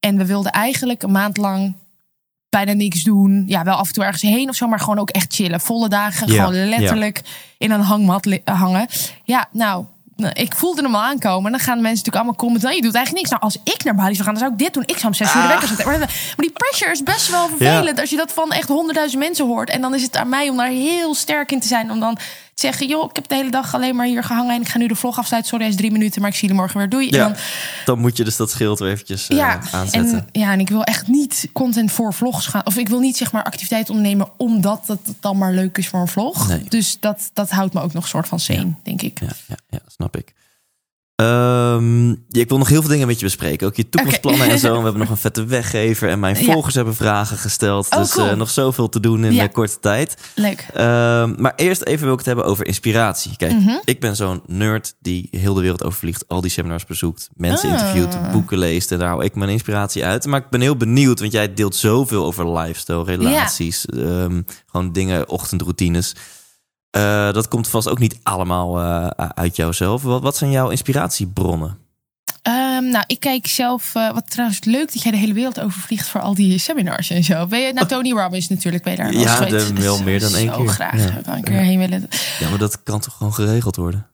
En 0.00 0.16
we 0.16 0.26
wilden 0.26 0.52
eigenlijk 0.52 1.02
een 1.02 1.10
maand 1.12 1.36
lang 1.36 1.74
bijna 2.50 2.72
niks 2.72 3.02
doen. 3.02 3.44
Ja, 3.46 3.64
wel 3.64 3.74
af 3.74 3.86
en 3.86 3.92
toe 3.92 4.04
ergens 4.04 4.22
heen 4.22 4.48
of 4.48 4.54
zo, 4.54 4.66
maar 4.66 4.80
gewoon 4.80 4.98
ook 4.98 5.10
echt 5.10 5.34
chillen. 5.34 5.60
Volle 5.60 5.88
dagen, 5.88 6.28
gewoon 6.28 6.68
letterlijk 6.68 7.20
in 7.58 7.70
een 7.70 7.80
hangmat 7.80 8.40
hangen. 8.44 8.86
Ja, 9.24 9.48
nou, 9.52 9.84
nou, 10.20 10.32
ik 10.34 10.54
voelde 10.54 10.82
hem 10.82 10.94
al 10.94 11.02
aankomen. 11.02 11.44
En 11.44 11.50
dan 11.50 11.60
gaan 11.60 11.74
mensen 11.74 11.88
natuurlijk 11.88 12.16
allemaal 12.16 12.34
commenten. 12.34 12.68
Nou, 12.68 12.76
je 12.76 12.86
doet 12.86 12.94
eigenlijk 12.94 13.26
niks. 13.26 13.40
Nou, 13.40 13.42
als 13.42 13.74
ik 13.74 13.84
naar 13.84 13.94
Bali 13.94 14.14
zou 14.14 14.24
gaan, 14.24 14.34
dan 14.34 14.42
zou 14.42 14.52
ik 14.52 14.58
dit 14.58 14.74
doen. 14.74 14.82
Ik 14.82 14.96
zou 14.96 15.06
om 15.06 15.14
zes 15.14 15.34
uur 15.34 15.42
de 15.42 15.48
wekker 15.48 15.68
zetten. 15.68 15.86
Maar, 15.86 16.34
die 16.36 16.50
pressure 16.50 16.90
is 16.90 17.02
best 17.02 17.30
wel 17.30 17.48
vervelend. 17.48 18.00
Als 18.00 18.10
je 18.10 18.16
dat 18.16 18.32
van 18.32 18.52
echt 18.52 18.68
honderdduizend 18.68 19.22
mensen 19.22 19.46
hoort. 19.46 19.70
En 19.70 19.80
dan 19.80 19.94
is 19.94 20.02
het 20.02 20.16
aan 20.16 20.28
mij 20.28 20.48
om 20.48 20.56
daar 20.56 20.68
heel 20.68 21.14
sterk 21.14 21.52
in 21.52 21.60
te 21.60 21.66
zijn. 21.66 21.90
Om 21.90 22.00
dan 22.00 22.18
zeggen, 22.60 22.88
joh, 22.88 23.10
ik 23.10 23.16
heb 23.16 23.28
de 23.28 23.34
hele 23.34 23.50
dag 23.50 23.74
alleen 23.74 23.96
maar 23.96 24.06
hier 24.06 24.24
gehangen. 24.24 24.54
En 24.54 24.60
ik 24.60 24.68
ga 24.68 24.78
nu 24.78 24.86
de 24.86 24.94
vlog 24.94 25.18
afsluiten. 25.18 25.50
Sorry, 25.50 25.64
hij 25.64 25.74
is 25.74 25.80
drie 25.80 25.92
minuten, 25.92 26.20
maar 26.20 26.30
ik 26.30 26.36
zie 26.36 26.48
je 26.48 26.54
morgen 26.54 26.78
weer. 26.78 26.88
Doei. 26.88 27.08
En 27.08 27.18
Ja, 27.18 27.24
dan, 27.24 27.36
dan 27.84 27.98
moet 27.98 28.16
je 28.16 28.24
dus 28.24 28.36
dat 28.36 28.50
schild 28.50 28.78
weer 28.78 28.90
eventjes 28.90 29.28
eh, 29.28 29.36
ja, 29.36 29.60
aanzetten. 29.70 30.26
en, 30.32 30.40
ja, 30.40 30.52
en 30.52 30.60
ik 30.60 30.68
wil 30.68 30.84
echt 30.84 31.06
niet 31.06 31.48
content 31.52 31.92
voor 31.92 32.14
vlogs 32.14 32.46
gaan. 32.46 32.66
Of 32.66 32.76
ik 32.76 32.88
wil 32.88 33.00
niet 33.00 33.16
zeg 33.16 33.32
maar 33.32 33.44
activiteit 33.44 33.90
ondernemen 33.90 34.28
omdat 34.36 34.82
het 34.86 35.14
dan 35.20 35.38
maar 35.38 35.52
leuk 35.52 35.78
is 35.78 35.88
voor 35.88 36.00
een 36.00 36.08
vlog. 36.08 36.48
Nee. 36.48 36.64
Dus 36.68 36.96
dat, 37.00 37.30
dat 37.32 37.50
houdt 37.50 37.74
me 37.74 37.80
ook 37.80 37.92
nog 37.92 38.08
soort 38.08 38.28
van 38.28 38.40
sane, 38.40 38.74
denk 38.82 39.02
ik. 39.02 39.20
Ja, 39.20 39.26
ja, 39.46 39.56
ja, 39.70 39.78
snap 39.86 40.16
ik. 40.16 40.34
Ja, 41.22 42.40
ik 42.40 42.48
wil 42.48 42.58
nog 42.58 42.68
heel 42.68 42.80
veel 42.80 42.90
dingen 42.90 43.06
met 43.06 43.18
je 43.18 43.24
bespreken. 43.24 43.66
Ook 43.66 43.76
je 43.76 43.88
toekomstplannen 43.88 44.48
en 44.50 44.58
zo. 44.58 44.68
We 44.76 44.82
hebben 44.82 44.98
nog 45.00 45.10
een 45.10 45.16
vette 45.16 45.44
weggever. 45.44 46.08
En 46.08 46.20
mijn 46.20 46.36
Ja. 46.44 46.52
volgers 46.52 46.74
hebben 46.74 46.94
vragen 46.94 47.36
gesteld. 47.36 47.86
Oh, 47.90 47.98
dus 47.98 48.10
cool. 48.12 48.26
eh, 48.28 48.36
nog 48.36 48.50
zoveel 48.50 48.88
te 48.88 49.00
doen 49.00 49.24
in 49.24 49.32
Ja. 49.32 49.42
een 49.42 49.52
korte 49.52 49.78
tijd. 49.80 50.16
Leuk. 50.34 50.66
Ehm, 50.74 51.34
maar 51.38 51.52
eerst 51.56 51.82
even 51.84 52.02
wil 52.04 52.12
ik 52.12 52.18
het 52.18 52.26
hebben 52.26 52.44
over 52.44 52.66
inspiratie. 52.66 53.36
Kijk, 53.36 53.52
Mhm. 53.52 53.70
ik 53.84 54.00
ben 54.00 54.16
zo'n 54.16 54.42
nerd 54.46 54.94
die 55.00 55.28
heel 55.30 55.54
de 55.54 55.60
wereld 55.60 55.84
overvliegt. 55.84 56.28
Al 56.28 56.40
die 56.40 56.50
seminars 56.50 56.84
bezoekt. 56.86 57.28
Mensen 57.36 57.70
Ah. 57.70 57.74
interviewt, 57.78 58.32
boeken 58.32 58.58
leest. 58.58 58.92
En 58.92 58.98
daar 58.98 59.08
hou 59.08 59.24
ik 59.24 59.34
mijn 59.34 59.50
inspiratie 59.50 60.04
uit. 60.04 60.26
Maar 60.26 60.40
ik 60.40 60.50
ben 60.50 60.60
heel 60.60 60.76
benieuwd. 60.76 61.20
Want 61.20 61.32
jij 61.32 61.54
deelt 61.54 61.76
zoveel 61.76 62.24
over 62.24 62.58
lifestyle, 62.58 63.04
relaties. 63.04 63.86
ehm, 63.86 64.42
gewoon 64.66 64.92
dingen, 64.92 65.28
ochtendroutines. 65.28 66.14
Eh, 66.90 67.32
dat 67.32 67.48
komt 67.48 67.68
vast 67.68 67.88
ook 67.88 67.98
niet 67.98 68.18
allemaal 68.22 68.78
eh, 68.80 69.28
uit 69.34 69.56
jouzelf. 69.56 70.02
Wat, 70.02 70.22
wat 70.22 70.36
zijn 70.36 70.50
jouw 70.50 70.68
inspiratiebronnen? 70.68 71.78
Ehm, 72.42 72.84
nou, 72.90 73.04
ik 73.06 73.20
kijk 73.20 73.46
zelf. 73.46 73.94
eh, 73.94 74.12
wat 74.12 74.30
trouwens 74.30 74.64
leuk 74.64 74.92
dat 74.92 75.02
jij 75.02 75.12
de 75.12 75.18
hele 75.18 75.32
wereld 75.32 75.60
overvliegt 75.60 76.08
voor 76.08 76.20
al 76.20 76.34
die 76.34 76.58
seminars 76.58 77.10
en 77.10 77.24
zo. 77.24 77.46
Ben 77.46 77.60
je 77.60 77.72
naar 77.72 77.86
Tony 77.86 78.10
Robbins 78.12 78.48
natuurlijk? 78.48 78.82
Ben 78.84 78.92
je 78.92 78.98
daar 78.98 79.12
Ja, 79.12 79.40
de- 79.44 79.72
wel 79.74 80.02
meer 80.02 80.20
dan 80.20 80.34
één 80.34 80.52
keer. 80.52 80.68
graag. 80.68 80.96
Ja. 81.24 81.34
Een 81.34 81.42
keer 81.44 81.54
heen 81.60 81.78
willen. 81.78 82.08
Ja, 82.38 82.48
maar 82.48 82.58
dat 82.58 82.82
kan 82.82 83.00
toch 83.00 83.16
gewoon 83.16 83.34
geregeld 83.34 83.76
worden? 83.76 84.06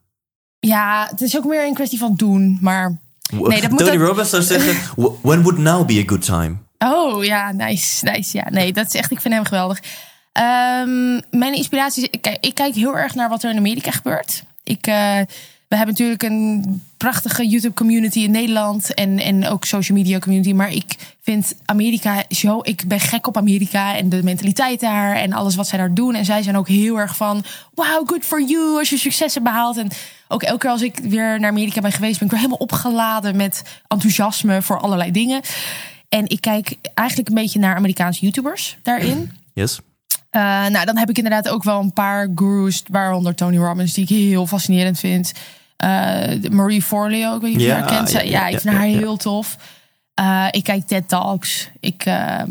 Ja, 0.58 1.06
het 1.10 1.20
is 1.20 1.36
ook 1.36 1.44
meer 1.44 1.66
een 1.66 1.74
kwestie 1.74 1.98
van 1.98 2.14
doen. 2.16 2.58
Maar 2.60 2.98
Nee, 3.30 3.60
dat 3.60 3.70
moet 3.70 3.78
Tony 3.78 3.90
ook- 4.00 4.06
Robbins 4.06 4.30
zou 4.30 4.42
zeggen: 4.42 4.74
"Wh- 4.96 5.22
When 5.22 5.42
would 5.42 5.58
now 5.58 5.86
be 5.86 6.00
a 6.06 6.08
good 6.08 6.22
time? 6.24 6.56
Oh 6.78 7.24
ja, 7.24 7.52
nice, 7.52 8.04
nice. 8.04 8.36
Ja, 8.36 8.46
nee, 8.50 8.72
dat 8.72 8.86
is 8.86 8.94
echt. 8.94 9.10
Ik 9.10 9.20
vind 9.20 9.34
hem 9.34 9.44
geweldig. 9.44 9.80
Ehm, 10.36 11.20
mijn 11.30 11.54
inspiratie 11.54 12.02
is. 12.02 12.08
Ik 12.10 12.38
ik 12.40 12.54
kijk 12.54 12.74
heel 12.74 12.96
erg 12.96 13.14
naar 13.14 13.28
wat 13.28 13.42
er 13.42 13.50
in 13.50 13.56
Amerika 13.56 13.90
gebeurt. 13.90 14.42
Ik, 14.62 14.86
eh, 14.86 15.20
we 15.68 15.76
hebben 15.76 15.94
natuurlijk 15.94 16.22
een 16.22 16.82
prachtige 16.96 17.48
YouTube-community 17.48 18.18
in 18.18 18.30
Nederland 18.30 18.94
en, 18.94 19.18
en 19.18 19.46
ook 19.48 19.64
social 19.64 19.98
media 19.98 20.18
community. 20.18 20.52
Maar 20.52 20.72
ik 20.72 21.14
vind 21.22 21.54
Amerika 21.64 22.24
zo. 22.28 22.60
Ik 22.62 22.84
ben 22.86 23.00
gek 23.00 23.26
op 23.26 23.36
Amerika 23.36 23.96
en 23.96 24.08
de 24.08 24.22
mentaliteit 24.22 24.80
daar 24.80 25.16
en 25.16 25.32
alles 25.32 25.54
wat 25.54 25.68
zij 25.68 25.78
daar 25.78 25.94
doen. 25.94 26.14
En 26.14 26.24
zij 26.24 26.42
zijn 26.42 26.56
ook 26.56 26.68
heel 26.68 26.98
erg 26.98 27.16
van. 27.16 27.44
Wow, 27.74 28.08
good 28.08 28.24
for 28.24 28.42
you 28.42 28.78
als 28.78 28.90
je 28.90 28.98
succes 28.98 29.34
hebt 29.34 29.46
behaald. 29.46 29.76
En 29.76 29.88
ook 30.28 30.42
elke 30.42 30.58
keer 30.58 30.70
als 30.70 30.82
ik 30.82 30.98
weer 30.98 31.40
naar 31.40 31.50
Amerika 31.50 31.80
ben 31.80 31.92
geweest, 31.92 32.18
ben 32.18 32.28
ik 32.28 32.34
helemaal 32.34 32.58
opgeladen 32.58 33.36
met 33.36 33.62
enthousiasme 33.88 34.62
voor 34.62 34.80
allerlei 34.80 35.10
dingen. 35.10 35.40
En 36.08 36.28
ik 36.28 36.40
kijk 36.40 36.76
eigenlijk 36.94 37.28
een 37.28 37.34
beetje 37.34 37.58
naar 37.58 37.76
Amerikaanse 37.76 38.20
YouTubers 38.20 38.76
daarin. 38.82 39.32
Yes. 39.52 39.80
Eh, 40.36 40.42
nou, 40.66 40.84
dan 40.84 40.96
heb 40.96 41.10
ik 41.10 41.16
inderdaad 41.16 41.48
ook 41.48 41.62
wel 41.62 41.80
een 41.80 41.92
paar 41.92 42.28
gurus, 42.34 42.82
waaronder 42.90 43.34
Tony 43.34 43.56
Robbins, 43.56 43.92
die 43.92 44.02
ik 44.04 44.08
heel 44.08 44.46
fascinerend 44.46 44.98
vind. 44.98 45.32
Eh, 45.76 46.50
Marie 46.50 46.82
Forleo, 46.82 47.34
ik 47.34 47.40
weet 47.40 47.50
niet 47.50 47.60
of 47.60 47.62
je 47.62 47.68
Ja, 47.68 47.78
haar 47.78 47.88
kent. 47.88 48.12
ja, 48.12 48.20
Ja, 48.20 48.28
ja, 48.28 48.46
ik 48.46 48.60
vind 48.60 48.74
haar 48.74 48.84
heel 48.86 49.16
tof. 49.16 49.56
Eh, 50.14 50.46
ik 50.50 50.64
kijk 50.64 50.86
TED 50.86 51.08
Talks. 51.08 51.68
Ik 51.80 52.04
ehm, 52.04 52.50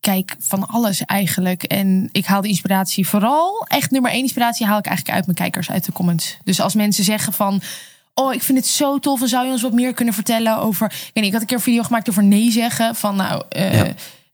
kijk 0.00 0.36
van 0.38 0.68
alles 0.68 1.04
eigenlijk. 1.04 1.62
En 1.62 2.08
ik 2.12 2.26
haal 2.26 2.40
de 2.40 2.48
inspiratie 2.48 3.08
vooral, 3.08 3.64
echt 3.68 3.90
nummer 3.90 4.10
één 4.10 4.22
inspiratie 4.22 4.66
haal 4.66 4.78
ik 4.78 4.86
eigenlijk 4.86 5.16
uit 5.16 5.26
mijn 5.26 5.38
kijkers, 5.38 5.70
uit 5.70 5.84
de 5.84 5.92
comments. 5.92 6.36
Dus 6.44 6.60
als 6.60 6.74
mensen 6.74 7.04
zeggen 7.04 7.32
van... 7.32 7.60
Oh, 8.14 8.34
ik 8.34 8.42
vind 8.42 8.58
het 8.58 8.66
zo 8.66 8.98
tof. 8.98 9.22
En 9.22 9.28
zou 9.28 9.46
je 9.46 9.52
ons 9.52 9.62
wat 9.62 9.72
meer 9.72 9.92
kunnen 9.92 10.14
vertellen 10.14 10.58
over... 10.58 10.86
Ik, 10.86 10.92
weet 10.92 11.10
niet, 11.14 11.24
ik 11.24 11.32
had 11.32 11.40
een 11.40 11.46
keer 11.46 11.56
een 11.56 11.62
video 11.62 11.82
gemaakt 11.82 12.08
over 12.08 12.24
nee 12.24 12.50
zeggen. 12.50 12.94
Van 12.94 13.16
nou, 13.16 13.42
Ja. 13.48 13.86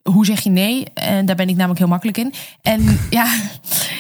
Hoe 0.03 0.24
zeg 0.26 0.40
je 0.40 0.50
nee? 0.50 0.84
En 0.94 1.26
daar 1.26 1.36
ben 1.36 1.48
ik 1.48 1.55
namelijk 1.57 1.78
heel 1.78 1.88
makkelijk 1.88 2.18
in. 2.18 2.32
En 2.62 2.98
ja, 3.11 3.26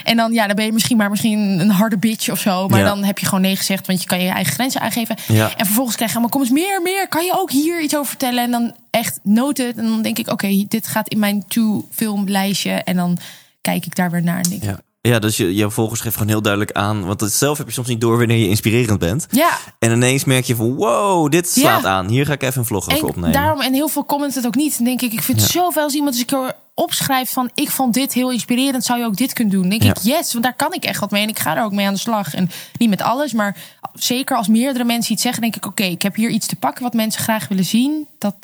en 0.04 0.16
dan, 0.16 0.32
ja, 0.32 0.46
dan 0.46 0.56
ben 0.56 0.64
je 0.64 0.72
misschien 0.72 0.96
maar 0.96 1.10
misschien 1.10 1.38
een 1.60 1.70
harde 1.70 1.98
bitch 1.98 2.30
of 2.30 2.40
zo. 2.40 2.68
Maar 2.68 2.78
Ja. 2.78 2.84
dan 2.84 3.04
heb 3.04 3.18
je 3.18 3.26
gewoon 3.26 3.40
nee 3.40 3.56
gezegd, 3.56 3.86
want 3.86 4.00
je 4.02 4.06
kan 4.08 4.20
je 4.22 4.28
eigen 4.28 4.52
grenzen 4.52 4.80
aangeven. 4.80 5.16
Ja. 5.28 5.56
En 5.56 5.66
vervolgens 5.66 5.96
krijg 5.96 6.10
je 6.10 6.16
allemaal, 6.18 6.38
kom 6.38 6.46
eens 6.48 6.60
meer, 6.60 6.82
meer. 6.82 7.08
Kan 7.08 7.24
je 7.24 7.38
ook 7.38 7.50
hier 7.50 7.80
iets 7.82 7.94
over 7.96 8.08
vertellen? 8.08 8.44
En 8.44 8.50
dan 8.50 8.74
echt 8.90 9.20
noted. 9.22 9.76
En 9.76 9.84
dan 9.84 10.02
denk 10.02 10.18
ik, 10.18 10.28
oké, 10.30 10.64
dit 10.68 10.86
gaat 10.86 11.08
in 11.08 11.18
mijn 11.18 11.44
to-filmlijstje. 11.48 12.70
En 12.72 12.96
dan 12.96 13.18
kijk 13.60 13.86
ik 13.86 13.94
daar 13.96 14.10
weer 14.10 14.22
naar 14.22 14.40
en 14.40 14.48
denk 14.50 14.62
Ja. 14.62 14.80
Ja, 15.08 15.18
dus 15.18 15.36
je, 15.36 15.54
jouw 15.54 15.70
volgers 15.70 16.00
geven 16.00 16.12
gewoon 16.12 16.28
heel 16.28 16.42
duidelijk 16.42 16.72
aan. 16.72 17.04
Want 17.04 17.20
het 17.20 17.32
zelf 17.32 17.58
heb 17.58 17.66
je 17.66 17.72
soms 17.72 17.88
niet 17.88 18.00
door 18.00 18.18
wanneer 18.18 18.36
je 18.36 18.48
inspirerend 18.48 18.98
bent. 18.98 19.26
ja, 19.30 19.58
En 19.78 19.92
ineens 19.92 20.24
merk 20.24 20.44
je 20.44 20.56
van 20.56 20.74
wow, 20.74 21.30
dit 21.30 21.48
slaat 21.48 21.82
Ja. 21.82 21.88
aan. 21.88 22.08
Hier 22.08 22.26
ga 22.26 22.32
ik 22.32 22.42
even 22.42 22.58
een 22.60 22.66
vlog 22.66 22.84
over 22.84 22.98
En 22.98 23.04
opnemen. 23.08 23.32
daarom, 23.32 23.60
en 23.60 23.72
heel 23.74 23.88
veel 23.88 24.04
comments 24.04 24.36
het 24.36 24.46
ook 24.46 24.54
niet. 24.54 24.76
Dan 24.76 24.84
denk 24.84 25.02
ik, 25.02 25.12
ik 25.12 25.22
vind 25.22 25.40
het 25.40 25.52
Ja. 25.52 25.60
zoveel 25.60 25.82
als 25.82 25.94
iemand 25.94 26.12
eens 26.12 26.20
een 26.20 26.26
keer 26.38 26.52
opschrijft 26.74 27.32
van... 27.32 27.50
ik 27.54 27.70
vond 27.70 27.94
dit 27.94 28.12
heel 28.12 28.30
inspirerend, 28.30 28.84
zou 28.84 28.98
je 28.98 29.04
ook 29.04 29.16
dit 29.16 29.32
kunnen 29.32 29.52
doen? 29.52 29.68
Dan 29.68 29.78
denk 29.78 29.96
ik, 29.96 30.02
yes, 30.02 30.32
want 30.32 30.44
daar 30.44 30.56
kan 30.56 30.72
ik 30.72 30.84
echt 30.84 31.00
wat 31.00 31.10
mee. 31.10 31.22
En 31.22 31.28
ik 31.28 31.38
ga 31.38 31.56
er 31.56 31.64
ook 31.64 31.72
mee 31.72 31.86
aan 31.86 31.92
de 31.94 31.98
slag. 32.00 32.34
En 32.34 32.50
niet 32.78 32.88
met 32.90 33.02
alles, 33.02 33.32
maar 33.32 33.56
zeker 33.94 34.36
als 34.36 34.48
meerdere 34.48 34.84
mensen 34.84 35.12
iets 35.12 35.22
zeggen... 35.22 35.42
denk 35.42 35.56
ik, 35.56 35.66
oké, 35.66 35.82
ik 35.84 36.02
heb 36.02 36.14
hier 36.14 36.30
iets 36.30 36.46
te 36.46 36.56
pakken 36.56 36.82
wat 36.82 36.92
mensen 36.94 37.22
graag 37.22 37.48
willen 37.48 37.64
zien. 37.64 38.08
Dat 38.18 38.36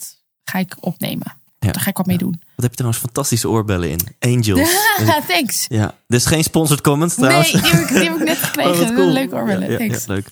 ga 0.44 0.58
ik 0.58 0.76
opnemen. 0.80 1.37
Ja. 1.68 1.74
Daar 1.74 1.82
ga 1.82 1.90
ik 1.90 1.96
wat 1.96 2.06
mee 2.06 2.18
doen. 2.18 2.30
Wat 2.40 2.48
heb 2.56 2.70
je 2.70 2.76
trouwens 2.76 3.00
fantastische 3.02 3.48
oorbellen 3.48 3.90
in. 3.90 4.00
Angels. 4.20 4.70
En- 4.98 5.22
Thanks. 5.28 5.66
ja, 5.68 5.94
is 6.06 6.26
geen 6.26 6.42
sponsored 6.42 6.80
comment 6.82 7.14
trouwens. 7.14 7.52
Nee, 7.52 7.62
die 7.62 7.70
heb, 7.70 7.80
ik, 7.80 7.88
die 7.88 7.98
heb 8.08 8.16
ik 8.18 8.24
net 8.24 8.36
Oh, 8.42 8.44
gekregen. 8.44 8.94
cool. 8.94 9.12
Leuk 9.12 9.32
oorbellen, 9.34 9.78
thanks. 9.78 10.06
leuk. 10.06 10.28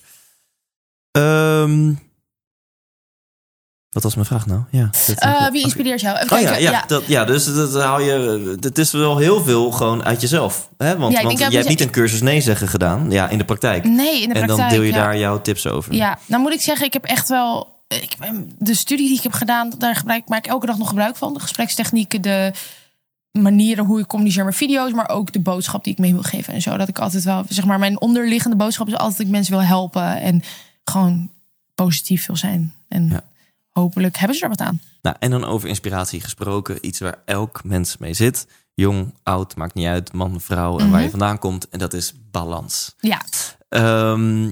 Ehm, 1.11 1.93
wat 3.89 4.03
was 4.03 4.15
mijn 4.15 4.27
vraag 4.27 4.45
nou? 4.45 4.61
Ja, 4.71 4.89
Eh, 5.15 5.49
wie 5.51 5.63
inspireert 5.63 6.01
jou? 6.01 6.17
Even 6.17 6.37
Oh 6.37 6.41
ja, 6.43 6.55
ja, 6.55 6.83
Dat, 6.87 7.05
ja, 7.05 7.25
dus 7.25 7.53
dat 7.53 7.73
haal 7.73 7.99
je. 8.01 8.57
Het 8.59 8.77
is 8.77 8.91
wel 8.91 9.17
heel 9.17 9.43
veel 9.43 9.71
gewoon 9.71 10.03
uit 10.03 10.21
jezelf. 10.21 10.69
Hè? 10.77 10.97
Want, 10.97 11.13
Ja, 11.13 11.23
want 11.23 11.39
jij 11.39 11.49
hebt 11.51 11.67
niet 11.67 11.81
een 11.81 11.89
cursus 11.91 12.21
nee 12.21 12.41
zeggen 12.41 12.67
gedaan. 12.67 13.11
Ja, 13.11 13.29
in 13.29 13.37
de 13.37 13.45
praktijk. 13.45 13.83
Nee, 13.83 14.21
in 14.21 14.29
de 14.29 14.35
en 14.35 14.45
praktijk. 14.45 14.69
dan 14.69 14.69
deel 14.69 14.81
je 14.81 14.91
daar 14.93 15.17
jouw 15.17 15.41
tips 15.41 15.67
over. 15.67 15.93
Ja, 15.93 16.19
nou 16.25 16.41
moet 16.41 16.53
ik 16.53 16.61
zeggen, 16.61 16.85
ik 16.85 16.93
heb 16.93 17.03
echt 17.05 17.29
wel. 17.29 17.75
Ik, 17.87 18.15
ben- 18.19 18.51
de 18.59 18.73
studie 18.73 19.07
die 19.07 19.17
ik 19.17 19.23
heb 19.23 19.31
gedaan, 19.33 19.69
daar 19.77 19.95
gebruik, 19.95 20.27
maak 20.29 20.45
ik 20.45 20.51
elke 20.51 20.65
dag 20.65 20.77
nog 20.77 20.87
gebruik 20.87 21.15
van. 21.15 21.33
De 21.33 21.39
gesprekstechnieken, 21.39 22.21
de 22.21 22.51
manieren 23.31 23.85
hoe 23.85 23.99
ik 23.99 24.07
communiceer 24.07 24.45
met 24.45 24.55
video's, 24.55 24.91
maar 24.91 25.09
ook 25.09 25.31
de 25.33 25.39
boodschap 25.39 25.83
die 25.83 25.93
ik 25.93 25.99
mee 25.99 26.13
wil 26.13 26.21
geven 26.23 26.53
en 26.53 26.61
zo. 26.61 26.77
Dat 26.77 26.87
ik 26.87 26.99
altijd 26.99 27.23
wel, 27.23 27.43
zeg 27.49 27.65
maar, 27.65 27.79
mijn 27.79 28.01
onderliggende 28.01 28.55
boodschap 28.55 28.87
is 28.87 28.93
altijd 28.93 29.17
dat 29.17 29.25
ik 29.25 29.31
mensen 29.31 29.53
wil 29.53 29.63
helpen 29.63 30.21
en 30.21 30.41
gewoon 30.83 31.31
positief 31.75 32.25
wil 32.25 32.35
zijn. 32.35 32.73
En 32.87 33.07
Ja. 33.09 33.21
hopelijk 33.69 34.17
hebben 34.17 34.37
ze 34.37 34.43
er 34.43 34.49
wat 34.49 34.61
aan. 34.61 34.81
Nou, 35.01 35.15
en 35.19 35.31
dan 35.31 35.43
over 35.45 35.69
inspiratie 35.69 36.21
gesproken. 36.21 36.85
Iets 36.85 36.99
waar 36.99 37.17
elk 37.25 37.63
mens 37.63 37.97
mee 37.97 38.13
zit. 38.13 38.47
Jong, 38.73 39.13
oud, 39.23 39.55
maakt 39.55 39.73
niet 39.73 39.87
uit. 39.87 40.13
Man, 40.13 40.41
vrouw 40.41 40.79
en 40.79 40.91
waar 40.91 41.01
je 41.01 41.09
vandaan 41.09 41.39
komt. 41.39 41.69
En 41.69 41.79
dat 41.79 41.93
is 41.93 42.13
balans. 42.31 42.95
Ja, 42.99 43.21
Ehm, 43.69 44.51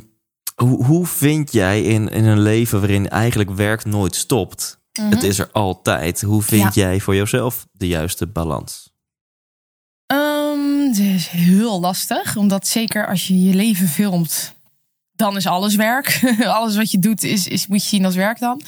hoe, 0.55 0.85
hoe 0.85 1.05
vind 1.05 1.51
jij 1.51 1.81
in, 1.81 2.09
in 2.09 2.25
een 2.25 2.41
leven 2.41 2.79
waarin 2.79 3.09
eigenlijk 3.09 3.49
werk 3.51 3.85
nooit 3.85 4.15
stopt? 4.15 4.79
Het 5.01 5.23
is 5.23 5.39
er 5.39 5.49
altijd. 5.51 6.21
Hoe 6.21 6.41
vind 6.41 6.61
Ja. 6.75 6.81
jij 6.83 6.99
voor 6.99 7.15
jezelf 7.15 7.65
de 7.71 7.87
juiste 7.87 8.27
balans? 8.27 8.93
Ehm, 10.05 10.87
het 10.87 10.97
is 10.97 11.27
heel 11.27 11.79
lastig, 11.79 12.35
omdat 12.35 12.67
zeker 12.67 13.07
als 13.07 13.27
je 13.27 13.43
je 13.43 13.53
leven 13.55 13.87
filmt, 13.87 14.53
dan 15.11 15.35
is 15.35 15.47
alles 15.47 15.75
werk. 15.75 16.21
alles 16.45 16.75
wat 16.75 16.91
je 16.91 16.99
doet, 16.99 17.23
is, 17.23 17.47
is, 17.47 17.67
moet 17.67 17.81
je 17.83 17.87
zien 17.89 18.05
als 18.05 18.15
werk 18.15 18.39
dan. 18.39 18.61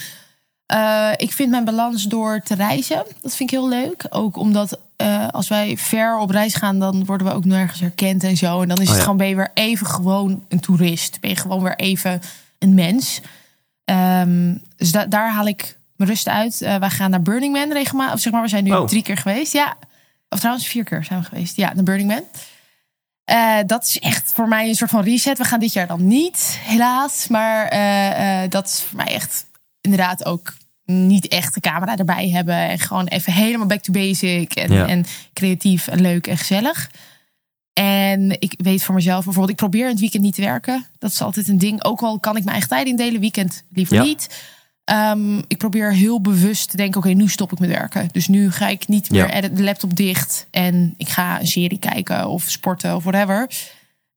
Eh, 0.65 1.11
ik 1.15 1.31
vind 1.31 1.49
mijn 1.49 1.65
balans 1.65 2.03
door 2.03 2.41
te 2.43 2.55
reizen, 2.55 3.05
dat 3.21 3.35
vind 3.35 3.51
ik 3.51 3.57
heel 3.57 3.69
leuk. 3.69 4.05
Ook 4.09 4.37
omdat 4.37 4.79
eh, 4.97 5.27
als 5.27 5.47
wij 5.47 5.77
ver 5.77 6.17
op 6.17 6.29
reis 6.29 6.53
gaan, 6.55 6.79
dan 6.79 7.05
worden 7.05 7.27
we 7.27 7.33
ook 7.33 7.45
nergens 7.45 7.79
herkend 7.79 8.23
en 8.23 8.37
zo. 8.37 8.61
En 8.61 8.67
dan 8.67 8.77
is 8.77 8.83
Oh 8.83 8.87
het 8.89 8.95
ja. 8.97 9.01
gewoon, 9.01 9.17
ben 9.17 9.27
je 9.27 9.35
weer 9.35 9.51
even 9.53 9.87
gewoon 9.87 10.45
een 10.49 10.59
toerist. 10.59 11.19
Ben 11.19 11.29
je 11.29 11.35
gewoon 11.35 11.63
weer 11.63 11.75
even 11.75 12.21
een 12.59 12.73
mens. 12.73 13.21
Ehm, 13.85 14.55
dus 14.75 14.91
da- 14.91 15.05
daar 15.05 15.31
haal 15.33 15.47
ik 15.47 15.77
mijn 15.95 16.09
rust 16.09 16.27
uit. 16.27 16.61
Eh, 16.61 16.75
wij 16.75 16.89
gaan 16.89 17.09
naar 17.09 17.21
Burning 17.21 17.53
Man 17.53 17.71
regelmatig. 17.71 18.13
Of 18.13 18.19
zeg 18.19 18.33
maar, 18.33 18.41
we 18.41 18.47
zijn 18.47 18.63
nu 18.63 18.71
Oh. 18.75 18.87
drie 18.87 19.01
keer 19.01 19.17
geweest. 19.17 19.53
Ja, 19.53 19.75
of 20.29 20.39
trouwens 20.39 20.67
vier 20.67 20.83
keer 20.83 21.03
zijn 21.03 21.19
we 21.19 21.25
geweest. 21.25 21.55
Ja, 21.55 21.73
naar 21.73 21.83
Burning 21.83 22.09
Man. 22.09 22.23
Eh, 23.23 23.57
dat 23.65 23.83
is 23.83 23.99
echt 23.99 24.31
voor 24.33 24.47
mij 24.47 24.67
een 24.67 24.75
soort 24.75 24.89
van 24.89 25.03
reset. 25.03 25.37
We 25.37 25.43
gaan 25.43 25.59
dit 25.59 25.73
jaar 25.73 25.87
dan 25.87 26.07
niet, 26.07 26.57
helaas. 26.61 27.27
Maar 27.27 27.69
dat 28.49 28.67
is 28.67 28.81
voor 28.81 28.97
mij 28.97 29.07
echt 29.13 29.45
inderdaad 29.81 30.25
ook 30.25 30.53
niet 30.91 31.27
echt 31.27 31.53
de 31.53 31.59
camera 31.59 31.97
erbij 31.97 32.29
hebben. 32.29 32.55
En 32.55 32.79
gewoon 32.79 33.07
even 33.07 33.33
helemaal 33.33 33.67
back 33.67 33.81
to 33.81 33.91
basic. 33.93 34.53
En, 34.55 34.71
Ja. 34.73 34.87
en 34.87 35.05
creatief 35.33 35.87
en 35.87 36.01
leuk 36.01 36.27
en 36.27 36.37
gezellig. 36.37 36.91
En 37.73 38.41
ik 38.41 38.53
weet 38.57 38.83
voor 38.83 38.95
mezelf 38.95 39.23
bijvoorbeeld, 39.23 39.49
ik 39.49 39.55
probeer 39.69 39.83
in 39.83 39.89
het 39.91 39.99
weekend 39.99 40.23
niet 40.23 40.35
te 40.35 40.41
werken. 40.41 40.85
Dat 40.99 41.11
is 41.11 41.21
altijd 41.21 41.47
een 41.47 41.57
ding. 41.57 41.83
Ook 41.83 42.01
al 42.01 42.19
kan 42.19 42.31
ik 42.35 42.39
mijn 42.43 42.51
eigen 42.51 42.69
tijd 42.69 42.87
indelen, 42.87 43.19
weekend 43.21 43.63
liever 43.69 43.95
Ja. 43.95 44.03
niet. 44.03 44.45
Ehm, 44.83 45.37
ik 45.37 45.57
probeer 45.57 45.93
heel 45.93 46.21
bewust 46.21 46.69
te 46.69 46.77
denken: 46.77 46.99
oké, 46.99 47.09
nu 47.09 47.29
stop 47.29 47.51
ik 47.51 47.59
met 47.59 47.69
werken. 47.69 48.09
Dus 48.11 48.27
nu 48.27 48.51
ga 48.51 48.67
ik 48.67 48.87
niet 48.87 49.09
meer 49.09 49.35
Ja. 49.43 49.49
de 49.49 49.63
laptop 49.63 49.95
dicht 49.95 50.47
en 50.51 50.93
ik 50.97 51.09
ga 51.09 51.39
een 51.39 51.47
serie 51.47 51.79
kijken 51.79 52.27
of 52.29 52.43
sporten 52.49 52.95
of 52.95 53.03
whatever. 53.03 53.49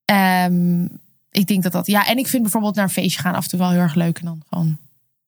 Ehm, 0.05 0.85
ik 1.31 1.47
denk 1.47 1.63
dat 1.63 1.73
dat 1.73 1.87
ja. 1.87 2.07
En 2.07 2.19
ik 2.19 2.27
vind 2.27 2.43
bijvoorbeeld 2.43 2.75
naar 2.75 2.85
een 2.85 2.91
feestje 2.91 3.21
gaan 3.21 3.35
af 3.35 3.43
en 3.45 3.49
toe 3.51 3.59
wel 3.59 3.71
heel 3.71 3.81
erg 3.81 3.95
leuk. 3.95 4.19
En 4.19 4.25
dan 4.25 4.43
gewoon. 4.51 4.79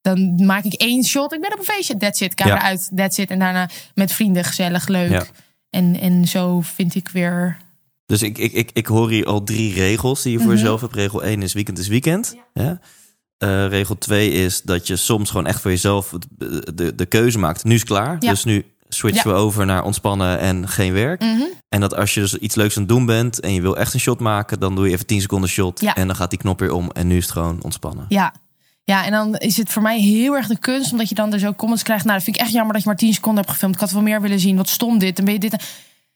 Dan 0.03 0.45
maak 0.45 0.65
ik 0.65 0.73
één 0.73 1.05
shot. 1.05 1.33
Ik 1.33 1.41
ben 1.41 1.53
op 1.53 1.59
een 1.59 1.65
feestje. 1.65 1.97
That's 1.97 2.21
it. 2.21 2.35
Camera 2.35 2.57
Ja. 2.57 2.63
uit. 2.63 2.91
That's 2.97 3.19
it. 3.19 3.31
En 3.31 3.39
daarna 3.39 3.69
met 3.95 4.13
vrienden 4.13 4.45
gezellig, 4.45 4.89
leuk. 4.89 5.11
Ja. 5.11 5.25
En, 5.71 6.01
en 6.01 6.29
zo 6.29 6.61
vind 6.61 6.95
ik 6.95 7.09
weer. 7.09 7.57
Dus 8.07 8.23
ik, 8.23 8.39
ik, 8.39 8.53
ik, 8.53 8.71
ik 8.73 8.87
hoor 8.87 9.11
hier 9.11 9.27
al 9.27 9.43
drie 9.45 9.75
regels 9.75 10.23
die 10.23 10.33
je 10.33 10.39
voor 10.39 10.47
Mhm. 10.47 10.57
jezelf 10.57 10.81
hebt. 10.81 10.95
Regel 10.95 11.23
1 11.25 11.43
is 11.43 11.53
weekend 11.53 11.79
is 11.79 11.89
weekend. 11.89 12.37
Ja. 12.55 12.81
Eh, 13.39 13.67
regel 13.67 13.99
2 13.99 14.31
is 14.31 14.63
dat 14.63 14.87
je 14.87 14.97
soms 14.97 15.31
gewoon 15.31 15.47
echt 15.47 15.61
voor 15.61 15.71
jezelf 15.71 16.15
de, 16.39 16.73
de, 16.75 16.95
de 16.95 17.07
keuze 17.07 17.39
maakt. 17.39 17.65
Nu 17.65 17.75
is 17.75 17.81
het 17.81 17.89
klaar. 17.89 18.19
Dus 18.19 18.45
nu 18.45 18.65
switchen 18.89 19.31
we 19.31 19.37
over 19.37 19.67
naar 19.67 19.83
ontspannen 19.85 20.39
en 20.39 20.69
geen 20.69 20.93
werk. 20.93 21.21
Mhm. 21.21 21.43
En 21.69 21.81
dat 21.81 21.95
als 21.97 22.15
je 22.15 22.21
dus 22.21 22.35
iets 22.37 22.55
leuks 22.55 22.75
aan 22.77 22.83
het 22.83 22.91
doen 22.93 23.07
bent 23.07 23.41
en 23.41 23.55
je 23.55 23.61
wil 23.61 23.77
echt 23.77 23.95
een 23.95 24.01
shot 24.01 24.21
maken, 24.21 24.61
dan 24.61 24.75
doe 24.75 24.87
je 24.87 24.93
even 24.93 25.07
10 25.07 25.21
seconden 25.21 25.49
shot. 25.51 25.83
En 25.83 26.07
dan 26.07 26.17
gaat 26.17 26.31
die 26.31 26.39
knop 26.39 26.59
weer 26.61 26.73
om. 26.73 26.91
En 26.91 27.07
nu 27.07 27.17
is 27.17 27.23
het 27.23 27.33
gewoon 27.33 27.63
ontspannen. 27.63 28.07
Ja. 28.09 28.35
Ja, 28.85 29.05
en 29.05 29.11
dan 29.11 29.37
is 29.37 29.57
het 29.57 29.71
voor 29.71 29.83
mij 29.83 29.99
heel 30.01 30.37
erg 30.37 30.47
de 30.47 30.59
kunst, 30.59 30.93
omdat 30.93 31.09
je 31.09 31.15
dan 31.15 31.31
dus 31.31 31.47
ook 31.47 31.57
comments 31.57 31.83
krijgt. 31.83 32.05
Nou, 32.05 32.17
dat 32.17 32.25
vind 32.25 32.37
ik 32.37 32.43
echt 32.43 32.53
jammer 32.53 32.73
dat 32.73 32.83
je 32.83 32.89
maar 32.89 32.99
10 32.99 33.15
seconden 33.15 33.41
hebt 33.41 33.53
gefilmd. 33.55 33.75
Ik 33.75 33.81
had 33.81 33.91
wel 33.91 34.03
meer 34.03 34.21
willen 34.21 34.41
zien. 34.41 34.57
Wat 34.57 34.69
stond 34.69 35.01
dit? 35.01 35.19
En 35.19 35.25
ben 35.25 35.35
je 35.35 35.41
dit? 35.41 35.57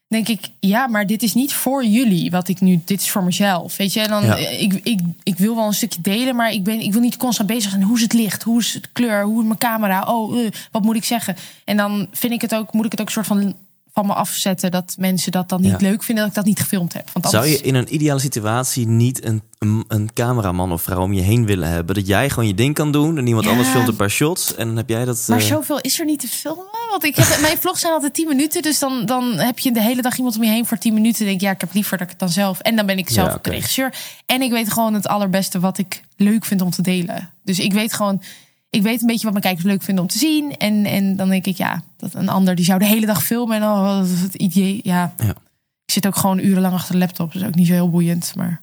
denk 0.09 0.29
ik, 0.29 0.41
ja, 0.61 0.87
maar 0.87 1.07
dit 1.07 1.23
is 1.23 1.35
niet 1.35 1.53
voor 1.53 1.85
jullie 1.85 2.31
wat 2.31 2.49
ik 2.49 2.61
nu, 2.61 2.81
dit 2.85 3.01
is 3.01 3.11
voor 3.11 3.25
mezelf. 3.25 3.77
Weet 3.77 3.93
je, 3.93 4.09
dan, 4.09 4.25
Ja. 4.25 4.37
ik, 4.37 4.73
ik, 4.83 5.01
ik 5.23 5.39
wil 5.39 5.55
wel 5.55 5.67
een 5.67 5.75
stukje 5.75 6.01
delen, 6.01 6.37
maar 6.37 6.53
ik, 6.53 6.64
ben, 6.64 6.81
ik 6.81 6.93
wil 6.93 7.01
niet 7.01 7.17
constant 7.17 7.49
bezig 7.49 7.71
zijn. 7.71 7.83
Hoe 7.83 7.97
is 7.97 8.03
het 8.03 8.12
licht? 8.12 8.43
Hoe 8.43 8.61
is 8.61 8.75
het 8.75 8.93
kleur? 8.93 9.23
Hoe 9.25 9.41
is 9.41 9.47
mijn 9.47 9.59
camera? 9.59 10.03
Oh, 10.03 10.41
eh, 10.45 10.51
wat 10.71 10.83
moet 10.83 10.97
ik 10.97 11.05
zeggen? 11.05 11.37
En 11.64 11.77
dan 11.77 12.07
vind 12.12 12.33
ik 12.33 12.41
het 12.41 12.55
ook, 12.55 12.73
moet 12.73 12.85
ik 12.85 12.91
het 12.91 13.01
ook 13.01 13.07
een 13.07 13.12
soort 13.12 13.27
van 13.27 13.55
van 13.97 14.07
me 14.07 14.12
afzetten 14.14 14.70
dat 14.70 14.94
mensen 14.99 15.32
dat 15.32 15.49
dan 15.49 15.61
niet 15.61 15.70
Ja. 15.70 15.76
leuk 15.88 16.03
vinden 16.03 16.22
dat 16.24 16.32
ik 16.32 16.38
dat 16.38 16.44
niet 16.44 16.61
gefilmd 16.61 16.92
heb. 16.92 17.11
Want 17.12 17.28
Zou 17.30 17.47
je 17.47 17.61
in 17.61 17.74
een 17.74 17.94
ideale 17.94 18.20
situatie 18.20 18.86
niet 18.86 19.24
een, 19.24 19.42
een, 19.59 19.84
een 19.88 20.12
cameraman 20.12 20.72
of 20.72 20.82
vrouw 20.82 21.03
om 21.03 21.12
je 21.12 21.20
heen 21.22 21.47
willen 21.47 21.68
hebben? 21.68 21.94
Dat 21.94 22.07
jij 22.07 22.28
gewoon 22.30 22.47
je 22.47 22.55
ding 22.55 22.74
kan 22.74 22.92
doen 22.92 23.18
en 23.18 23.26
iemand 23.26 23.44
Ja. 23.44 23.51
anders 23.51 23.68
filmt 23.68 23.88
een 23.88 23.97
paar 23.97 24.11
shots. 24.11 24.55
En 24.55 24.66
dan 24.66 24.76
heb 24.76 24.88
jij 24.88 25.05
dat... 25.05 25.24
Maar 25.28 25.38
eh, 25.38 25.44
zoveel 25.44 25.80
is 25.80 25.99
er 26.01 26.05
niet 26.05 26.20
te 26.20 26.28
filmen. 26.28 26.64
Want 26.90 27.05
ik 27.05 27.16
heb, 27.16 27.40
mijn 27.40 27.59
vlogs 27.59 27.80
zijn 27.80 27.92
altijd 27.92 28.14
10 28.14 28.28
minuten. 28.28 28.62
Dus 28.62 28.78
dan, 28.78 29.07
dan 29.07 29.24
heb 29.38 29.59
je 29.59 29.72
de 29.72 29.82
hele 29.82 30.03
dag 30.03 30.16
iemand 30.16 30.36
om 30.36 30.42
je 30.42 30.51
heen 30.51 30.66
voor 30.66 30.78
10 30.78 30.94
minuten. 30.94 31.24
Denk 31.24 31.36
ik, 31.36 31.42
ja, 31.42 31.51
ik 31.51 31.61
heb 31.61 31.72
liever 31.74 31.92
dat 31.99 32.07
ik 32.07 32.11
het 32.11 32.18
dan 32.18 32.28
zelf. 32.30 32.59
En 32.61 32.76
dan 32.76 32.86
ben 32.86 32.99
ik 32.99 33.11
zelf 33.11 33.28
Ja, 33.32 33.38
regisseur. 33.42 33.94
En 34.26 34.42
ik 34.42 34.51
weet 34.51 34.72
gewoon 34.72 34.94
het 34.94 35.07
allerbeste 35.07 35.61
wat 35.61 35.78
ik 35.78 36.03
leuk 36.16 36.44
vind 36.44 36.61
om 36.61 36.70
te 36.70 36.82
delen. 36.82 37.30
Dus 37.44 37.59
ik 37.59 37.72
weet 37.72 37.92
gewoon. 37.92 38.22
Ik 38.77 38.83
weet 38.83 39.01
een 39.01 39.07
beetje 39.07 39.22
wat 39.22 39.33
mijn 39.33 39.45
kijkers 39.45 39.64
leuk 39.64 39.83
vinden 39.83 40.05
om 40.05 40.11
te 40.11 40.18
zien. 40.18 40.57
En, 40.57 40.85
en 40.85 41.16
dan 41.16 41.29
denk 41.29 41.47
ik, 41.47 41.57
ja, 41.57 41.83
dat 41.97 42.14
een 42.14 42.29
ander 42.29 42.55
die 42.55 42.64
zou 42.64 42.79
de 42.79 42.85
hele 42.87 43.07
dag 43.07 43.22
filmen. 43.24 43.62
En 43.62 44.03
is 44.05 44.20
het 44.20 44.35
idee. 44.35 44.81
Ja. 44.83 45.14
Ja. 45.16 45.31
Ik 45.85 45.93
zit 45.93 46.07
ook 46.07 46.16
gewoon 46.16 46.39
urenlang 46.39 46.74
achter 46.74 46.93
de 46.93 46.99
laptop. 46.99 47.33
Dat 47.33 47.43
is 47.43 47.49
ook 47.49 47.55
niet 47.55 47.66
zo 47.66 47.72
heel 47.72 47.91
boeiend. 47.91 48.33
Maar 48.37 48.62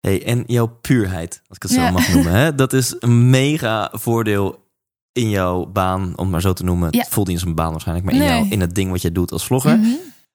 Hey, 0.00 0.24
en 0.24 0.44
jouw 0.46 0.66
puurheid, 0.66 1.42
als 1.48 1.56
ik 1.56 1.62
het 1.62 1.72
zo 1.72 1.80
Ja. 1.80 1.90
mag 1.90 2.08
noemen. 2.12 2.32
Hè? 2.32 2.54
Dat 2.54 2.72
is 2.72 2.94
een 2.98 3.30
mega 3.30 3.88
voordeel 3.92 4.64
in 5.12 5.30
jouw 5.30 5.66
baan, 5.66 6.02
om 6.02 6.10
het 6.22 6.28
maar 6.30 6.40
zo 6.40 6.52
te 6.52 6.64
noemen. 6.64 6.88
Ja. 6.92 6.98
Het 6.98 7.08
voelt 7.08 7.26
niet 7.26 7.36
als 7.36 7.46
een 7.46 7.54
baan 7.54 7.70
waarschijnlijk, 7.70 8.06
maar 8.06 8.14
in, 8.16 8.20
Nee. 8.20 8.30
jou, 8.38 8.48
in 8.50 8.60
het 8.60 8.74
ding 8.74 8.90
wat 8.90 9.02
jij 9.02 9.12
doet 9.12 9.32
als 9.32 9.44
vlogger. 9.44 9.78
Mhm. 9.78 9.88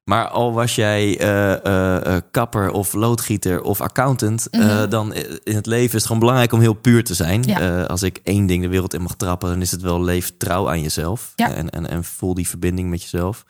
Maar 0.06 0.28
al 0.28 0.54
was 0.54 0.76
jij 0.76 1.20
eh, 1.20 1.54
eh, 1.66 2.16
eh, 2.16 2.22
kapper 2.32 2.72
of 2.72 2.94
loodgieter 2.94 3.62
of 3.62 3.82
accountant, 3.82 4.48
Mhm. 4.52 4.90
dan 4.90 5.14
in 5.44 5.56
het 5.56 5.66
leven 5.66 5.86
is 5.88 5.94
het 5.94 6.04
gewoon 6.06 6.20
belangrijk 6.20 6.52
om 6.52 6.60
heel 6.60 6.74
puur 6.74 7.04
te 7.04 7.14
zijn. 7.14 7.44
Ja. 7.44 7.84
Als 7.84 8.02
ik 8.04 8.20
één 8.24 8.46
ding 8.46 8.62
de 8.62 8.68
wereld 8.70 8.94
in 8.94 9.02
mag 9.02 9.16
trappen, 9.16 9.50
dan 9.50 9.62
is 9.62 9.72
het 9.72 9.82
wel 9.82 10.02
leef 10.04 10.34
trouw 10.38 10.70
aan 10.70 10.82
jezelf. 10.82 11.34
Ja. 11.36 11.52
En, 11.54 11.70
en, 11.70 11.90
en 11.90 12.04
voel 12.04 12.34
die 12.34 12.48
verbinding 12.48 12.90
met 12.90 13.02
jezelf. 13.02 13.46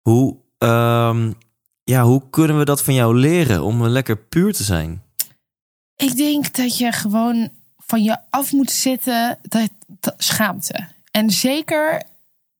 Hoe, 0.00 0.36
ehm, 0.58 1.32
ja, 1.84 2.02
hoe 2.02 2.22
kunnen 2.30 2.58
we 2.58 2.64
dat 2.64 2.82
van 2.82 2.94
jou 2.94 3.16
leren 3.18 3.62
om 3.62 3.86
lekker 3.86 4.16
puur 4.16 4.52
te 4.52 4.62
zijn? 4.62 5.02
Ik 5.96 6.16
denk 6.16 6.54
dat 6.54 6.78
je 6.78 6.92
gewoon 6.92 7.48
van 7.76 8.02
je 8.02 8.16
af 8.30 8.52
moet 8.52 8.70
zetten 8.70 9.38
dat, 9.42 9.68
dat- 9.86 10.14
schaamte. 10.16 10.86
En 11.10 11.30
zeker 11.30 12.02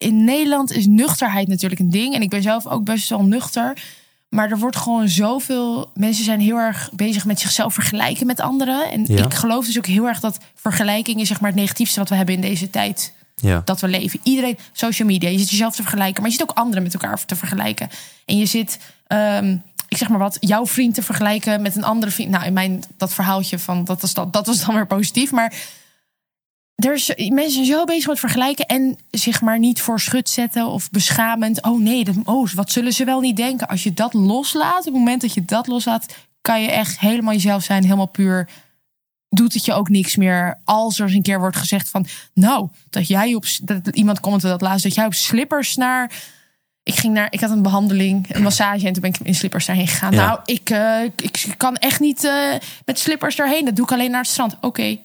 in 0.02 0.24
Nederland 0.24 0.72
is 0.72 0.86
nuchterheid 0.86 1.48
natuurlijk 1.48 1.80
een 1.80 1.90
ding. 1.90 2.14
En 2.14 2.22
ik 2.22 2.30
ben 2.30 2.42
zelf 2.42 2.66
ook 2.66 2.84
best 2.84 3.08
wel 3.08 3.22
nuchter. 3.24 3.76
Maar 4.28 4.50
er 4.50 4.58
wordt 4.58 4.76
gewoon 4.76 5.08
zoveel. 5.08 5.90
Mensen 5.94 6.24
zijn 6.24 6.40
heel 6.40 6.56
erg 6.56 6.90
bezig 6.92 7.24
met 7.24 7.40
zichzelf 7.40 7.74
vergelijken 7.74 8.26
met 8.26 8.40
anderen. 8.40 8.90
En 8.90 9.04
Ja. 9.06 9.24
ik 9.24 9.34
geloof 9.34 9.66
dus 9.66 9.78
ook 9.78 9.86
heel 9.86 10.06
erg 10.08 10.20
dat 10.20 10.38
vergelijking 10.54 11.20
is 11.20 11.28
zeg 11.28 11.40
maar 11.40 11.50
het 11.50 11.58
negatiefste 11.60 11.98
wat 11.98 12.08
we 12.08 12.14
hebben 12.14 12.34
in 12.34 12.40
deze 12.40 12.70
tijd 12.70 13.12
Ja. 13.36 13.62
dat 13.64 13.80
we 13.80 13.88
leven. 13.88 14.20
Iedereen, 14.22 14.58
social 14.72 15.08
media, 15.08 15.28
je 15.28 15.38
zit 15.38 15.50
jezelf 15.50 15.74
te 15.74 15.82
vergelijken, 15.82 16.22
maar 16.22 16.30
je 16.30 16.36
zit 16.38 16.50
ook 16.50 16.56
anderen 16.56 16.82
met 16.82 16.94
elkaar 16.94 17.24
te 17.24 17.36
vergelijken. 17.36 17.88
En 18.26 18.38
je 18.38 18.46
zit, 18.46 18.78
ehm, 19.06 19.56
ik 19.88 19.96
zeg 19.96 20.08
maar 20.08 20.18
wat, 20.18 20.36
jouw 20.40 20.66
vriend 20.66 20.94
te 20.94 21.02
vergelijken 21.02 21.62
met 21.62 21.76
een 21.76 21.84
andere 21.84 22.12
vriend. 22.12 22.30
Nou, 22.30 22.44
in 22.44 22.52
mijn 22.52 22.82
dat 22.96 23.14
verhaaltje 23.14 23.58
van 23.58 23.84
dat 23.84 24.00
was, 24.00 24.14
dat, 24.14 24.32
dat 24.32 24.46
was 24.46 24.64
dan 24.64 24.74
weer 24.74 24.86
positief, 24.86 25.30
maar 25.30 25.52
er 26.84 26.94
is, 26.94 27.12
mensen 27.28 27.52
zijn 27.64 27.78
zo 27.78 27.84
bezig 27.84 28.08
met 28.08 28.18
vergelijken 28.18 28.66
en 28.66 28.98
zich 29.10 29.40
maar 29.40 29.58
niet 29.58 29.80
voor 29.80 30.00
schut 30.00 30.28
zetten 30.28 30.66
of 30.66 30.90
beschamend. 30.90 31.62
Oh 31.62 31.80
nee, 31.80 32.04
dat, 32.04 32.14
oh, 32.24 32.50
wat 32.50 32.70
zullen 32.70 32.92
ze 32.92 33.04
wel 33.04 33.20
niet 33.20 33.36
denken? 33.36 33.68
Als 33.68 33.82
je 33.82 33.94
dat 33.94 34.12
loslaat, 34.12 34.78
op 34.78 34.84
het 34.84 34.92
moment 34.92 35.20
dat 35.20 35.34
je 35.34 35.44
dat 35.44 35.66
loslaat, 35.66 36.14
kan 36.40 36.62
je 36.62 36.70
echt 36.70 37.00
helemaal 37.00 37.32
jezelf 37.32 37.62
zijn, 37.62 37.82
helemaal 37.82 38.06
puur 38.06 38.48
doet 39.34 39.54
het 39.54 39.64
je 39.64 39.72
ook 39.72 39.88
niks 39.88 40.16
meer 40.16 40.58
als 40.64 40.98
er 40.98 41.04
eens 41.04 41.14
een 41.14 41.22
keer 41.22 41.38
wordt 41.38 41.56
gezegd 41.56 41.88
van 41.88 42.06
nou 42.34 42.68
dat 42.90 43.08
jij 43.08 43.34
op 43.34 43.44
dat 43.62 43.88
iemand 43.96 44.20
commentte 44.20 44.48
dat 44.48 44.60
laatst 44.60 44.82
dat 44.82 44.94
jij 44.94 45.06
op 45.06 45.14
slippers 45.14 45.76
naar 45.76 46.12
ik 46.82 46.94
ging 46.94 47.14
naar 47.14 47.26
ik 47.30 47.40
had 47.40 47.50
een 47.50 47.62
behandeling 47.62 48.34
een 48.34 48.42
massage 48.42 48.86
en 48.86 48.92
toen 48.92 49.02
ben 49.02 49.10
ik 49.10 49.18
in 49.22 49.34
slippers 49.34 49.66
daarheen 49.66 49.88
gegaan 49.88 50.12
Ja. 50.12 50.26
nou 50.26 50.40
ik, 50.44 50.70
eh, 50.70 51.02
ik 51.02 51.54
kan 51.56 51.76
echt 51.76 52.00
niet 52.00 52.24
eh, 52.24 52.52
met 52.84 52.98
slippers 52.98 53.36
daarheen 53.36 53.64
dat 53.64 53.76
doe 53.76 53.84
ik 53.84 53.92
alleen 53.92 54.10
naar 54.10 54.20
het 54.20 54.30
strand 54.30 54.56
oké 54.60 54.98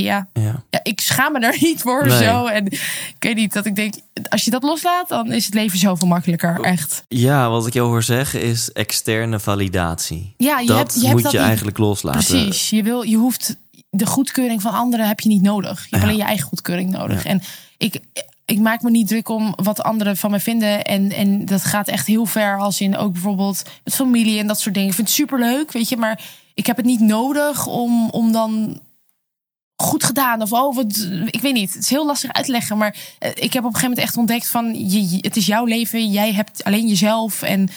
ja 0.00 0.26
Ja. 0.32 0.62
ja, 0.70 0.80
ik 0.82 1.00
schaam 1.00 1.32
me 1.32 1.38
er 1.38 1.56
niet 1.68 1.80
voor 1.80 2.06
Nee. 2.06 2.22
zo. 2.24 2.46
En 2.46 2.66
ik 2.66 3.16
weet 3.18 3.34
niet 3.36 3.52
dat 3.52 3.66
ik 3.66 3.74
denk, 3.76 3.94
als 4.28 4.44
je 4.44 4.50
dat 4.50 4.62
loslaat, 4.62 5.08
dan 5.08 5.32
is 5.32 5.44
het 5.44 5.54
leven 5.54 5.78
zoveel 5.78 6.08
makkelijker. 6.08 6.60
Echt. 6.60 7.04
ja, 7.08 7.50
wat 7.50 7.66
ik 7.66 7.72
jou 7.72 7.88
hoor 7.88 8.02
zeggen 8.02 8.42
is 8.42 8.72
externe 8.72 9.40
validatie. 9.40 10.34
Ja, 10.36 10.58
je 10.58 10.66
dat 10.66 10.76
hebt, 10.76 10.94
je 10.94 11.00
hebt 11.00 11.12
moet 11.12 11.22
dat 11.22 11.32
je 11.32 11.38
niet- 11.38 11.46
eigenlijk 11.46 11.78
loslaten. 11.78 12.20
Precies. 12.24 12.70
Je, 12.70 12.82
wil, 12.82 13.02
je 13.02 13.16
hoeft 13.16 13.56
de 13.90 14.06
goedkeuring 14.06 14.62
van 14.62 14.72
anderen 14.72 15.06
heb 15.08 15.20
je 15.20 15.28
niet 15.28 15.42
nodig. 15.42 15.78
Je 15.78 15.86
hebt 15.90 16.02
Ja. 16.02 16.02
alleen 16.02 16.16
je 16.16 16.22
eigen 16.28 16.46
goedkeuring 16.46 16.90
nodig. 16.90 17.24
Ja. 17.24 17.30
En 17.30 17.42
ik, 17.78 18.00
ik 18.44 18.58
maak 18.58 18.82
me 18.82 18.90
niet 18.90 19.08
druk 19.08 19.28
om 19.28 19.52
wat 19.56 19.82
anderen 19.82 20.16
van 20.16 20.30
me 20.30 20.40
vinden. 20.40 20.84
En, 20.84 21.12
en 21.12 21.44
dat 21.44 21.64
gaat 21.64 21.88
echt 21.88 22.06
heel 22.06 22.26
ver. 22.26 22.58
Als 22.58 22.80
in 22.80 22.96
ook 22.96 23.12
bijvoorbeeld 23.12 23.62
met 23.84 23.94
familie 23.94 24.38
en 24.38 24.46
dat 24.46 24.60
soort 24.60 24.74
dingen. 24.74 24.88
Ik 24.88 24.94
vind 24.94 25.06
het 25.06 25.16
superleuk, 25.16 25.72
weet 25.72 25.88
je. 25.88 25.96
Maar 25.96 26.20
ik 26.54 26.66
heb 26.66 26.76
het 26.76 26.86
niet 26.86 27.00
nodig 27.00 27.66
om, 27.66 28.10
om 28.10 28.32
dan 28.32 28.80
goed 29.82 30.04
gedaan. 30.04 30.42
Of 30.42 30.52
oh, 30.52 30.74
wat, 30.76 31.08
ik 31.26 31.40
weet 31.40 31.52
niet. 31.54 31.72
Het 31.74 31.82
is 31.82 31.90
heel 31.90 32.06
lastig 32.06 32.32
uit 32.32 32.44
te 32.44 32.50
leggen. 32.52 32.78
Maar 32.78 32.96
eh, 33.18 33.30
ik 33.34 33.52
heb 33.52 33.64
op 33.64 33.74
een 33.74 33.74
gegeven 33.74 33.88
moment 33.88 33.98
echt 33.98 34.16
ontdekt 34.16 34.48
van... 34.48 34.90
Je, 34.90 35.18
het 35.20 35.36
is 35.36 35.46
jouw 35.46 35.64
leven. 35.64 36.10
Jij 36.10 36.32
hebt 36.32 36.64
alleen 36.64 36.86
jezelf. 36.88 37.42
En 37.42 37.68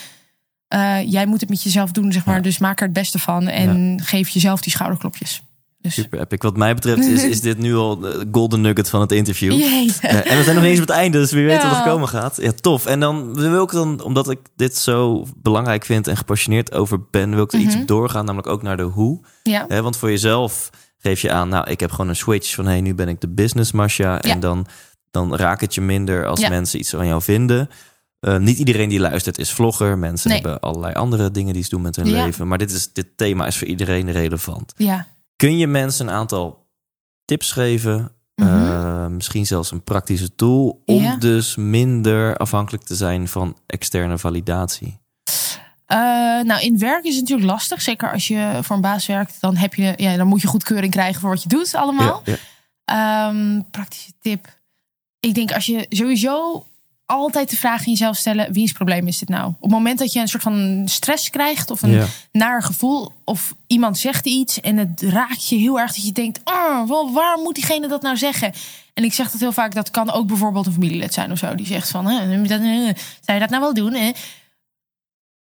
eh, 0.68 1.10
jij 1.12 1.26
moet 1.26 1.40
het 1.40 1.50
met 1.50 1.62
jezelf 1.62 1.90
doen, 1.90 2.12
zeg 2.12 2.24
maar. 2.24 2.36
Ja. 2.36 2.42
Dus 2.42 2.58
maak 2.58 2.78
er 2.80 2.84
het 2.84 2.94
beste 2.94 3.18
van. 3.18 3.48
En 3.48 4.00
geef 4.04 4.28
jezelf 4.28 4.60
die 4.60 4.72
schouderklopjes. 4.72 5.42
Dus, 5.80 5.94
Super 5.94 6.20
epic. 6.20 6.38
Wat 6.42 6.56
mij 6.56 6.74
betreft 6.74 7.06
is, 7.06 7.24
is 7.24 7.40
dit 7.40 7.58
nu 7.58 7.74
al 7.74 7.98
de 7.98 8.28
golden 8.32 8.60
nugget 8.60 8.88
van 8.90 9.00
het 9.00 9.12
interview. 9.12 9.52
Eh, 9.52 10.30
en 10.30 10.36
we 10.36 10.42
zijn 10.42 10.54
nog 10.54 10.64
niet 10.64 10.72
eens 10.72 10.80
op 10.80 10.86
het 10.86 10.96
einde, 10.96 11.18
dus 11.18 11.32
wie 11.32 11.44
weet 11.44 11.62
wat 11.62 11.76
er 11.76 11.82
komen 11.82 12.08
gaat. 12.08 12.36
Ja, 12.40 12.52
tof. 12.60 12.86
En 12.86 13.00
dan 13.00 13.34
wil 13.34 13.62
ik 13.62 13.70
dan, 13.70 14.02
omdat 14.02 14.30
ik 14.30 14.38
dit 14.56 14.76
zo 14.76 15.26
belangrijk 15.36 15.84
vind 15.84 16.06
en 16.08 16.16
gepassioneerd 16.16 16.72
over 16.72 17.00
ben, 17.10 17.34
wil 17.34 17.44
ik 17.44 17.52
er 17.52 17.58
iets 17.58 17.72
Mhm. 17.72 17.82
op 17.82 17.88
doorgaan, 17.88 18.24
namelijk 18.24 18.48
ook 18.48 18.62
naar 18.62 18.76
de 18.76 18.82
hoe. 18.82 19.20
Ja. 19.42 19.66
Want 19.82 19.96
voor 19.96 20.10
jezelf 20.10 20.70
geef 21.06 21.20
je 21.20 21.30
aan, 21.32 21.48
nou, 21.48 21.70
ik 21.70 21.80
heb 21.80 21.90
gewoon 21.90 22.08
een 22.08 22.16
switch 22.16 22.54
van, 22.54 22.66
hey, 22.66 22.80
nu 22.80 22.94
ben 22.94 23.08
ik 23.08 23.20
de 23.20 23.28
business 23.28 23.72
Masha. 23.72 24.20
En 24.20 24.28
Ja. 24.28 24.36
dan, 24.36 24.66
dan 25.10 25.36
raakt 25.36 25.60
het 25.60 25.74
je 25.74 25.80
minder 25.80 26.26
als 26.26 26.40
Ja. 26.40 26.48
mensen 26.48 26.78
iets 26.78 26.90
van 26.90 27.06
jou 27.06 27.22
vinden. 27.22 27.68
Eh, 28.20 28.36
niet 28.38 28.58
iedereen 28.58 28.88
die 28.88 29.00
luistert 29.00 29.38
is 29.38 29.52
vlogger. 29.52 29.98
Mensen 29.98 30.30
Nee. 30.30 30.40
hebben 30.40 30.60
allerlei 30.60 30.94
andere 30.94 31.30
dingen 31.30 31.54
die 31.54 31.62
ze 31.62 31.68
doen 31.68 31.82
met 31.82 31.96
hun 31.96 32.06
Ja. 32.06 32.24
leven. 32.24 32.48
Maar 32.48 32.58
dit, 32.58 32.70
is, 32.70 32.92
dit 32.92 33.06
thema 33.16 33.46
is 33.46 33.58
voor 33.58 33.66
iedereen 33.68 34.10
relevant. 34.12 34.72
ja. 34.76 35.06
Kun 35.36 35.58
je 35.58 35.66
mensen 35.66 36.08
een 36.08 36.14
aantal 36.14 36.66
tips 37.24 37.52
geven? 37.52 38.10
Mhm. 38.34 38.48
eh, 38.48 39.06
misschien 39.06 39.46
zelfs 39.46 39.70
een 39.70 39.82
praktische 39.84 40.34
tool 40.34 40.82
om 40.84 41.18
dus 41.18 41.56
minder 41.56 42.36
afhankelijk 42.36 42.84
te 42.84 42.94
zijn 42.94 43.28
van 43.28 43.56
externe 43.66 44.18
validatie. 44.18 45.00
Eh, 45.86 45.98
nou, 46.42 46.60
in 46.60 46.78
werk 46.78 47.04
is 47.04 47.12
het 47.14 47.22
natuurlijk 47.22 47.50
lastig. 47.50 47.82
Zeker 47.82 48.12
als 48.12 48.28
je 48.28 48.58
voor 48.62 48.76
een 48.76 48.82
baas 48.82 49.06
werkt. 49.06 49.40
Dan, 49.40 49.56
heb 49.56 49.74
je, 49.74 49.92
ja, 49.96 50.16
dan 50.16 50.26
moet 50.26 50.40
je 50.40 50.46
goedkeuring 50.46 50.92
krijgen 50.92 51.20
voor 51.20 51.30
wat 51.30 51.42
je 51.42 51.48
doet 51.48 51.74
allemaal. 51.74 52.22
Ja, 52.24 52.32
ja. 52.32 53.28
Ehm, 53.28 53.60
praktische 53.70 54.12
tip. 54.20 54.56
Ik 55.20 55.34
denk 55.34 55.52
als 55.52 55.66
je 55.66 55.86
sowieso 55.88 56.64
altijd 57.06 57.50
de 57.50 57.56
vraag 57.56 57.84
in 57.86 57.90
jezelf 57.92 58.16
stellen: 58.16 58.52
wiens 58.52 58.72
probleem 58.72 59.06
is 59.06 59.18
dit 59.18 59.28
nou? 59.28 59.46
Op 59.46 59.62
het 59.62 59.70
moment 59.70 59.98
dat 59.98 60.12
je 60.12 60.20
een 60.20 60.28
soort 60.28 60.42
van 60.42 60.82
stress 60.84 61.30
krijgt 61.30 61.70
of 61.70 61.82
een 61.82 61.90
Ja. 61.90 62.06
naar 62.32 62.62
gevoel, 62.62 63.12
of 63.24 63.54
iemand 63.66 63.98
zegt 63.98 64.26
iets 64.26 64.60
en 64.60 64.76
het 64.76 65.02
raakt 65.02 65.48
je 65.48 65.56
heel 65.56 65.80
erg 65.80 65.94
dat 65.94 66.04
je 66.06 66.12
denkt: 66.12 66.40
oh, 66.44 67.14
waar 67.14 67.38
moet 67.38 67.54
diegene 67.54 67.88
dat 67.88 68.02
nou 68.02 68.16
zeggen? 68.16 68.52
En 68.94 69.04
ik 69.04 69.12
zeg 69.12 69.30
dat 69.30 69.40
heel 69.40 69.52
vaak, 69.52 69.74
dat 69.74 69.90
kan 69.90 70.10
ook 70.10 70.26
bijvoorbeeld 70.26 70.66
een 70.66 70.72
familielid 70.72 71.14
zijn 71.14 71.32
of 71.32 71.38
zo, 71.38 71.54
die 71.54 71.66
zegt 71.66 71.90
van: 71.90 72.06
"Hè, 72.06 72.42
dat, 72.42 72.60
eh, 72.60 72.66
zou 73.20 73.32
je 73.32 73.38
dat 73.38 73.50
nou 73.50 73.60
wel 73.62 73.74
doen? 73.74 73.94
Hè? 73.94 74.10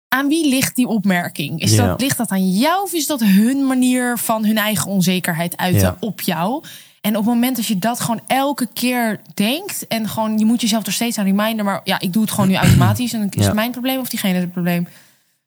Aan 0.09 0.29
wie 0.29 0.49
ligt 0.49 0.77
die 0.77 0.87
opmerking? 0.87 1.61
Is 1.61 1.75
Ja. 1.75 1.87
dat, 1.87 2.01
ligt 2.01 2.17
dat 2.17 2.31
aan 2.31 2.51
jou 2.51 2.83
of 2.83 2.93
is 2.93 3.07
dat 3.07 3.21
hun 3.21 3.67
manier 3.67 4.19
van 4.19 4.45
hun 4.45 4.59
eigen 4.59 4.91
onzekerheid 4.91 5.57
uiten 5.57 5.81
Ja. 5.83 5.97
op 6.01 6.21
jou? 6.21 6.65
En 7.01 7.11
op 7.17 7.25
het 7.25 7.35
moment 7.35 7.57
dat 7.57 7.67
je 7.67 7.79
dat 7.79 8.01
gewoon 8.01 8.21
elke 8.27 8.69
keer 8.73 9.21
denkt 9.35 9.87
en 9.87 10.09
gewoon 10.09 10.39
je 10.39 10.45
moet 10.45 10.61
jezelf 10.61 10.87
er 10.87 10.93
steeds 10.93 11.19
aan 11.19 11.25
reminden, 11.25 11.65
maar 11.65 11.81
ja, 11.85 12.01
ik 12.01 12.13
doe 12.13 12.23
het 12.23 12.31
gewoon 12.31 12.49
nu 12.49 12.55
automatisch 12.55 13.13
en 13.13 13.19
dan 13.19 13.29
is 13.29 13.35
Ja. 13.41 13.45
het 13.45 13.55
mijn 13.55 13.71
probleem 13.71 13.99
of 14.01 14.09
diegene 14.09 14.39
het 14.39 14.53
probleem. 14.53 14.89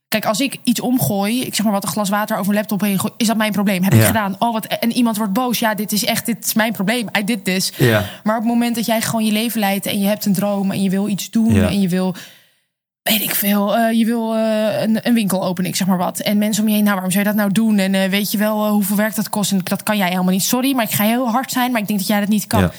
Kijk, 0.08 0.26
als 0.26 0.40
ik 0.40 0.58
iets 0.64 0.80
omgooi, 0.80 1.42
ik 1.42 1.56
zeg 1.56 1.64
maar 1.66 1.74
wat 1.74 1.84
een 1.84 1.90
glas 1.90 2.10
water 2.10 2.38
over 2.38 2.50
een 2.52 2.58
laptop 2.58 2.82
heen 2.82 3.00
gooi, 3.00 3.14
is 3.18 3.28
dat 3.28 3.38
mijn 3.38 3.52
probleem? 3.52 3.84
Heb 3.84 3.94
ik 3.94 4.04
gedaan? 4.04 4.36
Oh, 4.40 4.54
wat 4.54 4.66
en 4.66 4.92
iemand 4.92 5.18
wordt 5.18 5.34
boos. 5.34 5.60
Ja, 5.60 5.74
dit 5.76 5.92
is 5.92 6.06
echt, 6.06 6.26
dit 6.26 6.46
is 6.46 6.54
mijn 6.54 6.74
probleem. 6.74 7.08
I 7.20 7.24
did 7.24 7.46
this. 7.46 7.72
Ja. 7.78 8.06
Maar 8.24 8.36
op 8.38 8.42
het 8.44 8.52
moment 8.52 8.76
dat 8.76 8.86
jij 8.86 9.02
gewoon 9.02 9.26
je 9.26 9.32
leven 9.32 9.60
leidt 9.60 9.86
en 9.86 10.00
je 10.00 10.08
hebt 10.08 10.26
een 10.26 10.34
droom 10.34 10.72
en 10.72 10.82
je 10.84 10.90
wil 10.90 11.08
iets 11.08 11.30
doen 11.30 11.56
en 11.56 11.82
je 11.82 11.88
wil, 11.88 12.16
weet 13.04 13.22
ik 13.22 13.36
veel, 13.36 13.78
eh, 13.78 13.98
je 13.98 14.06
wil 14.06 14.36
eh, 14.36 14.82
een, 14.82 15.08
een 15.08 15.14
winkel 15.14 15.44
openen, 15.44 15.70
ik 15.70 15.76
zeg 15.76 15.88
maar 15.88 15.98
wat. 15.98 16.20
En 16.20 16.38
mensen 16.38 16.64
om 16.64 16.70
je 16.70 16.76
heen, 16.76 16.84
nou, 16.84 16.96
waarom 16.96 17.12
zou 17.12 17.24
je 17.24 17.30
dat 17.30 17.40
nou 17.40 17.52
doen? 17.52 17.78
En 17.78 17.96
eh, 17.96 18.10
weet 18.10 18.32
je 18.32 18.38
wel 18.38 18.70
hoeveel 18.70 18.96
werk 18.96 19.16
dat 19.16 19.30
kost? 19.30 19.52
En 19.52 19.62
dat 19.64 19.84
kan 19.84 19.98
jij 19.98 20.10
helemaal 20.10 20.34
niet. 20.34 20.44
Sorry, 20.44 20.76
maar 20.76 20.86
ik 20.86 20.92
ga 20.92 21.04
heel 21.04 21.30
hard 21.30 21.52
zijn, 21.52 21.72
maar 21.72 21.82
ik 21.82 21.88
denk 21.88 22.00
dat 22.00 22.08
jij 22.08 22.20
dat 22.20 22.30
niet 22.30 22.48
kan. 22.48 22.62
Ja. 22.62 22.72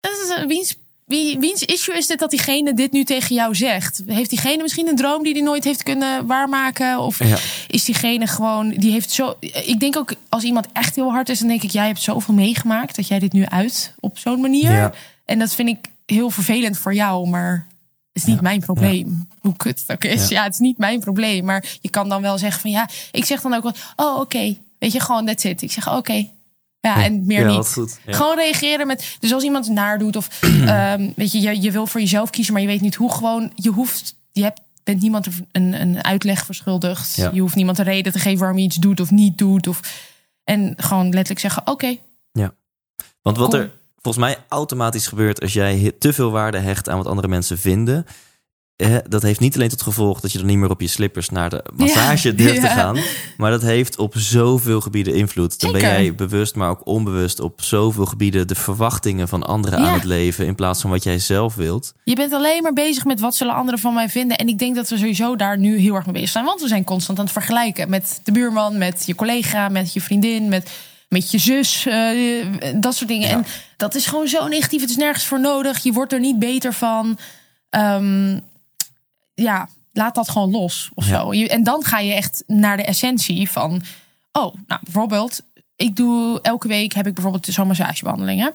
Dat 0.00 0.12
is, 0.12 0.44
wiens, 0.46 0.76
wie, 1.04 1.38
wiens 1.38 1.62
issue 1.62 1.96
is 1.96 2.06
dit 2.06 2.18
dat 2.18 2.30
diegene 2.30 2.74
dit 2.74 2.92
nu 2.92 3.04
tegen 3.04 3.34
jou 3.34 3.54
zegt? 3.54 4.02
Heeft 4.06 4.30
diegene 4.30 4.62
misschien 4.62 4.88
een 4.88 4.96
droom 4.96 5.22
die 5.22 5.32
hij 5.32 5.42
nooit 5.42 5.64
heeft 5.64 5.82
kunnen 5.82 6.26
waarmaken? 6.26 6.98
Of 6.98 7.24
Ja. 7.24 7.36
is 7.68 7.84
diegene 7.84 8.26
gewoon, 8.26 8.70
die 8.70 8.92
heeft 8.92 9.10
zo. 9.10 9.36
Ik 9.40 9.80
denk 9.80 9.96
ook 9.96 10.14
als 10.28 10.42
iemand 10.42 10.66
echt 10.72 10.94
heel 10.94 11.10
hard 11.10 11.28
is, 11.28 11.38
dan 11.38 11.48
denk 11.48 11.62
ik, 11.62 11.70
jij 11.70 11.86
hebt 11.86 12.02
zoveel 12.02 12.34
meegemaakt 12.34 12.96
dat 12.96 13.08
jij 13.08 13.18
dit 13.18 13.32
nu 13.32 13.46
uit 13.46 13.94
op 14.00 14.18
zo'n 14.18 14.40
manier. 14.40 14.72
Ja. 14.72 14.92
En 15.24 15.38
dat 15.38 15.54
vind 15.54 15.68
ik 15.68 15.78
heel 16.06 16.30
vervelend 16.30 16.78
voor 16.78 16.94
jou, 16.94 17.28
maar 17.28 17.66
is 18.16 18.24
niet 18.24 18.40
mijn 18.40 18.60
probleem. 18.60 19.28
Hoe 19.40 19.56
kut 19.56 19.80
het 19.86 19.92
ook 19.92 20.04
is. 20.04 20.28
Ja. 20.28 20.42
het 20.42 20.52
is 20.52 20.58
niet 20.58 20.78
mijn 20.78 21.00
probleem. 21.00 21.44
Maar 21.44 21.64
je 21.80 21.90
kan 21.90 22.08
dan 22.08 22.22
wel 22.22 22.38
zeggen 22.38 22.60
van 22.60 22.70
ja, 22.70 22.88
ik 23.12 23.24
zeg 23.24 23.40
dan 23.40 23.54
ook 23.54 23.62
wel, 23.62 23.74
oh 23.96 24.20
oké, 24.20 24.56
weet 24.78 24.92
je, 24.92 25.00
gewoon 25.00 25.26
that's 25.26 25.44
it. 25.44 25.62
Ik 25.62 25.72
zeg 25.72 25.92
oké. 25.94 26.26
Ja, 26.80 27.04
en 27.04 27.26
meer 27.26 27.48
Ja, 27.48 27.56
niet. 27.56 27.72
goed. 27.72 27.98
Ja. 28.06 28.12
Gewoon 28.12 28.36
reageren 28.36 28.86
met. 28.86 29.16
Dus 29.20 29.32
als 29.32 29.42
iemand 29.42 29.68
naar 29.68 29.98
doet, 29.98 30.16
of 30.16 30.28
ehm, 30.42 31.10
weet 31.16 31.32
je, 31.32 31.40
je, 31.40 31.60
je 31.60 31.70
wil 31.70 31.86
voor 31.86 32.00
jezelf 32.00 32.30
kiezen, 32.30 32.52
maar 32.52 32.62
je 32.62 32.68
weet 32.68 32.80
niet 32.80 32.94
hoe. 32.94 33.12
Gewoon, 33.12 33.52
je 33.54 33.70
hoeft, 33.70 34.16
je 34.32 34.42
hebt, 34.42 34.60
bent 34.84 35.00
niemand 35.00 35.26
een, 35.52 35.80
een 35.80 36.04
uitleg 36.04 36.44
verschuldigd. 36.44 37.16
Ja. 37.16 37.30
Je 37.32 37.40
hoeft 37.40 37.54
niemand 37.54 37.78
een 37.78 37.84
reden 37.84 38.12
te 38.12 38.18
geven 38.18 38.38
waarom 38.38 38.58
je 38.58 38.64
iets 38.64 38.76
doet 38.76 39.00
of 39.00 39.10
niet 39.10 39.38
doet. 39.38 39.66
Of, 39.66 39.80
en 40.44 40.74
gewoon 40.76 41.04
letterlijk 41.04 41.40
zeggen: 41.40 41.66
Oké, 41.66 41.96
Want 43.22 43.36
wat 43.36 43.54
er 43.54 43.70
volgens 44.06 44.24
mij 44.24 44.44
automatisch 44.48 45.06
gebeurt 45.06 45.40
als 45.40 45.52
jij 45.52 45.92
te 45.98 46.12
veel 46.12 46.30
waarde 46.30 46.58
hecht 46.58 46.88
aan 46.88 46.96
wat 46.96 47.06
andere 47.06 47.28
mensen 47.28 47.58
vinden. 47.58 48.06
eh, 48.76 48.96
dat 49.08 49.22
heeft 49.22 49.40
niet 49.40 49.54
alleen 49.54 49.68
tot 49.68 49.82
gevolg 49.82 50.20
dat 50.20 50.32
je 50.32 50.38
dan 50.38 50.46
niet 50.46 50.56
meer 50.56 50.70
op 50.70 50.80
je 50.80 50.86
slippers 50.86 51.30
naar 51.30 51.50
de 51.50 51.64
massage 51.74 52.28
Ja, 52.28 52.34
durft 52.34 52.60
te 52.60 52.66
gaan. 52.66 52.98
Maar 53.36 53.50
dat 53.50 53.62
heeft 53.62 53.98
op 53.98 54.14
zoveel 54.16 54.80
gebieden 54.80 55.14
invloed. 55.14 55.60
Dan 55.60 55.72
ben 55.72 55.80
jij 55.80 56.14
bewust, 56.14 56.54
maar 56.54 56.70
ook 56.70 56.86
onbewust 56.86 57.40
op 57.40 57.62
zoveel 57.62 58.06
gebieden 58.06 58.48
de 58.48 58.54
verwachtingen 58.54 59.28
van 59.28 59.42
anderen 59.42 59.78
aan 59.78 59.94
het 59.94 60.04
leven. 60.04 60.46
In 60.46 60.54
plaats 60.54 60.80
van 60.80 60.90
wat 60.90 61.02
jij 61.02 61.18
zelf 61.18 61.54
wilt. 61.54 61.94
je 62.04 62.14
bent 62.14 62.32
alleen 62.32 62.62
maar 62.62 62.72
bezig 62.72 63.04
met 63.04 63.20
wat 63.20 63.34
zullen 63.34 63.54
anderen 63.54 63.80
van 63.80 63.94
mij 63.94 64.08
vinden. 64.08 64.36
En 64.36 64.48
ik 64.48 64.58
denk 64.58 64.74
dat 64.74 64.88
we 64.88 64.96
sowieso 64.96 65.36
daar 65.36 65.58
nu 65.58 65.78
heel 65.78 65.94
erg 65.94 66.04
mee 66.04 66.14
bezig 66.14 66.30
zijn. 66.30 66.44
Want 66.44 66.60
we 66.60 66.68
zijn 66.68 66.84
constant 66.84 67.18
aan 67.18 67.24
het 67.24 67.32
vergelijken 67.32 67.90
met 67.90 68.20
de 68.24 68.32
buurman, 68.32 68.78
met 68.78 69.02
je 69.06 69.14
collega, 69.14 69.68
met 69.68 69.92
je 69.92 70.00
vriendin, 70.00 70.48
met, 70.48 70.70
met 71.08 71.30
je 71.30 71.38
zus. 71.38 71.86
eh, 71.86 72.46
dat 72.76 72.94
soort 72.94 73.08
dingen. 73.10 73.28
En 73.28 73.44
dat 73.76 73.94
is 73.94 74.06
gewoon 74.06 74.28
zo 74.28 74.48
negatief. 74.48 74.80
Het 74.80 74.90
is 74.90 74.96
nergens 74.96 75.24
voor 75.26 75.40
nodig. 75.40 75.82
Je 75.82 75.92
wordt 75.92 76.12
er 76.12 76.20
niet 76.20 76.38
beter 76.38 76.72
van. 76.72 77.18
Ehm, 77.70 78.38
ja, 79.34 79.68
laat 79.92 80.14
dat 80.14 80.28
gewoon 80.28 80.50
los 80.50 80.90
of 80.94 81.08
Ja. 81.08 81.20
zo. 81.20 81.34
Je- 81.34 81.48
En 81.48 81.62
dan 81.62 81.84
ga 81.84 81.98
je 81.98 82.12
echt 82.14 82.42
naar 82.46 82.76
de 82.76 82.84
essentie 82.84 83.50
van... 83.50 83.82
Oh, 84.32 84.54
nou 84.66 84.80
bijvoorbeeld, 84.84 85.40
ik 85.76 85.96
doe 85.96 86.40
elke 86.42 86.68
week 86.68 86.92
heb 86.94 87.06
ik 87.06 87.14
bijvoorbeeld 87.14 87.46
zo'n 87.46 87.66
massagebehandeling. 87.66 88.40
Hè? 88.40 88.48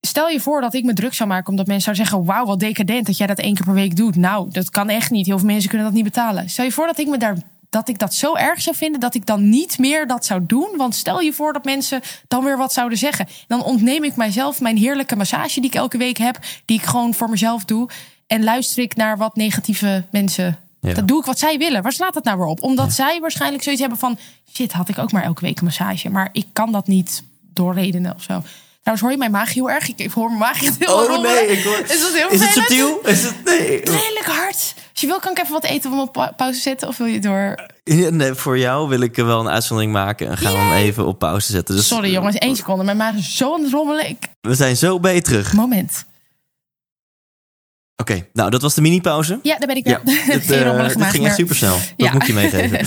Stel 0.00 0.28
je 0.28 0.40
voor 0.40 0.60
dat 0.60 0.74
ik 0.74 0.84
me 0.84 0.92
druk 0.92 1.14
zou 1.14 1.28
maken 1.28 1.48
omdat 1.50 1.66
mensen 1.66 1.94
zouden 1.94 2.06
zeggen: 2.06 2.26
Wauw, 2.34 2.46
wat 2.46 2.60
decadent 2.60 3.06
dat 3.06 3.16
jij 3.16 3.26
dat 3.26 3.38
één 3.38 3.54
keer 3.54 3.64
per 3.64 3.74
week 3.74 3.96
doet. 3.96 4.16
Nou, 4.16 4.50
dat 4.50 4.70
kan 4.70 4.88
echt 4.88 5.10
niet. 5.10 5.26
Heel 5.26 5.38
veel 5.38 5.46
mensen 5.46 5.68
kunnen 5.68 5.86
dat 5.86 5.94
niet 5.96 6.04
betalen. 6.04 6.48
Stel 6.50 6.64
je 6.64 6.72
voor 6.72 6.86
dat 6.86 6.98
ik 6.98 7.06
me 7.06 7.18
daar. 7.18 7.36
Dat 7.70 7.88
ik 7.88 7.98
dat 7.98 8.14
zo 8.14 8.34
erg 8.34 8.60
zou 8.60 8.76
vinden 8.76 9.00
dat 9.00 9.14
ik 9.14 9.26
dan 9.26 9.48
niet 9.48 9.78
meer 9.78 10.06
dat 10.06 10.24
zou 10.24 10.46
doen. 10.46 10.74
Want 10.76 10.94
stel 10.94 11.20
je 11.20 11.32
voor 11.32 11.52
dat 11.52 11.64
mensen 11.64 12.00
dan 12.28 12.44
weer 12.44 12.56
wat 12.56 12.72
zouden 12.72 12.98
zeggen. 12.98 13.28
Dan 13.46 13.62
ontneem 13.62 14.04
ik 14.04 14.16
mijzelf 14.16 14.60
mijn 14.60 14.76
heerlijke 14.76 15.16
massage 15.16 15.60
die 15.60 15.70
ik 15.70 15.76
elke 15.76 15.98
week 15.98 16.18
heb. 16.18 16.38
Die 16.64 16.78
ik 16.78 16.84
gewoon 16.84 17.14
voor 17.14 17.30
mezelf 17.30 17.64
doe. 17.64 17.88
En 18.26 18.44
luister 18.44 18.82
ik 18.82 18.96
naar 18.96 19.16
wat 19.16 19.36
negatieve 19.36 20.04
mensen. 20.10 20.58
Ja. 20.80 20.94
Dat 20.94 21.08
doe 21.08 21.18
ik 21.18 21.24
wat 21.24 21.38
zij 21.38 21.58
willen. 21.58 21.82
Waar 21.82 21.92
slaat 21.92 22.14
dat 22.14 22.24
nou 22.24 22.38
weer 22.38 22.46
op? 22.46 22.62
Omdat 22.62 22.92
zij 22.92 23.20
waarschijnlijk 23.20 23.62
zoiets 23.62 23.80
hebben 23.80 23.98
van... 23.98 24.18
Shit, 24.52 24.72
had 24.72 24.88
ik 24.88 24.98
ook 24.98 25.12
maar 25.12 25.22
elke 25.22 25.40
week 25.40 25.58
een 25.58 25.64
massage. 25.64 26.10
Maar 26.10 26.28
ik 26.32 26.46
kan 26.52 26.72
dat 26.72 26.86
niet 26.86 27.22
door 27.52 27.74
redenen 27.74 28.14
of 28.14 28.22
zo. 28.22 28.42
Trouwens, 28.88 29.00
hoor 29.02 29.10
je 29.10 29.30
mijn 29.30 29.30
maag 29.44 29.54
heel 29.54 29.70
erg? 29.70 29.88
Ik 29.88 29.98
ik 29.98 30.10
hoor 30.10 30.26
mijn 30.26 30.38
maag 30.38 30.60
heel 30.60 31.06
rommelen. 31.06 31.50
ik 31.50 31.64
hoor. 31.64 31.78
Is 31.88 32.00
dat 32.00 32.12
heel 32.12 32.30
Is 32.30 32.40
het 32.40 32.50
subtiel? 32.50 33.00
Is 33.04 33.22
het 33.22 33.34
nee? 33.44 33.66
Redelijk 33.84 34.24
hard. 34.26 34.74
Als 34.92 35.00
je 35.00 35.06
wil, 35.06 35.18
kan 35.18 35.30
ik 35.32 35.38
even 35.38 35.52
wat 35.52 35.64
eten 35.64 35.92
om 35.92 36.00
op 36.00 36.12
pa- 36.12 36.32
pauze 36.36 36.60
zetten? 36.60 36.88
Of 36.88 36.96
wil 36.96 37.06
je 37.06 37.20
door... 37.20 37.66
Ja, 37.84 38.10
nee, 38.10 38.34
voor 38.34 38.58
jou 38.58 38.88
wil 38.88 39.00
ik 39.00 39.16
wel 39.16 39.40
een 39.40 39.48
uitzondering 39.48 39.92
maken 39.92 40.28
en 40.28 40.36
gaan 40.38 40.52
we 40.52 40.58
hem 40.58 40.72
even 40.72 41.06
op 41.06 41.18
pauze 41.18 41.52
zetten. 41.52 41.76
Dus 41.76 41.86
Sorry 41.86 42.12
jongens, 42.12 42.36
één 42.36 42.56
seconde. 42.56 42.84
Mijn 42.84 42.96
maag 42.96 43.14
is 43.14 43.36
zo 43.36 43.54
aan 43.54 43.62
het 43.62 43.72
rommelen. 43.72 44.08
Ik... 44.08 44.18
We 44.40 44.54
zijn 44.54 44.76
zo 44.76 45.00
bij 45.00 45.14
je 45.14 45.22
terug. 45.22 45.52
Moment. 45.52 46.04
Oké, 47.96 48.26
nou 48.32 48.50
dat 48.50 48.62
was 48.62 48.74
de 48.74 48.80
mini-pauze. 48.80 49.38
Ja, 49.42 49.58
daar 49.58 49.66
ben 49.68 49.76
ik 49.76 49.86
Ja, 49.86 50.00
weer. 50.04 50.24
dit, 50.26 50.44
Geen 50.46 50.58
eh, 50.58 50.62
rommelige 50.64 50.88
dit 50.88 50.98
maag 50.98 51.10
ging 51.10 51.24
echt 51.26 51.36
meer. 51.38 51.46
supersnel. 51.46 51.76
Dat 51.76 51.92
Ja. 51.96 52.12
moet 52.12 52.26
je 52.26 52.32
meegeven. 52.32 52.78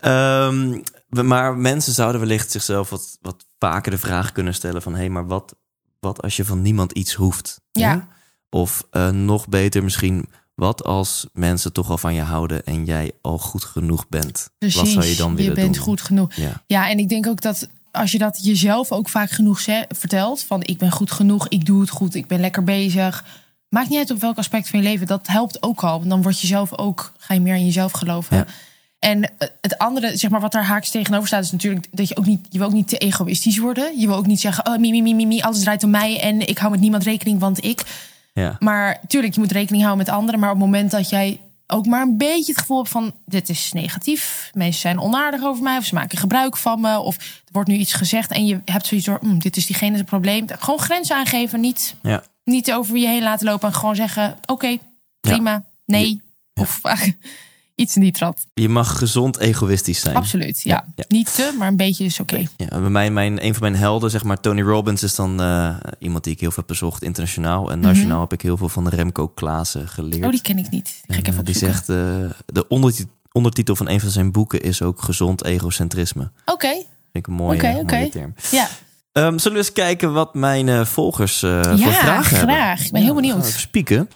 We- 0.00 0.82
maar 1.10 1.56
mensen 1.56 1.92
zouden 1.92 2.20
wellicht 2.20 2.50
zichzelf 2.50 2.90
wat, 2.90 3.18
wat 3.20 3.46
vaker 3.58 3.90
de 3.90 3.98
vraag 3.98 4.32
kunnen 4.32 4.54
stellen 4.54 4.82
van... 4.82 4.92
hé, 4.92 4.98
hey, 4.98 5.08
maar 5.08 5.26
wat, 5.26 5.54
wat 6.00 6.22
als 6.22 6.36
je 6.36 6.44
van 6.44 6.62
niemand 6.62 6.92
iets 6.92 7.14
hoeft? 7.14 7.60
Ja. 7.72 7.90
Hè? 7.90 7.98
Of 8.50 8.86
eh, 8.90 9.10
nog 9.10 9.48
beter 9.48 9.84
misschien, 9.84 10.28
wat 10.54 10.84
als 10.84 11.26
mensen 11.32 11.72
toch 11.72 11.90
al 11.90 11.98
van 11.98 12.14
je 12.14 12.22
houden... 12.22 12.64
en 12.64 12.84
jij 12.84 13.12
al 13.20 13.38
goed 13.38 13.64
genoeg 13.64 14.08
bent? 14.08 14.50
Precies, 14.58 14.80
wat 14.80 14.88
zou 14.88 15.04
je 15.04 15.16
dan 15.16 15.36
willen 15.36 15.54
bent 15.54 15.74
doen? 15.74 15.82
goed 15.82 16.00
genoeg. 16.00 16.34
Ja. 16.34 16.62
Ja, 16.66 16.88
en 16.88 16.98
ik 16.98 17.08
denk 17.08 17.26
ook 17.26 17.40
dat 17.40 17.68
als 17.90 18.12
je 18.12 18.18
dat 18.18 18.44
jezelf 18.44 18.92
ook 18.92 19.08
vaak 19.08 19.30
genoeg 19.30 19.60
vertelt... 19.88 20.42
van 20.42 20.62
ik 20.62 20.78
ben 20.78 20.90
goed 20.90 21.10
genoeg, 21.10 21.48
ik 21.48 21.64
doe 21.64 21.80
het 21.80 21.90
goed, 21.90 22.14
ik 22.14 22.26
ben 22.26 22.40
lekker 22.40 22.64
bezig... 22.64 23.24
Maakt 23.68 23.88
niet 23.88 23.98
uit 23.98 24.10
op 24.10 24.20
welk 24.20 24.38
aspect 24.38 24.68
van 24.68 24.78
je 24.78 24.84
leven. 24.84 25.06
Dat 25.06 25.26
helpt 25.26 25.62
ook 25.62 25.82
al. 25.82 25.98
Want 25.98 26.10
dan 26.10 26.22
word 26.22 26.40
je 26.40 26.46
zelf 26.46 26.78
ook, 26.78 27.12
ga 27.18 27.34
je 27.34 27.40
meer 27.40 27.54
in 27.54 27.64
jezelf 27.64 27.92
geloven. 27.92 28.36
Ja. 28.36 28.46
En 29.00 29.22
eh, 29.38 29.48
het 29.60 29.78
andere, 29.78 30.16
zeg 30.16 30.30
maar, 30.30 30.40
wat 30.40 30.52
daar 30.52 30.64
haaks 30.64 30.90
tegenover 30.90 31.26
staat, 31.26 31.44
is 31.44 31.52
natuurlijk 31.52 31.86
dat 31.90 32.08
je 32.08 32.16
ook 32.16 32.26
niet, 32.26 32.46
je 32.50 32.58
wil 32.58 32.66
ook 32.66 32.72
niet 32.72 32.88
te 32.88 32.98
egoïstisch 32.98 33.58
worden. 33.58 34.00
Je 34.00 34.06
wil 34.06 34.16
ook 34.16 34.26
niet 34.26 34.40
zeggen, 34.40 34.66
oh, 34.66 34.78
mi, 34.78 35.02
mi, 35.02 35.14
mi, 35.14 35.26
mi, 35.26 35.40
alles 35.40 35.60
draait 35.60 35.84
om 35.84 35.90
mij 35.90 36.20
en 36.20 36.48
ik 36.48 36.58
hou 36.58 36.70
met 36.70 36.80
niemand 36.80 37.02
rekening, 37.02 37.40
want 37.40 37.64
ik. 37.64 37.82
Ja. 38.34 38.56
Maar 38.58 39.00
tuurlijk, 39.06 39.34
je 39.34 39.40
moet 39.40 39.52
rekening 39.52 39.82
houden 39.84 40.06
met 40.06 40.14
anderen. 40.14 40.40
Maar 40.40 40.50
op 40.50 40.56
het 40.56 40.64
moment 40.64 40.90
dat 40.90 41.08
jij 41.08 41.40
ook 41.66 41.86
maar 41.86 42.02
een 42.02 42.16
beetje 42.16 42.52
het 42.52 42.60
gevoel 42.60 42.76
hebt 42.76 42.88
van... 42.88 43.12
dit 43.26 43.48
is 43.48 43.72
negatief, 43.72 44.50
mensen 44.54 44.80
zijn 44.80 45.00
onaardig 45.00 45.42
over 45.44 45.62
mij... 45.62 45.76
of 45.78 45.84
ze 45.84 45.94
maken 45.94 46.18
gebruik 46.18 46.56
van 46.56 46.80
me, 46.80 46.98
of 46.98 47.16
er 47.16 47.52
wordt 47.52 47.68
nu 47.68 47.74
iets 47.76 47.92
gezegd... 47.92 48.30
en 48.30 48.46
je 48.46 48.60
hebt 48.64 48.86
zoiets 48.86 49.06
door, 49.06 49.18
"Hm, 49.20 49.38
dit 49.38 49.56
is 49.56 49.66
diegene 49.66 49.96
het 49.96 50.06
probleem. 50.06 50.46
Gewoon 50.58 50.78
grenzen 50.78 51.16
aangeven, 51.16 51.60
niet, 51.60 51.94
Ja. 52.02 52.22
niet 52.44 52.72
over 52.72 52.96
je 52.96 53.06
heen 53.06 53.22
laten 53.22 53.46
lopen... 53.46 53.68
en 53.68 53.74
gewoon 53.74 53.96
zeggen, 53.96 54.38
oké, 54.46 54.78
prima, 55.20 55.64
nee. 55.86 56.20
Of 56.54 56.80
iets 57.80 57.94
in 57.96 58.02
die 58.02 58.12
trant. 58.12 58.46
Je 58.54 58.68
mag 58.68 58.98
gezond 58.98 59.38
egoïstisch 59.38 60.00
zijn. 60.00 60.16
Absoluut, 60.16 60.62
ja. 60.62 60.84
ja. 60.94 61.04
Niet 61.08 61.34
te, 61.34 61.54
maar 61.58 61.68
een 61.68 61.76
beetje 61.76 62.04
is 62.04 62.20
oké. 62.20 62.46
Ja, 62.56 62.66
bij 62.68 62.90
mij, 62.90 63.10
mijn, 63.10 63.44
een 63.44 63.52
van 63.54 63.62
mijn 63.62 63.76
helden, 63.76 64.10
zeg 64.10 64.24
maar, 64.24 64.40
Tony 64.40 64.62
Robbins, 64.62 65.02
is 65.02 65.14
dan 65.14 65.40
eh, 65.40 65.76
iemand 65.98 66.24
die 66.24 66.32
ik 66.32 66.40
heel 66.40 66.48
veel 66.50 66.58
heb 66.58 66.66
bezocht, 66.66 67.02
internationaal. 67.02 67.70
En 67.70 67.80
nationaal 67.80 68.20
heb 68.20 68.32
ik 68.32 68.42
heel 68.42 68.56
veel 68.56 68.68
van 68.68 68.88
Remco 68.88 69.28
Klaassen 69.28 69.88
geleerd. 69.88 70.16
Mhm. 70.16 70.24
Oh, 70.24 70.30
die 70.30 70.40
ken 70.42 70.58
ik 70.58 70.70
niet. 70.70 70.84
Die 71.06 71.14
ga 71.14 71.18
ik 71.18 71.26
En, 71.26 71.32
even 71.32 71.38
eh, 71.44 71.46
die 71.52 71.56
zegt, 71.58 71.88
eh, 71.88 71.96
de 72.46 72.68
ondertitel, 72.68 73.12
ondertitel 73.32 73.76
van 73.76 73.88
een 73.88 74.00
van 74.00 74.10
zijn 74.10 74.32
boeken 74.32 74.60
is 74.62 74.82
ook 74.82 75.02
gezond 75.02 75.44
egocentrisme. 75.44 76.30
Oké, 76.44 76.68
Vind 76.68 76.86
ik 77.12 77.26
een 77.26 77.32
mooie, 77.32 77.56
Oké, 77.56 77.66
mooie 77.70 77.82
oké. 77.82 78.08
term. 78.10 78.34
ja. 78.50 78.68
Ehm, 79.12 79.38
zullen 79.38 79.58
we 79.58 79.64
eens 79.64 79.72
kijken 79.72 80.12
wat 80.12 80.34
mijn 80.34 80.86
volgers 80.86 81.38
voor 81.38 81.48
Ja, 81.50 81.76
vragen 81.92 82.36
hebben? 82.36 82.54
graag. 82.56 82.84
Ik 82.84 82.92
ben 82.92 83.02
heel 83.02 83.14
benieuwd. 83.14 83.46
Spieken. 83.46 84.10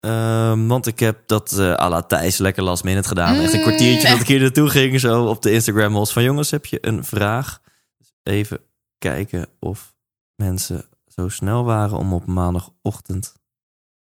Ehm, 0.00 0.66
want 0.66 0.86
ik 0.86 0.98
heb 0.98 1.22
dat 1.26 1.58
eh 1.58 1.72
à 1.74 1.88
la 1.88 2.02
Thijs 2.02 2.38
lekker 2.38 2.62
last 2.62 2.84
minute 2.84 3.08
gedaan. 3.08 3.34
Echt 3.36 3.52
een 3.52 3.58
Mm. 3.58 3.64
kwartiertje 3.64 4.08
dat 4.10 4.20
ik 4.20 4.26
hier 4.26 4.40
naartoe 4.40 4.68
ging. 4.70 5.00
Zo 5.00 5.24
op 5.26 5.42
de 5.42 5.52
Instagram 5.52 5.92
hols 5.94 6.12
van 6.12 6.22
jongens, 6.22 6.50
heb 6.50 6.66
je 6.66 6.86
een 6.86 7.04
vraag? 7.04 7.60
Dus 7.98 8.12
even 8.22 8.60
kijken 8.98 9.46
of 9.58 9.94
mensen 10.36 10.84
zo 11.06 11.28
snel 11.28 11.64
waren 11.64 11.98
om 11.98 12.12
op 12.12 12.26
maandagochtend 12.26 13.34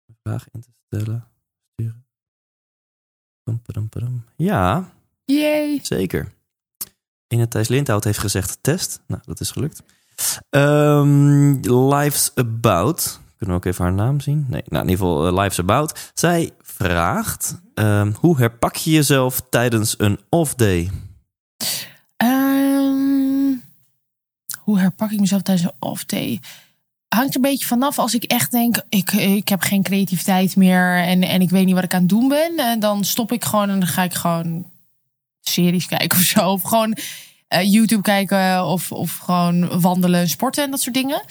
een 0.06 0.16
vraag 0.22 0.44
in 0.52 0.60
te 0.60 0.68
stellen. 0.86 1.28
Sturen. 1.74 2.04
Ja, 4.36 4.92
Yay. 5.24 5.78
Zeker. 5.82 6.32
Ine 7.28 7.48
Thijs 7.48 7.68
Lindhout 7.68 8.04
heeft 8.04 8.18
gezegd 8.18 8.58
test. 8.60 9.00
Nou, 9.06 9.22
dat 9.24 9.40
is 9.40 9.50
gelukt. 9.50 9.82
Ehm, 10.50 11.50
Life's 11.94 12.32
About. 12.34 13.20
Kunnen 13.44 13.62
we 13.62 13.68
ook 13.68 13.74
even 13.74 13.84
haar 13.84 14.06
naam 14.06 14.20
zien? 14.20 14.46
Nee, 14.48 14.62
nou 14.66 14.84
in 14.84 14.90
ieder 14.90 15.06
geval 15.06 15.26
eh, 15.26 15.42
Life's 15.42 15.58
About. 15.58 16.10
Zij 16.14 16.50
vraagt, 16.60 17.60
ehm, 17.74 18.12
hoe 18.20 18.38
herpak 18.38 18.76
je 18.76 18.90
jezelf 18.90 19.42
tijdens 19.50 19.94
een 19.98 20.18
off-day? 20.28 20.90
Ehm, 22.16 23.54
hoe 24.58 24.78
herpak 24.78 25.10
ik 25.10 25.20
mezelf 25.20 25.42
tijdens 25.42 25.66
een 25.66 25.88
off-day? 25.88 26.40
hangt 27.08 27.30
er 27.30 27.36
een 27.36 27.50
beetje 27.50 27.66
vanaf. 27.66 27.98
Als 27.98 28.14
ik 28.14 28.24
echt 28.24 28.50
denk, 28.50 28.82
ik, 28.88 29.12
ik 29.12 29.48
heb 29.48 29.60
geen 29.60 29.82
creativiteit 29.82 30.56
meer 30.56 30.96
en, 30.96 31.22
en 31.22 31.40
ik 31.40 31.50
weet 31.50 31.64
niet 31.64 31.74
wat 31.74 31.84
ik 31.84 31.94
aan 31.94 32.00
het 32.00 32.08
doen 32.08 32.28
ben. 32.28 32.56
En 32.56 32.80
dan 32.80 33.04
stop 33.04 33.32
ik 33.32 33.44
gewoon 33.44 33.70
en 33.70 33.78
dan 33.78 33.88
ga 33.88 34.02
ik 34.02 34.14
gewoon 34.14 34.70
series 35.40 35.86
kijken 35.86 36.18
of 36.18 36.24
zo. 36.24 36.50
Of 36.50 36.62
gewoon 36.62 36.96
eh, 37.48 37.72
YouTube 37.72 38.02
kijken 38.02 38.66
of, 38.66 38.92
of 38.92 39.16
gewoon 39.16 39.80
wandelen, 39.80 40.28
sporten 40.28 40.64
en 40.64 40.70
dat 40.70 40.80
soort 40.80 40.94
dingen. 40.94 41.22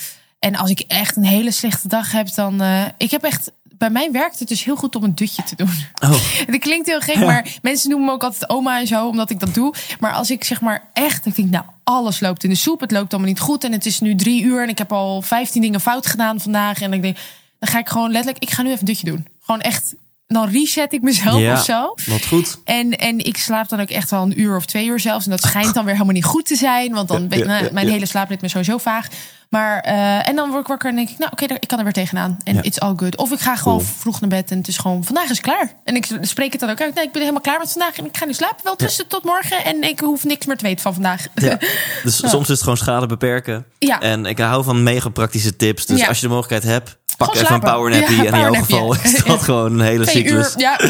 En 0.44 0.56
als 0.56 0.70
ik 0.70 0.80
echt 0.80 1.16
een 1.16 1.26
hele 1.26 1.52
slechte 1.52 1.88
dag 1.88 2.12
heb, 2.12 2.34
dan... 2.34 2.62
eh, 2.62 2.86
ik 2.98 3.12
heb 3.12 3.24
echt... 3.24 3.52
Bij 3.64 3.90
mij 3.90 4.12
werkt 4.12 4.40
het 4.40 4.48
dus 4.48 4.64
heel 4.64 4.76
goed 4.76 4.96
om 4.96 5.04
een 5.04 5.16
dutje 5.16 5.44
te 5.44 5.56
doen. 5.56 5.70
Oh, 6.04 6.10
Dat 6.52 6.60
klinkt 6.60 6.88
heel 6.88 7.00
gek, 7.00 7.16
maar 7.20 7.58
mensen 7.62 7.90
noemen 7.90 8.08
me 8.08 8.14
ook 8.14 8.24
altijd 8.24 8.50
oma 8.50 8.80
en 8.80 8.88
zo, 8.88 9.08
omdat 9.08 9.30
ik 9.30 9.40
dat 9.40 9.54
doe. 9.54 9.74
Maar 10.00 10.14
als 10.14 10.32
ik 10.32 10.44
zeg 10.44 10.62
maar 10.62 10.90
echt, 10.94 11.26
ik 11.26 11.36
denk, 11.36 11.50
nou, 11.50 11.66
alles 11.84 12.20
loopt 12.20 12.44
in 12.44 12.50
de 12.50 12.56
soep. 12.56 12.80
Het 12.80 12.92
loopt 12.92 13.12
allemaal 13.12 13.30
niet 13.32 13.40
goed. 13.40 13.64
En 13.64 13.72
het 13.72 13.86
is 13.86 14.00
nu 14.00 14.16
drie 14.16 14.44
uur 14.44 14.64
en 14.64 14.70
ik 14.70 14.78
heb 14.78 14.92
al 14.92 15.22
vijftien 15.22 15.62
dingen 15.62 15.82
fout 15.82 16.08
gedaan 16.08 16.40
vandaag. 16.40 16.82
En 16.82 16.94
ik 16.94 17.02
denk, 17.02 17.18
dan 17.60 17.70
ga 17.70 17.80
ik 17.80 17.90
gewoon 17.90 18.12
letterlijk, 18.12 18.44
ik 18.44 18.52
ga 18.52 18.62
nu 18.62 18.68
even 18.68 18.80
een 18.80 18.86
dutje 18.86 19.06
doen. 19.06 19.28
Gewoon 19.42 19.62
echt, 19.62 19.96
dan 20.28 20.50
reset 20.50 20.94
ik 20.94 21.02
mezelf 21.02 21.40
ja. 21.40 21.54
of 21.54 21.64
zo. 21.64 21.96
Wat 22.06 22.26
goed. 22.26 22.60
En, 22.64 22.92
en 22.92 23.20
ik 23.20 23.38
slaap 23.38 23.70
dan 23.70 23.82
ook 23.82 23.90
echt 23.90 24.10
wel 24.10 24.22
een 24.22 24.40
uur 24.40 24.56
of 24.56 24.66
twee 24.66 24.86
uur 24.86 25.00
zelfs. 25.00 25.26
En 25.26 25.32
dat 25.32 25.42
schijnt 25.42 25.74
dan 25.74 25.84
weer 25.84 25.94
helemaal 25.94 26.16
niet 26.16 26.26
goed 26.26 26.46
te 26.46 26.56
zijn. 26.56 26.94
Want 26.94 27.08
dan 27.08 27.28
ben 27.28 27.40
ja, 27.40 27.58
ja, 27.58 27.70
mijn 27.72 27.90
hele 27.90 28.06
slaapritme 28.06 28.48
sowieso 28.48 28.78
vaag. 28.78 29.08
Maar, 29.54 29.80
eh, 29.80 30.28
en 30.28 30.36
dan 30.36 30.50
word 30.50 30.62
ik 30.62 30.68
wakker 30.68 30.90
en 30.90 30.96
denk 30.96 31.10
ik, 31.10 31.18
nou 31.18 31.32
oké, 31.32 31.54
ik 31.54 31.68
kan 31.68 31.78
er 31.78 31.84
weer 31.84 31.94
tegenaan. 31.94 32.38
En 32.44 32.56
Ja. 32.56 32.62
it's 32.62 32.78
all 32.80 32.94
good. 32.96 33.18
Of 33.18 33.32
ik 33.32 33.40
ga 33.40 33.56
gewoon 33.56 33.78
Cool. 33.78 33.90
vroeg 34.00 34.20
naar 34.22 34.30
bed 34.30 34.52
en 34.52 34.58
het 34.58 34.68
is 34.68 34.78
gewoon, 34.78 35.04
vandaag 35.04 35.30
is 35.30 35.42
klaar. 35.42 35.74
En 35.84 35.96
ik 35.96 36.08
spreek 36.22 36.52
het 36.52 36.62
dan 36.62 36.70
ook 36.70 36.82
uit. 36.82 36.96
Nee, 36.96 37.04
ik 37.06 37.12
ben 37.12 37.22
helemaal 37.22 37.42
klaar 37.42 37.60
met 37.60 37.72
vandaag 37.72 37.98
en 37.98 38.06
ik 38.06 38.18
ga 38.18 38.26
nu 38.26 38.34
slapen. 38.34 38.64
Wel 38.64 38.76
tussen 38.76 39.08
tot 39.08 39.24
morgen 39.24 39.64
en 39.66 39.84
ik 39.84 40.00
hoef 40.00 40.24
niks 40.24 40.46
meer 40.46 40.58
te 40.58 40.64
weten 40.66 40.82
van 40.82 40.94
vandaag. 40.94 41.26
Ja. 41.36 41.58
Dus 42.04 42.18
soms 42.18 42.42
is 42.44 42.48
het 42.48 42.60
gewoon 42.62 42.78
schade 42.78 43.06
beperken. 43.06 43.66
Ja. 43.80 44.00
En 44.02 44.26
ik 44.26 44.38
hou 44.38 44.64
van 44.64 44.84
mega 44.84 45.10
praktische 45.10 45.56
tips. 45.56 45.86
Dus 45.86 46.08
als 46.08 46.20
je 46.20 46.28
de 46.28 46.34
mogelijkheid 46.34 46.74
hebt, 46.74 46.98
pak 47.18 47.36
even 47.36 47.54
een 47.54 47.60
powernappy. 47.60 48.14
Ja, 48.14 48.24
en 48.26 48.34
in 48.34 48.40
jouw 48.40 48.54
geval 48.54 48.94
is 48.96 49.24
dat 49.24 49.42
gewoon 49.50 49.74
een 49.74 49.86
hele 49.86 50.06
cyclus. 50.10 50.54
uur, 50.56 50.60
ja. 50.62 50.80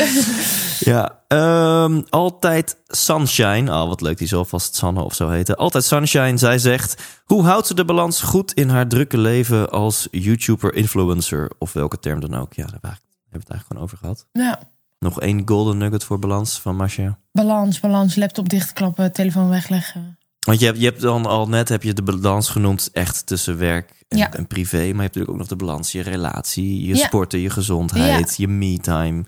Ja, 0.80 1.20
ehm, 1.28 2.02
altijd 2.10 2.78
Sunshine. 2.88 3.72
Oh, 3.72 3.88
wat 3.88 4.02
leuk, 4.02 4.18
die 4.18 4.28
zal 4.28 4.46
vast 4.46 4.76
Sanne 4.76 5.02
of 5.02 5.14
zo 5.14 5.30
heten. 5.30 5.56
Altijd 5.56 5.84
Sunshine, 5.84 6.38
zij 6.38 6.58
zegt... 6.58 7.02
Hoe 7.26 7.44
houdt 7.46 7.68
ze 7.68 7.74
de 7.76 7.86
balans 7.86 8.22
goed 8.22 8.54
in 8.54 8.70
haar 8.70 8.88
drukke 8.88 9.18
leven 9.18 9.70
als 9.70 10.08
YouTuber, 10.12 10.74
influencer... 10.74 11.52
of 11.60 11.74
welke 11.74 12.00
term 12.00 12.20
dan 12.20 12.36
ook? 12.36 12.54
Ja, 12.54 12.64
daar 12.64 12.72
hebben 12.72 12.82
we 12.82 12.88
eigenlijk- 12.88 13.22
hebben 13.30 13.32
we 13.32 13.38
het 13.40 13.50
eigenlijk 13.50 13.68
gewoon 13.68 13.84
over 13.84 13.98
gehad. 13.98 14.26
ja. 14.32 14.72
Nog 15.00 15.22
één 15.22 15.42
golden 15.46 15.78
nugget 15.78 16.04
voor 16.04 16.20
balans 16.20 16.60
van 16.62 16.76
Masha. 16.76 17.18
Balans, 17.32 17.80
balans, 17.80 18.16
laptop 18.16 18.50
dichtklappen, 18.50 19.12
telefoon 19.12 19.50
wegleggen. 19.50 20.18
Want 20.44 20.60
je 20.60 20.66
hebt, 20.66 20.78
je 20.80 20.86
hebt 20.86 21.02
dan 21.02 21.26
al 21.26 21.48
net 21.48 21.70
heb 21.70 21.84
je 21.84 21.94
de 21.94 22.02
balans 22.04 22.50
genoemd 22.50 22.90
echt 22.94 23.26
tussen 23.26 23.58
werk 23.58 23.90
en, 24.08 24.18
Ja. 24.18 24.34
en 24.34 24.48
privé. 24.48 24.76
Maar 24.78 24.84
je 24.86 24.88
hebt 24.88 24.98
natuurlijk 25.04 25.32
ook 25.32 25.38
nog 25.38 25.48
de 25.48 25.56
balans, 25.56 25.92
je 25.92 26.02
relatie, 26.02 26.88
je 26.88 26.96
Ja. 26.96 27.06
sporten, 27.06 27.40
je 27.40 27.50
gezondheid, 27.50 28.36
je 28.38 28.48
me-time. 28.48 29.24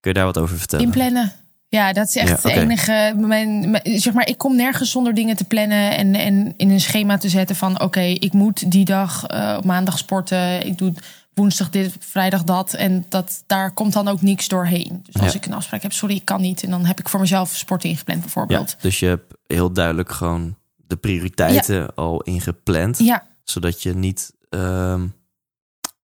Kun 0.00 0.10
je 0.10 0.12
daar 0.12 0.24
wat 0.24 0.38
over 0.38 0.58
vertellen? 0.58 0.84
Inplannen. 0.84 1.32
Ja, 1.68 1.92
dat 1.92 2.08
is 2.08 2.16
echt 2.16 2.42
het 2.42 2.52
enige. 2.52 3.14
Mijn, 3.16 3.70
mijn- 3.70 4.00
zeg 4.00 4.12
maar, 4.12 4.28
ik 4.28 4.38
kom 4.38 4.56
nergens 4.56 4.90
zonder 4.90 5.14
dingen 5.14 5.36
te 5.36 5.44
plannen 5.44 5.96
en, 5.96 6.14
en 6.14 6.54
in 6.56 6.70
een 6.70 6.80
schema 6.80 7.18
te 7.18 7.28
zetten 7.28 7.56
van: 7.56 7.80
oké, 7.80 8.00
ik 8.00 8.32
moet 8.32 8.70
die 8.70 8.84
dag 8.84 9.26
eh, 9.26 9.54
op 9.58 9.64
maandag 9.64 9.98
sporten. 9.98 10.66
Ik 10.66 10.78
doe 10.78 10.92
woensdag 11.34 11.70
dit, 11.70 11.96
vrijdag 11.98 12.44
dat. 12.44 12.74
En 12.74 13.04
dat, 13.08 13.42
daar 13.46 13.72
komt 13.72 13.92
dan 13.92 14.08
ook 14.08 14.22
niks 14.22 14.48
doorheen. 14.48 15.00
Dus 15.04 15.22
als 15.22 15.32
Ja. 15.32 15.38
ik 15.38 15.46
een 15.46 15.52
afspraak 15.52 15.82
heb, 15.82 15.92
sorry, 15.92 16.14
ik 16.14 16.24
kan 16.24 16.40
niet. 16.40 16.62
En 16.62 16.70
dan 16.70 16.84
heb 16.84 16.98
ik 17.00 17.08
voor 17.08 17.20
mezelf 17.20 17.50
sport 17.56 17.84
ingepland, 17.84 18.18
Ja, 18.18 18.24
bijvoorbeeld. 18.24 18.76
dus 18.80 18.98
je 18.98 19.06
hebt 19.06 19.34
heel 19.46 19.72
duidelijk 19.72 20.12
gewoon 20.12 20.56
de 20.88 20.96
prioriteiten 20.96 21.94
al 21.94 22.20
ingepland. 22.22 22.98
Ja, 22.98 23.26
Zodat 23.44 23.82
je 23.82 23.94
niet 23.94 24.32
ehm, 24.48 25.06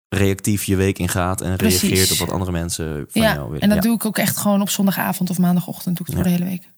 reactief 0.08 0.64
je 0.64 0.76
week 0.76 0.98
ingaat 0.98 1.40
en 1.40 1.56
Precies. 1.56 1.80
reageert 1.82 2.12
op 2.12 2.18
wat 2.18 2.30
andere 2.30 2.52
mensen 2.52 3.06
van 3.08 3.22
ja. 3.22 3.34
jou 3.34 3.44
willen. 3.46 3.60
en 3.60 3.68
dat 3.68 3.76
Ja. 3.76 3.82
doe 3.84 3.94
ik 3.94 4.04
ook 4.04 4.18
echt 4.18 4.36
gewoon 4.36 4.60
op 4.60 4.68
zondagavond 4.68 5.30
of 5.30 5.38
maandagochtend. 5.38 5.96
Doe 5.96 6.06
ik 6.06 6.12
het 6.12 6.22
voor 6.22 6.32
de 6.32 6.38
hele 6.42 6.50
week. 6.50 6.68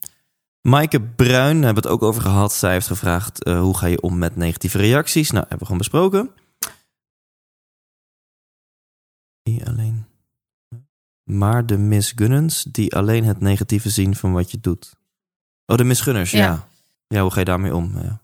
Maaike 0.61 1.01
Bruin, 1.01 1.55
daar 1.57 1.65
hebben 1.65 1.83
we 1.83 1.89
het 1.89 1.99
ook 1.99 2.03
over 2.09 2.23
gehad. 2.23 2.53
Zij 2.53 2.73
heeft 2.73 2.87
gevraagd, 2.87 3.43
eh, 3.45 3.61
hoe 3.61 3.77
ga 3.77 3.87
je 3.87 4.01
om 4.01 4.19
met 4.19 4.37
negatieve 4.37 4.79
reacties? 4.79 5.29
Nou, 5.31 5.41
hebben 5.41 5.59
we 5.59 5.65
gewoon 5.65 5.79
besproken. 5.79 6.31
Die 9.43 9.67
alleen... 9.67 10.07
Maar 11.23 11.67
de 11.67 11.79
misgunnens 11.79 12.63
die 12.63 12.97
alleen 12.97 13.25
het 13.25 13.41
negatieve 13.41 13.91
zien 13.91 14.17
van 14.17 14.33
wat 14.33 14.51
je 14.51 14.61
doet. 14.61 14.93
Oh, 15.67 15.77
de 15.77 15.85
misgunners, 15.85 16.31
ja. 16.31 16.39
Ja. 16.39 16.69
Ja, 17.13 17.21
hoe 17.23 17.31
ga 17.31 17.39
je 17.39 17.45
daarmee 17.45 17.75
om? 17.77 17.99
Ja. 18.03 18.21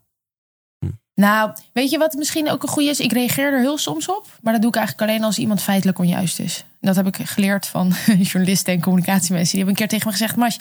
Nou, 1.14 1.52
weet 1.72 1.90
je 1.90 1.98
wat 1.98 2.14
misschien 2.14 2.50
ook 2.50 2.62
een 2.62 2.68
goede 2.68 2.88
is? 2.88 3.00
Ik 3.00 3.12
reageer 3.12 3.52
er 3.52 3.60
heel 3.60 3.78
soms 3.78 4.08
op. 4.08 4.26
Maar 4.42 4.52
dat 4.52 4.62
doe 4.62 4.70
ik 4.70 4.76
eigenlijk 4.76 5.10
alleen 5.10 5.24
als 5.24 5.38
iemand 5.38 5.62
feitelijk 5.62 5.98
onjuist 5.98 6.38
is. 6.38 6.64
Dat 6.80 6.96
heb 6.96 7.06
ik 7.06 7.16
geleerd 7.22 7.66
van 7.66 7.92
journalisten 8.30 8.72
en 8.74 8.80
communicatiemensen. 8.80 9.56
Die 9.56 9.64
hebben 9.64 9.68
een 9.68 9.88
keer 9.88 9.88
tegen 9.88 10.06
me 10.06 10.12
gezegd... 10.12 10.36
maar 10.36 10.56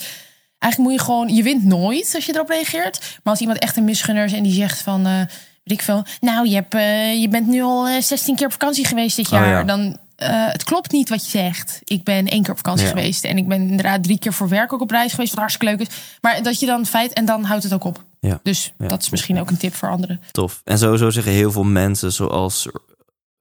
eigenlijk 0.59 0.77
moet 0.91 0.99
je 0.99 1.05
gewoon... 1.05 1.35
Je 1.35 1.43
wint 1.43 1.63
nooit 1.63 2.11
als 2.15 2.25
je 2.25 2.33
erop 2.35 2.49
reageert. 2.49 2.99
Maar 3.23 3.33
als 3.33 3.39
iemand 3.41 3.59
echt 3.59 3.77
een 3.77 3.83
misgunner 3.83 4.25
is 4.25 4.33
en 4.33 4.43
die 4.43 4.53
zegt 4.53 4.81
van... 4.81 5.05
eh, 5.05 5.17
weet 5.63 5.77
ik 5.77 5.81
veel... 5.81 6.03
Nou, 6.19 6.47
je, 6.47 6.55
hebt, 6.55 6.73
eh, 6.73 7.21
je 7.21 7.27
bent 7.27 7.47
nu 7.47 7.61
al 7.61 7.87
eh, 7.87 8.01
16 8.01 8.35
keer 8.35 8.45
op 8.45 8.51
vakantie 8.51 8.85
geweest 8.85 9.15
dit 9.15 9.25
Oh, 9.25 9.31
jaar. 9.31 9.47
ja. 9.47 9.63
Dan... 9.63 9.97
eh, 10.15 10.47
het 10.51 10.63
klopt 10.63 10.91
niet 10.91 11.09
wat 11.09 11.23
je 11.23 11.29
zegt. 11.29 11.81
Ik 11.83 12.03
ben 12.03 12.27
één 12.27 12.41
keer 12.41 12.51
op 12.51 12.57
vakantie 12.57 12.85
Ja. 12.85 12.91
geweest. 12.91 13.23
En 13.23 13.37
ik 13.37 13.47
ben 13.47 13.61
inderdaad 13.61 14.03
drie 14.03 14.19
keer 14.19 14.33
voor 14.33 14.49
werk 14.49 14.73
ook 14.73 14.81
op 14.81 14.91
reis 14.91 15.11
geweest. 15.11 15.29
Wat 15.29 15.39
hartstikke 15.39 15.75
leuk 15.75 15.87
is. 15.87 15.95
Maar 16.21 16.43
dat 16.43 16.59
je 16.59 16.65
dan 16.65 16.85
feit... 16.85 17.13
En 17.13 17.25
dan 17.25 17.43
houdt 17.43 17.63
het 17.63 17.73
ook 17.73 17.83
op. 17.83 18.05
Ja. 18.19 18.39
Dus 18.43 18.73
Ja, 18.77 18.87
dat 18.87 19.01
is 19.01 19.09
misschien 19.09 19.39
ook 19.39 19.49
een 19.49 19.57
tip 19.57 19.73
voor 19.73 19.89
anderen. 19.89 20.21
Tof. 20.31 20.61
En 20.63 20.77
sowieso 20.77 21.09
zeggen 21.09 21.31
heel 21.31 21.51
veel 21.51 21.63
mensen, 21.63 22.11
zoals 22.13 22.67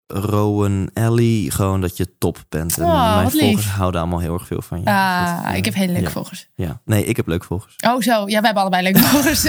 Rowan 0.06 0.90
Ellie, 0.94 1.50
gewoon 1.50 1.80
dat 1.80 1.96
je 1.96 2.18
top 2.18 2.44
bent. 2.48 2.78
En 2.78 2.84
Oh, 2.84 3.14
mijn 3.16 3.28
lief. 3.32 3.40
volgers 3.40 3.66
houden 3.66 4.00
allemaal 4.00 4.18
heel 4.20 4.34
erg 4.34 4.46
veel 4.46 4.62
van 4.62 4.80
je. 4.80 4.86
Ah, 4.86 5.36
Dat, 5.36 5.44
eh, 5.52 5.56
ik 5.56 5.64
heb 5.64 5.74
hele 5.74 5.92
leuke 5.92 6.04
ja. 6.06 6.10
volgers. 6.10 6.48
Ja, 6.54 6.80
nee, 6.84 7.04
ik 7.04 7.16
heb 7.16 7.26
leuke 7.26 7.46
volgers. 7.46 7.74
Oh, 7.86 8.00
zo. 8.00 8.12
Ja, 8.12 8.24
wij 8.24 8.50
hebben 8.50 8.56
allebei 8.62 8.82
leuke 8.82 8.98
volgers. 9.08 9.42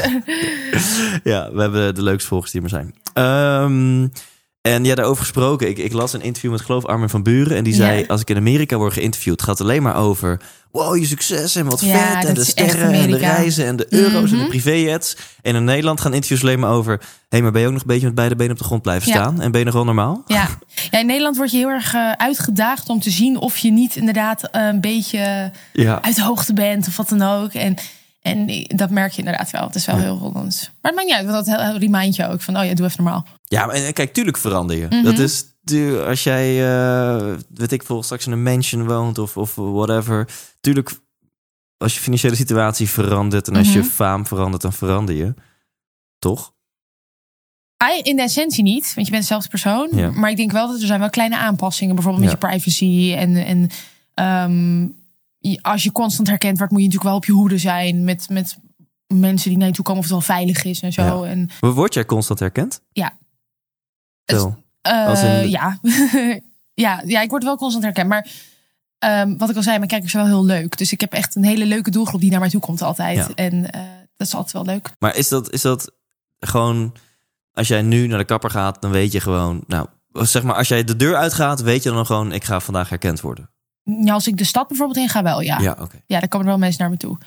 Ja, 1.23 1.51
we 1.51 1.61
hebben 1.61 1.95
de 1.95 2.01
leukste 2.03 2.27
volgers 2.27 2.51
die 2.51 2.61
er 2.61 2.69
zijn. 2.69 2.95
Ehm, 3.13 4.07
en 4.73 4.83
ja, 4.85 4.95
daarover 4.95 5.21
gesproken. 5.23 5.69
Ik, 5.69 5.77
ik 5.77 5.93
las 5.93 6.13
een 6.13 6.21
interview 6.21 6.51
met 6.51 6.61
geloof 6.61 6.85
Armin 6.85 7.09
van 7.09 7.23
Buren. 7.23 7.57
En 7.57 7.63
die 7.63 7.73
zei, 7.73 7.99
Ja. 7.99 8.05
als 8.07 8.21
ik 8.21 8.29
in 8.29 8.37
Amerika 8.37 8.75
word 8.77 8.93
geïnterviewd... 8.93 9.41
gaat 9.41 9.57
het 9.57 9.67
alleen 9.67 9.81
maar 9.83 9.95
over... 9.95 10.39
wow, 10.71 10.97
je 10.97 11.05
succes 11.05 11.55
en 11.55 11.65
wat 11.65 11.79
Ja, 11.81 12.15
vet. 12.19 12.25
En 12.29 12.33
de 12.33 12.43
sterren 12.45 12.91
en 12.93 13.11
de 13.11 13.17
reizen 13.17 13.65
en 13.65 13.75
de 13.75 13.85
euro's 13.89 14.23
en 14.23 14.29
de 14.29 14.35
Mhm. 14.35 14.47
privéjets. 14.47 15.17
En 15.41 15.55
in 15.55 15.63
Nederland 15.63 16.01
gaan 16.01 16.13
interviews 16.13 16.41
alleen 16.41 16.59
maar 16.59 16.71
over... 16.71 16.93
hé, 16.93 17.05
hey, 17.29 17.41
maar 17.41 17.51
ben 17.51 17.61
je 17.61 17.67
ook 17.67 17.73
nog 17.73 17.81
een 17.81 17.87
beetje 17.87 18.05
met 18.05 18.15
beide 18.15 18.35
benen 18.35 18.51
op 18.51 18.57
de 18.57 18.63
grond 18.63 18.81
blijven 18.81 19.07
Ja. 19.07 19.13
staan? 19.13 19.41
En 19.41 19.51
ben 19.51 19.59
je 19.59 19.65
nog 19.65 19.73
wel 19.75 19.85
normaal? 19.85 20.23
ja. 20.27 20.47
ja, 20.91 20.99
in 20.99 21.05
Nederland 21.05 21.37
word 21.37 21.51
je 21.51 21.57
heel 21.57 21.69
erg 21.69 21.93
eh, 21.93 22.11
uitgedaagd 22.11 22.89
om 22.89 22.99
te 22.99 23.09
zien 23.09 23.37
of 23.37 23.57
je 23.57 23.71
niet 23.71 23.95
inderdaad 23.95 24.43
eh, 24.43 24.65
een 24.65 24.81
beetje 24.81 25.51
uit 26.01 26.15
de 26.15 26.23
hoogte 26.23 26.53
bent 26.53 26.87
of 26.87 26.97
wat 26.97 27.09
dan 27.09 27.21
ook. 27.21 27.53
En, 27.53 27.75
en 28.27 28.77
dat 28.77 28.89
merk 28.89 29.11
je 29.11 29.17
inderdaad 29.17 29.51
wel. 29.51 29.65
Het 29.65 29.75
is 29.75 29.85
wel 29.85 29.97
heel 29.97 30.17
Hollands. 30.17 30.61
Maar 30.81 30.91
het 30.91 30.95
maakt 30.95 31.07
niet 31.07 31.17
uit, 31.17 31.25
want 31.25 31.45
dat 31.45 31.77
remind 31.77 32.15
je 32.15 32.27
ook 32.27 32.41
van, 32.41 32.57
oh 32.57 32.65
ja, 32.65 32.73
doe 32.73 32.85
even 32.85 33.03
normaal. 33.03 33.25
Ja, 33.43 33.65
maar 33.65 33.75
en 33.75 33.93
kijk, 33.93 34.13
tuurlijk 34.13 34.37
verander 34.37 34.77
je. 34.77 34.85
Mhm. 34.89 35.03
Dat 35.03 35.19
is 35.19 35.45
tu- 35.63 35.99
als 35.99 36.23
jij, 36.23 36.69
eh, 36.69 37.35
weet 37.55 37.71
ik 37.71 37.83
veel, 37.83 38.03
straks 38.03 38.25
in 38.25 38.31
een 38.31 38.43
mansion 38.43 38.85
woont 38.87 39.17
of, 39.17 39.37
of 39.37 39.55
whatever. 39.55 40.27
Tuurlijk, 40.61 40.91
als 41.77 41.93
je 41.93 41.99
financiële 41.99 42.35
situatie 42.35 42.89
verandert 42.89 43.47
en 43.47 43.55
als 43.55 43.73
je 43.73 43.79
Mhm. 43.79 43.87
faam 43.87 44.25
verandert, 44.27 44.61
dan 44.61 44.73
verander 44.73 45.15
je. 45.15 45.33
Toch? 46.19 46.53
Ah, 47.77 47.99
In 48.05 48.15
de 48.15 48.21
essentie 48.21 48.63
niet, 48.63 48.91
want 48.95 49.05
je 49.05 49.11
bent 49.11 49.23
dezelfde 49.23 49.49
persoon. 49.49 49.89
Ja. 49.91 50.09
Maar 50.11 50.29
ik 50.29 50.37
denk 50.37 50.51
wel 50.51 50.67
dat 50.67 50.81
er 50.81 50.87
zijn 50.87 50.99
wel 50.99 51.09
kleine 51.09 51.37
aanpassingen. 51.37 51.95
Bijvoorbeeld 51.95 52.23
met 52.25 52.33
Ja. 52.41 52.47
je 52.47 52.47
privacy. 52.57 53.13
En, 53.17 53.35
en 53.45 53.69
ehm, 54.13 54.87
als 55.61 55.83
je 55.83 55.91
constant 55.91 56.27
herkend 56.27 56.57
wordt, 56.57 56.71
moet 56.73 56.81
je 56.81 56.87
natuurlijk 56.87 57.11
wel 57.11 57.19
op 57.21 57.25
je 57.25 57.31
hoede 57.41 57.57
zijn. 57.57 58.03
Met, 58.03 58.29
met 58.29 58.57
mensen 59.07 59.49
die 59.49 59.57
naar 59.57 59.67
je 59.67 59.73
toe 59.73 59.83
komen 59.83 60.01
of 60.01 60.07
het 60.09 60.17
wel 60.17 60.35
veilig 60.35 60.63
is 60.63 60.81
en 60.81 60.93
zo. 60.93 61.25
Ja. 61.25 61.29
En, 61.31 61.49
Word 61.59 61.93
jij 61.93 62.05
constant 62.05 62.39
herkend? 62.39 62.81
Ja. 62.91 63.17
Wel. 64.25 64.63
eh, 64.81 65.05
Als 65.07 65.23
in- 65.23 65.49
ja. 65.49 65.79
ja. 66.73 67.01
Ja, 67.05 67.21
ik 67.21 67.29
word 67.29 67.43
wel 67.43 67.57
constant 67.57 67.83
herkend. 67.83 68.07
Maar 68.09 68.27
ehm, 68.97 69.37
wat 69.37 69.49
ik 69.49 69.55
al 69.55 69.63
zei, 69.63 69.77
mijn 69.77 69.89
kijkers 69.89 70.11
zijn 70.11 70.23
wel 70.27 70.33
heel 70.35 70.45
leuk. 70.45 70.77
Dus 70.77 70.91
ik 70.91 71.01
heb 71.01 71.13
echt 71.13 71.35
een 71.35 71.43
hele 71.43 71.65
leuke 71.65 71.91
doelgroep 71.91 72.21
die 72.21 72.31
naar 72.31 72.39
mij 72.39 72.49
toe 72.49 72.61
komt 72.61 72.81
altijd. 72.81 73.17
Ja. 73.17 73.29
En 73.35 73.71
eh, 73.71 73.81
dat 74.17 74.27
is 74.27 74.33
altijd 74.33 74.53
wel 74.53 74.65
leuk. 74.65 74.89
Maar 74.99 75.15
is 75.15 75.27
dat, 75.27 75.51
is 75.51 75.61
dat 75.61 75.91
gewoon, 76.39 76.93
als 77.51 77.67
jij 77.67 77.81
nu 77.81 78.07
naar 78.07 78.17
de 78.17 78.25
kapper 78.25 78.49
gaat, 78.49 78.81
dan 78.81 78.91
weet 78.91 79.11
je 79.11 79.19
gewoon, 79.19 79.63
nou, 79.67 79.87
zeg 80.11 80.43
maar, 80.43 80.55
als 80.55 80.67
jij 80.67 80.83
de 80.83 80.95
deur 80.95 81.15
uitgaat, 81.15 81.61
weet 81.61 81.83
je 81.83 81.91
dan 81.91 82.05
gewoon, 82.05 82.31
ik 82.31 82.43
ga 82.43 82.59
vandaag 82.59 82.89
herkend 82.89 83.21
worden. 83.21 83.49
Ja, 84.03 84.13
als 84.13 84.27
ik 84.27 84.37
de 84.37 84.43
stad 84.43 84.67
bijvoorbeeld 84.67 84.97
in 84.97 85.09
ga, 85.09 85.23
wel 85.23 85.41
ja. 85.41 85.59
Ja, 85.59 85.71
oké. 85.79 86.01
Ja, 86.05 86.19
daar 86.19 86.27
komen 86.29 86.45
er 86.45 86.51
wel 86.51 86.61
mensen 86.61 86.81
naar 86.81 86.89
me 86.89 86.97
toe. 86.97 87.17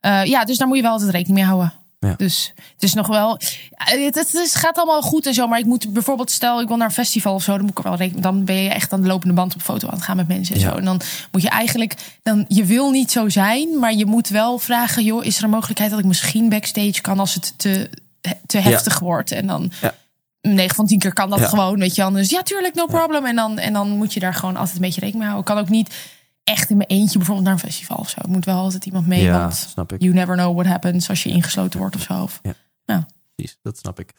Eh, 0.00 0.24
ja, 0.24 0.44
dus 0.44 0.58
daar 0.58 0.68
moet 0.68 0.76
je 0.76 0.82
wel 0.82 0.92
altijd 0.92 1.10
rekening 1.10 1.38
mee 1.38 1.46
houden. 1.46 1.72
Ja. 2.00 2.14
Dus 2.16 2.52
het 2.74 2.82
is 2.82 2.94
nog 2.94 3.06
wel. 3.06 3.38
ja, 3.70 3.96
Het, 3.98 4.14
het, 4.14 4.54
gaat 4.54 4.76
allemaal 4.76 5.02
goed 5.02 5.26
en 5.26 5.34
zo. 5.34 5.46
Maar 5.46 5.58
ik 5.58 5.64
moet 5.64 5.92
bijvoorbeeld, 5.92 6.30
stel 6.30 6.60
ik 6.60 6.68
wil 6.68 6.76
naar 6.76 6.86
een 6.86 6.92
festival 6.92 7.34
of 7.34 7.42
zo, 7.42 7.52
dan 7.52 7.60
moet 7.60 7.70
ik 7.70 7.78
er 7.78 7.82
wel 7.84 7.96
rekening. 7.96 8.22
Dan 8.22 8.44
ben 8.44 8.56
je 8.56 8.68
echt 8.68 8.92
aan 8.92 9.00
de 9.00 9.06
lopende 9.06 9.34
band 9.34 9.54
op 9.54 9.62
foto 9.62 9.88
aan 9.88 9.94
het 9.94 10.02
gaan 10.02 10.16
met 10.16 10.28
mensen 10.28 10.54
en 10.54 10.60
Ja. 10.60 10.70
zo. 10.70 10.76
En 10.76 10.84
dan 10.84 11.00
moet 11.32 11.42
je 11.42 11.48
eigenlijk, 11.48 11.94
dan, 12.22 12.44
je 12.48 12.64
wil 12.64 12.90
niet 12.90 13.10
zo 13.12 13.28
zijn, 13.28 13.78
maar 13.78 13.94
je 13.94 14.06
moet 14.06 14.28
wel 14.28 14.58
vragen: 14.58 15.04
joh, 15.04 15.24
is 15.24 15.38
er 15.38 15.44
een 15.44 15.50
mogelijkheid 15.50 15.90
dat 15.90 15.98
ik 15.98 16.04
misschien 16.04 16.48
backstage 16.48 17.00
kan 17.00 17.18
als 17.18 17.34
het 17.34 17.54
te, 17.56 17.90
te 18.46 18.58
heftig 18.58 18.98
wordt? 18.98 19.30
En 19.32 19.46
dan 19.46 19.72
Ja. 19.80 19.94
9 20.54 20.74
van 20.76 20.86
10 20.86 20.98
keer 20.98 21.12
kan 21.12 21.30
dat 21.30 21.38
Ja. 21.38 21.48
gewoon, 21.48 21.78
weet 21.78 21.94
je. 21.94 22.02
Anders, 22.02 22.30
ja, 22.30 22.42
tuurlijk, 22.42 22.74
no 22.74 22.86
problem. 22.86 23.24
En 23.24 23.36
dan, 23.36 23.58
en 23.58 23.72
dan 23.72 23.88
moet 23.88 24.12
je 24.12 24.20
daar 24.20 24.34
gewoon 24.34 24.56
altijd 24.56 24.74
een 24.76 24.80
beetje 24.82 25.00
rekening 25.00 25.24
mee 25.24 25.32
houden. 25.32 25.52
Ik 25.52 25.56
kan 25.56 25.64
ook 25.64 25.70
niet 25.70 25.94
echt 26.44 26.70
in 26.70 26.76
mijn 26.76 26.88
eentje 26.88 27.16
bijvoorbeeld 27.16 27.46
naar 27.46 27.54
een 27.56 27.60
festival 27.70 27.96
of 27.96 28.08
zo. 28.08 28.16
Moet 28.28 28.44
wel 28.44 28.56
altijd 28.58 28.84
iemand 28.86 29.06
mee, 29.06 29.22
Ja, 29.22 29.38
want 29.38 29.54
snap 29.54 29.92
ik. 29.92 30.02
you 30.02 30.14
never 30.14 30.36
know 30.36 30.54
what 30.54 30.66
happens 30.66 31.08
als 31.08 31.22
je 31.22 31.28
ingesloten 31.30 31.78
wordt 31.78 31.94
of 31.96 32.02
zo. 32.02 32.22
Of- 32.22 32.40
Precies, 33.34 33.58
dat 33.62 33.78
snap 33.78 34.00
ik. 34.00 34.12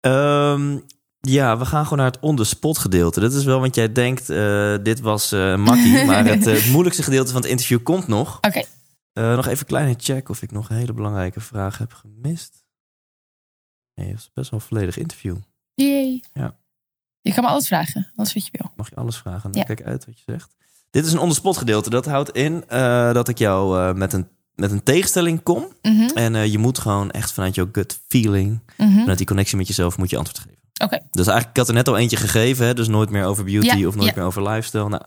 Ehm, 0.00 0.78
ja, 1.20 1.58
we 1.58 1.64
gaan 1.64 1.82
gewoon 1.82 1.98
naar 1.98 2.10
het 2.12 2.20
on-the-spot 2.20 2.78
gedeelte. 2.78 3.20
Dat 3.20 3.32
is 3.32 3.44
wel, 3.44 3.60
want 3.60 3.74
jij 3.74 3.92
denkt, 3.92 4.30
eh, 4.30 4.74
dit 4.82 5.00
was 5.00 5.32
eh 5.32 5.56
makkie. 5.56 6.04
maar 6.06 6.24
het, 6.24 6.46
eh, 6.46 6.54
het 6.54 6.66
moeilijkste 6.70 7.02
gedeelte 7.02 7.32
van 7.32 7.40
het 7.40 7.50
interview 7.50 7.82
komt 7.82 8.06
nog. 8.06 8.36
Oké, 8.40 8.62
nog 9.12 9.46
even 9.46 9.58
een 9.58 9.66
kleine 9.66 9.94
check 9.98 10.28
of 10.28 10.42
ik 10.42 10.50
nog 10.52 10.70
een 10.70 10.76
hele 10.76 10.92
belangrijke 10.92 11.40
vraag 11.40 11.78
heb 11.78 11.92
gemist. 11.92 12.64
Nee, 13.94 14.08
het 14.08 14.18
is 14.18 14.30
best 14.34 14.50
wel 14.50 14.60
een 14.60 14.66
volledig 14.66 14.98
interview. 14.98 15.36
Yay. 15.76 16.22
Ja. 16.32 16.56
Je 17.20 17.34
kan 17.34 17.44
me 17.44 17.50
alles 17.50 17.66
vragen, 17.66 18.12
alles 18.16 18.34
wat 18.34 18.44
je 18.44 18.50
wil. 18.52 18.70
Mag 18.76 18.88
je 18.90 18.96
alles 18.96 19.16
vragen? 19.16 19.50
Ja. 19.52 19.62
Kijk 19.62 19.82
uit 19.82 20.06
wat 20.06 20.18
je 20.18 20.32
zegt. 20.32 20.56
Dit 20.90 21.06
is 21.06 21.12
een 21.12 21.18
on-the-spot 21.18 21.56
gedeelte. 21.56 21.90
Dat 21.90 22.06
houdt 22.06 22.30
in 22.30 22.64
eh, 22.68 23.12
dat 23.12 23.28
ik 23.28 23.38
jou 23.38 23.78
eh, 23.80 23.94
met, 23.94 24.12
een, 24.12 24.28
met 24.54 24.70
een 24.70 24.82
tegenstelling 24.82 25.42
kom. 25.42 25.66
Mhm, 25.82 26.08
En 26.14 26.34
eh, 26.34 26.46
je 26.46 26.58
moet 26.58 26.78
gewoon 26.78 27.10
echt 27.10 27.32
vanuit 27.32 27.54
jouw 27.54 27.68
gut 27.72 28.00
feeling, 28.08 28.60
mhm. 28.76 28.98
vanuit 28.98 29.18
die 29.18 29.26
connectie 29.26 29.56
met 29.56 29.66
jezelf, 29.66 29.98
moet 29.98 30.10
je 30.10 30.16
antwoord 30.16 30.38
geven. 30.38 30.58
Oké, 30.84 30.98
Dus 31.10 31.26
eigenlijk, 31.26 31.48
ik 31.50 31.56
had 31.56 31.68
er 31.68 31.74
net 31.74 31.88
al 31.88 31.96
eentje 31.96 32.16
gegeven, 32.16 32.66
hè, 32.66 32.74
dus 32.74 32.88
nooit 32.88 33.10
meer 33.10 33.24
over 33.24 33.44
beauty 33.44 33.76
Ja, 33.76 33.88
of 33.88 33.94
nooit 33.94 34.08
ja. 34.08 34.14
meer 34.16 34.24
over 34.24 34.42
lifestyle. 34.48 34.88
Nou, 34.88 35.02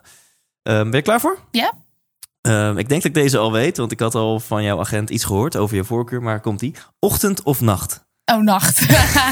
ehm, 0.63 0.83
ben 0.83 0.95
je 0.95 1.01
klaar 1.01 1.19
voor? 1.19 1.39
Ja. 1.51 1.73
Ehm, 2.41 2.77
ik 2.77 2.89
denk 2.89 3.01
dat 3.01 3.11
ik 3.11 3.13
deze 3.13 3.37
al 3.37 3.51
weet, 3.51 3.77
want 3.77 3.91
ik 3.91 3.99
had 3.99 4.15
al 4.15 4.39
van 4.39 4.63
jouw 4.63 4.79
agent 4.79 5.09
iets 5.09 5.23
gehoord 5.23 5.55
over 5.55 5.75
je 5.75 5.83
voorkeur. 5.83 6.21
Maar 6.21 6.39
komt 6.39 6.59
die? 6.59 6.73
Ochtend 6.99 7.43
of 7.43 7.61
nacht? 7.61 8.07
Oh 8.31 8.41
nacht. 8.43 8.81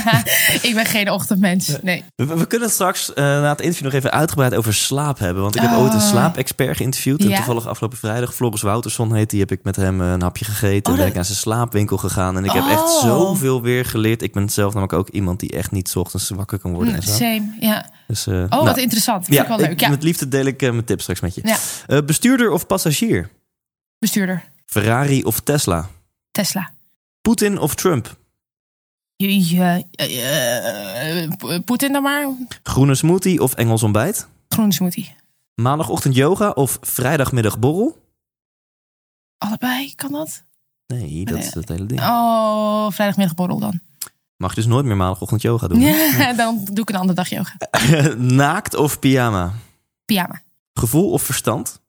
ik 0.67 0.71
ben 0.73 0.85
geen 0.85 1.11
ochtendmens, 1.11 1.71
nee. 1.81 2.03
We, 2.15 2.25
we 2.25 2.45
kunnen 2.47 2.67
het 2.67 2.75
straks 2.75 3.13
eh, 3.13 3.23
na 3.23 3.49
het 3.49 3.61
interview 3.61 3.85
nog 3.85 3.93
even 3.93 4.11
uitgebreid 4.11 4.55
over 4.55 4.73
slaap 4.73 5.19
hebben. 5.19 5.43
Want 5.43 5.55
ik 5.55 5.61
heb 5.61 5.71
ooit 5.71 5.93
een 5.93 5.99
Oh. 5.99 6.07
slaapexpert 6.07 6.77
geïnterviewd. 6.77 7.21
En 7.21 7.29
Ja. 7.29 7.35
toevallig 7.35 7.67
afgelopen 7.67 7.97
vrijdag, 7.97 8.35
Floris 8.35 8.61
Wouterson 8.61 9.13
heet 9.15 9.29
die, 9.29 9.39
heb 9.39 9.51
ik 9.51 9.63
met 9.63 9.75
hem 9.75 10.01
een 10.01 10.21
hapje 10.21 10.45
gegeten. 10.45 10.71
en 10.71 10.77
Oh, 10.77 10.83
ben 10.89 10.97
dat- 10.97 11.07
ik 11.07 11.13
naar 11.13 11.25
zijn 11.25 11.37
slaapwinkel 11.37 11.97
gegaan. 11.97 12.37
En 12.37 12.43
ik 12.45 12.51
heb 12.51 12.63
echt 12.67 12.81
Oh. 12.81 13.01
zoveel 13.01 13.61
weer 13.61 13.85
geleerd. 13.85 14.21
Ik 14.21 14.33
ben 14.33 14.49
zelf 14.49 14.73
namelijk 14.73 14.99
ook 14.99 15.09
iemand 15.09 15.39
die 15.39 15.51
echt 15.51 15.71
niet 15.71 15.89
's 15.89 15.95
ochtends 15.95 16.29
wakker 16.29 16.59
kan 16.59 16.73
worden. 16.73 16.95
En 16.95 17.01
zo. 17.03 17.11
Same, 17.11 17.55
ja. 17.59 17.89
Dus, 18.07 18.27
eh, 18.27 18.33
Oh, 18.33 18.49
nou, 18.49 18.63
wat 18.65 18.77
interessant. 18.77 19.23
Vind 19.25 19.35
Ja, 19.37 19.41
ik 19.41 19.47
wel 19.47 19.57
leuk. 19.57 19.69
ik- 19.71 19.79
Ja, 19.79 19.89
met 19.89 20.03
liefde 20.03 20.27
deel 20.27 20.45
ik 20.45 20.61
eh, 20.61 20.71
mijn 20.71 20.83
tips 20.85 21.01
straks 21.01 21.19
met 21.19 21.35
je. 21.35 21.41
Ja. 21.43 21.57
Eh, 21.87 21.97
bestuurder 22.05 22.51
of 22.51 22.67
passagier? 22.67 23.29
bestuurder. 23.99 24.43
Ferrari 24.65 25.23
of 25.23 25.39
Tesla? 25.39 25.87
Tesla. 26.31 26.69
Poetin 27.21 27.59
of 27.59 27.75
Trump? 27.75 28.15
Je, 29.17 29.85
eh, 29.91 31.23
eh, 31.23 31.29
Poetin 31.65 31.91
dan 31.91 32.01
maar. 32.03 32.27
Groene 32.63 32.95
smoothie 32.95 33.41
of 33.41 33.53
Engels 33.53 33.83
ontbijt? 33.83 34.27
Groene 34.47 34.73
smoothie. 34.73 35.15
Maandagochtend 35.55 36.15
yoga 36.15 36.49
of 36.49 36.77
vrijdagmiddag 36.81 37.59
borrel? 37.59 37.97
Allebei, 39.37 39.95
kan 39.95 40.11
dat? 40.11 40.43
Nee, 40.87 41.25
dat 41.25 41.37
is 41.37 41.53
het 41.53 41.69
hele 41.69 41.85
ding. 41.85 41.99
Oh, 42.01 42.91
vrijdagmiddagborrel 42.91 43.59
dan. 43.59 43.79
Mag 44.35 44.49
je 44.49 44.55
dus 44.55 44.65
nooit 44.65 44.85
meer 44.85 44.95
maandagochtend 44.95 45.41
yoga 45.41 45.67
doen. 45.67 45.79
Ja, 46.17 46.33
dan 46.33 46.65
doe 46.65 46.79
ik 46.81 46.89
een 46.89 46.95
andere 46.95 47.13
dag 47.13 47.29
yoga. 47.29 47.57
Naakt 48.43 48.75
of 48.75 48.99
pyjama? 48.99 49.53
Pyjama. 50.05 50.41
Gevoel 50.73 51.11
of 51.11 51.21
verstand? 51.21 51.79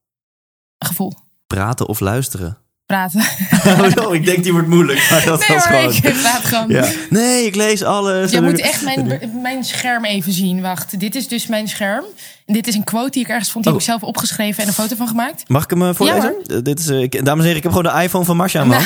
Gevoel. 0.79 1.12
Praten 1.47 1.87
of 1.89 2.01
luisteren? 2.01 2.59
Praten. 2.89 3.20
oh, 4.05 4.14
ik 4.14 4.24
denk 4.24 4.43
die 4.43 4.53
wordt 4.53 4.68
moeilijk. 4.68 5.07
Maar 5.11 5.24
dat 5.24 5.39
Nee 5.39 5.57
was 5.57 5.66
hoor, 5.66 5.76
gewoon... 5.78 5.95
ik 5.95 6.20
praat 6.22 6.45
gewoon. 6.45 6.68
Ja. 6.68 6.89
Nee, 7.11 7.47
ik 7.47 7.55
lees 7.55 7.82
alles. 7.82 8.30
Je 8.30 8.41
moet 8.41 8.61
echt 8.61 8.82
mijn, 8.82 9.30
mijn 9.43 9.64
scherm 9.64 10.05
even 10.05 10.32
zien. 10.32 10.61
Wacht, 10.61 11.01
dit 11.01 11.14
is 11.14 11.28
dus 11.28 11.47
mijn 11.47 11.68
scherm. 11.68 12.05
En 12.47 12.55
dit 12.55 12.66
is 12.66 12.74
een 12.74 12.84
quote 12.84 13.11
die 13.11 13.22
ik 13.22 13.28
ergens 13.28 13.51
vond. 13.51 13.64
Die 13.64 13.72
Oh. 13.72 13.78
heb 13.78 13.89
ik 13.89 13.95
zelf 13.95 14.03
opgeschreven 14.11 14.62
en 14.62 14.68
een 14.68 14.74
foto 14.74 14.97
van 14.97 15.09
gemaakt. 15.09 15.49
Mag 15.49 15.64
ik 15.64 15.70
hem 15.70 15.82
eh, 15.82 15.95
voorlezen? 15.95 16.34
Ja, 16.43 16.61
dit 16.61 16.78
is, 16.78 16.89
eh, 16.89 17.03
ik, 17.03 17.12
dames 17.24 17.30
en 17.30 17.41
heren, 17.41 17.57
ik 17.57 17.62
heb 17.62 17.72
gewoon 17.72 17.93
de 17.95 18.03
iPhone 18.03 18.24
van 18.24 18.36
Marcia 18.36 18.61
aan. 18.61 18.68
Nou. 18.68 18.82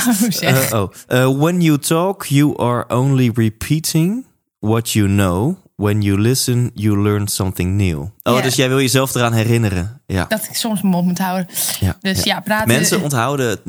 Eh, 1.06 1.28
oh. 1.28 1.40
When 1.40 1.60
you 1.60 1.78
talk, 1.78 2.24
you 2.24 2.58
are 2.58 2.84
only 2.88 3.30
repeating 3.34 4.26
what 4.58 4.90
you 4.90 5.06
know. 5.06 5.56
When 5.82 6.00
you 6.02 6.20
listen, 6.20 6.70
you 6.74 7.02
learn 7.02 7.28
something 7.28 7.76
new. 7.76 8.04
Oh, 8.22 8.42
dus 8.42 8.54
jij 8.54 8.68
wil 8.68 8.80
jezelf 8.80 9.14
eraan 9.14 9.32
herinneren. 9.32 10.00
Ja. 10.06 10.24
Dat 10.28 10.46
ik 10.50 10.56
soms 10.56 10.80
mijn 10.82 10.94
mond 10.94 11.06
moet 11.06 11.18
houden. 11.18 11.46
ja. 11.80 11.96
Dus 12.00 12.22
ja, 12.22 12.40
praten. 12.40 12.68
Mensen 12.68 13.02
onthouden 13.02 13.58
90% 13.58 13.62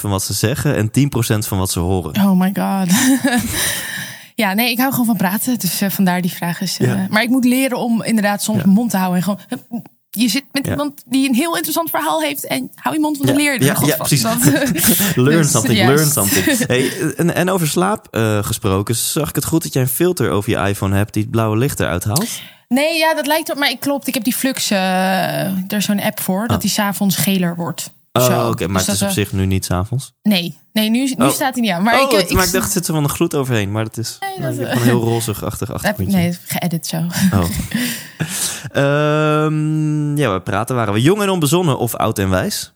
van 0.00 0.10
wat 0.10 0.22
ze 0.22 0.32
zeggen 0.32 0.76
en 0.76 0.88
10% 0.88 1.46
van 1.46 1.58
wat 1.58 1.70
ze 1.70 1.80
horen. 1.80 2.16
Oh 2.16 2.40
my 2.40 2.52
god. 2.54 2.88
ja, 4.34 4.52
nee, 4.54 4.70
ik 4.70 4.78
hou 4.78 4.90
gewoon 4.90 5.06
van 5.06 5.16
praten. 5.16 5.58
Dus 5.58 5.80
eh, 5.80 5.90
vandaar 5.90 6.20
die 6.22 6.32
vraag 6.32 6.60
is. 6.60 6.78
eh, 6.78 6.86
Ja. 6.86 7.06
Maar 7.10 7.22
ik 7.22 7.28
moet 7.28 7.44
leren 7.44 7.78
om 7.78 8.02
inderdaad 8.02 8.42
soms 8.42 8.58
mijn 8.62 8.74
mond 8.74 8.90
te 8.90 8.96
houden. 8.96 9.16
En 9.16 9.22
gewoon, 9.22 9.40
hup, 9.48 9.86
je 10.16 10.28
zit 10.28 10.44
met 10.52 10.64
Ja. 10.64 10.70
iemand 10.70 11.02
die 11.06 11.28
een 11.28 11.34
heel 11.34 11.54
interessant 11.54 11.90
verhaal 11.90 12.20
heeft. 12.20 12.46
En 12.46 12.70
hou 12.74 12.94
je 12.94 13.00
mond 13.00 13.16
van 13.16 13.26
de 13.26 13.32
Ja, 13.32 13.38
leer. 13.38 13.62
ja, 13.62 13.76
ja, 13.86 13.96
precies. 13.96 14.22
Learn 15.14 15.42
Dus, 15.42 15.50
something, 15.50 15.78
juist. 15.78 15.94
learn 15.96 16.10
something. 16.10 16.58
Hey, 16.68 17.12
en, 17.16 17.34
en 17.34 17.50
over 17.50 17.68
slaap 17.68 18.06
eh, 18.10 18.44
gesproken, 18.44 18.94
zag 18.94 19.28
ik 19.28 19.34
het 19.34 19.44
goed 19.44 19.62
dat 19.62 19.72
jij 19.72 19.82
een 19.82 19.88
filter 19.88 20.30
over 20.30 20.50
je 20.50 20.68
iPhone 20.68 20.96
hebt 20.96 21.12
die 21.12 21.22
het 21.22 21.30
blauwe 21.30 21.56
licht 21.56 21.80
eruit 21.80 22.04
haalt? 22.04 22.28
Nee, 22.68 22.98
ja, 22.98 23.14
dat 23.14 23.26
lijkt 23.26 23.50
op. 23.50 23.58
Maar 23.58 23.70
ik 23.70 23.80
klopt. 23.80 24.06
Ik 24.06 24.14
heb 24.14 24.24
die 24.24 24.34
Flux. 24.34 24.70
eh 24.70 24.78
er 25.46 25.76
is 25.76 25.84
zo'n 25.84 26.00
app 26.02 26.20
voor. 26.20 26.46
Dat 26.48 26.60
die 26.60 26.70
s'avonds 26.70 27.16
geler 27.16 27.56
wordt. 27.56 27.90
Oh, 28.18 28.48
oké, 28.50 28.66
maar 28.66 28.76
Dus 28.78 28.86
het 28.86 28.94
is 28.96 29.02
op 29.02 29.08
eh, 29.08 29.14
zich 29.14 29.32
nu 29.32 29.46
niet 29.46 29.64
s'avonds. 29.64 30.12
Nee, 30.22 30.58
nee 30.72 30.90
nu, 30.90 30.98
nu 31.18 31.24
Oh. 31.24 31.30
staat 31.30 31.52
hij 31.54 31.62
niet 31.62 31.70
aan. 31.70 31.82
Maar 31.82 31.94
oh, 32.02 32.12
ik, 32.12 32.28
eh, 32.28 32.34
maar 32.34 32.44
ik 32.46 32.52
dacht, 32.52 32.64
het 32.64 32.72
zit 32.72 32.86
er 32.88 32.94
van 32.94 33.02
een 33.04 33.10
gloed 33.10 33.34
overheen. 33.34 33.72
Maar 33.72 33.84
dat 33.84 33.96
is 33.98 34.18
Nee, 34.38 34.40
dat- 34.56 34.58
een 34.68 34.82
heel 34.82 35.00
rozig-achtig 35.00 35.72
achtergrondje. 35.72 36.16
nee, 36.18 36.38
geëdit 36.44 36.86
zo. 36.86 36.96
Oh. 37.32 37.44
Ehm, 38.72 40.16
ja, 40.16 40.32
we 40.32 40.40
praten. 40.44 40.76
Waren 40.76 40.94
we 40.94 41.00
jong 41.02 41.22
en 41.22 41.28
onbezonnen 41.28 41.78
of 41.78 41.94
oud 41.94 42.18
en 42.18 42.30
wijs? 42.30 42.72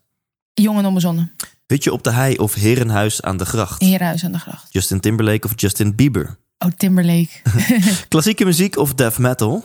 Jong 0.54 0.78
en 0.78 0.86
onbezonnen. 0.86 1.32
Hutje 1.66 1.92
op 1.92 2.02
de 2.04 2.10
hei 2.10 2.36
of 2.36 2.54
herenhuis 2.54 3.22
aan 3.22 3.36
de 3.36 3.44
gracht? 3.44 3.80
Herenhuis 3.82 4.24
aan 4.24 4.32
de 4.32 4.38
gracht. 4.38 4.66
Justin 4.72 5.00
Timberlake 5.00 5.46
of 5.46 5.52
Justin 5.56 5.94
Bieber? 5.94 6.38
Oh, 6.58 6.70
Timberlake. 6.76 7.28
Klassieke 8.08 8.44
muziek 8.44 8.76
of 8.76 8.94
death 8.94 9.18
metal? 9.18 9.64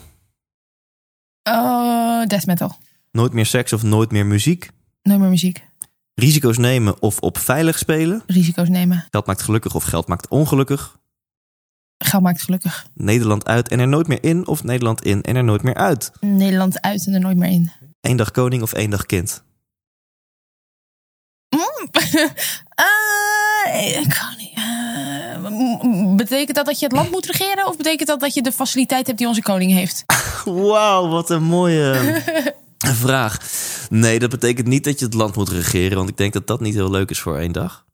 Oh, 1.42 2.26
death 2.26 2.46
metal. 2.46 2.76
Nooit 3.10 3.32
meer 3.32 3.46
seks 3.46 3.72
of 3.72 3.82
nooit 3.82 4.10
meer 4.10 4.26
muziek? 4.26 4.70
Nooit 5.04 5.20
meer 5.20 5.28
muziek. 5.28 5.66
Risico's 6.14 6.58
nemen 6.58 7.02
of 7.02 7.18
op 7.20 7.38
veilig 7.38 7.78
spelen? 7.78 8.22
Risico's 8.26 8.68
nemen. 8.68 9.06
Geld 9.10 9.26
maakt 9.26 9.42
gelukkig 9.42 9.74
of 9.74 9.84
geld 9.84 10.06
maakt 10.08 10.28
ongelukkig? 10.28 10.98
Geld 11.98 12.22
maakt 12.22 12.42
gelukkig. 12.42 12.86
Nederland 12.94 13.46
uit 13.46 13.68
en 13.68 13.78
er 13.78 13.88
nooit 13.88 14.06
meer 14.06 14.22
in 14.24 14.46
of 14.46 14.62
Nederland 14.64 15.02
in 15.04 15.22
en 15.22 15.36
er 15.36 15.44
nooit 15.44 15.62
meer 15.62 15.74
uit? 15.74 16.10
Nederland 16.20 16.80
uit 16.80 17.06
en 17.06 17.12
er 17.14 17.20
nooit 17.20 17.36
meer 17.36 17.50
in. 17.50 17.72
Eén 18.00 18.16
dag 18.16 18.30
koning 18.30 18.62
of 18.62 18.72
één 18.72 18.90
dag 18.90 19.06
kind? 19.06 19.42
Eh, 22.74 23.98
niet. 24.36 24.52
eh, 24.54 25.36
m- 25.50 25.88
m- 25.88 26.16
betekent 26.16 26.56
dat 26.56 26.66
dat 26.66 26.78
je 26.78 26.84
het 26.86 26.94
land 26.94 27.10
moet 27.10 27.26
regeren? 27.26 27.66
Of 27.66 27.76
betekent 27.76 28.08
dat 28.08 28.20
dat 28.20 28.34
je 28.34 28.42
de 28.42 28.52
faciliteit 28.52 29.06
hebt 29.06 29.18
die 29.18 29.26
onze 29.26 29.42
koning 29.42 29.72
heeft? 29.72 30.04
Wauw, 30.44 31.08
wat 31.08 31.30
een 31.30 31.42
mooie 31.42 32.22
vraag. 32.86 33.38
Nee, 33.90 34.18
dat 34.18 34.30
betekent 34.30 34.66
niet 34.66 34.84
dat 34.84 34.98
je 34.98 35.04
het 35.04 35.14
land 35.14 35.36
moet 35.36 35.48
regeren, 35.48 35.96
want 35.96 36.08
ik 36.08 36.16
denk 36.16 36.32
dat 36.32 36.46
dat 36.46 36.60
niet 36.60 36.74
heel 36.74 36.90
leuk 36.90 37.10
is 37.10 37.20
voor 37.20 37.38
één 37.38 37.52
dag. 37.52 37.84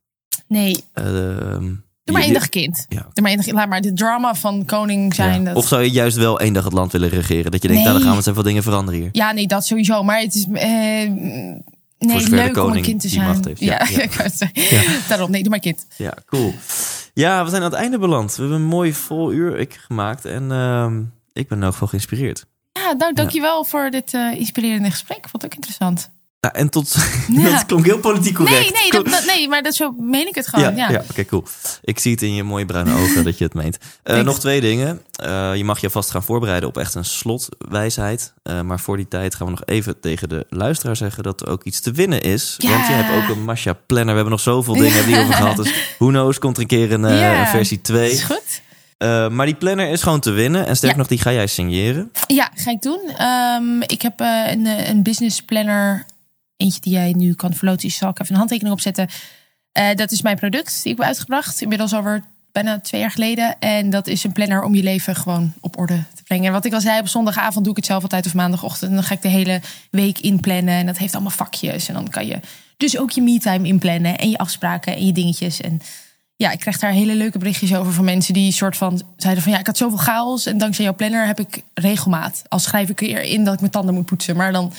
Nee, 0.49 0.84
Ehm, 0.93 1.64
doe 2.05 2.14
maar 2.18 2.22
één 2.22 2.32
dag 2.32 2.49
kind. 2.49 2.86
Ja. 2.88 3.01
Doe 3.01 3.22
maar 3.22 3.30
één 3.30 3.36
dag, 3.41 3.55
laat 3.55 3.68
maar 3.68 3.80
de 3.80 3.93
drama 3.93 4.34
van 4.34 4.64
koning 4.64 5.14
zijn. 5.14 5.41
Ja. 5.43 5.47
Dat... 5.49 5.57
Of 5.57 5.68
zou 5.68 5.82
je 5.82 5.91
juist 5.91 6.16
wel 6.16 6.41
één 6.41 6.53
dag 6.53 6.64
het 6.64 6.72
land 6.72 6.93
willen 6.93 7.09
regeren? 7.09 7.51
Dat 7.51 7.62
je 7.62 7.68
denkt, 7.68 7.82
Nee. 7.84 7.93
nou 7.93 8.05
dan 8.05 8.14
gaan 8.14 8.22
we 8.24 8.32
wat 8.32 8.45
dingen 8.45 8.62
veranderen 8.62 9.01
hier. 9.01 9.09
Ja, 9.12 9.32
nee, 9.32 9.47
dat 9.47 9.66
sowieso. 9.66 10.03
Maar 10.03 10.20
het 10.20 10.34
is. 10.34 10.45
eh, 10.53 11.11
nee, 11.99 12.28
leuk 12.28 12.57
om 12.57 12.72
een 12.72 12.82
kind 12.82 13.01
te 13.01 13.09
zijn. 13.09 13.26
macht 13.26 13.45
heeft. 13.45 13.61
Ja, 13.61 13.86
Ja, 14.53 14.82
daarom. 15.09 15.30
Nee, 15.30 15.41
doe 15.41 15.51
maar 15.51 15.61
kind. 15.61 15.86
Ja, 15.97 16.14
cool. 16.26 16.55
Ja, 17.14 17.45
we 17.45 17.51
zijn 17.51 17.62
aan 17.62 17.70
het 17.70 17.80
einde 17.80 17.99
beland. 17.99 18.34
We 18.36 18.41
hebben 18.43 18.61
een 18.61 18.66
mooi 18.66 18.93
vol 18.95 19.32
uur 19.32 19.59
ik, 19.59 19.80
gemaakt 19.86 20.24
en 20.24 20.53
ehm, 20.53 21.03
ik 21.32 21.49
ben 21.49 21.59
in 21.59 21.62
elk 21.64 21.72
geval 21.72 21.88
geïnspireerd. 21.88 22.47
Ja, 22.72 22.92
nou, 22.92 23.12
dankjewel 23.14 23.64
voor 23.64 23.90
dit 23.90 24.14
eh, 24.14 24.32
inspirerende 24.38 24.90
gesprek. 24.90 25.16
Ik 25.16 25.28
vond 25.28 25.42
het 25.42 25.44
ook 25.44 25.54
interessant. 25.54 26.10
Ja, 26.40 26.52
en 26.52 26.70
tot... 26.70 26.94
Ja. 27.28 27.50
dat 27.50 27.66
klonk 27.66 27.84
heel 27.84 27.98
politiek 27.98 28.34
correct. 28.34 28.60
Nee, 28.60 28.70
nee, 28.82 28.90
dat, 28.90 29.04
dat- 29.12 29.24
nee, 29.26 29.48
maar 29.48 29.62
dat, 29.62 29.74
zo 29.74 29.92
meen 29.98 30.26
ik 30.28 30.34
het 30.34 30.48
gewoon. 30.48 30.74
Ja, 30.74 30.88
Ja, 30.88 30.90
ja. 30.90 31.02
oké, 31.10 31.24
cool. 31.24 31.44
Ik 31.82 31.98
zie 31.98 32.12
het 32.12 32.22
in 32.22 32.34
je 32.34 32.42
mooie 32.42 32.66
bruine 32.66 32.94
ogen 32.94 33.24
dat 33.24 33.38
je 33.38 33.44
het 33.44 33.54
meent. 33.54 33.78
Eh, 34.02 34.20
nog 34.20 34.40
twee 34.40 34.60
dingen. 34.60 35.02
Eh, 35.16 35.54
je 35.56 35.64
mag 35.64 35.80
je 35.80 35.90
vast 35.90 36.10
gaan 36.10 36.22
voorbereiden 36.22 36.68
op 36.68 36.78
echt 36.78 36.94
een 36.94 37.04
slotwijsheid. 37.04 38.32
Maar 38.64 38.80
voor 38.80 38.96
die 38.96 39.08
tijd 39.08 39.34
gaan 39.34 39.46
we 39.46 39.52
nog 39.52 39.64
even 39.64 40.00
tegen 40.00 40.28
de 40.28 40.46
luisteraar 40.48 40.96
zeggen 40.96 41.22
dat 41.22 41.40
er 41.40 41.48
ook 41.48 41.64
iets 41.64 41.80
te 41.80 41.90
winnen 41.92 42.22
is. 42.22 42.54
Want 42.58 42.86
je 42.86 42.92
hebt 42.92 43.22
ook 43.22 43.36
een 43.36 43.44
Masha 43.44 43.72
Planner. 43.72 44.06
We 44.08 44.14
hebben 44.14 44.30
nog 44.32 44.40
zoveel 44.40 44.74
dingen 44.74 45.06
die 45.06 45.18
over 45.18 45.34
gehad. 45.34 45.56
Dus 45.56 45.72
who 45.98 46.06
knows, 46.08 46.38
komt 46.38 46.56
er 46.56 46.62
een 46.62 46.68
keer 46.68 46.92
een 46.92 47.46
versie 47.46 47.80
2. 47.80 48.10
Is 48.10 48.22
goed. 48.22 48.62
Eh, 49.01 49.28
maar 49.28 49.46
die 49.46 49.55
planner 49.55 49.90
is 49.90 50.03
gewoon 50.03 50.20
te 50.20 50.30
winnen. 50.30 50.66
En 50.66 50.76
sterker 50.76 50.96
Ja. 50.96 51.03
nog, 51.03 51.07
die 51.07 51.18
ga 51.18 51.32
jij 51.32 51.46
signeren. 51.46 52.11
Ja, 52.26 52.51
ga 52.55 52.70
ik 52.70 52.82
doen. 52.82 53.01
Ehm, 53.18 53.80
ik 53.80 54.03
heb 54.03 54.20
eh, 54.20 54.42
een, 54.51 54.66
eh, 54.66 54.88
een 54.88 55.02
business 55.02 55.43
planner. 55.43 56.05
Eentje 56.56 56.81
die 56.81 56.93
jij 56.93 57.12
nu 57.16 57.35
kan 57.35 57.55
verloten. 57.55 57.89
Dus 57.89 57.97
zal 57.97 58.09
ik 58.10 58.18
even 58.20 58.32
een 58.32 58.39
handtekening 58.39 58.74
opzetten. 58.74 59.09
Dat 59.94 60.10
is 60.10 60.22
mijn 60.22 60.36
product 60.36 60.82
die 60.82 60.93
ik 60.93 60.98
heb 60.98 61.06
uitgebracht. 61.06 61.60
Inmiddels 61.60 61.94
over 61.94 62.22
bijna 62.52 62.81
twee 62.81 63.01
jaar 63.01 63.10
geleden. 63.10 63.59
En 63.59 63.90
dat 63.90 64.06
is 64.06 64.24
een 64.24 64.32
planner 64.32 64.62
om 64.62 64.74
je 64.74 64.82
leven 64.82 65.16
gewoon 65.16 65.52
op 65.60 65.78
orde 65.78 66.02
te 66.14 66.22
brengen. 66.22 66.47
En 66.47 66.52
wat 66.52 66.64
ik 66.64 66.72
al 66.72 66.81
zei, 66.81 67.01
op 67.01 67.09
zondagavond 67.09 67.64
doe 67.64 67.70
ik 67.72 67.77
het 67.77 67.86
zelf 67.86 68.02
altijd 68.02 68.27
of 68.27 68.35
maandagochtend. 68.35 68.90
En 68.90 68.97
dan 68.97 69.05
ga 69.05 69.14
ik 69.14 69.22
de 69.22 69.28
hele 69.28 69.60
week 69.90 70.18
inplannen. 70.18 70.74
En 70.74 70.86
dat 70.86 70.98
heeft 70.98 71.12
allemaal 71.14 71.32
vakjes. 71.32 71.89
En 71.89 71.94
dan 71.94 72.09
kan 72.09 72.27
je 72.27 72.40
dus 72.77 72.98
ook 72.98 73.10
je 73.10 73.22
me-time 73.22 73.66
inplannen. 73.66 74.18
En 74.18 74.31
je 74.31 74.39
afspraken 74.39 74.94
en 74.97 75.06
je 75.06 75.12
dingetjes. 75.12 75.60
En 75.60 75.81
ja, 76.40 76.50
ik 76.50 76.58
krijg 76.58 76.78
daar 76.78 76.90
hele 76.90 77.14
leuke 77.14 77.38
berichtjes 77.38 77.74
over 77.74 77.92
van 77.92 78.04
mensen 78.04 78.34
die 78.34 78.52
soort 78.52 78.76
van 78.76 79.02
zeiden 79.16 79.42
van 79.42 79.52
ja, 79.52 79.58
ik 79.58 79.66
had 79.66 79.76
zoveel 79.76 79.98
chaos. 79.98 80.46
En 80.46 80.58
dankzij 80.58 80.84
jouw 80.84 80.94
planner 80.94 81.26
heb 81.26 81.40
ik 81.40 81.62
regelmaat. 81.74 82.42
Al 82.48 82.58
schrijf 82.58 82.88
ik 82.88 83.00
erin 83.00 83.44
dat 83.44 83.54
ik 83.54 83.60
mijn 83.60 83.72
tanden 83.72 83.94
moet 83.94 84.04
poetsen. 84.06 84.36
Maar 84.36 84.52
dan 84.52 84.72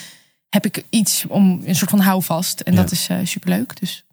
heb 0.50 0.66
ik 0.66 0.86
iets 0.90 1.26
om 1.28 1.62
een 1.66 1.76
soort 1.76 1.90
van 1.90 2.00
houvast. 2.00 2.60
En 2.60 2.74
Ja. 2.74 2.82
dat 2.82 2.92
is 2.92 3.10
uh, 3.10 3.18
superleuk. 3.24 3.80
Dus 3.80 4.06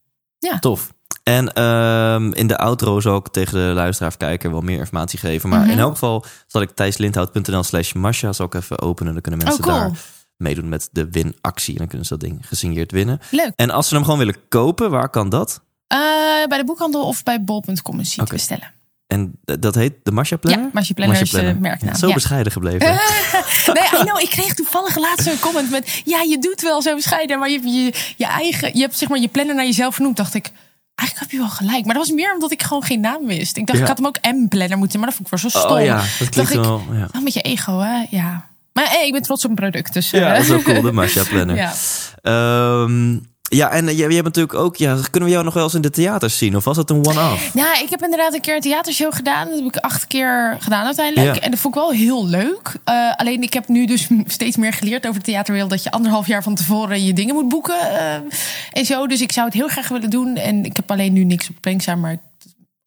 Tof. 0.60 0.92
En 1.22 1.52
ehm, 1.52 2.32
in 2.32 2.46
de 2.46 2.58
outro 2.58 3.00
zal 3.00 3.16
ik 3.16 3.28
tegen 3.28 3.52
de 3.52 3.74
luisteraar 3.74 4.10
of 4.10 4.16
kijker 4.16 4.50
wel 4.50 4.60
meer 4.60 4.78
informatie 4.78 5.18
geven. 5.18 5.48
Maar 5.48 5.60
Mhm. 5.60 5.70
in 5.70 5.78
elk 5.78 5.92
geval 5.92 6.24
zal 6.46 6.60
ik 6.60 6.70
thijslindhout.nl 6.70 7.62
slash 7.62 7.92
Masha 7.92 8.32
zal 8.32 8.46
ik 8.46 8.54
even 8.54 8.80
openen. 8.80 9.12
Dan 9.12 9.22
kunnen 9.22 9.40
mensen 9.44 9.64
oh, 9.64 9.70
cool. 9.70 9.78
daar 9.80 9.98
meedoen 10.36 10.68
met 10.68 10.88
de 10.92 11.10
winactie. 11.10 11.72
En 11.72 11.78
dan 11.78 11.88
kunnen 11.88 12.06
ze 12.06 12.16
dat 12.18 12.28
ding 12.28 12.46
gesigneerd 12.46 12.92
winnen. 12.92 13.20
Leuk. 13.30 13.52
En 13.56 13.70
als 13.70 13.88
ze 13.88 13.94
hem 13.94 14.04
gewoon 14.04 14.18
willen 14.18 14.48
kopen, 14.48 14.90
waar 14.90 15.08
kan 15.08 15.28
dat? 15.28 15.60
Uh, 15.94 15.98
bij 16.48 16.59
de 16.59 16.65
boekhandel 16.65 17.02
of 17.06 17.23
bij 17.23 17.44
bol.com 17.44 18.02
te 18.02 18.24
bestellen. 18.28 18.73
En 19.06 19.39
dat 19.44 19.74
heet 19.74 19.93
de 20.02 20.10
Masha 20.12 20.36
Planner? 20.36 20.65
Ja, 20.65 20.70
Masha 20.73 20.94
Planner 20.94 21.20
is 21.20 21.31
de 21.31 21.56
merknaam. 21.60 21.94
Zo 21.94 22.06
Ja. 22.09 22.15
bescheiden 22.15 22.52
gebleven. 22.52 22.86
Nee, 23.66 24.01
I 24.01 24.05
know, 24.05 24.20
ik 24.20 24.31
kreeg 24.31 24.55
toevallig 24.55 24.97
laatst 24.97 25.27
een 25.27 25.39
comment 25.39 25.70
met... 25.70 26.02
Ja, 26.05 26.20
je 26.23 26.39
doet 26.39 26.60
wel 26.60 26.82
zo 26.82 26.94
bescheiden, 26.94 27.39
maar 27.39 27.51
je 27.51 27.55
hebt 27.60 27.69
je, 27.74 28.15
je 28.16 28.27
eigen... 28.27 28.74
Je 28.77 28.81
hebt 28.81 28.98
zeg 28.98 29.09
maar 29.09 29.19
je 29.19 29.28
planner 29.28 29.55
naar 29.55 29.65
jezelf 29.65 29.94
vernoemd. 29.94 30.16
Dacht 30.16 30.35
ik, 30.35 30.51
eigenlijk 30.94 31.31
heb 31.31 31.31
je 31.40 31.47
wel 31.47 31.55
gelijk. 31.56 31.85
Maar 31.85 31.94
dat 31.94 32.06
was 32.06 32.15
meer 32.16 32.32
omdat 32.35 32.52
ik 32.52 32.62
gewoon 32.62 32.82
geen 32.82 33.01
naam 33.01 33.27
wist. 33.27 33.56
Ik 33.56 33.66
dacht, 33.66 33.78
Ja. 33.78 33.85
ik 33.85 33.90
had 33.90 33.98
hem 33.98 34.06
ook 34.06 34.19
M-planner 34.36 34.78
moeten, 34.78 34.98
maar 34.98 35.09
dat 35.09 35.16
vond 35.16 35.32
ik 35.32 35.40
wel 35.40 35.51
zo 35.51 35.59
stom. 35.59 35.77
oh 35.77 35.85
ja, 35.85 35.97
dat 36.19 36.28
klinkt 36.28 36.51
ik- 36.52 36.60
wel... 36.60 36.82
Ja. 36.93 37.09
Wel 37.12 37.23
met 37.23 37.32
je 37.35 37.40
ego, 37.40 37.78
hè? 37.81 38.05
Ja. 38.10 38.48
Maar 38.73 38.89
hey, 38.90 39.06
ik 39.06 39.12
ben 39.12 39.23
trots 39.23 39.44
op 39.44 39.51
mijn 39.59 39.70
product, 39.70 39.93
dus... 39.93 40.10
ja, 40.10 40.27
eh, 40.27 40.32
dat 40.32 40.43
is 40.43 40.48
wel 40.48 40.62
cool, 40.62 40.81
de 40.82 40.93
Masha 40.93 41.23
Planner. 41.24 41.56
ja. 41.65 41.73
Ehm, 42.23 43.19
ja, 43.48 43.70
en 43.70 43.86
je, 43.86 43.96
je 43.96 44.14
hebt 44.14 44.24
natuurlijk 44.24 44.54
ook... 44.54 44.76
Ja, 44.76 44.96
kunnen 45.10 45.28
we 45.28 45.34
jou 45.34 45.44
nog 45.44 45.54
wel 45.54 45.62
eens 45.64 45.74
in 45.74 45.80
de 45.80 45.90
theaters 45.90 46.38
zien? 46.38 46.56
Of 46.56 46.64
was 46.64 46.76
het 46.76 46.90
een 46.90 47.06
one-off? 47.06 47.50
Ja, 47.54 47.80
ik 47.80 47.90
heb 47.90 48.02
inderdaad 48.02 48.34
een 48.34 48.40
keer 48.40 48.54
een 48.54 48.60
theatershow 48.60 49.14
gedaan. 49.14 49.48
Dat 49.48 49.56
heb 49.56 49.66
ik 49.66 49.76
acht 49.76 50.06
keer 50.06 50.56
gedaan 50.58 50.84
uiteindelijk. 50.84 51.34
Ja. 51.34 51.40
En 51.40 51.50
dat 51.50 51.60
vond 51.60 51.74
ik 51.74 51.80
wel 51.80 51.90
heel 51.90 52.26
leuk. 52.26 52.74
Eh, 52.84 53.14
alleen 53.16 53.42
ik 53.42 53.52
heb 53.52 53.68
nu 53.68 53.86
dus 53.86 54.08
steeds 54.26 54.56
meer 54.56 54.72
geleerd 54.72 55.06
over 55.06 55.18
de 55.18 55.26
theaterwereld... 55.26 55.70
dat 55.70 55.82
je 55.82 55.90
anderhalf 55.90 56.26
jaar 56.26 56.42
van 56.42 56.54
tevoren 56.54 57.04
je 57.04 57.12
dingen 57.12 57.34
moet 57.34 57.48
boeken. 57.48 57.80
eh, 57.80 58.14
en 58.72 58.84
zo. 58.84 59.06
Dus 59.06 59.20
ik 59.20 59.32
zou 59.32 59.46
het 59.46 59.54
heel 59.54 59.68
graag 59.68 59.88
willen 59.88 60.10
doen. 60.10 60.36
En 60.36 60.64
ik 60.64 60.76
heb 60.76 60.90
alleen 60.90 61.12
nu 61.12 61.24
niks 61.24 61.48
op 61.48 61.80
staan, 61.80 62.00
maar 62.00 62.16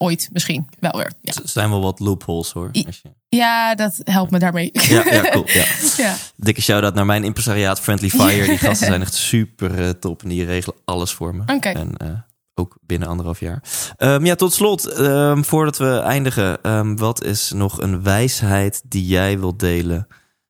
ooit 0.01 0.29
misschien 0.33 0.67
wel 0.79 0.91
weer. 0.91 1.11
Ja, 1.21 1.33
Er 1.33 1.41
zijn 1.49 1.69
wel 1.69 1.81
wat 1.81 1.99
loopholes 1.99 2.51
hoor. 2.51 2.69
I- 2.73 2.83
Als 2.85 2.99
je- 3.03 3.13
ja 3.37 3.75
dat 3.75 3.99
helpt 4.03 4.31
me 4.31 4.39
daarmee. 4.39 4.69
Ja, 4.73 5.05
ja, 5.11 5.21
cool. 5.31 5.43
Ja. 5.47 5.65
ja. 6.03 6.15
Dikke 6.35 6.61
shout-out 6.61 6.93
naar 6.93 7.05
mijn 7.05 7.23
impresariaat 7.23 7.79
Friendly 7.79 8.09
Fire. 8.09 8.45
Die 8.45 8.57
gasten 8.57 8.87
zijn 8.87 9.01
echt 9.01 9.13
super 9.13 9.83
eh, 9.83 9.89
top 9.89 10.23
en 10.23 10.29
die 10.29 10.45
regelen 10.45 10.77
alles 10.85 11.11
voor 11.11 11.35
me. 11.35 11.43
En 11.59 11.97
eh, 11.97 12.07
ook 12.53 12.77
binnen 12.81 13.07
anderhalf 13.07 13.39
jaar. 13.39 13.63
Ehm, 13.97 14.25
ja, 14.25 14.35
tot 14.35 14.53
slot, 14.53 14.85
ehm, 14.85 15.41
voordat 15.43 15.77
we 15.77 15.99
eindigen. 15.99 16.63
ehm, 16.63 16.95
wat 16.95 17.23
is 17.23 17.51
nog 17.51 17.81
een 17.81 18.03
wijsheid 18.03 18.81
die 18.85 19.05
jij 19.05 19.39
wilt 19.39 19.59
delen 19.59 20.07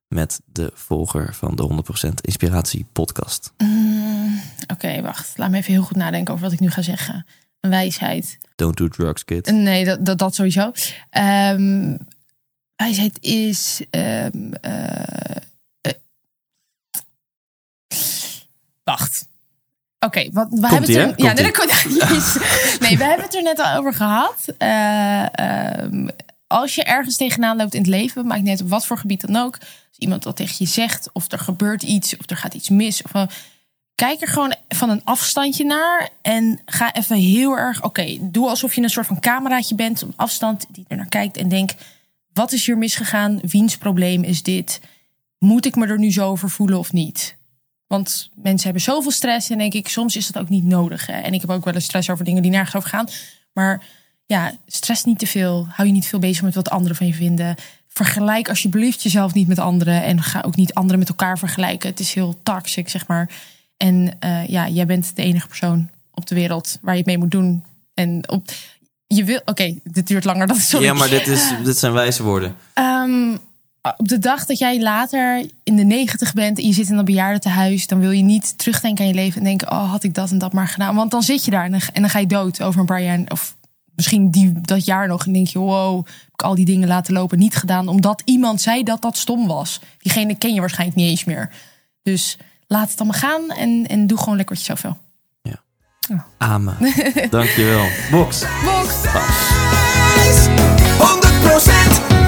met 0.08 0.42
de 0.46 0.72
volger 0.74 1.34
van 1.34 1.56
de 1.56 1.64
100% 1.64 2.22
Inspiratie 2.22 2.86
podcast? 2.92 3.54
Mm, 3.58 4.42
Oké, 4.68 5.02
wacht. 5.02 5.34
Laat 5.36 5.50
me 5.50 5.58
even 5.58 5.74
heel 5.74 5.84
goed 5.84 5.96
nadenken 5.98 6.34
over 6.34 6.46
wat 6.46 6.54
ik 6.54 6.60
nu 6.60 6.70
ga 6.72 6.82
zeggen. 6.82 7.26
Een 7.62 7.70
wijsheid. 7.70 8.38
Don't 8.56 8.78
do 8.78 8.88
drugs, 8.88 9.26
kid. 9.26 9.52
Nee, 9.52 9.86
dat, 9.86 10.06
dat, 10.06 10.18
dat 10.18 10.36
sowieso. 10.36 10.72
Ehm 11.10 11.96
wijsheid 12.82 13.18
is. 13.22 13.82
ehm, 13.90 14.54
eh, 14.62 15.36
eh, 15.82 15.94
wacht. 18.84 19.30
Oké, 20.00 20.30
wat 20.32 20.48
we 20.50 20.68
hebben 20.68 20.80
het 20.80 20.98
er. 20.98 21.14
Ja, 21.16 21.34
nee, 22.86 22.98
we 22.98 23.04
hebben 23.04 23.26
het 23.26 23.36
er 23.36 23.44
net 23.44 23.60
al 23.60 23.78
over 23.78 23.94
gehad. 23.94 24.46
Eh, 24.58 25.40
ehm, 25.40 26.08
als 26.48 26.76
je 26.76 26.84
ergens 26.84 27.18
tegenaan 27.18 27.58
loopt 27.58 27.74
in 27.74 27.82
het 27.82 27.90
leven, 27.90 28.28
maakt 28.28 28.42
niet 28.42 28.50
uit 28.50 28.62
op 28.62 28.70
wat 28.70 28.86
voor 28.86 28.98
gebied 28.98 29.28
dan 29.28 29.36
ook. 29.36 29.58
Als 29.58 29.98
iemand 29.98 30.24
dat 30.24 30.36
tegen 30.36 30.56
je 30.58 30.66
zegt, 30.66 31.10
of 31.14 31.32
er 31.32 31.40
gebeurt 31.40 31.84
iets, 31.84 32.18
of 32.18 32.30
er 32.30 32.38
gaat 32.38 32.54
iets 32.54 32.70
mis. 32.70 33.02
Of, 33.02 33.12
kijk 34.02 34.22
er 34.22 34.28
gewoon 34.28 34.56
van 34.68 34.90
een 34.90 35.04
afstandje 35.04 35.66
naar 35.66 36.10
en 36.22 36.60
ga 36.66 36.94
even 36.94 37.18
heel 37.18 37.58
erg. 37.58 37.84
Oké, 37.84 38.18
doe 38.22 38.50
alsof 38.50 38.76
je 38.76 38.82
een 38.82 38.90
soort 38.90 39.08
van 39.08 39.20
cameraatje 39.20 39.76
bent 39.76 40.04
op 40.04 40.14
afstand 40.16 40.66
die 40.70 40.86
er 40.88 40.98
naar 40.98 41.08
kijkt 41.08 41.38
en 41.38 41.50
denk: 41.50 41.72
wat 42.34 42.52
is 42.52 42.66
hier 42.66 42.78
misgegaan? 42.78 43.40
Wiens 43.42 43.78
probleem 43.78 44.24
is 44.24 44.44
dit? 44.44 44.80
Moet 45.40 45.66
ik 45.66 45.76
me 45.76 45.88
er 45.88 46.00
nu 46.00 46.12
zo 46.12 46.30
over 46.30 46.50
voelen 46.50 46.80
of 46.80 46.94
niet? 46.94 47.36
Want 47.88 48.30
mensen 48.36 48.64
hebben 48.64 48.82
zoveel 48.82 49.12
stress 49.12 49.50
en 49.50 49.58
denk 49.58 49.74
ik, 49.74 49.88
soms 49.88 50.16
is 50.16 50.28
dat 50.28 50.44
ook 50.44 50.50
niet 50.50 50.64
nodig. 50.64 51.06
Hè? 51.06 51.20
En 51.20 51.34
ik 51.34 51.42
heb 51.42 51.50
ook 51.50 51.66
wel 51.66 51.74
eens 51.74 51.86
stress 51.86 52.10
over 52.10 52.26
dingen 52.26 52.42
die 52.42 52.52
nergens 52.52 52.76
over 52.76 52.90
gaan. 52.90 53.08
Maar 53.54 53.84
ja, 54.26 54.52
stress 54.68 55.04
niet 55.04 55.20
te 55.20 55.28
veel. 55.28 55.68
Hou 55.70 55.88
je 55.88 55.94
niet 55.94 56.08
veel 56.08 56.20
bezig 56.20 56.44
met 56.44 56.56
wat 56.56 56.70
anderen 56.70 56.98
van 56.98 57.08
je 57.08 57.14
vinden. 57.14 57.56
Vergelijk 57.88 58.50
alsjeblieft 58.50 59.04
jezelf 59.04 59.34
niet 59.34 59.48
met 59.48 59.60
anderen. 59.60 60.04
En 60.04 60.22
ga 60.22 60.42
ook 60.42 60.56
niet 60.56 60.74
anderen 60.74 61.00
met 61.00 61.10
elkaar 61.10 61.38
vergelijken. 61.38 61.90
Het 61.90 62.00
is 62.00 62.14
heel 62.14 62.40
toxic, 62.44 62.90
zeg 62.90 63.08
maar. 63.08 63.30
En 63.82 64.14
eh, 64.20 64.48
ja, 64.48 64.68
jij 64.68 64.86
bent 64.86 65.16
de 65.16 65.24
enige 65.24 65.48
persoon 65.48 65.90
op 66.12 66.28
de 66.28 66.36
wereld 66.36 66.78
waar 66.82 66.94
je 66.94 67.00
het 67.00 67.08
mee 67.08 67.18
moet 67.18 67.32
doen. 67.32 67.64
En 67.94 68.30
op, 68.30 68.50
je 69.08 69.24
wil, 69.24 69.42
oké, 69.46 69.80
dit 69.84 70.08
duurt 70.08 70.24
langer 70.24 70.48
dan 70.48 70.56
sorry. 70.56 70.86
Ja, 70.86 70.94
maar 70.94 71.10
dit, 71.10 71.28
is, 71.28 71.54
dit 71.64 71.78
zijn 71.78 71.94
wijze 71.94 72.24
woorden. 72.24 72.56
Ehm, 72.74 73.38
op 73.98 74.08
de 74.08 74.20
dag 74.20 74.46
dat 74.46 74.58
jij 74.58 74.82
later 74.82 75.46
in 75.64 75.76
de 75.76 75.84
negentig 75.84 76.34
bent 76.34 76.58
en 76.58 76.66
je 76.66 76.74
zit 76.74 76.90
in 76.90 76.98
een 76.98 77.06
bejaardentehuis, 77.06 77.88
dan 77.88 78.00
wil 78.00 78.12
je 78.12 78.24
niet 78.24 78.58
terugdenken 78.58 79.04
aan 79.04 79.10
je 79.10 79.16
leven 79.16 79.38
en 79.38 79.44
denken: 79.44 79.72
oh, 79.72 79.92
had 79.92 80.04
ik 80.04 80.14
dat 80.14 80.32
en 80.32 80.38
dat 80.38 80.54
maar 80.54 80.68
gedaan? 80.68 80.96
Want 80.96 81.12
dan 81.12 81.24
zit 81.24 81.46
je 81.46 81.52
daar 81.52 81.66
en 81.66 81.72
dan, 81.72 81.82
en 81.94 82.02
dan 82.02 82.10
ga 82.10 82.20
je 82.20 82.28
dood 82.28 82.62
over 82.62 82.80
een 82.80 82.86
paar 82.86 83.02
jaar. 83.02 83.20
Of 83.28 83.56
misschien 83.96 84.32
die, 84.32 84.62
dat 84.62 84.86
jaar 84.86 85.08
nog 85.08 85.26
en 85.26 85.34
denk 85.34 85.48
je: 85.48 85.60
wow, 85.60 86.06
heb 86.06 86.34
ik 86.34 86.42
al 86.42 86.56
die 86.56 86.66
dingen 86.66 86.88
laten 86.88 87.14
lopen, 87.14 87.40
niet 87.40 87.56
gedaan, 87.56 87.88
omdat 87.88 88.22
iemand 88.26 88.62
zei 88.62 88.84
dat 88.84 89.02
dat 89.02 89.18
stom 89.18 89.48
was. 89.48 89.80
Diegene 89.98 90.36
ken 90.36 90.54
je 90.54 90.60
waarschijnlijk 90.60 90.98
niet 90.98 91.10
eens 91.10 91.24
meer. 91.24 91.50
Dus 92.04 92.38
laat 92.72 92.90
het 92.90 93.00
allemaal 93.00 93.20
gaan 93.20 93.50
en, 93.50 93.86
en 93.88 94.08
doe 94.08 94.18
gewoon 94.18 94.36
lekker 94.36 94.56
wat 94.56 94.66
je 94.66 94.74
zelf 94.74 94.82
wil. 94.82 94.98
Amen. 96.38 96.78
Dankjewel. 97.30 97.86
Box. 98.12 98.44
100% 98.44 98.46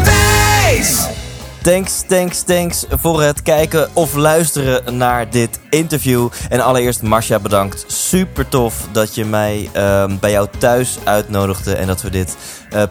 wijs! 0.03 1.07
Thanks, 1.61 2.03
thanks, 2.07 2.41
thanks 2.41 2.86
voor 2.90 3.22
het 3.22 3.41
kijken 3.41 3.90
of 3.94 4.14
luisteren 4.14 4.98
naar 4.98 5.30
dit 5.30 5.60
interview. 5.70 6.30
En 6.49 6.60
allereerst 6.60 7.02
Marcia 7.02 7.40
bedankt. 7.40 7.86
Super 7.88 8.48
tof 8.48 8.88
dat 8.91 9.15
je 9.15 9.26
mij 9.26 9.70
ehm, 9.72 10.18
bij 10.20 10.32
jou 10.32 10.48
thuis 10.57 10.98
uitnodigde. 11.03 11.76
En 11.76 11.88
dat 11.88 12.02
we 12.02 12.10
dit 12.10 12.38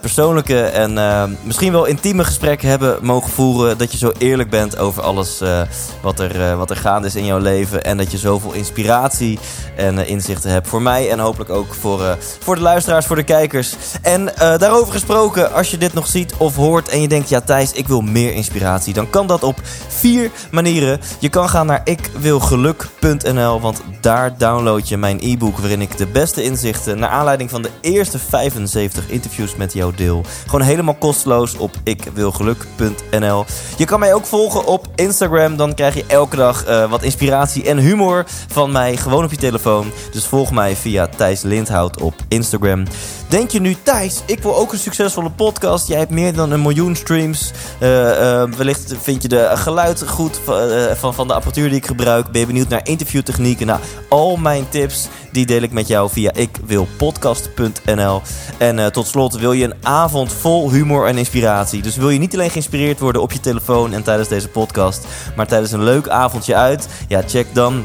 persoonlijke 0.00 0.62
en 0.62 0.98
ehm, 0.98 1.30
misschien 1.42 1.72
wel 1.72 1.84
intieme 1.84 2.24
gesprek 2.24 2.62
hebben 2.62 2.98
mogen 3.00 3.30
voeren. 3.30 3.78
Dat 3.78 3.92
je 3.92 3.98
zo 3.98 4.12
eerlijk 4.18 4.50
bent 4.50 4.78
over 4.78 5.02
alles 5.02 5.40
eh, 5.40 5.60
wat, 6.02 6.20
er, 6.20 6.50
eh, 6.50 6.56
wat 6.56 6.70
er 6.70 6.76
gaande 6.76 7.06
is 7.06 7.14
in 7.14 7.24
jouw 7.24 7.38
leven. 7.38 7.84
En 7.84 7.96
dat 7.96 8.10
je 8.10 8.18
zoveel 8.18 8.52
inspiratie 8.52 9.38
en 9.76 9.98
eh, 9.98 10.08
inzichten 10.08 10.50
hebt 10.50 10.68
voor 10.68 10.82
mij. 10.82 11.10
En 11.10 11.18
hopelijk 11.18 11.50
ook 11.50 11.74
voor, 11.74 12.04
eh, 12.04 12.12
voor 12.18 12.54
de 12.54 12.60
luisteraars, 12.60 13.06
voor 13.06 13.16
de 13.16 13.22
kijkers. 13.22 13.74
En 14.02 14.36
eh, 14.36 14.58
daarover 14.58 14.92
gesproken, 14.92 15.52
als 15.52 15.70
je 15.70 15.78
dit 15.78 15.94
nog 15.94 16.06
ziet 16.06 16.34
of 16.36 16.56
hoort 16.56 16.88
en 16.88 17.00
je 17.00 17.08
denkt... 17.08 17.28
ja 17.28 17.40
Thijs, 17.40 17.72
ik 17.72 17.88
wil 17.88 18.00
meer 18.00 18.32
inspiratie. 18.32 18.94
Dan 18.94 19.10
kan 19.10 19.26
dat 19.26 19.42
op 19.42 19.60
vier 19.88 20.30
manieren. 20.50 21.00
Je 21.18 21.28
kan 21.28 21.48
gaan 21.48 21.66
naar 21.66 21.80
ikwilgeluk.nl, 21.84 23.60
want 23.60 23.82
daar 24.00 24.38
download 24.38 24.88
je 24.88 24.96
mijn 24.96 25.18
e-book... 25.20 25.58
waarin 25.58 25.80
ik 25.80 25.96
de 25.96 26.06
beste 26.06 26.42
inzichten 26.42 26.98
naar 26.98 27.10
aanleiding 27.10 27.50
van 27.50 27.62
de 27.62 27.70
eerste 27.80 28.18
75 28.18 29.08
interviews 29.08 29.56
met 29.56 29.71
jou 29.78 29.94
deel. 29.96 30.24
Gewoon 30.44 30.60
helemaal 30.60 30.94
kosteloos 30.94 31.56
op 31.56 31.76
ikwilgeluk.nl. 31.84 33.44
Je 33.76 33.84
kan 33.84 34.00
mij 34.00 34.14
ook 34.14 34.26
volgen 34.26 34.66
op 34.66 34.86
Instagram. 34.94 35.56
Dan 35.56 35.74
krijg 35.74 35.94
je 35.94 36.04
elke 36.06 36.36
dag 36.36 36.64
eh, 36.64 36.90
wat 36.90 37.02
inspiratie 37.02 37.64
en 37.64 37.78
humor 37.78 38.24
van 38.48 38.72
mij 38.72 38.96
gewoon 38.96 39.24
op 39.24 39.30
je 39.30 39.36
telefoon. 39.36 39.92
Dus 40.12 40.26
volg 40.26 40.50
mij 40.50 40.76
via 40.76 41.06
Thijs 41.06 41.42
Lindhout 41.42 42.00
op 42.00 42.14
Instagram. 42.28 42.84
Denk 43.32 43.50
je 43.50 43.60
nu, 43.60 43.76
Thijs, 43.82 44.22
ik 44.26 44.42
wil 44.42 44.56
ook 44.56 44.72
een 44.72 44.78
succesvolle 44.78 45.30
podcast. 45.30 45.88
Jij 45.88 45.98
hebt 45.98 46.10
meer 46.10 46.34
dan 46.34 46.50
een 46.50 46.62
miljoen 46.62 46.94
streams. 46.94 47.52
Eh, 47.78 48.40
eh, 48.42 48.52
wellicht 48.52 48.94
vind 49.00 49.22
je 49.22 49.28
de 49.28 49.50
geluid 49.54 50.08
goed 50.08 50.40
van, 50.44 50.70
eh, 50.70 50.94
van, 50.94 51.14
van 51.14 51.26
de 51.26 51.34
apparatuur 51.34 51.68
die 51.68 51.78
ik 51.78 51.86
gebruik. 51.86 52.30
Ben 52.30 52.40
je 52.40 52.46
benieuwd 52.46 52.68
naar 52.68 52.80
interviewtechnieken? 52.88 53.66
Nou, 53.66 53.80
al 54.08 54.36
mijn 54.36 54.68
tips 54.68 55.08
die 55.30 55.46
deel 55.46 55.62
ik 55.62 55.72
met 55.72 55.88
jou 55.88 56.10
via 56.10 56.32
ikwilpodcast.nl. 56.32 58.22
En 58.58 58.92
tot 58.92 59.06
slot 59.06 59.34
wil 59.34 59.52
je 59.52 59.64
een 59.64 59.74
avond 59.82 60.32
vol 60.32 60.70
humor 60.70 61.06
en 61.06 61.18
inspiratie. 61.18 61.82
Dus 61.82 61.96
wil 61.96 62.10
je 62.10 62.18
niet 62.18 62.34
alleen 62.34 62.50
geïnspireerd 62.50 63.00
worden 63.00 63.22
op 63.22 63.32
je 63.32 63.40
telefoon 63.40 63.92
en 63.92 64.02
tijdens 64.02 64.28
deze 64.28 64.48
podcast, 64.48 65.06
maar 65.36 65.46
tijdens 65.46 65.72
een 65.72 65.84
leuk 65.84 66.08
avondje 66.08 66.54
uit? 66.54 66.88
Ja, 67.08 67.22
check 67.26 67.46
dan 67.54 67.84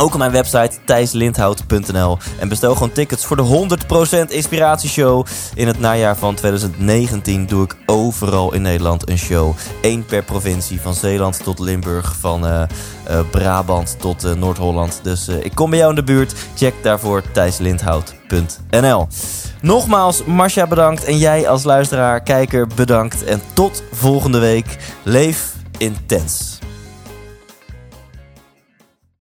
Ook 0.00 0.12
op 0.12 0.18
mijn 0.18 0.30
website 0.30 0.70
thijslindhout.nl. 0.84 2.18
En 2.38 2.48
bestel 2.48 2.72
gewoon 2.72 2.92
tickets 2.92 3.24
voor 3.24 3.36
de 3.36 3.68
100% 4.28 4.32
Inspiratieshow. 4.32 5.26
In 5.54 5.66
het 5.66 5.80
najaar 5.80 6.16
van 6.16 6.34
2019 6.34 7.46
doe 7.46 7.64
ik 7.64 7.76
overal 7.86 8.54
in 8.54 8.62
Nederland 8.62 9.08
een 9.08 9.18
show. 9.18 9.54
Eén 9.82 10.04
per 10.04 10.22
provincie. 10.22 10.80
Van 10.80 10.94
Zeeland 10.94 11.42
tot 11.42 11.58
Limburg. 11.58 12.16
Van 12.16 12.46
uh, 12.46 12.62
uh, 13.10 13.20
Brabant 13.30 13.96
tot 14.00 14.24
uh, 14.24 14.32
Noord-Holland. 14.32 15.00
Dus 15.02 15.28
ik 15.28 15.54
kom 15.54 15.70
bij 15.70 15.78
jou 15.78 15.90
in 15.90 15.96
de 15.96 16.04
buurt. 16.04 16.34
Check 16.56 16.74
daarvoor 16.82 17.22
thijslindhout.nl. 17.32 19.06
Nogmaals, 19.60 20.24
Marcia 20.24 20.66
bedankt. 20.66 21.04
En 21.04 21.18
jij 21.18 21.48
als 21.48 21.64
luisteraar, 21.64 22.20
kijker 22.20 22.66
bedankt. 22.66 23.24
En 23.24 23.40
tot 23.52 23.82
volgende 23.92 24.38
week. 24.38 24.76
Leef 25.02 25.52
intens. 25.78 26.57